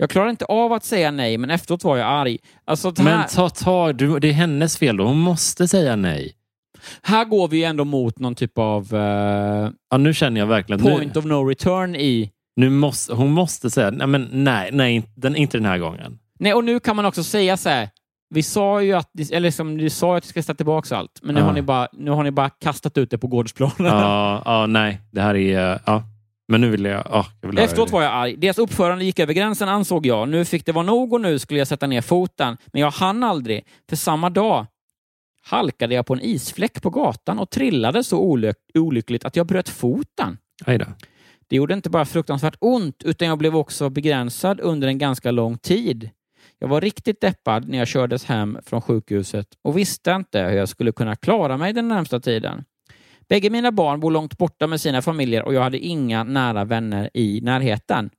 Jag 0.00 0.10
klarar 0.10 0.30
inte 0.30 0.44
av 0.44 0.72
att 0.72 0.84
säga 0.84 1.10
nej, 1.10 1.38
men 1.38 1.50
efteråt 1.50 1.84
var 1.84 1.96
jag 1.96 2.06
arg. 2.08 2.38
Alltså, 2.64 2.92
här, 2.96 3.04
Men 3.04 3.28
ta 3.28 3.48
tag, 3.48 3.96
du, 3.96 4.18
det 4.18 4.28
är 4.28 4.32
hennes 4.32 4.78
fel 4.78 4.96
då. 4.96 5.04
Hon 5.04 5.18
måste 5.18 5.68
säga 5.68 5.96
nej. 5.96 6.32
här 7.02 7.24
går 7.24 7.48
vi 7.48 7.56
ju 7.56 7.64
ändå 7.64 7.84
mot 7.84 8.18
någon 8.18 8.34
typ 8.34 8.58
av 8.58 8.94
eh, 8.94 9.70
Ja, 9.90 9.96
nu 9.98 10.14
känner 10.14 10.40
jag 10.40 10.46
verkligen 10.46 10.82
point 10.82 11.14
nu, 11.14 11.18
of 11.18 11.24
no 11.24 11.44
return 11.48 11.94
i... 11.96 12.30
nu 12.56 12.70
måste, 12.70 13.14
hon 13.14 13.32
måste 13.32 13.70
säga 13.70 13.90
nej, 13.90 14.06
men 14.06 14.28
nej, 14.32 14.70
nej 14.72 15.02
den, 15.14 15.36
inte 15.36 15.56
den 15.58 15.64
här 15.66 15.78
gången. 15.78 16.18
Nej, 16.40 16.54
och 16.54 16.64
nu 16.64 16.80
kan 16.80 16.96
man 16.96 17.04
också 17.04 17.24
säga 17.24 17.56
så 17.56 17.68
här. 17.68 17.88
Vi 18.34 18.42
sa 18.42 18.82
ju 18.82 18.92
att, 18.92 19.10
eller 19.30 19.40
liksom, 19.40 19.78
du 19.78 19.90
sa 19.90 20.16
att 20.16 20.22
du 20.22 20.28
ska 20.28 20.42
ställa 20.42 20.56
tillbaka 20.56 20.96
allt, 20.96 21.18
men 21.22 21.34
nu, 21.34 21.40
Ja. 21.40 21.46
har 21.46 21.52
ni 21.52 21.62
bara, 21.62 21.88
nu 21.92 22.10
har 22.10 22.22
ni 22.24 22.30
bara 22.30 22.50
kastat 22.50 22.98
ut 22.98 23.10
det 23.10 23.18
på 23.18 23.26
gårdsplanen. 23.26 23.74
Ja, 23.78 24.42
ja, 24.44 24.66
nej, 24.66 25.00
det 25.12 25.20
här 25.20 25.34
är... 25.36 25.80
Ja. 25.84 26.02
Men 26.48 26.60
nu 26.60 26.70
vill 26.70 26.84
jag... 26.84 27.02
Ja, 27.10 27.26
jag 27.40 27.48
vill 27.48 27.58
Efteråt 27.58 27.88
det. 27.88 27.92
var 27.92 28.02
jag 28.02 28.12
arg. 28.12 28.36
Deras 28.36 28.58
uppförande 28.58 29.04
gick 29.04 29.18
över 29.18 29.32
gränsen 29.34 29.68
ansåg 29.68 30.06
jag. 30.06 30.28
Nu 30.28 30.44
fick 30.44 30.66
det 30.66 30.72
vara 30.72 30.84
nog 30.84 31.12
och 31.12 31.20
nu 31.20 31.38
skulle 31.38 31.58
jag 31.60 31.68
sätta 31.68 31.86
ner 31.86 32.00
foten. 32.00 32.56
Men 32.66 32.82
jag 32.82 32.90
hann 32.90 33.22
aldrig. 33.22 33.66
För 33.88 33.96
samma 33.96 34.30
dag 34.30 34.66
halkade 35.42 35.94
jag 35.94 36.06
på 36.06 36.14
en 36.14 36.20
isfläck 36.20 36.82
på 36.82 36.90
gatan 36.90 37.38
och 37.38 37.50
trillade 37.50 38.04
så 38.04 38.18
olyck 38.18 38.56
olyckligt 38.74 39.24
att 39.24 39.36
jag 39.36 39.46
bröt 39.46 39.68
foten. 39.68 40.38
Aj 40.66 40.78
då. 40.78 40.86
Det 41.48 41.56
gjorde 41.56 41.74
inte 41.74 41.90
bara 41.90 42.04
fruktansvärt 42.04 42.56
ont, 42.60 43.02
utan 43.04 43.28
jag 43.28 43.38
blev 43.38 43.56
också 43.56 43.90
begränsad 43.90 44.60
under 44.60 44.88
en 44.88 44.98
ganska 44.98 45.30
lång 45.30 45.58
tid. 45.58 46.10
Jag 46.58 46.68
var 46.68 46.80
riktigt 46.80 47.20
deppad 47.20 47.68
när 47.68 47.78
jag 47.78 47.88
kördes 47.88 48.24
hem 48.24 48.58
från 48.66 48.80
sjukhuset 48.82 49.46
och 49.62 49.78
visste 49.78 50.10
inte 50.10 50.40
hur 50.40 50.56
jag 50.56 50.68
skulle 50.68 50.92
kunna 50.92 51.16
klara 51.16 51.56
mig 51.56 51.72
den 51.72 51.88
närmsta 51.88 52.20
tiden. 52.20 52.64
Bägge 53.28 53.50
mina 53.50 53.72
barn 53.72 54.00
bor 54.00 54.10
långt 54.10 54.38
borta 54.38 54.66
med 54.66 54.80
sina 54.80 55.02
familjer 55.02 55.42
och 55.44 55.54
jag 55.54 55.62
hade 55.62 55.78
inga 55.78 56.24
nära 56.24 56.64
vänner 56.64 57.10
i 57.14 57.40
närheten. 57.42 58.10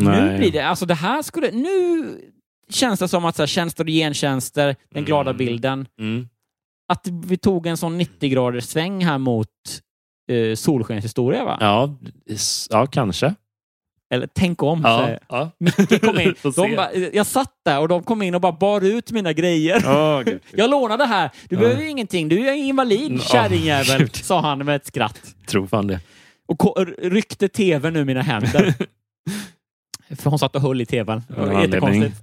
Nu 0.00 0.04
Nej. 0.04 0.38
blir 0.38 0.52
det, 0.52 0.60
alltså 0.60 0.86
det 0.86 0.94
här 0.94 1.22
skulle, 1.22 1.50
nu 1.50 2.04
känns 2.70 3.00
det 3.00 3.08
som 3.08 3.24
att 3.24 3.36
så 3.36 3.42
här, 3.42 3.46
tjänster 3.46 3.84
och 3.84 3.88
gentjänster, 3.90 4.76
den 4.90 5.04
glada 5.04 5.30
Mm. 5.30 5.38
bilden, 5.38 5.86
Mm. 6.00 6.28
att 6.92 7.06
vi 7.26 7.36
tog 7.36 7.66
en 7.66 7.76
sån 7.76 7.98
90 7.98 8.28
graders 8.30 8.64
sväng 8.64 9.04
här 9.04 9.18
mot 9.18 9.48
eh, 10.30 10.54
solskenshistoria 10.54 11.44
va? 11.44 11.58
Ja, 11.60 11.96
ja, 12.70 12.86
kanske. 12.86 13.34
Eller 14.10 14.28
tänk 14.34 14.62
om. 14.62 14.80
Ja, 14.84 15.02
säger 15.04 15.18
ja. 15.28 15.50
Micke 15.58 16.00
kom 16.04 16.20
in. 16.20 16.34
De 16.56 16.76
bara, 16.76 16.94
jag 16.94 17.26
satt 17.26 17.52
där 17.64 17.80
och 17.80 17.88
de 17.88 18.02
kom 18.02 18.22
in 18.22 18.34
och 18.34 18.40
bara 18.40 18.52
bar 18.52 18.80
ut 18.84 19.10
mina 19.10 19.32
grejer. 19.32 20.24
Gud. 20.24 20.40
Jag 20.52 20.70
lånade 20.70 21.04
här. 21.04 21.30
Du 21.48 21.56
Ja. 21.56 21.60
behöver 21.60 21.82
ingenting. 21.84 22.28
Du 22.28 22.48
är 22.48 22.52
invalid, 22.54 23.06
Mm, 23.06 23.20
kärringjävel, 23.20 23.98
gud. 23.98 24.16
sa 24.16 24.40
han 24.40 24.58
med 24.64 24.76
ett 24.76 24.86
skratt. 24.86 25.20
Tror 25.48 25.66
fan 25.66 25.86
det. 25.86 26.00
Och 26.46 26.86
ryckte 26.98 27.48
tvn 27.48 27.96
ur 27.96 28.04
mina 28.04 28.22
händer. 28.22 28.74
För 30.16 30.30
hon 30.30 30.38
satt 30.38 30.56
och 30.56 30.62
höll 30.62 30.80
i 30.80 30.86
tvn. 30.86 31.22
Det 31.28 31.34
var. 31.40 31.62
Jättekonstigt. 31.62 32.16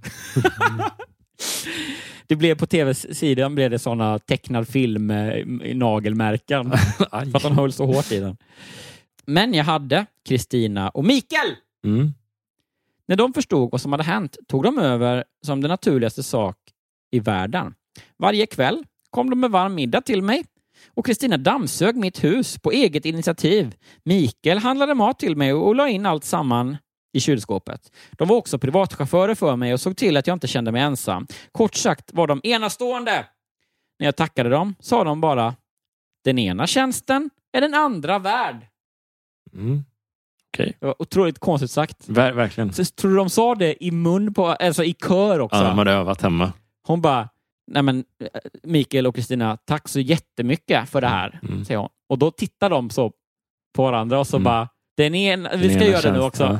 det 2.27 2.35
blev 2.35 2.55
på 2.55 2.65
tv-sidan 2.65 3.55
blev 3.55 3.71
det 3.71 3.79
såna 3.79 4.19
tecknad 4.19 4.67
film 4.67 5.11
eh, 5.11 5.45
nagelmärken. 5.75 6.71
För 6.97 7.35
att 7.35 7.43
han 7.43 7.51
höll 7.51 7.71
så 7.71 7.85
hårt 7.85 8.11
i 8.11 8.19
den. 8.19 8.37
Men 9.25 9.53
jag 9.53 9.63
hade 9.63 10.05
Kristina 10.27 10.89
och 10.89 11.05
Mikael! 11.05 11.47
Mm. 11.85 12.13
När 13.07 13.15
de 13.15 13.33
förstod 13.33 13.71
vad 13.71 13.81
som 13.81 13.91
hade 13.91 14.03
hänt 14.03 14.37
tog 14.47 14.63
de 14.63 14.79
över 14.79 15.23
som 15.45 15.61
den 15.61 15.69
naturligaste 15.69 16.23
sak 16.23 16.57
i 17.11 17.19
världen. 17.19 17.75
Varje 18.17 18.45
kväll 18.45 18.83
kom 19.09 19.29
de 19.29 19.39
med 19.39 19.51
varm 19.51 19.75
middag 19.75 20.01
till 20.01 20.21
mig 20.21 20.45
och 20.93 21.05
Kristina 21.05 21.37
dammsög 21.37 21.95
mitt 21.95 22.23
hus 22.23 22.59
på 22.59 22.71
eget 22.71 23.05
initiativ. 23.05 23.75
Mikael 24.03 24.57
handlade 24.57 24.93
mat 24.93 25.19
till 25.19 25.35
mig 25.35 25.53
och 25.53 25.75
la 25.75 25.89
in 25.89 26.05
allt 26.05 26.23
samman 26.23 26.77
i 27.13 27.19
kylskåpet. 27.19 27.91
De 28.11 28.27
var 28.27 28.35
också 28.35 28.59
privatchaufförer 28.59 29.35
för 29.35 29.55
mig 29.55 29.73
och 29.73 29.79
såg 29.79 29.97
till 29.97 30.17
att 30.17 30.27
jag 30.27 30.35
inte 30.35 30.47
kände 30.47 30.71
mig 30.71 30.81
ensam. 30.81 31.27
Kort 31.51 31.75
sagt 31.75 32.13
var 32.13 32.27
de 32.27 32.41
enastående. 32.43 33.25
När 33.99 34.07
jag 34.07 34.15
tackade 34.15 34.49
dem 34.49 34.75
sa 34.79 35.03
de 35.03 35.21
bara 35.21 35.55
den 36.23 36.39
ena 36.39 36.67
tjänsten 36.67 37.29
är 37.51 37.61
den 37.61 37.73
andra 37.73 38.19
värd. 38.19 38.67
Mm. 39.53 39.83
Okej. 40.55 40.73
Det 40.79 40.85
var 40.85 40.95
otroligt 41.01 41.39
konstigt 41.39 41.71
sagt. 41.71 42.07
Ver- 42.09 42.31
verkligen. 42.33 42.73
Så 42.73 42.85
tror 42.85 43.11
du 43.11 43.17
de 43.17 43.29
sa 43.29 43.55
det 43.55 43.83
i 43.83 43.91
mun 43.91 44.33
på, 44.33 44.47
alltså 44.47 44.83
i 44.83 44.93
kör 44.93 45.39
också? 45.39 45.57
Ja, 45.57 45.63
de 45.67 45.77
hade 45.77 45.91
övat 45.91 46.21
hemma. 46.21 46.53
Hon 46.87 47.01
bara, 47.01 47.29
nej 47.71 47.83
men 47.83 47.97
eh, 48.19 48.27
Mikael 48.63 49.07
och 49.07 49.15
Kristina, 49.15 49.57
tack 49.65 49.87
så 49.87 49.99
jättemycket 49.99 50.89
för 50.89 51.01
det 51.01 51.07
här, 51.07 51.39
Mm. 51.43 51.65
säger 51.65 51.77
hon. 51.79 51.89
Och 52.09 52.17
då 52.19 52.31
tittar 52.31 52.69
de 52.69 52.89
så 52.89 53.11
på 53.75 53.83
varandra 53.83 54.19
och 54.19 54.27
så 54.27 54.37
Mm. 54.37 54.43
bara, 54.43 54.69
den 54.97 55.15
ena, 55.15 55.49
vi 55.55 55.67
Den 55.67 55.69
ska 55.77 55.83
ena 55.85 55.91
göra 55.91 56.01
det 56.01 56.11
nu 56.11 56.19
också. 56.21 56.43
ja. 56.43 56.59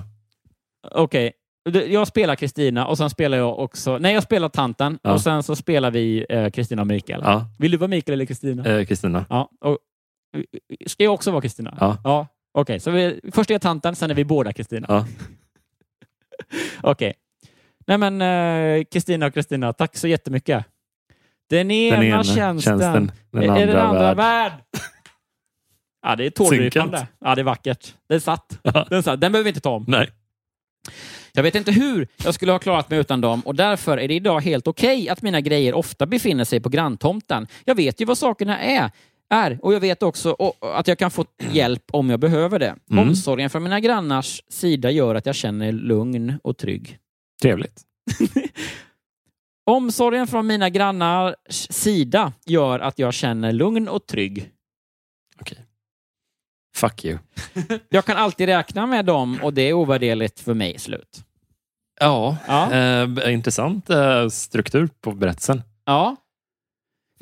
Okej. 0.92 1.32
Det- 1.70 1.86
Jag 1.86 2.08
spelar 2.08 2.36
Kristina 2.36 2.88
och 2.88 2.98
sen 2.98 3.10
spelar 3.10 3.38
jag 3.38 3.60
också... 3.60 3.98
Nej, 3.98 4.14
jag 4.14 4.24
spelar 4.24 4.50
tanten 4.50 5.00
Ja. 5.04 5.14
och 5.14 5.22
sen 5.22 5.44
så 5.44 5.56
spelar 5.56 5.92
vi 5.92 6.26
eh, 6.30 6.50
Kristina 6.50 6.82
och 6.82 6.88
Mikael. 6.88 7.22
Ja, 7.24 7.46
Vill 7.60 7.72
du 7.72 7.78
vara 7.78 7.88
Mikael 7.88 8.14
eller 8.14 8.26
Kristina? 8.26 8.66
eh, 8.80 8.86
Kristina. 8.86 9.26
Ja. 9.30 9.50
Och, 9.62 9.78
ska 10.88 11.04
jag 11.04 11.14
också 11.14 11.32
vara 11.32 11.42
Kristina? 11.42 11.78
Ja. 11.80 11.98
ja. 12.04 12.28
Okej, 12.58 12.80
så 12.80 12.92
vi, 12.92 13.20
först 13.34 13.50
är 13.50 13.54
jag 13.54 13.62
tanten, 13.62 13.96
sen 13.96 14.12
är 14.12 14.16
vi 14.16 14.26
båda 14.26 14.54
Kristina. 14.54 14.86
Ja. 14.90 15.06
Okej. 16.82 17.14
Nej 17.88 17.98
men 17.98 18.22
eh, 18.22 18.84
Kristina 18.92 19.26
och 19.26 19.34
Kristina, 19.34 19.74
tack 19.74 19.98
så 19.98 20.08
jättemycket. 20.08 20.66
Den 21.50 21.72
ena, 21.72 21.96
Den 21.98 22.06
ena 22.06 22.24
tjänsten, 22.24 22.80
tjänsten, 22.80 23.12
den 23.32 23.44
är, 23.44 23.68
den 23.68 23.78
andra 23.78 24.14
värd. 24.14 24.18
värd. 24.18 24.82
Ja, 26.02 26.16
det 26.16 26.26
är 26.26 26.30
tårdrypande. 26.30 27.08
Ja, 27.20 27.36
det 27.36 27.42
är 27.42 27.44
vackert. 27.44 27.94
Den 28.10 28.22
satt. 28.22 28.60
Den, 28.90 29.04
satt. 29.04 29.22
den 29.22 29.32
behöver 29.32 29.44
vi 29.44 29.50
inte 29.50 29.62
ta 29.62 29.70
om. 29.70 29.86
Nej. 29.88 30.10
Jag 31.34 31.44
vet 31.44 31.56
inte 31.56 31.72
hur 31.72 32.08
jag 32.24 32.34
skulle 32.34 32.52
ha 32.52 32.60
klarat 32.60 32.90
mig 32.90 33.00
utan 33.00 33.22
dem 33.22 33.42
och 33.42 33.56
därför 33.56 33.98
är 33.98 34.08
det 34.08 34.14
idag 34.14 34.42
helt 34.42 34.68
okej 34.68 35.10
att 35.10 35.22
mina 35.22 35.42
grejer 35.42 35.74
ofta 35.74 36.06
befinner 36.06 36.44
sig 36.44 36.60
på 36.60 36.70
granntomten. 36.70 37.48
Jag 37.66 37.76
vet 37.76 38.02
ju 38.02 38.06
vad 38.06 38.18
sakerna 38.18 38.60
är. 38.60 38.92
Är 39.30 39.60
och 39.62 39.74
jag 39.74 39.80
vet 39.80 40.04
också 40.04 40.54
att 40.62 40.88
jag 40.88 41.00
kan 41.00 41.12
få 41.12 41.26
hjälp 41.52 41.84
om 41.92 42.10
jag 42.10 42.20
behöver 42.20 42.60
det. 42.60 42.76
Mm. 42.92 43.08
Omsorgen 43.10 43.50
från 43.50 43.64
mina 43.64 43.80
grannars 43.80 44.42
sida 44.50 44.92
gör 44.92 45.16
att 45.16 45.26
jag 45.26 45.36
känner 45.36 45.72
lugn 45.72 46.40
och 46.44 46.58
trygg. 46.58 47.00
Trevligt. 47.42 47.82
Omsorgen 49.66 50.28
från 50.28 50.48
mina 50.48 50.70
grannars 50.70 51.36
sida 51.70 52.34
gör 52.46 52.80
att 52.80 53.00
jag 53.00 53.14
känner 53.14 53.52
lugn 53.52 53.88
och 53.88 54.06
trygg. 54.08 54.52
Okej. 55.42 55.66
Fuck 56.76 57.06
you. 57.06 57.18
Jag 57.90 58.06
kan 58.06 58.18
alltid 58.18 58.46
räkna 58.48 58.86
med 58.86 59.06
dem 59.06 59.40
och 59.44 59.54
det 59.54 59.62
är 59.62 59.74
ovärderligt 59.74 60.40
för 60.40 60.54
mig. 60.54 60.80
Slut. 60.80 61.24
Ja, 62.00 62.38
Ja. 62.48 62.74
Eh, 62.74 63.34
intressant 63.34 63.90
eh, 63.90 64.28
struktur 64.30 64.90
på 65.02 65.12
berättelsen. 65.12 65.62
Ja. 65.86 66.16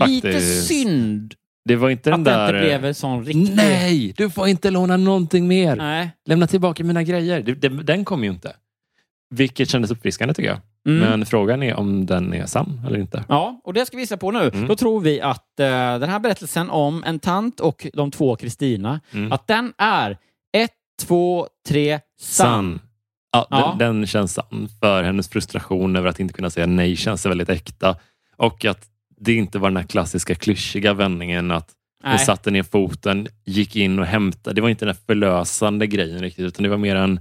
Lite 0.05 0.31
Faktiskt. 0.31 0.67
synd 0.67 1.35
Det 1.65 1.75
var 1.75 1.89
inte 1.89 2.09
den 2.09 2.19
att 2.19 2.25
det 2.25 2.31
där... 2.31 2.53
inte 2.53 2.65
blev 2.65 2.85
en 2.85 2.93
sån 2.95 3.25
riktig... 3.25 3.55
Nej, 3.55 4.13
du 4.17 4.29
får 4.29 4.47
inte 4.47 4.71
låna 4.71 4.97
någonting 4.97 5.47
mer. 5.47 5.75
Nej. 5.75 6.11
Lämna 6.25 6.47
tillbaka 6.47 6.83
mina 6.83 7.03
grejer. 7.03 7.41
Den 7.83 8.05
kom 8.05 8.23
ju 8.23 8.29
inte. 8.29 8.55
Vilket 9.35 9.69
kändes 9.69 9.91
uppfriskande 9.91 10.33
tycker 10.33 10.49
jag. 10.49 10.59
Mm. 10.87 11.09
Men 11.09 11.25
frågan 11.25 11.63
är 11.63 11.75
om 11.75 12.05
den 12.05 12.33
är 12.33 12.45
sann 12.45 12.81
eller 12.87 12.99
inte. 12.99 13.23
Ja, 13.29 13.61
och 13.63 13.73
det 13.73 13.85
ska 13.85 13.97
vi 13.97 14.03
visa 14.03 14.17
på 14.17 14.31
nu. 14.31 14.49
Mm. 14.53 14.67
Då 14.67 14.75
tror 14.75 14.99
vi 14.99 15.21
att 15.21 15.59
eh, 15.59 15.65
den 15.99 16.09
här 16.09 16.19
berättelsen 16.19 16.69
om 16.69 17.03
en 17.03 17.19
tant 17.19 17.59
och 17.59 17.87
de 17.93 18.11
två 18.11 18.35
Kristina, 18.35 18.99
Mm. 19.11 19.31
att 19.31 19.47
den 19.47 19.73
är 19.77 20.17
ett, 20.57 20.71
två, 21.01 21.47
tre, 21.67 21.99
sann. 22.21 22.79
Ja, 23.31 23.47
Ja. 23.49 23.75
Den, 23.79 23.99
den 23.99 24.07
känns 24.07 24.33
sann. 24.33 24.69
För 24.79 25.03
hennes 25.03 25.29
frustration 25.29 25.95
över 25.95 26.09
att 26.09 26.19
inte 26.19 26.33
kunna 26.33 26.49
säga 26.49 26.65
nej 26.65 26.95
känns 26.95 27.25
väldigt 27.25 27.49
äkta. 27.49 27.95
Och 28.37 28.65
att 28.65 28.85
det 29.23 29.33
inte 29.33 29.59
var 29.59 29.69
den 29.69 29.77
här 29.77 29.83
klassiska 29.83 30.35
klyschiga 30.35 30.93
vändningen 30.93 31.51
att 31.51 31.69
hon 32.03 32.11
Nej. 32.11 32.19
satte 32.19 32.51
ner 32.51 32.63
foten, 32.63 33.27
gick 33.45 33.75
in 33.75 33.99
och 33.99 34.05
hämtade. 34.05 34.55
Det 34.55 34.61
var 34.61 34.69
inte 34.69 34.85
den 34.85 34.95
här 34.95 35.01
förlösande 35.07 35.87
grejen 35.87 36.19
riktigt, 36.19 36.45
utan 36.45 36.63
det 36.63 36.69
var 36.69 36.77
mer 36.77 36.95
en 36.95 37.19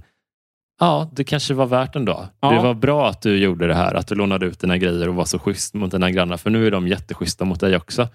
Ja, 0.79 1.09
det 1.13 1.23
kanske 1.23 1.53
var 1.53 1.65
värt 1.65 1.95
ändå. 1.95 2.27
Ja. 2.39 2.51
Det 2.51 2.59
var 2.59 2.73
bra 2.73 3.09
att 3.09 3.21
du 3.21 3.37
gjorde 3.37 3.67
det 3.67 3.75
här, 3.75 3.93
att 3.93 4.07
du 4.07 4.15
lånade 4.15 4.45
ut 4.45 4.59
dina 4.59 4.77
grejer 4.77 5.09
och 5.09 5.15
var 5.15 5.25
så 5.25 5.39
schysst 5.39 5.73
mot 5.73 5.91
dina 5.91 6.11
grannar, 6.11 6.37
för 6.37 6.49
nu 6.49 6.67
är 6.67 6.71
de 6.71 6.87
jätteschyssta 6.87 7.45
mot 7.45 7.59
dig 7.59 7.75
också. 7.75 8.07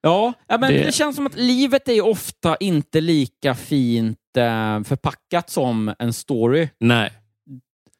Ja, 0.00 0.32
ja 0.48 0.58
men 0.58 0.72
det... 0.72 0.84
Det- 0.84 0.94
känns 0.94 1.16
som 1.16 1.26
att 1.26 1.36
livet 1.36 1.88
är 1.88 2.06
ofta 2.06 2.56
inte 2.56 3.00
lika 3.00 3.54
fint 3.54 4.18
eh, 4.36 4.82
förpackat 4.82 5.50
som 5.50 5.94
en 5.98 6.12
story. 6.12 6.68
Nej, 6.80 7.12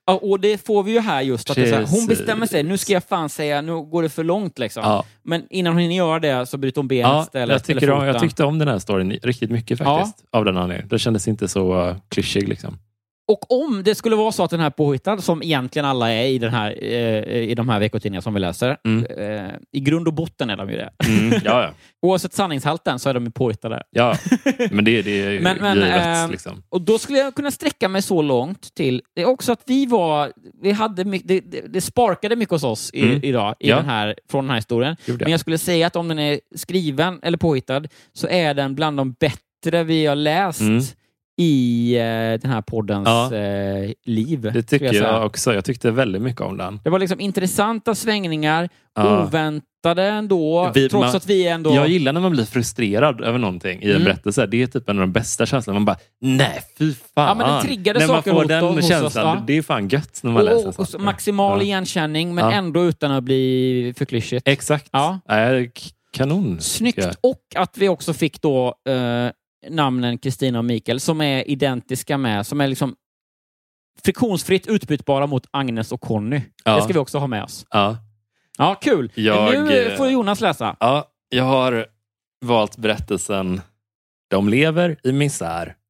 Ja, 0.07 0.15
Och 0.23 0.41
det 0.41 0.67
får 0.67 0.83
vi 0.83 0.93
ju 0.93 1.01
här 1.01 1.23
just. 1.23 1.51
Att 1.51 1.57
det 1.57 1.63
är 1.63 1.67
så 1.67 1.75
här, 1.75 1.87
hon 1.87 2.07
bestämmer 2.07 2.47
sig, 2.47 2.63
nu 2.63 2.79
ska 2.79 2.93
jag 2.93 3.05
fan 3.05 3.29
säga, 3.29 3.61
nu 3.61 3.73
går 3.73 4.03
det 4.03 4.09
för 4.09 4.25
långt 4.25 4.59
liksom. 4.59 4.83
ja. 4.83 5.05
Men 5.23 5.47
innan 5.51 5.73
hon 5.73 5.83
hinner 5.83 5.97
göra 5.97 6.19
det 6.19 6.47
så 6.47 6.59
bryter 6.59 6.81
hon 6.81 6.89
benet 6.89 7.07
ja 7.07 7.23
istället. 7.23 7.53
jag, 7.53 7.65
tycker 7.65 7.83
eller 7.83 7.93
om, 7.93 8.07
jag 8.07 8.21
tyckte 8.21 8.45
om 8.45 8.59
den 8.59 8.69
här 8.69 8.79
storyn 8.79 9.19
riktigt 9.23 9.51
mycket 9.51 9.79
faktiskt. 9.79 10.25
Av 10.31 10.45
den 10.45 10.57
anledningen. 10.57 10.89
Det 10.89 10.99
kändes 10.99 11.29
inte 11.29 11.49
så 11.49 11.89
uh, 11.89 11.97
klyschig. 12.09 12.49
Liksom. 12.49 12.79
Och 13.29 13.53
om 13.66 13.83
det 13.83 13.95
skulle 13.95 14.16
vara 14.16 14.33
så 14.33 14.43
att 14.45 14.51
den 14.51 14.61
här 14.61 14.70
påhittad, 14.70 15.18
som 15.20 15.43
egentligen 15.43 15.87
alla 15.87 16.12
är 16.12 16.27
i, 16.27 16.39
den 16.39 16.51
här, 16.53 16.79
eh, 16.85 17.37
i 17.51 17.55
de 17.55 17.68
här 17.68 17.81
veckotidningarna 17.81 18.22
som 18.22 18.35
vi 18.35 18.41
läser, 18.41 18.77
eh, 19.18 19.51
i 19.72 19.81
grund 19.81 20.09
och 20.09 20.14
botten 20.14 20.51
är 20.51 20.57
de 20.57 20.70
ju 20.70 20.77
det. 20.77 20.91
Mm, 21.09 21.41
ja, 21.45 21.62
ja. 21.62 21.70
Oavsett 22.03 22.33
sanningshalten 22.35 22.99
så 22.99 23.09
är 23.09 23.14
de 23.14 23.24
ju 23.24 23.31
påhittade. 23.31 23.83
ja. 23.91 24.16
Men 24.70 24.85
det, 24.85 25.03
det 25.03 25.22
är 25.22 25.31
ju 25.31 25.41
Men, 25.41 25.57
men, 25.61 25.77
givet. 25.77 26.07
ehm, 26.07 26.31
liksom. 26.31 26.62
Och 26.68 26.81
då 26.81 26.99
skulle 26.99 27.18
jag 27.18 27.35
kunna 27.35 27.51
sträcka 27.51 27.89
mig 27.89 28.03
så 28.03 28.22
långt 28.22 28.74
till 28.74 29.03
det 29.14 29.22
är 29.22 29.27
också 29.27 29.53
att 29.53 29.62
vi 29.66 29.87
var, 29.87 30.33
vi 30.62 30.72
hade 30.72 31.05
mycket, 31.05 31.29
det, 31.29 31.41
det, 31.41 31.61
det 31.68 31.81
sparkade 31.81 32.37
mycket 32.37 32.53
hos 32.53 32.64
oss 32.64 32.91
i, 32.95 33.03
Mm. 33.03 33.20
idag 33.24 33.55
i 33.61 33.68
Ja. 33.68 33.77
den 33.77 33.85
här, 33.87 34.14
från 34.31 34.45
den 34.45 34.51
här 34.51 34.57
historien. 34.57 34.97
Gjorde 35.07 35.24
Men 35.24 35.31
jag 35.31 35.41
skulle 35.41 35.59
säga 35.59 35.87
att 35.87 35.97
om 35.97 36.09
den 36.09 36.18
är 36.18 36.41
skriven 36.57 37.18
eller 37.22 37.39
påhittad 37.39 37.83
så 38.12 38.29
är 38.29 38.55
den 38.55 38.74
bland 38.74 38.97
de 38.97 39.12
bättre 39.12 39.85
vi 39.85 40.07
har 40.07 40.16
läst 40.16 40.61
Mm. 40.61 40.83
I 41.39 41.95
eh, 41.97 42.41
den 42.41 42.51
här 42.51 42.62
poddens 42.62 43.09
Ja. 43.09 43.34
eh, 43.37 43.91
liv. 44.05 44.41
Det 44.55 44.62
tycker 44.62 44.89
säga. 44.89 45.03
jag 45.03 45.26
också. 45.26 45.55
Jag 45.55 45.64
tyckte 45.64 45.91
väldigt 45.91 46.22
mycket 46.22 46.41
om 46.41 46.57
den. 46.57 46.80
Det 46.84 46.91
var 46.91 46.99
liksom 46.99 47.20
intressanta 47.20 47.95
svängningar, 47.95 48.68
Ja. 48.95 49.22
oväntade 49.26 50.03
ändå, 50.03 50.70
Vi- 50.74 50.89
trots 50.89 51.07
man- 51.07 51.16
att 51.16 51.26
vi 51.26 51.47
ändå... 51.47 51.74
Jag 51.74 51.89
gillar 51.89 52.12
när 52.12 52.20
man 52.20 52.32
blir 52.32 52.45
frustrerad 52.45 53.20
över 53.20 53.39
någonting 53.39 53.82
i 53.82 53.84
en 53.84 53.91
Mm. 53.91 54.05
berättelse. 54.05 54.47
Det 54.47 54.62
är 54.62 54.66
typ 54.66 54.89
en 54.89 54.97
av 54.97 55.01
de 55.01 55.12
bästa 55.12 55.47
känslorna. 55.47 55.78
Man 55.80 55.84
bara, 55.84 55.97
nej 56.20 56.61
fy 56.78 56.93
fan. 57.14 57.28
Ja, 57.28 57.34
men 57.34 57.55
det 57.57 57.62
triggade 57.62 57.99
när 58.01 58.07
man 58.07 58.16
saker 58.16 58.30
får 58.32 58.39
hos- 58.41 58.49
den 58.49 58.64
hos 58.64 58.78
oss, 58.78 58.89
känslan, 58.89 59.37
ja. 59.39 59.45
det 59.47 59.57
är 59.59 59.62
fan 59.62 59.89
gött 59.89 60.20
när 60.22 60.30
man 60.30 60.45
läser 60.45 60.59
och, 60.59 60.66
och, 60.68 60.74
sånt. 60.74 60.89
så 60.91 60.99
maximal 60.99 61.62
igenkänning, 61.62 62.34
men 62.34 62.53
ändå 62.53 62.84
utan 62.84 63.11
att 63.12 63.24
bli 63.24 63.95
för 63.97 64.05
klyschigt. 64.05 64.49
Exakt. 64.49 64.89
Ja. 64.93 65.18
Kanon. 66.12 66.61
Snyggt! 66.61 66.99
jag. 66.99 67.14
Och 67.22 67.41
att 67.57 67.78
vi 67.78 67.89
också 67.89 68.12
fick 68.12 68.41
då 68.43 68.66
eh, 68.89 69.30
namnen 69.71 70.19
Kristina 70.19 70.59
och 70.59 70.64
Mikael 70.64 71.01
som 71.01 71.21
är 71.21 71.51
identiska 71.51 72.19
med, 72.19 72.47
som 72.47 72.61
är 72.61 72.69
liksom 72.69 72.97
friktionsfritt 74.05 74.67
utbytbara 74.67 75.27
mot 75.27 75.47
Agnes 75.51 75.93
och 75.93 76.01
Conny. 76.01 76.43
Ja. 76.64 76.77
Det 76.77 76.83
ska 76.83 76.93
vi 76.93 76.99
också 76.99 77.19
ha 77.19 77.27
med 77.27 77.45
oss. 77.45 77.67
Ja. 77.71 77.97
Ja, 78.59 78.75
kul! 78.75 79.12
Jag, 79.14 79.64
nu 79.64 79.87
eh, 79.87 79.97
får 79.97 80.09
Jonas 80.09 80.41
läsa. 80.41 80.77
ja, 80.81 81.09
jag 81.29 81.45
har 81.45 81.87
valt 82.45 82.77
berättelsen 82.77 83.61
De 84.29 84.49
lever 84.49 84.97
i 85.03 85.12
misär. 85.12 85.75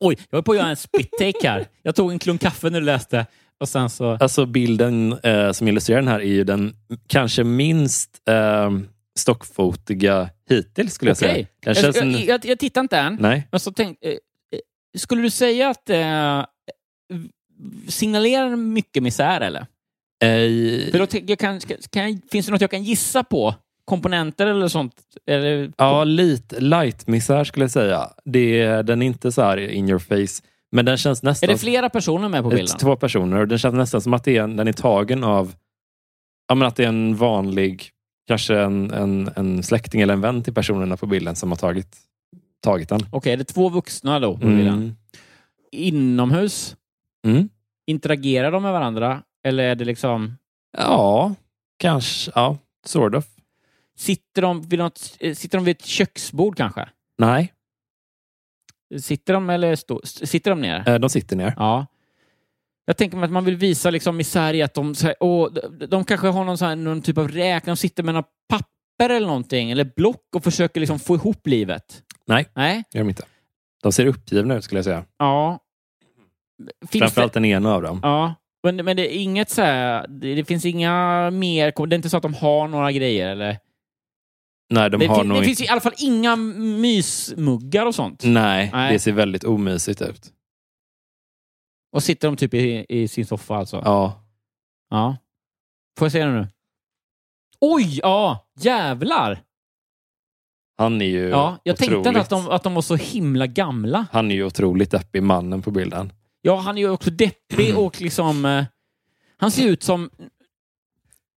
Oj, 0.00 0.18
jag 0.30 0.38
var 0.38 0.42
på 0.42 0.52
att 0.52 0.58
göra 0.58 0.68
en 0.68 0.76
spit 0.76 1.10
take 1.18 1.48
här. 1.48 1.66
Jag 1.82 1.96
tog 1.96 2.12
en 2.12 2.18
klunk 2.18 2.40
kaffe 2.40 2.70
när 2.70 2.80
du 2.80 2.86
läste 2.86 3.26
och 3.60 3.68
sen 3.68 3.90
så... 3.90 4.10
Alltså 4.10 4.46
bilden 4.46 5.18
eh, 5.22 5.52
som 5.52 5.68
illustrerar 5.68 6.00
den 6.00 6.08
här 6.08 6.20
är 6.20 6.24
ju 6.24 6.44
den 6.44 6.76
kanske 7.06 7.44
minst 7.44 8.28
eh, 8.28 8.70
stockfotiga 9.20 10.30
hittills 10.48 10.94
skulle 10.94 11.10
jag 11.10 11.16
säga. 11.16 11.32
Okej. 11.32 11.48
Den 11.64 11.74
Jag, 11.74 11.94
känns 11.94 11.96
jag, 11.96 12.24
jag, 12.24 12.44
jag 12.44 12.58
tittar 12.58 12.80
inte 12.80 12.98
än. 12.98 13.16
Nej. 13.20 13.48
Men 13.50 13.60
så 13.60 13.72
tänk, 13.72 13.98
eh, 14.00 14.10
eh, 14.10 14.16
skulle 14.98 15.22
du 15.22 15.30
säga 15.30 15.68
att 15.70 15.90
eh, 15.90 16.44
signalerar 17.88 18.56
mycket 18.56 19.02
misär 19.02 19.40
eller? 19.40 19.60
Eh, 20.22 20.90
För 20.90 20.98
då 20.98 21.06
jag, 21.26 21.38
kan, 21.38 21.60
kan, 21.90 22.22
finns 22.30 22.46
det 22.46 22.52
något 22.52 22.60
jag 22.60 22.70
kan 22.70 22.82
gissa 22.84 23.24
på? 23.24 23.54
Komponenter 23.84 24.46
eller 24.46 24.68
sånt? 24.68 24.94
Eller, 25.26 25.72
Ja, 25.76 26.04
lite 26.04 26.60
light 26.60 27.06
misär 27.06 27.44
skulle 27.44 27.64
jag 27.64 27.70
säga. 27.70 28.10
Det 28.24 28.60
är, 28.60 28.82
den 28.82 29.02
är 29.02 29.06
inte 29.06 29.32
så 29.32 29.42
här 29.42 29.58
in 29.58 29.88
your 29.88 29.98
face. 29.98 30.42
Men 30.72 30.84
den 30.84 30.96
känns 30.96 31.22
är 31.22 31.26
nästan... 31.26 31.48
det 31.48 31.58
flera 31.58 31.88
personer 31.90 32.28
med 32.28 32.42
på 32.42 32.48
bilden? 32.48 32.78
Två 32.78 32.96
personer. 32.96 33.36
Och 33.40 33.48
den 33.48 33.58
känns 33.58 33.74
nästan 33.74 34.00
som 34.00 34.14
att 34.14 34.24
det 34.24 34.36
är, 34.36 34.42
en- 34.42 34.56
den 34.56 34.68
är 34.68 34.72
tagen 34.72 35.24
av... 35.24 35.54
Ja, 36.48 36.54
men 36.54 36.68
att 36.68 36.76
det 36.76 36.84
är 36.84 36.88
en 36.88 37.16
vanlig, 37.16 37.88
kanske 38.26 38.58
en, 38.60 38.90
en, 38.90 39.30
en 39.36 39.62
släkting 39.62 40.00
eller 40.00 40.14
en 40.14 40.20
vän 40.20 40.42
till 40.42 40.54
personerna 40.54 40.96
på 40.96 41.06
bilden 41.06 41.36
som 41.36 41.50
har 41.50 41.56
tagit, 41.56 41.96
tagit 42.62 42.88
den. 42.88 43.00
Okej, 43.10 43.36
det 43.36 43.42
är 43.42 43.52
två 43.52 43.68
vuxna 43.68 44.18
då 44.20 44.32
på 44.38 44.46
bilden. 44.46 44.74
Mm. 44.74 44.96
Inomhus? 45.72 46.76
Mm. 47.26 47.48
Interagerar 47.86 48.52
de 48.52 48.62
med 48.62 48.72
varandra? 48.72 49.22
Eller 49.44 49.64
är 49.64 49.74
det 49.74 49.84
liksom... 49.84 50.36
Ja, 50.78 51.34
kanske. 51.78 52.32
Ja, 52.34 52.58
sort 52.86 53.14
of. 53.14 53.26
Sitter 53.96 54.42
de 54.42 54.62
vid, 54.62 54.78
något, 54.78 55.16
eh, 55.20 55.34
sitter 55.34 55.58
de 55.58 55.64
vid 55.64 55.76
ett 55.76 55.84
köksbord 55.86 56.56
kanske? 56.56 56.88
Nej, 57.18 57.52
Sitter 59.00 59.32
de 59.34 59.50
eller 59.50 59.76
stå, 59.76 60.00
sitter 60.04 60.50
de 60.50 60.60
ner? 60.60 60.88
eh, 60.88 60.94
de 60.98 61.10
sitter 61.10 61.36
ner. 61.36 61.54
Ja. 61.56 61.86
Jag 62.90 62.96
tänker 62.96 63.16
mig 63.16 63.24
att 63.24 63.32
man 63.32 63.44
vill 63.44 63.56
visa 63.56 63.90
liksom 63.90 64.16
misär 64.16 64.54
i 64.54 64.62
att 64.62 64.74
de, 64.74 64.94
så 64.94 65.06
här, 65.06 65.14
åh, 65.20 65.52
de, 65.88 66.04
kanske 66.04 66.28
har 66.28 66.44
någon, 66.44 66.58
så 66.58 66.64
här, 66.64 66.76
någon 66.76 67.02
typ 67.02 67.18
av 67.18 67.28
räkning, 67.28 67.70
de 67.72 67.76
sitter 67.76 68.02
med 68.02 68.14
några 68.14 68.26
papper 68.48 69.10
eller 69.10 69.26
någonting, 69.26 69.70
eller 69.70 69.84
block 69.96 70.26
och 70.36 70.44
försöker 70.44 70.80
liksom 70.80 70.98
få 70.98 71.14
ihop 71.14 71.46
livet. 71.46 72.02
Nej, 72.26 72.46
Nej? 72.54 72.84
det 72.92 72.98
gör 72.98 73.04
de 73.04 73.08
inte. 73.08 73.22
De 73.82 73.92
ser 73.92 74.06
uppgivna 74.06 74.54
ut 74.54 74.64
skulle 74.64 74.78
jag 74.78 74.84
säga. 74.84 75.04
Ja. 75.18 75.58
Finns 76.90 77.02
Framförallt 77.02 77.32
det, 77.32 77.40
den 77.40 77.44
ena 77.44 77.74
av 77.74 77.82
dem. 77.82 78.00
Ja. 78.02 78.34
Men, 78.62 78.76
men 78.76 78.96
det 78.96 79.16
är 79.16 79.18
inget 79.20 79.50
så 79.50 79.62
här, 79.62 80.06
det, 80.08 80.34
det 80.34 80.44
finns 80.44 80.64
inga 80.64 81.30
mer, 81.30 81.86
det 81.86 81.94
är 81.94 81.96
inte 81.96 82.10
så 82.10 82.16
att 82.16 82.22
de 82.22 82.34
har 82.34 82.68
några 82.68 82.92
grejer 82.92 83.28
eller? 83.28 83.58
Nej, 84.70 84.90
de 84.90 85.00
det 85.00 85.06
har 85.06 85.18
fin- 85.18 85.28
nog 85.28 85.38
det 85.38 85.44
finns 85.44 85.60
i 85.60 85.68
alla 85.68 85.80
fall 85.80 85.94
inga 85.98 86.36
mysmuggar 86.36 87.86
och 87.86 87.94
sånt. 87.94 88.24
Nej, 88.24 88.70
Nej. 88.72 88.92
det 88.92 88.98
ser 88.98 89.12
väldigt 89.12 89.44
omysigt 89.44 90.02
ut. 90.02 90.32
Och 91.92 92.02
sitter 92.02 92.28
de 92.28 92.36
typ 92.36 92.54
i, 92.54 92.86
i 92.88 93.08
sin 93.08 93.26
soffa 93.26 93.56
alltså? 93.56 93.82
Ja. 93.84 94.24
Ja. 94.90 95.16
Får 95.98 96.04
jag 96.04 96.12
se 96.12 96.24
det 96.24 96.32
nu? 96.32 96.48
Oj, 97.60 97.98
ja! 98.02 98.48
Jävlar! 98.60 99.40
Han 100.78 101.00
är 101.02 101.06
ju 101.06 101.28
Ja, 101.28 101.58
jag 101.62 101.76
tänkte 101.76 101.96
otroligt... 101.96 102.06
inte 102.08 102.20
att 102.20 102.30
de, 102.30 102.48
att 102.48 102.62
de 102.62 102.74
var 102.74 102.82
så 102.82 102.96
himla 102.96 103.46
gamla. 103.46 104.06
Han 104.12 104.30
är 104.30 104.34
ju 104.34 104.44
otroligt 104.44 104.90
deppig, 104.90 105.22
mannen 105.22 105.62
på 105.62 105.70
bilden. 105.70 106.12
Ja, 106.42 106.56
han 106.56 106.78
är 106.78 106.82
ju 106.82 106.90
också 106.90 107.10
deppig 107.10 107.78
och 107.78 108.00
liksom... 108.00 108.44
Eh, 108.44 108.64
han 109.36 109.50
ser 109.50 109.68
ut 109.68 109.82
som... 109.82 110.10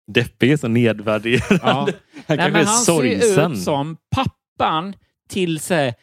Deppig 0.07 0.51
är 0.51 0.57
så 0.57 0.67
nedvärderande. 0.67 1.59
Ja. 1.63 1.87
Han 2.27 2.37
Nej, 2.37 2.37
kanske 2.37 2.51
men 2.51 2.61
är 2.61 2.65
han 2.65 2.77
ser 2.77 3.03
ju 3.03 3.19
sorgsen. 3.21 3.51
ut 3.51 3.61
som 3.63 3.97
pappan 4.15 4.95
till 5.29 5.59
så 5.59 5.73
här, 5.73 5.93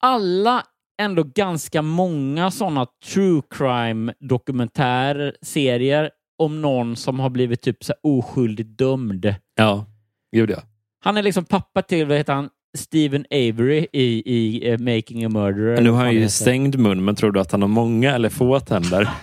alla 0.00 0.66
ändå 1.02 1.22
ganska 1.34 1.82
många 1.82 2.50
sådana 2.50 2.86
true 3.04 3.42
crime 3.50 4.14
dokumentärserier 4.20 6.10
om 6.38 6.60
någon 6.62 6.96
som 6.96 7.20
har 7.20 7.30
blivit 7.30 7.62
typ 7.62 7.84
så 7.84 7.94
oskyldigt 8.02 8.78
dömd. 8.78 9.34
Ja, 9.56 9.86
gud 10.32 10.50
ja. 10.50 10.62
Han 11.04 11.16
är 11.16 11.22
liksom 11.22 11.44
pappa 11.44 11.82
till, 11.82 12.06
vad 12.06 12.16
heter 12.16 12.32
han, 12.32 12.48
Stephen 12.78 13.24
Avery 13.30 13.86
i, 13.92 14.22
i 14.36 14.70
eh, 14.70 14.78
Making 14.78 15.24
a 15.24 15.28
Murderer. 15.28 15.80
Nu 15.80 15.90
har 15.90 15.98
han 16.04 16.12
ju 16.12 16.18
heter. 16.20 16.30
stängd 16.32 16.78
mun, 16.78 17.04
men 17.04 17.14
tror 17.16 17.32
du 17.32 17.40
att 17.40 17.52
han 17.52 17.62
har 17.62 17.68
många 17.68 18.14
eller 18.14 18.28
få 18.28 18.60
tänder? 18.60 19.08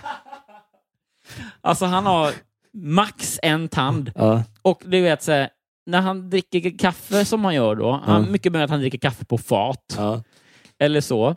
Alltså 1.60 1.84
han 1.84 2.06
har 2.06 2.32
max 2.72 3.38
en 3.42 3.68
tand. 3.68 4.12
ja. 4.14 4.42
Och 4.62 4.82
du 4.84 5.00
vet, 5.00 5.22
så 5.22 5.32
här, 5.32 5.48
när 5.86 6.00
han 6.00 6.30
dricker 6.30 6.78
kaffe 6.78 7.24
som 7.24 7.44
han 7.44 7.54
gör 7.54 7.74
då, 7.74 8.00
han, 8.04 8.32
mycket 8.32 8.52
mer 8.52 8.60
att 8.62 8.70
han 8.70 8.80
dricker 8.80 8.98
kaffe 8.98 9.24
på 9.24 9.38
fat 9.38 9.94
ja. 9.96 10.22
eller 10.78 11.00
så. 11.00 11.36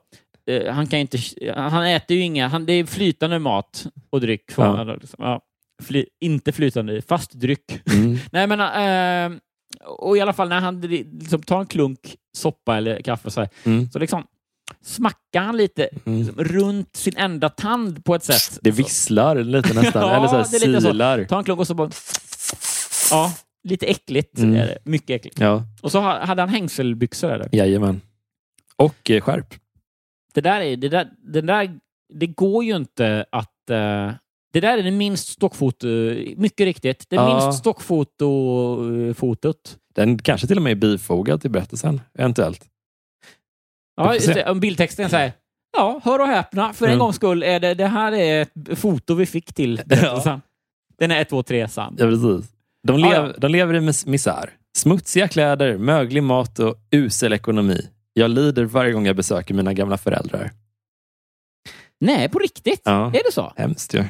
Eh, 0.52 0.74
han 0.74 0.88
kan 0.88 1.00
inte, 1.00 1.18
han 1.56 1.86
äter 1.86 2.18
ju 2.18 2.24
inga, 2.24 2.48
han, 2.48 2.66
det 2.66 2.74
är 2.74 2.86
flytande 2.86 3.40
mat 3.40 3.86
och 4.10 4.22
dryck. 4.22 4.52
Får 4.52 4.66
Ja. 4.66 4.84
då 4.84 4.94
liksom. 4.96 5.18
ja. 5.24 5.42
Fly, 5.84 6.06
inte 6.22 6.52
flytande, 6.52 7.02
fast 7.02 7.32
dryck. 7.34 7.80
Mm. 7.94 8.18
Nej 8.32 8.48
men, 8.48 8.60
eh, 9.34 9.40
och 9.86 10.18
i 10.18 10.22
alla 10.22 10.34
fall 10.34 10.50
när 10.50 10.60
han 10.60 10.82
liksom 10.82 11.44
tar 11.44 11.60
en 11.60 11.66
klunk 11.66 12.16
soppa 12.38 12.78
eller 12.78 13.02
kaffe 13.02 13.32
så, 13.32 13.40
här, 13.42 13.50
Mm. 13.66 13.90
så 13.92 14.00
liksom 14.00 14.24
smackar 14.86 15.42
han 15.42 15.58
lite 15.58 15.90
Mm. 16.06 16.20
liksom, 16.20 16.44
runt 16.44 16.96
sin 16.96 17.18
enda 17.18 17.50
tand 17.50 18.06
på 18.06 18.16
ett 18.16 18.24
sätt. 18.24 18.60
Det 18.62 18.72
visslar 18.72 19.36
lite 19.44 19.74
nästan, 19.82 20.02
Ja, 20.02 20.18
eller 20.18 20.28
så 20.28 20.36
här 20.36 20.48
det 20.52 20.58
är 20.66 20.68
lite 20.68 20.82
så. 20.82 20.88
silar. 20.88 21.24
Ta 21.24 21.38
en 21.38 21.44
klunk 21.44 21.60
och 21.60 21.68
så 21.68 21.74
bara... 21.74 21.90
Ja, 23.12 23.34
lite 23.64 23.86
äckligt 23.86 24.38
Mm. 24.40 24.56
är 24.56 24.66
det. 24.66 24.78
Mycket 24.86 25.10
äckligt. 25.10 25.40
Ja, 25.40 25.64
Och 25.82 25.92
så 25.92 26.00
ha- 26.00 26.26
hade 26.26 26.42
han 26.42 26.50
hängselbyxor 26.50 27.32
eller? 27.32 27.50
jajamän. 27.52 28.02
Och 28.76 29.12
eh, 29.12 29.22
skärp. 29.22 29.54
Det 30.34 30.42
där 30.42 30.62
är... 30.62 30.78
Det, 30.78 30.90
där, 30.90 31.10
det, 31.34 31.42
där, 31.42 31.80
det 32.14 32.28
går 32.28 32.64
ju 32.64 32.76
inte 32.76 33.26
att... 33.32 33.70
eh, 33.70 34.12
det 34.54 34.60
där 34.60 34.78
är 34.78 34.84
det 34.84 34.92
minst 34.92 35.28
stockfoto... 35.28 35.88
Mycket 36.38 36.66
riktigt. 36.66 37.06
Det 37.10 37.16
Ja. 37.16 37.44
minst 37.44 37.60
stockfoto-fotot. 37.60 39.78
Den 39.96 40.18
kanske 40.20 40.48
till 40.48 40.58
och 40.58 40.64
med 40.64 40.72
är 40.72 40.76
bifogad 40.76 41.42
till 41.42 41.52
berättelsen, 41.52 42.02
eventuellt. 42.20 42.66
Ja. 43.96 44.16
Om 44.52 44.60
bildtexten 44.60 45.10
säger 45.10 45.32
Ja, 45.78 46.02
hör 46.04 46.20
och 46.20 46.28
häpna. 46.28 46.74
För 46.74 46.86
en 46.86 46.92
Mm. 46.92 47.00
gångs 47.00 47.16
skull 47.16 47.44
är 47.44 47.60
det, 47.60 47.74
det 47.74 47.88
här 47.88 48.12
är 48.12 48.42
ett 48.42 48.80
foto 48.80 49.14
vi 49.16 49.26
fick 49.26 49.54
till 49.54 49.82
berättelsen. 49.86 50.42
Den 51.00 51.12
är 51.12 51.22
1, 51.22 51.30
2, 51.30 51.44
3 51.44 51.68
sann. 51.68 51.96
Ja, 52.00 52.06
precis. 52.06 52.52
De, 52.88 53.00
Ja, 53.00 53.10
lev, 53.10 53.26
ja. 53.26 53.34
de 53.38 53.48
lever 53.52 53.74
i 53.74 53.80
mis- 53.80 54.08
misär. 54.10 54.50
Smutsiga 54.78 55.28
kläder, 55.28 55.78
möglig 55.78 56.24
mat 56.24 56.60
och 56.60 56.76
usel 56.92 57.34
ekonomi. 57.34 57.88
Jag 58.14 58.32
lider 58.32 58.66
varje 58.66 58.92
gång 58.94 59.06
jag 59.06 59.16
besöker 59.16 59.54
mina 59.54 59.74
gamla 59.74 59.98
föräldrar. 59.98 60.52
Nej, 62.00 62.30
på 62.30 62.40
riktigt? 62.40 62.82
Ja. 62.84 63.08
Är 63.08 63.22
det 63.26 63.32
så? 63.32 63.54
Hemskt 63.56 63.94
ju. 63.94 64.04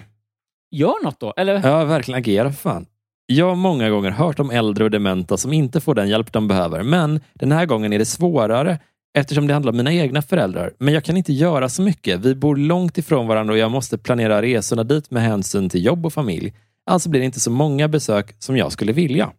Gör 0.71 1.03
något 1.03 1.19
då? 1.19 1.33
Eller? 1.37 1.67
Ja, 1.67 1.85
verkligen 1.85 2.17
agera 2.17 2.51
för 2.51 2.57
fan. 2.69 2.85
Jag 3.25 3.45
har 3.49 3.55
många 3.55 3.89
gånger 3.89 4.09
hört 4.11 4.39
om 4.39 4.49
äldre 4.51 4.83
och 4.83 4.91
dementa 4.91 5.37
som 5.37 5.53
inte 5.53 5.81
får 5.81 5.95
den 5.95 6.09
hjälp 6.09 6.31
de 6.33 6.47
behöver, 6.47 6.83
men 6.83 7.19
den 7.33 7.51
här 7.51 7.65
gången 7.65 7.93
är 7.93 7.99
det 7.99 8.05
svårare 8.05 8.79
eftersom 9.17 9.47
det 9.47 9.53
handlar 9.53 9.71
om 9.71 9.77
mina 9.77 9.93
egna 9.93 10.21
föräldrar. 10.21 10.73
Men 10.77 10.93
jag 10.93 11.03
kan 11.03 11.17
inte 11.17 11.33
göra 11.33 11.69
så 11.69 11.81
mycket. 11.81 12.19
Vi 12.19 12.35
bor 12.35 12.55
långt 12.55 12.97
ifrån 12.97 13.27
varandra 13.27 13.53
och 13.53 13.57
jag 13.57 13.71
måste 13.71 13.97
planera 13.97 14.41
resorna 14.41 14.83
dit 14.83 15.11
med 15.11 15.23
hänsyn 15.23 15.69
till 15.69 15.85
jobb 15.85 16.05
och 16.05 16.13
familj. 16.13 16.53
Alltså 16.85 17.09
blir 17.09 17.19
det 17.21 17.25
inte 17.25 17.39
så 17.39 17.51
många 17.51 17.87
besök 17.87 18.35
som 18.39 18.57
jag 18.57 18.71
skulle 18.71 18.91
vilja. 18.93 19.31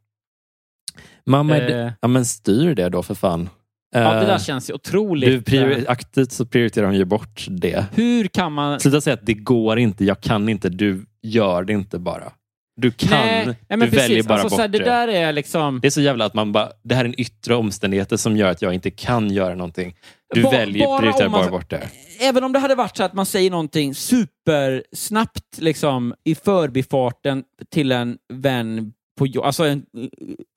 Mamma, 1.27 1.57
Eh. 1.59 1.93
ja 2.01 2.09
men 2.09 2.24
styr 2.24 2.74
det 2.74 2.89
då 2.89 3.03
för 3.03 3.15
fan. 3.15 3.49
Ja, 3.97 4.01
det 4.15 4.21
Eh, 4.21 4.27
där 4.27 4.39
känns 4.39 4.71
ju 4.71 4.75
otroligt... 4.75 5.29
du 5.31 5.41
priori- 5.57 5.79
eh, 5.79 5.91
aktivt 5.91 6.33
så 6.33 6.47
prioriterar 6.47 6.87
hon 6.87 6.97
ju 6.97 7.05
bort 7.05 7.47
det. 7.51 7.87
hur 7.95 8.27
kan 8.29 8.53
man... 8.53 8.81
Sluta 8.81 9.01
säga 9.01 9.15
att 9.15 9.27
det 9.27 9.35
går 9.35 9.79
inte, 9.79 10.05
jag 10.05 10.21
kan 10.21 10.49
inte, 10.49 10.69
du 10.69 11.07
gör 11.23 11.65
det 11.65 11.73
inte 11.73 11.99
bara. 11.99 12.33
Du 12.77 12.91
kan, 12.91 13.11
nej, 13.11 13.47
nej, 13.47 13.57
men 13.69 13.79
du 13.81 13.87
precis. 13.87 13.99
väljer 14.11 14.23
bara 14.23 14.35
alltså, 14.35 14.49
bort 14.49 14.57
så 14.57 14.61
här, 14.61 14.69
det. 14.69 14.79
där 14.79 15.09
är 15.09 15.33
liksom... 15.33 15.81
Det 15.81 15.89
är 15.89 15.91
så 15.91 16.01
jävla 16.01 16.25
att 16.25 16.35
man 16.35 16.53
bara, 16.53 16.69
det 16.85 16.95
här 16.95 17.05
är 17.05 17.09
en 17.09 17.21
yttre 17.21 17.55
omständigheter 17.55 18.16
som 18.16 18.37
gör 18.37 18.51
att 18.51 18.62
jag 18.62 18.75
inte 18.75 18.91
kan 18.91 19.31
göra 19.31 19.55
någonting. 19.55 19.95
Du 20.35 20.43
Ba- 20.43 20.51
väljer, 20.51 20.87
bara 20.87 21.01
prioriterar 21.01 21.29
man- 21.29 21.41
bara 21.41 21.51
bort 21.51 21.71
det. 21.71 21.89
Även 22.21 22.45
om 22.45 22.53
det 22.53 22.59
hade 22.59 22.75
varit 22.75 22.97
så 22.97 23.03
att 23.05 23.12
man 23.12 23.27
säger 23.27 23.51
någonting 23.51 23.95
supersnabbt 23.95 25.59
liksom, 25.59 26.15
i 26.25 26.35
förbifarten 26.35 27.45
till 27.71 27.93
en 27.93 28.19
vän, 28.33 28.93
på 29.19 29.43
alltså 29.45 29.65
en 29.65 29.83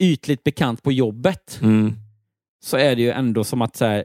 ytligt 0.03 0.43
bekant 0.43 0.84
på 0.84 0.91
jobbet, 0.91 1.59
Mm. 1.61 1.93
Så 2.63 2.77
är 2.77 2.95
det 2.95 3.01
ju 3.01 3.11
ändå 3.11 3.43
som 3.43 3.61
att 3.61 3.79
här, 3.79 4.03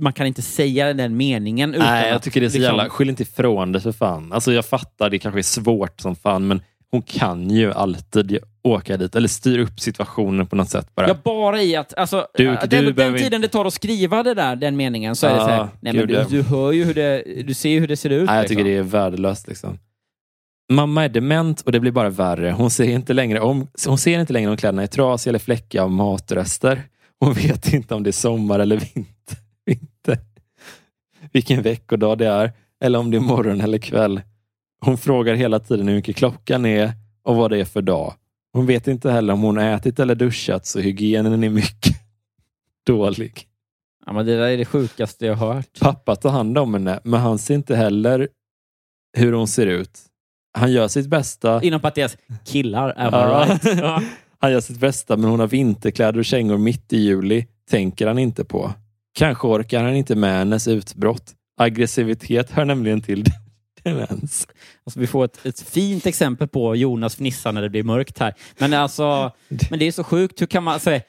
man 0.00 0.12
kan 0.12 0.26
inte 0.26 0.42
säga 0.42 0.94
den 0.94 1.16
meningen 1.16 1.74
utan 1.74 1.86
Nej, 1.86 2.10
jag 2.10 2.22
tycker 2.22 2.40
det 2.40 2.46
är 2.46 2.50
så 2.50 2.58
liksom, 2.58 2.76
jävla, 2.76 2.90
skyll 2.90 3.08
inte 3.08 3.22
ifrån 3.22 3.72
det 3.72 3.80
för 3.80 3.92
fan. 3.92 4.32
Alltså 4.32 4.52
jag 4.52 4.66
fattar, 4.66 5.10
det 5.10 5.18
kanske 5.18 5.40
är 5.40 5.42
svårt 5.42 6.00
som 6.00 6.16
fan, 6.16 6.46
men 6.46 6.62
hon 6.90 7.02
kan 7.02 7.50
ju 7.50 7.72
alltid 7.72 8.38
åka 8.62 8.96
dit 8.96 9.16
eller 9.16 9.28
styra 9.28 9.62
upp 9.62 9.80
situationen 9.80 10.46
på 10.46 10.56
något 10.56 10.70
sätt 10.70 10.94
bara. 10.94 11.08
Ja, 11.08 11.16
bara 11.24 11.62
i 11.62 11.76
att... 11.76 11.94
Alltså, 11.98 12.26
Du- 12.34 12.44
den, 12.44 12.58
du 12.70 12.80
den 12.82 12.94
behöver- 12.94 13.18
tiden 13.18 13.40
det 13.40 13.48
tar 13.48 13.64
att 13.64 13.74
skriva 13.74 14.22
det 14.22 14.34
där, 14.34 14.56
den 14.56 14.76
meningen, 14.76 15.16
så 15.16 15.26
är 15.26 15.34
det 15.34 15.40
så 15.40 15.46
här, 15.46 15.68
nej, 15.80 15.92
men 15.92 16.06
du, 16.06 16.24
du 16.30 16.42
hör 16.42 16.72
ju 16.72 16.84
hur 16.84 16.94
det... 16.94 17.22
Du 17.46 17.54
ser 17.54 17.68
ju 17.70 17.80
hur 17.80 17.88
det 17.88 17.96
ser 17.96 18.10
ut. 18.10 18.26
Nej, 18.26 18.36
jag 18.36 18.48
tycker 18.48 18.64
liksom. 18.64 18.72
det 18.90 18.98
är 18.98 19.02
värdelöst. 19.02 19.48
Liksom. 19.48 19.78
Mamma 20.72 21.04
är 21.04 21.08
dement 21.08 21.60
och 21.60 21.72
det 21.72 21.80
blir 21.80 21.92
bara 21.92 22.10
värre. 22.10 22.50
Hon 22.50 22.70
ser 22.70 22.84
inte 22.84 23.12
längre 23.12 23.40
om, 23.40 23.66
hon 23.86 23.98
ser 23.98 24.18
inte 24.20 24.32
längre 24.32 24.50
om 24.50 24.56
kläderna 24.56 24.82
är 24.82 24.86
trasiga 24.86 25.30
eller 25.30 25.38
fläckiga 25.38 25.82
av 25.82 25.90
matrester. 25.90 26.82
Hon 27.20 27.32
vet 27.32 27.72
inte 27.72 27.94
om 27.94 28.02
det 28.02 28.10
är 28.10 28.12
sommar 28.12 28.58
eller 28.58 28.76
vinter. 28.76 29.38
vinter. 29.66 30.18
Vilken 31.32 31.62
veckodag 31.62 32.18
det 32.18 32.26
är 32.26 32.52
eller 32.84 32.98
om 32.98 33.10
det 33.10 33.16
är 33.16 33.20
morgon 33.20 33.60
eller 33.60 33.78
kväll. 33.78 34.20
Hon 34.80 34.98
frågar 34.98 35.34
hela 35.34 35.60
tiden 35.60 35.88
hur 35.88 35.94
mycket 35.94 36.16
klockan 36.16 36.66
är 36.66 36.92
och 37.22 37.36
vad 37.36 37.50
det 37.50 37.58
är 37.60 37.64
för 37.64 37.82
dag. 37.82 38.14
Hon 38.52 38.66
vet 38.66 38.88
inte 38.88 39.10
heller 39.10 39.32
om 39.32 39.40
hon 39.42 39.56
har 39.56 39.64
ätit 39.64 39.98
eller 39.98 40.14
duschat 40.14 40.66
så 40.66 40.80
hygienen 40.80 41.44
är 41.44 41.50
mycket 41.50 41.96
dålig. 42.86 43.44
Ja, 44.06 44.12
men 44.12 44.26
det 44.26 44.36
där 44.36 44.48
är 44.48 44.56
det 44.56 44.64
sjukaste 44.64 45.26
jag 45.26 45.34
har 45.34 45.54
hört. 45.54 45.80
Pappa 45.80 46.16
tar 46.16 46.30
hand 46.30 46.58
om 46.58 46.74
henne, 46.74 47.00
men 47.04 47.20
han 47.20 47.38
ser 47.38 47.54
inte 47.54 47.76
heller 47.76 48.28
hur 49.16 49.32
hon 49.32 49.48
ser 49.48 49.66
ut. 49.66 50.00
Han 50.52 50.72
gör 50.72 50.88
sitt 50.88 51.06
bästa. 51.06 51.62
Inom 51.62 51.80
parentes, 51.80 52.16
killar, 52.44 52.94
am 52.96 53.10
Ja. 53.14 53.46
right? 53.48 53.78
Ja. 53.78 54.02
Han 54.40 54.52
gör 54.52 54.60
sitt 54.60 54.80
bästa, 54.80 55.16
men 55.16 55.30
hon 55.30 55.40
har 55.40 55.46
vinterkläder 55.46 56.18
och 56.18 56.24
kängor 56.24 56.58
mitt 56.58 56.92
i 56.92 56.96
juli. 56.96 57.46
Tänker 57.70 58.06
han 58.06 58.18
inte 58.18 58.44
på. 58.44 58.72
Kanske 59.14 59.46
orkar 59.46 59.84
han 59.84 59.94
inte 59.94 60.14
med 60.16 60.38
hennes 60.38 60.68
utbrott. 60.68 61.34
Aggressivitet 61.56 62.50
hör 62.50 62.64
nämligen 62.64 63.02
till 63.02 63.24
demens. 63.82 64.48
Alltså, 64.84 65.00
vi 65.00 65.06
får 65.06 65.24
ett, 65.24 65.46
ett 65.46 65.60
fint 65.60 66.06
exempel 66.06 66.48
på 66.48 66.76
Jonas 66.76 67.14
fnissa 67.14 67.52
när 67.52 67.62
det 67.62 67.70
blir 67.70 67.82
mörkt 67.82 68.18
här. 68.18 68.34
Men, 68.58 68.74
alltså, 68.74 69.32
men 69.70 69.78
det 69.78 69.84
är 69.84 69.92
så 69.92 70.04
sjukt. 70.04 70.40
Hur 70.40 70.46
kan 70.46 70.64
man 70.64 70.80
säga 70.80 71.02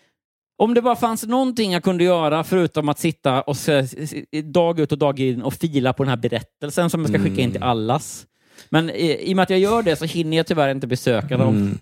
om 0.57 0.73
det 0.73 0.81
bara 0.81 0.95
fanns 0.95 1.23
någonting 1.23 1.71
jag 1.71 1.83
kunde 1.83 2.03
göra 2.03 2.43
förutom 2.43 2.89
att 2.89 2.99
sitta 2.99 3.41
och 3.41 3.57
se, 3.57 3.85
dag 4.43 4.79
ut 4.79 4.91
och 4.91 4.97
dag 4.97 5.19
in 5.19 5.41
och 5.41 5.53
fila 5.53 5.93
på 5.93 6.03
den 6.03 6.09
här 6.09 6.17
berättelsen 6.17 6.89
som 6.89 7.01
jag 7.01 7.09
ska 7.09 7.19
skicka 7.19 7.41
in 7.41 7.51
till 7.51 7.63
allas. 7.63 8.25
Men 8.69 8.89
i, 8.89 9.29
i 9.29 9.33
och 9.33 9.35
med 9.35 9.43
att 9.43 9.49
jag 9.49 9.59
gör 9.59 9.83
det 9.83 9.95
så 9.95 10.05
hinner 10.05 10.37
jag 10.37 10.47
tyvärr 10.47 10.71
inte 10.71 10.87
besöka 10.87 11.37
dem. 11.37 11.55
Mm. 11.55 11.77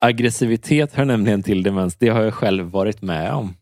Aggressivitet 0.00 0.94
hör 0.94 1.04
nämligen 1.04 1.42
till 1.42 1.62
demens. 1.62 1.96
Det 1.96 2.08
har 2.08 2.22
jag 2.22 2.34
själv 2.34 2.64
varit 2.64 3.02
med 3.02 3.32
om. 3.32 3.54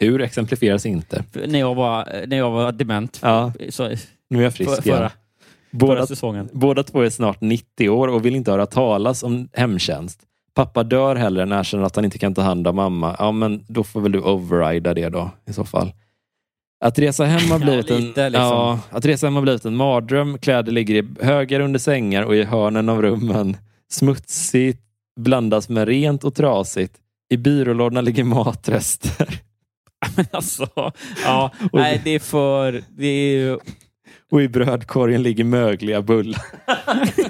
Hur 0.00 0.20
exemplifieras 0.20 0.86
inte. 0.86 1.24
När 1.46 1.58
jag 1.58 1.74
var, 1.74 2.26
när 2.26 2.36
jag 2.36 2.50
var 2.50 2.72
dement. 2.72 3.18
Ja. 3.22 3.52
Så, 3.68 3.90
Nu 4.30 4.38
är 4.38 4.42
jag 4.42 4.54
frisk 4.54 4.74
för, 4.74 4.82
förra, 4.82 4.96
igen. 4.96 5.10
förra 5.10 5.12
Båda, 5.70 6.06
säsongen. 6.06 6.48
båda 6.52 6.82
två 6.82 7.02
är 7.02 7.10
snart 7.10 7.40
90 7.40 7.88
år 7.88 8.08
och 8.08 8.24
vill 8.26 8.36
inte 8.36 8.50
höra 8.50 8.66
talas 8.66 9.22
om 9.22 9.48
hemtjänst. 9.52 10.20
Pappa 10.54 10.82
dör 10.84 11.16
hellre 11.16 11.42
än 11.42 11.52
erkänner 11.52 11.84
att 11.84 11.96
han 11.96 12.04
inte 12.04 12.18
kan 12.18 12.34
ta 12.34 12.42
hand 12.42 12.66
om 12.68 12.76
mamma. 12.76 13.16
Ja, 13.18 13.32
men 13.32 13.64
då 13.68 13.84
får 13.84 14.00
väl 14.00 14.12
du 14.12 14.20
overrida 14.20 14.94
det 14.94 15.08
då 15.08 15.30
i 15.46 15.52
så 15.52 15.64
fall. 15.64 15.92
Att 16.84 16.98
resa 16.98 17.24
hem 17.24 17.50
har 17.50 17.58
Ja, 17.60 17.64
blivit, 17.64 17.90
lite, 17.90 18.24
en, 18.24 18.32
liksom. 18.32 18.46
ja, 18.48 18.80
att 18.90 19.04
resa 19.04 19.26
hem 19.26 19.34
har 19.34 19.42
blivit 19.42 19.64
en 19.64 19.76
mardröm. 19.76 20.38
Kläder 20.38 20.72
ligger 20.72 20.94
i 20.94 21.24
högar 21.24 21.60
under 21.60 21.78
sängar 21.78 22.22
och 22.22 22.36
i 22.36 22.42
hörnen 22.44 22.88
av 22.88 23.02
rummen. 23.02 23.56
Smutsigt 23.90 24.82
blandas 25.18 25.68
med 25.68 25.88
rent 25.88 26.24
och 26.24 26.34
trasigt. 26.34 26.94
I 27.30 27.36
byrålådorna 27.36 28.00
ligger 28.00 28.24
matrester. 28.24 29.40
Men 30.16 30.26
alltså, 30.30 30.68
ja, 31.24 31.50
nej, 31.72 32.00
det 32.04 32.10
är 32.10 32.18
för... 32.18 32.82
Det 32.96 33.06
är 33.06 33.30
ju, 33.38 33.58
Och 34.30 34.42
i 34.42 34.48
brödkorgen 34.48 35.22
ligger 35.22 35.44
mögliga 35.44 36.02
bullar. 36.02 36.42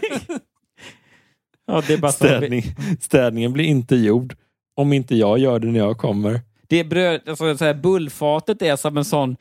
ja, 1.66 1.82
det 1.86 1.92
är 1.94 1.98
bara 1.98 2.12
Städning, 2.12 2.62
städningen 3.00 3.52
blir 3.52 3.64
inte 3.64 3.96
gjord 3.96 4.34
om 4.76 4.92
inte 4.92 5.16
jag 5.16 5.38
gör 5.38 5.58
det 5.58 5.66
när 5.66 5.78
jag 5.78 5.98
kommer. 5.98 6.40
det 6.68 6.80
är 6.80 6.84
bröd, 6.84 7.20
alltså, 7.28 7.56
så 7.56 7.64
här, 7.64 7.74
bullfatet 7.74 8.62
är 8.62 8.76
som 8.76 8.96
en 8.96 9.04
sån 9.04 9.36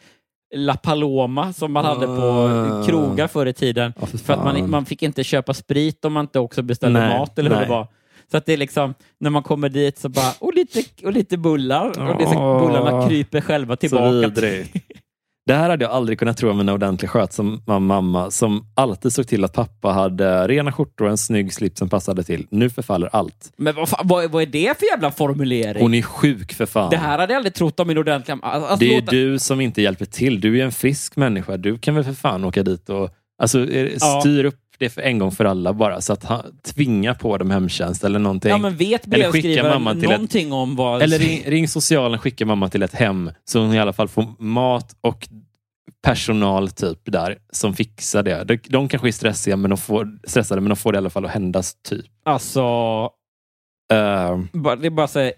La 0.56 0.76
Paloma 0.78 1.54
som 1.54 1.72
man 1.74 1.86
hade 1.86 2.06
på 2.08 2.14
Ah. 2.22 2.84
krogar 2.86 3.28
förr 3.28 3.46
i 3.46 3.54
tiden. 3.54 3.94
Ja, 4.00 4.06
för 4.06 4.18
För 4.18 4.34
att 4.34 4.44
man, 4.44 4.70
man 4.70 4.86
fick 4.86 5.04
inte 5.04 5.24
köpa 5.24 5.54
sprit 5.54 6.06
om 6.06 6.14
man 6.14 6.24
inte 6.26 6.40
också 6.40 6.62
beställde 6.62 7.00
Nej, 7.00 7.18
mat 7.20 7.40
eller 7.40 7.50
hur 7.50 7.58
nej. 7.58 7.66
det 7.66 7.72
var. 7.72 7.88
Så 8.32 8.38
att 8.38 8.46
det 8.46 8.54
är 8.54 8.58
liksom, 8.58 8.94
när 9.20 9.30
man 9.30 9.44
kommer 9.44 9.70
dit 9.70 9.98
så 9.98 10.10
bara, 10.10 10.34
och 10.40 10.54
lite, 10.54 10.84
och 11.04 11.12
lite 11.14 11.38
bullar. 11.38 11.88
Och 11.88 12.18
det 12.18 12.26
så, 12.26 12.60
bullarna 12.60 13.08
kryper 13.08 13.42
själva 13.42 13.76
tillbaka. 13.76 14.32
Det 15.46 15.54
här 15.54 15.70
hade 15.70 15.86
jag 15.86 15.92
aldrig 15.92 16.20
kunnat 16.20 16.38
tro 16.38 16.50
om 16.52 16.60
en 16.60 16.70
ordentlig 16.70 17.10
skötsam 17.10 17.62
mamma 17.68 18.32
som 18.32 18.66
alltid 18.76 19.14
såg 19.14 19.28
till 19.28 19.44
att 19.44 19.54
pappa 19.54 19.90
hade 19.92 20.48
rena 20.48 20.72
skjortor 20.72 21.06
och 21.06 21.12
en 21.12 21.18
snygg 21.18 21.54
slips 21.54 21.80
som 21.80 21.90
passade 21.90 22.24
till. 22.24 22.48
Nu 22.50 22.70
förfaller 22.70 23.10
allt. 23.14 23.52
Men 23.58 23.76
vad, 23.76 23.90
fan, 23.90 24.08
vad, 24.08 24.32
vad 24.32 24.42
är 24.42 24.46
det 24.46 24.80
för 24.80 24.86
jävla 24.86 25.12
formulering? 25.12 25.82
Hon 25.84 25.94
är 25.94 26.02
sjuk 26.02 26.54
för 26.54 26.66
fan. 26.66 26.90
Det 26.90 26.98
här 26.98 27.18
hade 27.20 27.34
jag 27.34 27.38
aldrig 27.38 27.54
trott 27.54 27.80
om 27.80 27.88
min 27.88 27.98
ordentliga... 27.98 28.38
Alltså, 28.42 28.76
det 28.76 28.96
är 28.96 29.02
låta- 29.02 29.12
du 29.12 29.40
som 29.40 29.62
inte 29.62 29.82
hjälper 29.82 30.06
till. 30.06 30.42
Du 30.42 30.60
är 30.60 30.66
en 30.66 30.72
frisk 30.72 31.16
människa. 31.16 31.58
Du 31.58 31.78
kan 31.78 31.96
väl 31.96 32.04
för 32.04 32.14
fan 32.14 32.44
åka 32.44 32.64
dit 32.64 32.90
och 32.90 33.10
alltså, 33.42 33.70
eh, 33.70 33.92
Ja. 34.00 34.20
styr 34.22 34.44
upp 34.46 34.60
det 34.80 34.90
för 34.90 35.02
en 35.02 35.20
gång 35.20 35.32
för 35.32 35.46
alla 35.46 35.74
bara. 35.74 36.02
Så 36.02 36.14
att 36.14 36.24
han 36.24 36.60
tvingar 36.64 37.14
på 37.14 37.38
dem 37.38 37.52
hemtjänst 37.52 38.04
eller 38.04 38.20
någonting. 38.20 38.50
Ja, 38.50 38.58
men 38.58 38.76
vet 38.76 39.14
Eller 39.14 39.32
skicka 39.32 39.64
mamma 39.64 39.94
till 39.94 40.04
ett- 40.04 40.10
någonting 40.10 40.54
om 40.54 40.76
vad... 40.76 41.02
Eller 41.02 41.20
ring, 41.20 41.44
ring 41.46 41.68
socialen, 41.68 42.20
skicka 42.20 42.46
mamma 42.46 42.70
till 42.70 42.84
ett 42.84 42.94
hem 42.94 43.32
så 43.46 43.60
hon 43.60 43.74
i 43.74 43.80
alla 43.80 43.94
fall 43.94 44.08
får 44.08 44.26
mat 44.44 44.96
och 45.02 45.30
personal 46.02 46.70
typ 46.70 47.00
där 47.06 47.38
som 47.52 47.74
fixar 47.74 48.24
det. 48.24 48.44
De, 48.44 48.60
de 48.70 48.88
kanske 48.88 49.08
är 49.08 49.12
stressiga 49.12 49.58
men 49.58 49.70
de 49.70 49.78
får, 49.78 50.20
stressade 50.24 50.62
men 50.62 50.70
de 50.70 50.76
får 50.76 50.92
det 50.92 50.96
i 50.96 50.98
alla 50.98 51.10
fall 51.10 51.26
att 51.26 51.32
händas 51.32 51.76
typ. 51.90 52.06
Alltså, 52.26 52.64
Uh, 53.94 54.44
det 54.82 54.88
är 54.88 54.90
bara 54.90 55.08
så 55.08 55.20
här, 55.20 55.34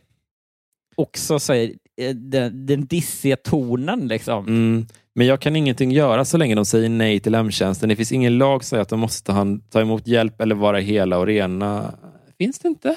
också 0.95 1.39
så 1.39 1.53
här, 1.53 1.71
eh, 2.01 2.15
den, 2.15 2.65
den 2.65 2.85
dissiga 2.85 3.35
tonen 3.35 4.07
liksom. 4.07 4.47
mm, 4.47 4.85
men 5.19 5.27
jag 5.27 5.39
kan 5.39 5.55
ingenting 5.55 5.91
göra 5.91 6.25
så 6.25 6.37
länge 6.37 6.55
de 6.55 6.65
säger 6.65 6.89
nej 6.89 7.19
till 7.19 7.35
hemtjänsten. 7.35 7.89
Det 7.89 7.95
finns 7.95 8.11
ingen 8.11 8.37
lag 8.37 8.63
som 8.63 8.69
säger 8.69 8.81
att 8.81 8.89
de 8.89 8.99
måste 8.99 9.59
ta, 9.69 9.81
emot 9.81 10.07
hjälp 10.07 10.41
eller 10.41 10.55
vara 10.55 10.77
hela 10.77 11.17
och 11.17 11.25
rena. 11.25 11.93
Finns 12.37 12.59
det 12.59 12.67
inte? 12.67 12.95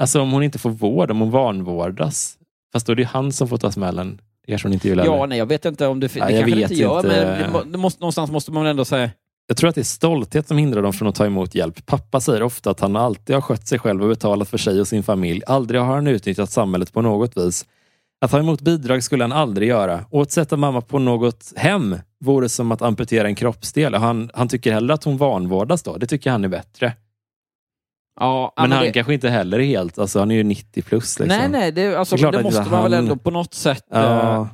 Alltså 0.00 0.20
om 0.20 0.32
hon 0.32 0.42
inte 0.42 0.58
får 0.58 0.70
vård, 0.70 1.10
om 1.10 1.20
hon 1.20 1.30
vanvårdas. 1.30 2.38
Fast 2.72 2.86
då 2.86 2.92
är 2.92 2.96
det 2.96 3.04
han 3.04 3.32
som 3.32 3.48
får 3.48 3.56
ta 3.56 3.72
smällen. 3.72 4.20
Det 4.46 4.52
kanske 4.52 4.68
hon 4.68 4.72
inte 4.72 4.88
vill 4.88 4.98
Ja, 4.98 5.26
nej, 5.26 5.38
jag 5.38 5.46
vet 5.46 5.64
inte 5.64 5.86
om 5.86 6.00
det, 6.00 6.06
det 6.06 6.18
jag 6.18 6.28
kanske 6.28 6.60
inte 6.60 6.74
gör, 6.74 6.96
inte. 6.96 7.08
men 7.08 7.42
det, 7.42 7.48
må- 7.52 7.64
det 7.72 7.78
måste, 7.78 8.00
någonstans 8.00 8.30
måste 8.30 8.52
man 8.52 8.66
ändå 8.66 8.84
säga. 8.84 9.10
Jag 9.46 9.56
tror 9.56 9.68
att 9.68 9.74
det 9.74 9.80
är 9.80 9.84
stolthet 9.84 10.48
som 10.48 10.58
hindrar 10.58 10.82
dem 10.82 10.92
från 10.92 11.08
att 11.08 11.14
ta 11.14 11.26
emot 11.26 11.54
hjälp. 11.54 11.86
Pappa 11.86 12.20
säger 12.20 12.42
ofta 12.42 12.70
att 12.70 12.80
han 12.80 12.96
alltid 12.96 13.34
har 13.36 13.40
skött 13.40 13.66
sig 13.66 13.78
själv 13.78 14.02
och 14.02 14.08
betalat 14.08 14.48
för 14.48 14.58
sig 14.58 14.80
och 14.80 14.88
sin 14.88 15.02
familj. 15.02 15.42
Aldrig 15.46 15.80
har 15.80 15.94
han 15.94 16.06
utnyttjat 16.06 16.50
samhället 16.50 16.92
på 16.92 17.02
något 17.02 17.36
vis. 17.36 17.66
Att 18.24 18.30
ta 18.30 18.38
emot 18.38 18.60
bidrag 18.60 19.02
skulle 19.04 19.24
han 19.24 19.32
aldrig 19.32 19.68
göra. 19.68 20.04
Och 20.10 20.22
att 20.22 20.30
sätta 20.30 20.56
mamma 20.56 20.80
på 20.80 20.98
något 20.98 21.52
hem 21.56 21.96
vore 22.20 22.48
som 22.48 22.72
att 22.72 22.82
amputera 22.82 23.26
en 23.28 23.34
kroppsdel. 23.34 23.94
Han, 23.94 24.30
han 24.34 24.48
tycker 24.48 24.72
hellre 24.72 24.94
att 24.94 25.04
hon 25.04 25.16
vanvårdas 25.16 25.82
då. 25.82 25.96
Det 25.96 26.06
tycker 26.06 26.30
han 26.30 26.44
är 26.44 26.48
bättre. 26.48 26.92
Ja, 28.20 28.52
Men, 28.56 28.62
men 28.68 28.76
han 28.78 28.86
det, 28.86 28.92
kanske 28.92 29.14
inte 29.14 29.28
heller 29.28 29.58
är 29.58 29.64
helt... 29.64 29.98
Alltså 29.98 30.18
han 30.18 30.30
är 30.30 30.34
ju 30.34 30.42
90 30.44 30.82
plus. 30.82 31.18
Liksom. 31.18 31.38
Nej, 31.38 31.48
nej, 31.50 31.72
det, 31.72 31.94
alltså, 31.96 32.16
Det 32.16 32.30
det 32.30 32.42
måste 32.42 32.60
man 32.70 32.82
väl 32.82 32.92
han- 32.94 33.02
ändå 33.04 33.16
på 33.16 33.30
något 33.30 33.54
sätt... 33.54 33.84
eh, 33.92 34.00
Ja. 34.00 34.48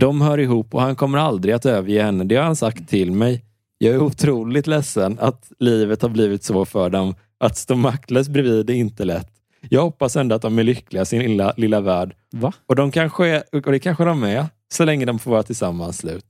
De 0.00 0.20
hör 0.20 0.38
ihop 0.38 0.74
och 0.74 0.80
han 0.82 0.96
kommer 0.96 1.18
aldrig 1.18 1.54
att 1.54 1.66
överge 1.66 2.02
henne. 2.02 2.24
Det 2.24 2.36
har 2.36 2.44
han 2.44 2.56
sagt 2.56 2.88
till 2.88 3.12
mig. 3.12 3.44
Jag 3.78 3.94
är 3.94 4.02
otroligt 4.02 4.66
ledsen 4.66 5.18
att 5.20 5.52
livet 5.58 6.02
har 6.02 6.08
blivit 6.08 6.44
så 6.44 6.64
för 6.64 6.90
dem. 6.90 7.14
Att 7.40 7.56
stå 7.56 7.74
maktlös 7.74 8.28
bredvid 8.28 8.70
är 8.70 8.74
inte 8.74 9.04
lätt. 9.04 9.32
Jag 9.60 9.82
hoppas 9.82 10.16
ändå 10.16 10.34
att 10.34 10.42
de 10.42 10.58
är 10.58 10.62
lyckliga 10.62 11.02
i 11.02 11.06
sin 11.06 11.22
lilla, 11.22 11.52
lilla 11.56 11.80
värld. 11.80 12.14
Va? 12.32 12.52
Och, 12.66 12.76
de 12.76 12.90
kanske 12.90 13.26
är, 13.26 13.42
och 13.52 13.72
det 13.72 13.78
kanske 13.78 14.04
de 14.04 14.22
är, 14.22 14.46
så 14.72 14.84
länge 14.84 15.04
de 15.04 15.18
får 15.18 15.30
vara 15.30 15.42
tillsammans 15.42 15.98
slut. 15.98 16.24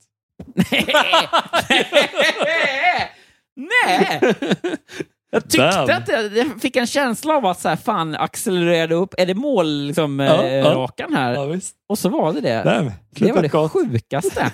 Nej! 3.55 4.33
Jag 5.31 5.43
tyckte 5.43 5.85
Damn. 5.85 5.97
att 5.97 6.07
jag, 6.07 6.37
jag 6.37 6.61
fick 6.61 6.75
en 6.75 6.87
känsla 6.87 7.33
av 7.33 7.45
att 7.45 7.59
så 7.59 7.69
här, 7.69 7.75
fan 7.75 8.15
accelererade 8.15 8.95
upp. 8.95 9.13
Är 9.17 9.25
det 9.25 9.33
mål 9.33 9.85
liksom, 9.85 10.19
Ja, 10.19 10.43
eh, 10.43 10.53
ja. 10.53 10.73
rakan 10.73 11.13
här? 11.13 11.33
Ja. 11.33 11.59
Och 11.89 11.99
så 11.99 12.09
var 12.09 12.33
det 12.33 12.41
det. 12.41 12.63
Nej, 12.63 12.91
det 13.09 13.31
var 13.31 13.41
det 13.41 13.47
gott. 13.47 13.71
sjukaste. 13.71 14.51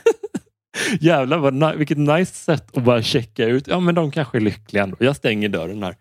Jävlar 1.00 1.38
vad, 1.38 1.76
vilket 1.76 1.98
nice 1.98 2.34
sätt 2.34 2.78
att 2.78 2.84
bara 2.84 3.02
checka 3.02 3.46
ut. 3.46 3.68
Ja, 3.68 3.80
men 3.80 3.96
de 3.96 4.12
kanske 4.12 4.38
är 4.38 4.42
lyckliga 4.42 4.84
ändå. 4.84 4.98
Jag 5.00 5.16
stänger 5.16 5.50
dörren 5.50 5.84
här. 5.84 5.96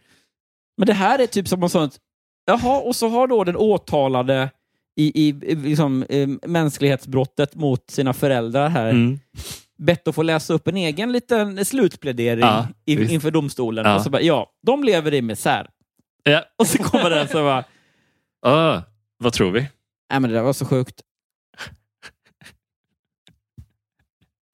Men 0.77 0.87
det 0.87 0.93
här 0.93 1.19
är 1.19 1.27
typ 1.27 1.49
som 1.49 1.61
något 1.61 1.73
sånt... 1.73 1.97
Jaha, 2.45 2.81
och 2.81 2.97
så 2.97 3.09
har 3.09 3.27
då 3.27 3.45
den 3.45 3.57
åtalade 3.57 4.51
i, 4.97 5.23
i, 5.23 5.29
i 5.29 5.55
liksom, 5.55 6.03
eh, 6.09 6.29
mänsklighetsbrottet 6.47 7.55
mot 7.55 7.91
sina 7.91 8.13
föräldrar 8.13 8.69
här 8.69 8.91
Mm. 8.91 9.19
bett 9.79 10.09
att 10.09 10.15
få 10.15 10.23
läsa 10.23 10.55
upp 10.55 10.69
en 10.69 10.77
egen 10.77 11.13
liten 11.13 11.65
slutplädering 11.65 12.41
Ja, 12.41 12.69
i, 12.85 13.15
inför 13.15 13.31
domstolen. 13.31 13.85
Ja. 13.87 13.95
Och 13.97 14.03
så 14.03 14.11
bara, 14.11 14.23
ja, 14.23 14.51
de 14.63 14.85
lever 14.85 15.15
i 15.15 15.23
misär. 15.23 15.71
Ja. 16.23 16.45
Och 16.59 16.67
så 16.67 16.79
kommer 16.79 17.11
den 17.11 17.29
så 17.29 17.35
bara, 17.43 17.65
Ah, 18.47 18.83
vad 19.19 19.33
tror 19.33 19.51
vi? 19.51 19.61
nej 20.11 20.21
men 20.21 20.23
det 20.23 20.37
där 20.37 20.43
var 20.43 20.53
så 20.53 20.67
sjukt. 20.67 21.01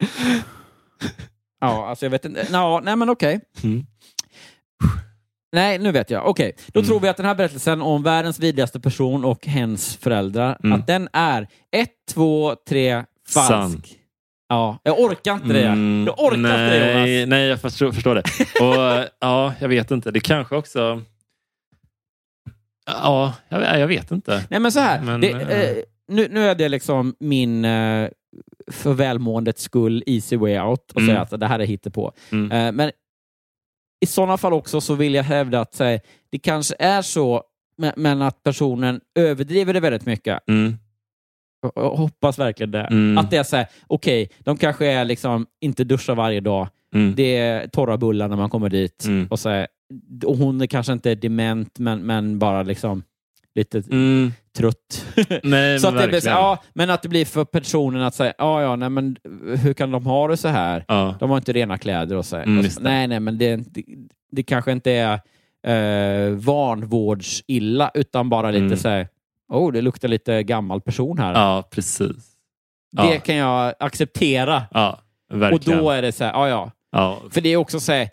Ja, 1.63 1.89
alltså 1.89 2.05
jag 2.05 2.11
vet 2.11 2.25
inte. 2.25 2.47
Nå, 2.51 2.81
nej 2.81 2.97
men 2.97 3.11
okej. 3.11 3.41
Mm. 3.63 3.87
Nej, 5.53 5.79
nu 5.79 5.93
vet 5.93 6.11
jag. 6.11 6.27
Okej, 6.27 6.53
då 6.67 6.81
Mm. 6.81 6.89
tror 6.89 7.01
vi 7.01 7.09
att 7.09 7.17
den 7.17 7.27
här 7.27 7.35
berättelsen 7.35 7.83
om 7.83 8.03
världens 8.03 8.39
vidrigaste 8.41 8.81
person 8.81 9.25
och 9.25 9.47
hens 9.47 9.97
föräldrar, 9.97 10.59
Mm. 10.65 10.81
att 10.81 10.87
den 10.87 11.09
är 11.13 11.49
ett, 11.77 11.91
två, 12.13 12.55
tre, 12.69 13.05
falsk. 13.29 13.49
Sann. 13.49 13.83
Ja, 14.49 14.79
jag 14.83 15.01
orkar 15.01 15.35
inte 15.35 15.47
det. 15.53 15.67
Mm, 15.67 16.05
Jag 16.07 16.21
orkar 16.25 16.37
inte 16.37 16.49
det, 16.79 16.95
nej, 16.95 17.15
Jonas. 17.21 17.29
nej, 17.31 17.47
jag 17.49 17.61
förstår, 17.61 17.93
förstår 17.93 18.15
det. 18.15 18.23
Och 18.61 19.09
ja, 19.21 19.55
jag 19.61 19.69
vet 19.69 19.91
inte. 19.91 20.11
Det 20.11 20.21
kanske 20.21 20.57
också... 20.57 21.03
Ja, 22.87 23.35
jag, 23.49 23.81
jag 23.81 23.87
vet 23.87 24.11
inte. 24.11 24.45
Nej, 24.51 24.61
men 24.61 24.73
så 24.73 24.81
här. 24.81 25.03
Men, 25.03 25.21
det, 25.21 25.31
eh, 25.31 25.61
eh, 25.61 25.77
nu, 26.09 26.29
nu 26.31 26.47
är 26.47 26.55
det 26.55 26.69
liksom 26.69 27.15
min 27.21 27.65
eh, 27.65 28.09
för 28.71 28.93
välmåendets 28.93 29.63
skull 29.63 30.03
easy 30.07 30.37
way 30.37 30.59
out 30.61 30.91
och 30.93 31.01
Mm. 31.01 31.09
säga 31.15 31.21
att 31.21 31.41
det 31.41 31.47
här 31.47 31.59
är 31.59 31.65
hittepå. 31.67 32.13
Mm. 32.33 32.53
Eh, 32.53 32.73
men 32.73 32.91
i 34.01 34.07
sådana 34.07 34.37
fall 34.37 34.53
också 34.53 34.81
så 34.81 34.95
vill 34.95 35.15
jag 35.15 35.25
hävda 35.25 35.61
att 35.61 35.81
eh, 35.81 35.97
det 36.31 36.39
kanske 36.39 36.75
är 36.79 37.03
så, 37.03 37.43
men, 37.97 38.23
att 38.23 38.43
personen 38.43 39.01
överdriver 39.15 39.75
det 39.75 39.81
väldigt 39.81 40.07
mycket. 40.07 40.49
Mm. 40.49 40.79
Jag- 41.75 41.91
hoppas 41.91 42.39
verkligen 42.39 42.71
det. 42.71 42.81
Mm. 42.85 43.19
Att 43.19 43.31
det 43.31 43.37
är 43.37 43.43
så 43.43 43.57
här, 43.57 43.67
okej, 43.87 44.31
de 44.39 44.57
kanske 44.57 44.87
är 44.87 45.05
liksom 45.05 45.47
inte 45.61 45.85
duschar 45.85 46.15
varje 46.15 46.41
dag. 46.41 46.69
Mm. 46.95 47.15
Det 47.17 47.37
är 47.37 47.67
torra 47.69 47.97
bullar 47.97 48.29
när 48.29 48.37
man 48.37 48.51
kommer 48.51 48.69
dit. 48.69 49.05
Mm. 49.05 49.27
Och, 49.31 49.41
så 49.41 49.49
här, 49.49 49.67
och 50.25 50.37
hon 50.37 50.61
är 50.61 50.67
kanske 50.67 50.93
inte 50.93 51.15
dement, 51.15 51.79
men, 51.79 52.01
men 52.01 52.39
bara 52.39 52.63
liksom 52.63 53.03
lite 53.55 53.83
Mm. 53.91 54.33
Trött. 54.59 55.07
Nej, 55.43 55.81
så 55.81 55.91
men 55.91 55.97
att 55.99 56.03
det 56.05 56.09
blir, 56.09 56.27
ja, 56.29 56.63
men 56.73 56.91
att 56.91 57.03
det 57.03 57.09
blir 57.09 57.25
för 57.25 57.45
personen 57.45 58.03
att 58.03 58.15
säga, 58.15 58.35
ja, 58.39 58.63
ja, 58.63 58.77
nej, 58.77 58.89
men 58.91 59.17
hur 59.63 59.73
kan 59.75 59.91
de 59.91 60.07
ha 60.07 60.29
det 60.29 60.37
så 60.37 60.49
här? 60.49 60.85
Ja. 60.89 61.17
De 61.21 61.31
har 61.31 61.37
inte 61.37 61.53
rena 61.53 61.79
kläder 61.79 62.17
och 62.17 62.27
så. 62.27 62.37
Mm, 62.37 62.59
och 62.59 62.65
så 62.73 62.81
nej, 62.81 63.07
nej, 63.09 63.21
men 63.21 63.39
det, 63.39 63.57
det, 63.57 63.85
det 64.33 64.43
kanske 64.43 64.73
inte 64.73 64.93
är 64.93 65.21
eh, 65.67 66.31
vanvårdsilla, 66.35 67.91
utan 67.95 68.29
bara 68.29 68.51
lite 68.51 68.65
Mm. 68.65 68.77
så 68.77 68.89
här, 68.89 69.09
oh, 69.49 69.73
det 69.73 69.81
luktar 69.81 70.09
lite 70.09 70.43
gammal 70.43 70.81
person 70.81 71.19
här. 71.19 71.33
Ja, 71.35 71.69
precis. 71.71 72.27
Det 72.93 73.15
Ja. 73.15 73.21
kan 73.21 73.37
jag 73.37 73.75
acceptera. 73.81 74.63
Ja, 74.71 75.01
Och 75.53 75.61
då 75.61 75.91
är 75.91 76.03
det 76.03 76.13
så 76.13 76.25
här, 76.25 76.33
ja, 76.33 76.49
ja. 76.49 76.71
ja. 76.93 77.19
För 77.31 77.41
det 77.41 77.49
är 77.49 77.57
också 77.57 77.81
så 77.81 77.93
här, 77.93 78.09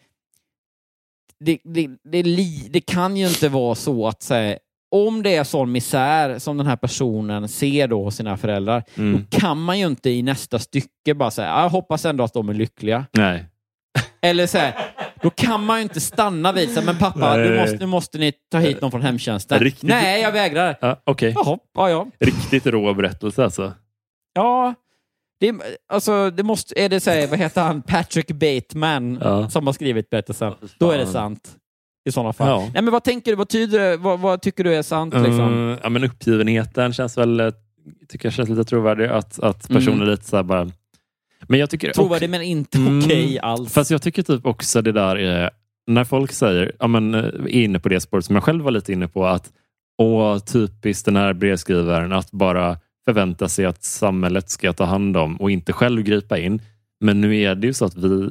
det, 1.40 1.58
det, 1.64 1.90
det, 2.04 2.24
li, 2.24 2.68
det 2.72 2.82
kan 2.82 3.18
ju 3.18 3.28
inte 3.28 3.50
vara 3.50 3.76
så 3.76 4.08
att 4.08 4.22
så 4.22 4.34
här, 4.34 4.60
om 4.92 5.24
det 5.24 5.36
är 5.36 5.44
sån 5.44 5.72
misär 5.72 6.40
som 6.40 6.58
den 6.58 6.68
här 6.68 6.76
personen 6.76 7.48
ser 7.48 7.88
då 7.88 8.04
hos 8.04 8.16
sina 8.16 8.38
föräldrar, 8.38 8.84
Mm. 8.98 9.26
då 9.32 9.38
kan 9.40 9.62
man 9.62 9.80
ju 9.80 9.86
inte 9.86 10.10
i 10.10 10.22
nästa 10.22 10.60
stycke 10.60 11.14
bara 11.16 11.32
säga, 11.32 11.48
jag 11.48 11.70
hoppas 11.70 12.06
ändå 12.06 12.24
att 12.24 12.34
de 12.34 12.50
är 12.50 12.54
lyckliga. 12.54 13.06
Nej. 13.12 13.46
Eller 14.22 14.48
så 14.48 14.58
här, 14.58 14.74
då 15.22 15.30
kan 15.30 15.66
man 15.66 15.78
ju 15.78 15.84
inte 15.84 16.02
stanna 16.02 16.52
vid 16.52 16.70
så 16.74 16.80
här, 16.80 16.86
men 16.86 16.98
pappa, 16.98 17.38
Nej. 17.38 17.50
nu 17.50 17.58
måste, 17.60 17.78
nu 17.78 17.86
måste 17.86 18.18
ni 18.18 18.34
ta 18.52 18.58
hit 18.58 18.82
någon 18.82 18.92
från 18.92 19.02
hemtjänsten. 19.02 19.60
Riktigt- 19.60 19.90
Nej, 19.90 20.22
jag 20.22 20.32
vägrar. 20.32 20.78
Ja, 20.82 21.02
Okej. 21.04 21.34
Jaha, 21.36 21.58
ja, 21.74 21.90
ja. 21.90 22.08
Riktigt 22.20 22.66
rå 22.66 22.94
berättelse 22.94 23.44
alltså. 23.44 23.74
Ja, 24.34 24.74
det, 25.40 25.56
alltså, 25.94 26.30
det 26.30 26.44
måste, 26.44 26.80
är 26.82 26.90
det 26.90 27.00
så 27.00 27.12
här, 27.12 27.28
vad 27.28 27.40
heter 27.40 27.62
han, 27.62 27.82
Patrick 27.82 28.28
Bateman 28.32 29.20
Ja. 29.24 29.50
som 29.50 29.66
har 29.68 29.74
skrivit 29.74 30.10
berättelsen. 30.10 30.54
Då 30.80 30.92
är 30.92 30.98
det 30.98 31.08
sant. 31.08 31.50
I 32.08 32.12
sådana 32.12 32.34
fall. 32.34 32.48
Ja. 32.48 32.70
Nej, 32.74 32.84
men 32.84 32.92
vad 32.92 33.04
tänker 33.04 33.32
du? 33.32 33.36
Vad, 33.36 33.50
tyder, 33.50 33.98
vad, 33.98 34.20
vad 34.20 34.42
tycker 34.42 34.64
du 34.64 34.76
är 34.76 34.82
sant? 34.82 35.14
Liksom? 35.14 35.72
Eh, 35.72 35.80
ja, 35.84 35.90
men 35.90 36.04
uppgivenheten 36.04 36.94
känns 36.94 37.18
väl 37.18 37.40
eh, 37.40 37.50
tycker 38.10 38.26
jag 38.26 38.34
känns 38.34 38.50
lite 38.50 38.64
trovärdig. 38.64 39.06
Att, 39.06 39.40
att 39.40 39.68
personen 39.68 39.98
Mm. 39.98 40.08
är 40.08 40.12
lite 40.12 40.26
så 40.26 40.44
bara... 40.44 40.70
Men 41.48 41.60
jag 41.60 41.70
tycker... 41.70 41.94
Trovärdig 41.94 42.30
men 42.30 42.42
inte 42.42 42.78
Mm. 42.78 43.00
okej 43.00 43.40
alls. 43.40 43.74
Fast 43.74 43.92
jag 43.92 44.02
tycker 44.02 44.24
typ 44.24 44.46
också 44.46 44.82
det 44.82 44.92
där 44.92 45.16
är, 45.16 45.50
när 45.88 46.04
folk 46.04 46.32
säger, 46.32 46.72
ja 46.80 46.88
men 46.88 47.14
eh, 47.14 47.20
är 47.26 47.48
inne 47.48 47.80
på 47.80 47.90
det 47.90 48.00
spåret 48.00 48.26
som 48.26 48.36
jag 48.36 48.44
själv 48.44 48.64
var 48.64 48.72
lite 48.72 48.94
inne 48.94 49.08
på, 49.08 49.26
att 49.26 49.52
åh, 49.98 50.40
typiskt 50.40 51.06
den 51.06 51.16
här 51.16 51.34
brevskrivaren 51.34 52.14
att 52.14 52.32
bara 52.32 52.78
förvänta 53.06 53.50
sig 53.50 53.66
att 53.66 53.84
samhället 53.84 54.50
ska 54.50 54.74
ta 54.74 54.84
hand 54.86 55.18
om 55.18 55.36
och 55.36 55.52
inte 55.52 55.74
själv 55.74 56.02
gripa 56.04 56.38
in. 56.38 56.62
Men 57.00 57.22
nu 57.22 57.38
är 57.42 57.56
det 57.56 57.68
ju 57.68 57.74
så 57.74 57.86
att 57.86 57.96
vi 57.98 58.30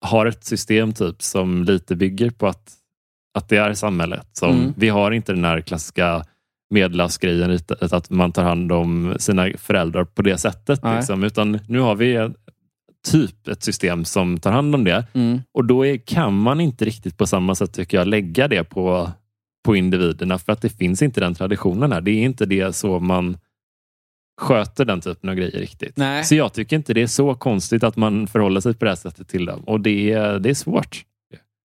har 0.00 0.26
ett 0.26 0.44
system 0.44 0.92
typ 0.92 1.22
som 1.22 1.64
lite 1.64 1.96
bygger 1.96 2.30
på 2.30 2.46
att, 2.46 2.72
att 3.34 3.48
det 3.48 3.56
är 3.56 3.74
samhället. 3.74 4.26
Som, 4.32 4.50
Mm. 4.50 4.74
Vi 4.76 4.88
har 4.88 5.10
inte 5.10 5.32
den 5.32 5.44
här 5.44 5.60
klassiska 5.60 6.24
medelhavsgrejen, 6.70 7.58
att 7.80 8.10
man 8.10 8.32
tar 8.32 8.42
hand 8.42 8.72
om 8.72 9.14
sina 9.18 9.50
föräldrar 9.58 10.04
på 10.04 10.22
det 10.22 10.38
sättet. 10.38 10.80
Liksom, 10.96 11.24
utan 11.24 11.58
nu 11.66 11.78
har 11.78 11.94
vi 11.94 12.30
typ 13.10 13.48
ett 13.48 13.62
system 13.62 14.04
som 14.04 14.38
tar 14.38 14.52
hand 14.52 14.74
om 14.74 14.84
det. 14.84 15.06
Mm. 15.12 15.40
Och 15.52 15.64
då 15.64 15.86
är, 15.86 15.96
kan 15.96 16.34
man 16.34 16.60
inte 16.60 16.84
riktigt 16.84 17.16
på 17.16 17.26
samma 17.26 17.54
sätt 17.54 17.72
tycker 17.72 17.96
jag 17.96 18.08
lägga 18.08 18.48
det 18.48 18.64
på, 18.64 19.10
på 19.64 19.76
individerna 19.76 20.38
för 20.38 20.52
att 20.52 20.62
det 20.62 20.68
finns 20.68 21.02
inte 21.02 21.20
den 21.20 21.34
traditionen 21.34 21.92
här. 21.92 22.00
Det 22.00 22.10
är 22.10 22.22
inte 22.24 22.46
det 22.46 22.72
så 22.76 23.00
man 23.00 23.36
sköter 24.40 24.84
den 24.84 25.00
typen 25.00 25.30
av 25.30 25.36
grejer 25.36 25.60
riktigt. 25.60 25.96
Nej. 25.96 26.24
Så 26.24 26.34
jag 26.34 26.52
tycker 26.52 26.76
inte 26.76 26.94
det 26.94 27.02
är 27.02 27.06
så 27.06 27.34
konstigt 27.34 27.84
att 27.84 27.96
man 27.96 28.26
förhåller 28.26 28.60
sig 28.60 28.74
på 28.74 28.84
det 28.84 28.90
här 28.90 28.96
sättet 28.96 29.28
till 29.28 29.44
dem. 29.46 29.60
Och 29.60 29.80
det 29.80 30.12
är, 30.12 30.38
det 30.38 30.50
är 30.50 30.54
svårt 30.54 31.04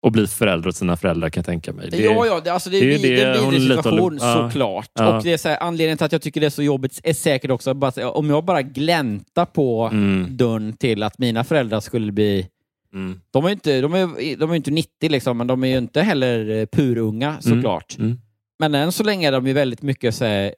att 0.07 0.13
bli 0.13 0.27
förälder 0.27 0.69
åt 0.69 0.75
sina 0.75 0.97
föräldrar 0.97 1.29
kan 1.29 1.41
jag 1.41 1.45
tänka 1.45 1.73
mig. 1.73 1.89
Det, 1.89 1.97
ja, 1.97 2.25
ja, 2.25 2.41
det, 2.43 2.53
alltså 2.53 2.69
det, 2.69 2.77
är 2.77 2.85
det 2.85 2.97
det, 2.97 3.15
det, 3.15 3.21
är 3.21 3.27
en 3.27 3.49
vidrig 3.49 3.61
lite 3.61 3.83
situation 3.83 4.17
ja. 4.21 4.33
såklart. 4.33 4.89
Ja. 4.93 5.17
Och 5.17 5.23
det 5.23 5.33
är 5.33 5.37
så 5.37 5.49
här, 5.49 5.57
anledningen 5.63 5.97
till 5.97 6.05
att 6.05 6.11
jag 6.11 6.21
tycker 6.21 6.41
det 6.41 6.45
är 6.45 6.49
så 6.49 6.63
jobbigt 6.63 7.01
är 7.03 7.13
säkert 7.13 7.51
också 7.51 7.73
bara, 7.73 8.09
om 8.09 8.29
jag 8.29 8.45
bara 8.45 8.61
gläntar 8.61 9.45
på 9.45 9.89
Mm. 9.91 10.37
dörren 10.37 10.73
till 10.73 11.03
att 11.03 11.17
mina 11.17 11.43
föräldrar 11.43 11.79
skulle 11.79 12.11
bli 12.11 12.47
Mm. 12.93 13.19
de 13.31 13.45
är 13.45 13.49
ju 13.49 13.53
inte, 13.53 13.81
de 13.81 13.93
är, 13.93 14.37
de 14.37 14.51
är 14.51 14.55
inte 14.55 14.71
90 14.71 15.09
liksom, 15.09 15.37
men 15.37 15.47
de 15.47 15.63
är 15.63 15.67
ju 15.67 15.77
inte 15.77 16.01
heller 16.01 16.49
eh, 16.49 16.65
purunga 16.65 17.37
såklart. 17.41 17.97
Mm. 17.99 18.17
Men 18.59 18.75
än 18.75 18.91
så 18.91 19.03
länge 19.03 19.27
är 19.27 19.31
de 19.31 19.47
ju 19.47 19.53
väldigt 19.53 19.81
mycket 19.81 20.15
så 20.15 20.25
här, 20.25 20.53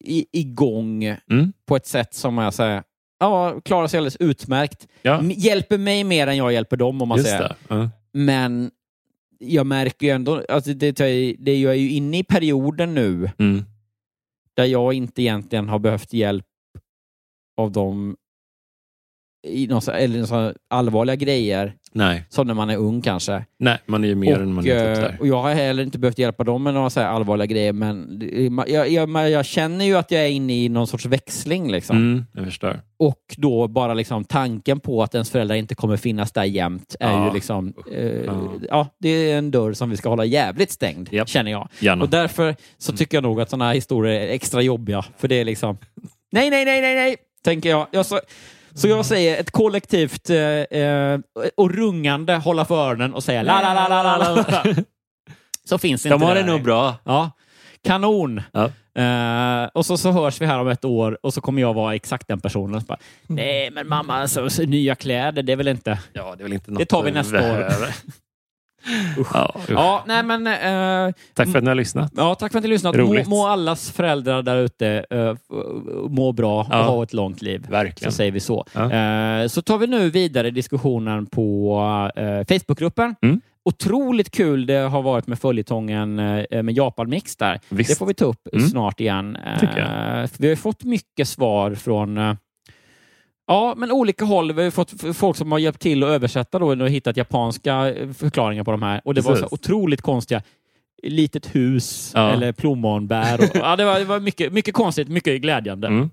i, 0.00 0.26
igång 0.32 1.04
Mm. 1.04 1.52
på 1.66 1.76
ett 1.76 1.86
sätt 1.86 2.14
som 2.14 2.38
jag 2.38 2.54
säger, 2.54 2.82
ja, 3.20 3.60
klarar 3.64 3.86
sig 3.86 3.98
alldeles 3.98 4.16
utmärkt. 4.16 4.88
Ja, 5.02 5.22
Hjälper 5.22 5.78
mig 5.78 6.04
mer 6.04 6.26
än 6.26 6.36
jag 6.36 6.52
hjälper 6.52 6.76
dem 6.76 7.02
om 7.02 7.08
man 7.08 7.18
just 7.18 7.30
säger. 7.30 7.56
Ja. 7.68 7.90
Men 8.12 8.70
jag 9.38 9.66
märker 9.66 10.06
ju 10.06 10.12
ändå, 10.12 10.44
alltså 10.48 10.72
det, 10.74 10.92
det, 11.38 11.60
jag 11.60 11.72
är 11.72 11.78
ju 11.78 11.90
inne 11.90 12.18
i 12.18 12.24
perioden 12.24 12.94
nu 12.94 13.30
Mm. 13.38 13.64
där 14.54 14.64
jag 14.64 14.92
inte 14.94 15.22
egentligen 15.22 15.68
har 15.68 15.78
behövt 15.78 16.12
hjälp 16.12 16.46
av 17.56 17.72
dem 17.72 18.16
i 19.42 19.66
någon, 19.66 19.82
eller 19.94 20.18
någon 20.32 20.54
allvarliga 20.70 21.16
grejer, 21.16 21.74
Nej. 21.92 22.24
som 22.28 22.46
när 22.46 22.54
man 22.54 22.70
är 22.70 22.76
ung 22.76 23.02
kanske. 23.02 23.44
Nej, 23.58 23.78
man 23.86 24.04
är 24.04 24.08
ju 24.08 24.14
mer 24.14 24.38
än 24.38 24.52
man 24.52 24.64
och, 24.64 24.70
är 24.70 24.94
typ 24.94 25.04
eh, 25.04 25.10
där. 25.10 25.16
och 25.20 25.26
jag 25.26 25.42
har 25.42 25.54
heller 25.54 25.82
inte 25.82 25.98
behövt 25.98 26.18
hjälpa 26.18 26.44
dem 26.44 26.62
med 26.62 26.74
några 26.74 26.90
så 26.90 27.00
allvarliga 27.00 27.46
grejer, 27.46 27.72
men 27.72 28.20
jag, 28.68 28.88
jag, 28.90 29.30
jag 29.30 29.44
känner 29.44 29.84
ju 29.84 29.96
att 29.96 30.10
jag 30.10 30.22
är 30.22 30.28
inne 30.28 30.52
i 30.64 30.68
någon 30.68 30.86
sorts 30.86 31.06
växling. 31.06 31.70
Liksom. 31.72 31.96
Mm, 31.96 32.24
jag 32.34 32.44
förstår. 32.44 32.80
Och 32.98 33.20
då 33.36 33.68
bara 33.68 33.94
liksom 33.94 34.24
tanken 34.24 34.80
på 34.80 35.02
att 35.02 35.14
ens 35.14 35.30
föräldrar 35.30 35.56
inte 35.56 35.74
kommer 35.74 35.96
finnas 35.96 36.32
där 36.32 36.44
jämt 36.44 36.96
är 37.00 37.10
Ja. 37.10 37.26
ju 37.28 37.34
liksom... 37.34 37.74
Eh, 37.92 38.06
Ja. 38.06 38.52
ja. 38.68 38.86
det 38.98 39.08
är 39.08 39.38
en 39.38 39.50
dörr 39.50 39.72
som 39.72 39.90
vi 39.90 39.96
ska 39.96 40.08
hålla 40.08 40.24
jävligt 40.24 40.70
stängd, 40.70 41.08
Japp. 41.12 41.28
känner 41.28 41.50
jag. 41.50 41.68
Gärna. 41.78 42.04
Och 42.04 42.10
därför 42.10 42.56
så 42.78 42.92
tycker 42.92 43.16
jag 43.16 43.22
nog 43.22 43.40
att 43.40 43.50
sådana 43.50 43.64
här 43.66 43.74
historier 43.74 44.20
är 44.20 44.28
extra 44.28 44.62
jobbiga, 44.62 45.04
för 45.18 45.28
det 45.28 45.34
är 45.34 45.44
liksom... 45.44 45.78
Nej, 46.32 46.50
nej, 46.50 46.64
nej, 46.64 46.80
nej, 46.80 46.94
nej, 46.94 47.16
tänker 47.44 47.70
jag. 47.70 47.86
jag 47.90 48.06
så, 48.06 48.20
så 48.74 48.88
jag 48.88 49.06
säger 49.06 49.40
ett 49.40 49.50
kollektivt 49.50 50.30
eh, 50.30 50.38
eh, 50.38 51.20
och 51.56 51.74
rungande 51.74 52.34
hålla 52.36 52.64
för 52.64 52.88
öronen 52.88 53.14
och 53.14 53.24
säga 53.24 53.42
la, 53.42 53.60
la, 53.62 53.74
la, 53.74 53.88
la, 53.88 54.16
la, 54.16 54.34
la, 54.34 54.74
så 55.68 55.78
finns 55.78 56.06
inte 56.06 56.14
De 56.14 56.22
har 56.22 56.34
det 56.34 56.40
det 56.40 56.46
nog 56.46 56.62
bra. 56.62 56.94
Ja, 57.04 57.30
kanon. 57.84 58.42
Ja. 58.52 58.70
Eh, 59.02 59.68
och 59.74 59.86
så, 59.86 59.96
så 59.96 60.10
hörs 60.10 60.40
vi 60.40 60.46
här 60.46 60.58
om 60.60 60.68
ett 60.68 60.84
år 60.84 61.18
och 61.22 61.34
så 61.34 61.40
kommer 61.40 61.62
jag 61.62 61.74
vara 61.74 61.94
exakt 61.94 62.28
den 62.28 62.40
personen. 62.40 62.80
Så 62.80 62.86
bara, 62.86 62.98
Nej, 63.26 63.70
men 63.70 63.88
mamma, 63.88 64.14
alltså, 64.16 64.50
så, 64.50 64.62
nya 64.62 64.94
kläder, 64.94 65.42
det 65.42 65.52
är 65.52 65.56
väl 65.56 65.68
inte... 65.68 65.98
Ja, 66.12 66.34
det 66.36 66.42
är 66.42 66.44
väl 66.44 66.52
inte 66.52 66.70
något 66.70 66.78
Det 66.78 66.86
tar 66.86 67.02
vi 67.02 67.10
nästa 67.10 67.52
år. 67.52 67.66
Behöver. 68.84 69.30
ja, 69.34 69.54
usch. 69.58 69.70
Ja, 69.70 70.04
nej 70.06 70.22
men... 70.22 70.46
eh, 70.46 71.14
Tack 71.34 71.48
för 71.48 71.58
att 71.58 71.64
ni 71.64 71.70
har 71.70 71.74
lyssnat. 71.74 72.12
Ja, 72.16 72.34
tack 72.34 72.52
för 72.52 72.58
att 72.58 72.64
ni 72.64 72.68
har 72.68 72.72
lyssnat. 72.74 72.96
Må, 72.96 73.02
Roligt. 73.02 73.26
må 73.28 73.46
allas 73.46 73.90
föräldrar 73.90 74.42
där 74.42 74.56
ute 74.56 75.04
eh, 75.10 75.34
må 76.08 76.32
bra 76.32 76.60
och 76.60 76.66
Ja. 76.70 76.82
ha 76.82 77.02
ett 77.02 77.12
långt 77.12 77.42
liv. 77.42 77.66
Verkligen. 77.70 78.12
Så 78.12 78.16
säger 78.16 78.32
vi 78.32 78.40
så. 78.40 78.64
Ja. 78.72 78.92
Eh, 78.92 79.46
så 79.48 79.62
tar 79.62 79.78
vi 79.78 79.86
nu 79.86 80.10
vidare 80.10 80.50
diskussionen 80.50 81.26
på 81.26 81.80
eh, 82.16 82.24
Facebookgruppen. 82.58 83.14
Mm. 83.22 83.40
Otroligt 83.64 84.30
kul 84.30 84.66
det 84.66 84.74
har 84.78 85.02
varit 85.02 85.26
med 85.26 85.38
följetongen 85.38 86.18
eh, 86.18 86.62
med 86.62 86.70
Japan-mix 86.76 87.36
där. 87.36 87.60
Visst. 87.68 87.90
Det 87.90 87.96
får 87.96 88.06
vi 88.06 88.14
ta 88.14 88.24
upp 88.24 88.48
Mm. 88.52 88.68
snart 88.68 89.00
igen. 89.00 89.36
Eh, 89.36 90.28
vi 90.38 90.48
har 90.48 90.56
fått 90.56 90.84
mycket 90.84 91.28
svar 91.28 91.74
från 91.74 92.18
Ja, 93.50 93.74
men 93.76 93.92
olika 93.92 94.24
håll. 94.24 94.52
Vi 94.52 94.64
har 94.64 94.70
fått 94.70 95.16
folk 95.16 95.36
som 95.36 95.52
har 95.52 95.58
hjälpt 95.58 95.80
till 95.82 96.02
att 96.02 96.08
översätta 96.08 96.58
då 96.58 96.66
och 96.66 96.90
hittat 96.90 97.16
japanska 97.16 97.94
eh, 97.94 98.10
förklaringar 98.12 98.64
på 98.64 98.70
de 98.70 98.82
här. 98.82 99.00
Och 99.04 99.14
det 99.14 99.20
var 99.20 99.34
så 99.36 99.42
Precis. 99.42 99.52
otroligt 99.52 100.02
konstiga. 100.02 100.42
Litet 101.02 101.54
hus 101.54 102.12
Ja. 102.14 102.30
eller 102.32 102.52
plommonbär. 102.52 103.38
Och, 103.40 103.46
ja, 103.54 103.76
det 103.76 103.84
var, 103.84 103.98
det 103.98 104.04
var 104.04 104.20
mycket, 104.20 104.52
mycket 104.52 104.74
konstigt, 104.74 105.08
mycket 105.08 105.42
glädjande. 105.42 105.86
Mm. 105.88 106.10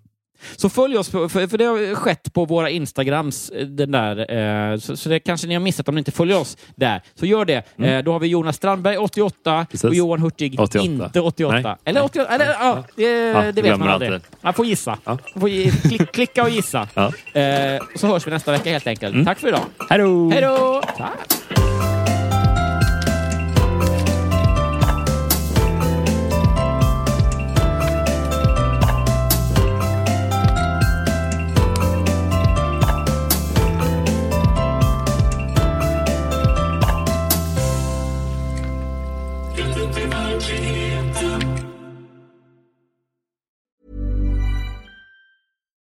Så 0.55 0.69
följ 0.69 0.97
oss, 0.97 1.09
på, 1.09 1.29
för, 1.29 1.47
för 1.47 1.57
det 1.57 1.65
har 1.65 1.95
skett 1.95 2.33
på 2.33 2.45
våra 2.45 2.69
Instagrams, 2.69 3.49
eh, 3.49 3.67
den 3.67 3.91
där, 3.91 4.31
eh, 4.71 4.77
så, 4.79 4.97
så 4.97 5.09
det 5.09 5.19
kanske 5.19 5.47
ni 5.47 5.53
har 5.53 5.61
missat 5.61 5.87
om 5.89 5.95
ni 5.95 5.99
inte 5.99 6.11
följer 6.11 6.37
oss 6.39 6.57
där. 6.75 7.01
Så 7.15 7.25
gör 7.25 7.45
det. 7.45 7.63
Eh, 7.77 8.03
då 8.03 8.11
har 8.11 8.19
vi 8.19 8.27
Jonas 8.27 8.55
Strandberg 8.55 8.97
88 8.97 9.51
Mm. 9.53 9.65
Precis. 9.65 9.83
och 9.83 9.95
Johan 9.95 10.19
Hurtig 10.21 10.59
88. 10.59 10.85
inte 10.85 11.19
88. 11.21 11.53
Nej. 11.61 11.75
Eller 11.85 12.03
88, 12.03 12.29
eller, 12.35 12.45
ja, 12.45 12.83
det, 12.95 13.51
det 13.51 13.61
vet 13.61 13.79
man 13.79 13.89
aldrig. 13.89 14.13
alltid. 14.13 14.27
Man 14.41 14.53
får 14.53 14.65
gissa. 14.65 14.97
Ja. 15.05 15.17
Man 15.35 15.41
får 15.41 15.89
klick, 15.89 16.11
klicka 16.11 16.43
och 16.43 16.49
gissa. 16.49 16.87
Ja. 16.93 17.11
Eh, 17.41 17.81
så 17.95 18.07
hörs 18.07 18.27
vi 18.27 18.31
nästa 18.31 18.51
vecka 18.51 18.69
helt 18.69 18.87
enkelt. 18.87 19.13
Mm. 19.13 19.25
Tack 19.25 19.39
för 19.39 19.47
idag. 19.47 19.61
Hej 19.89 19.99
då! 19.99 20.29
Hej 20.29 20.41
då! 20.41 20.81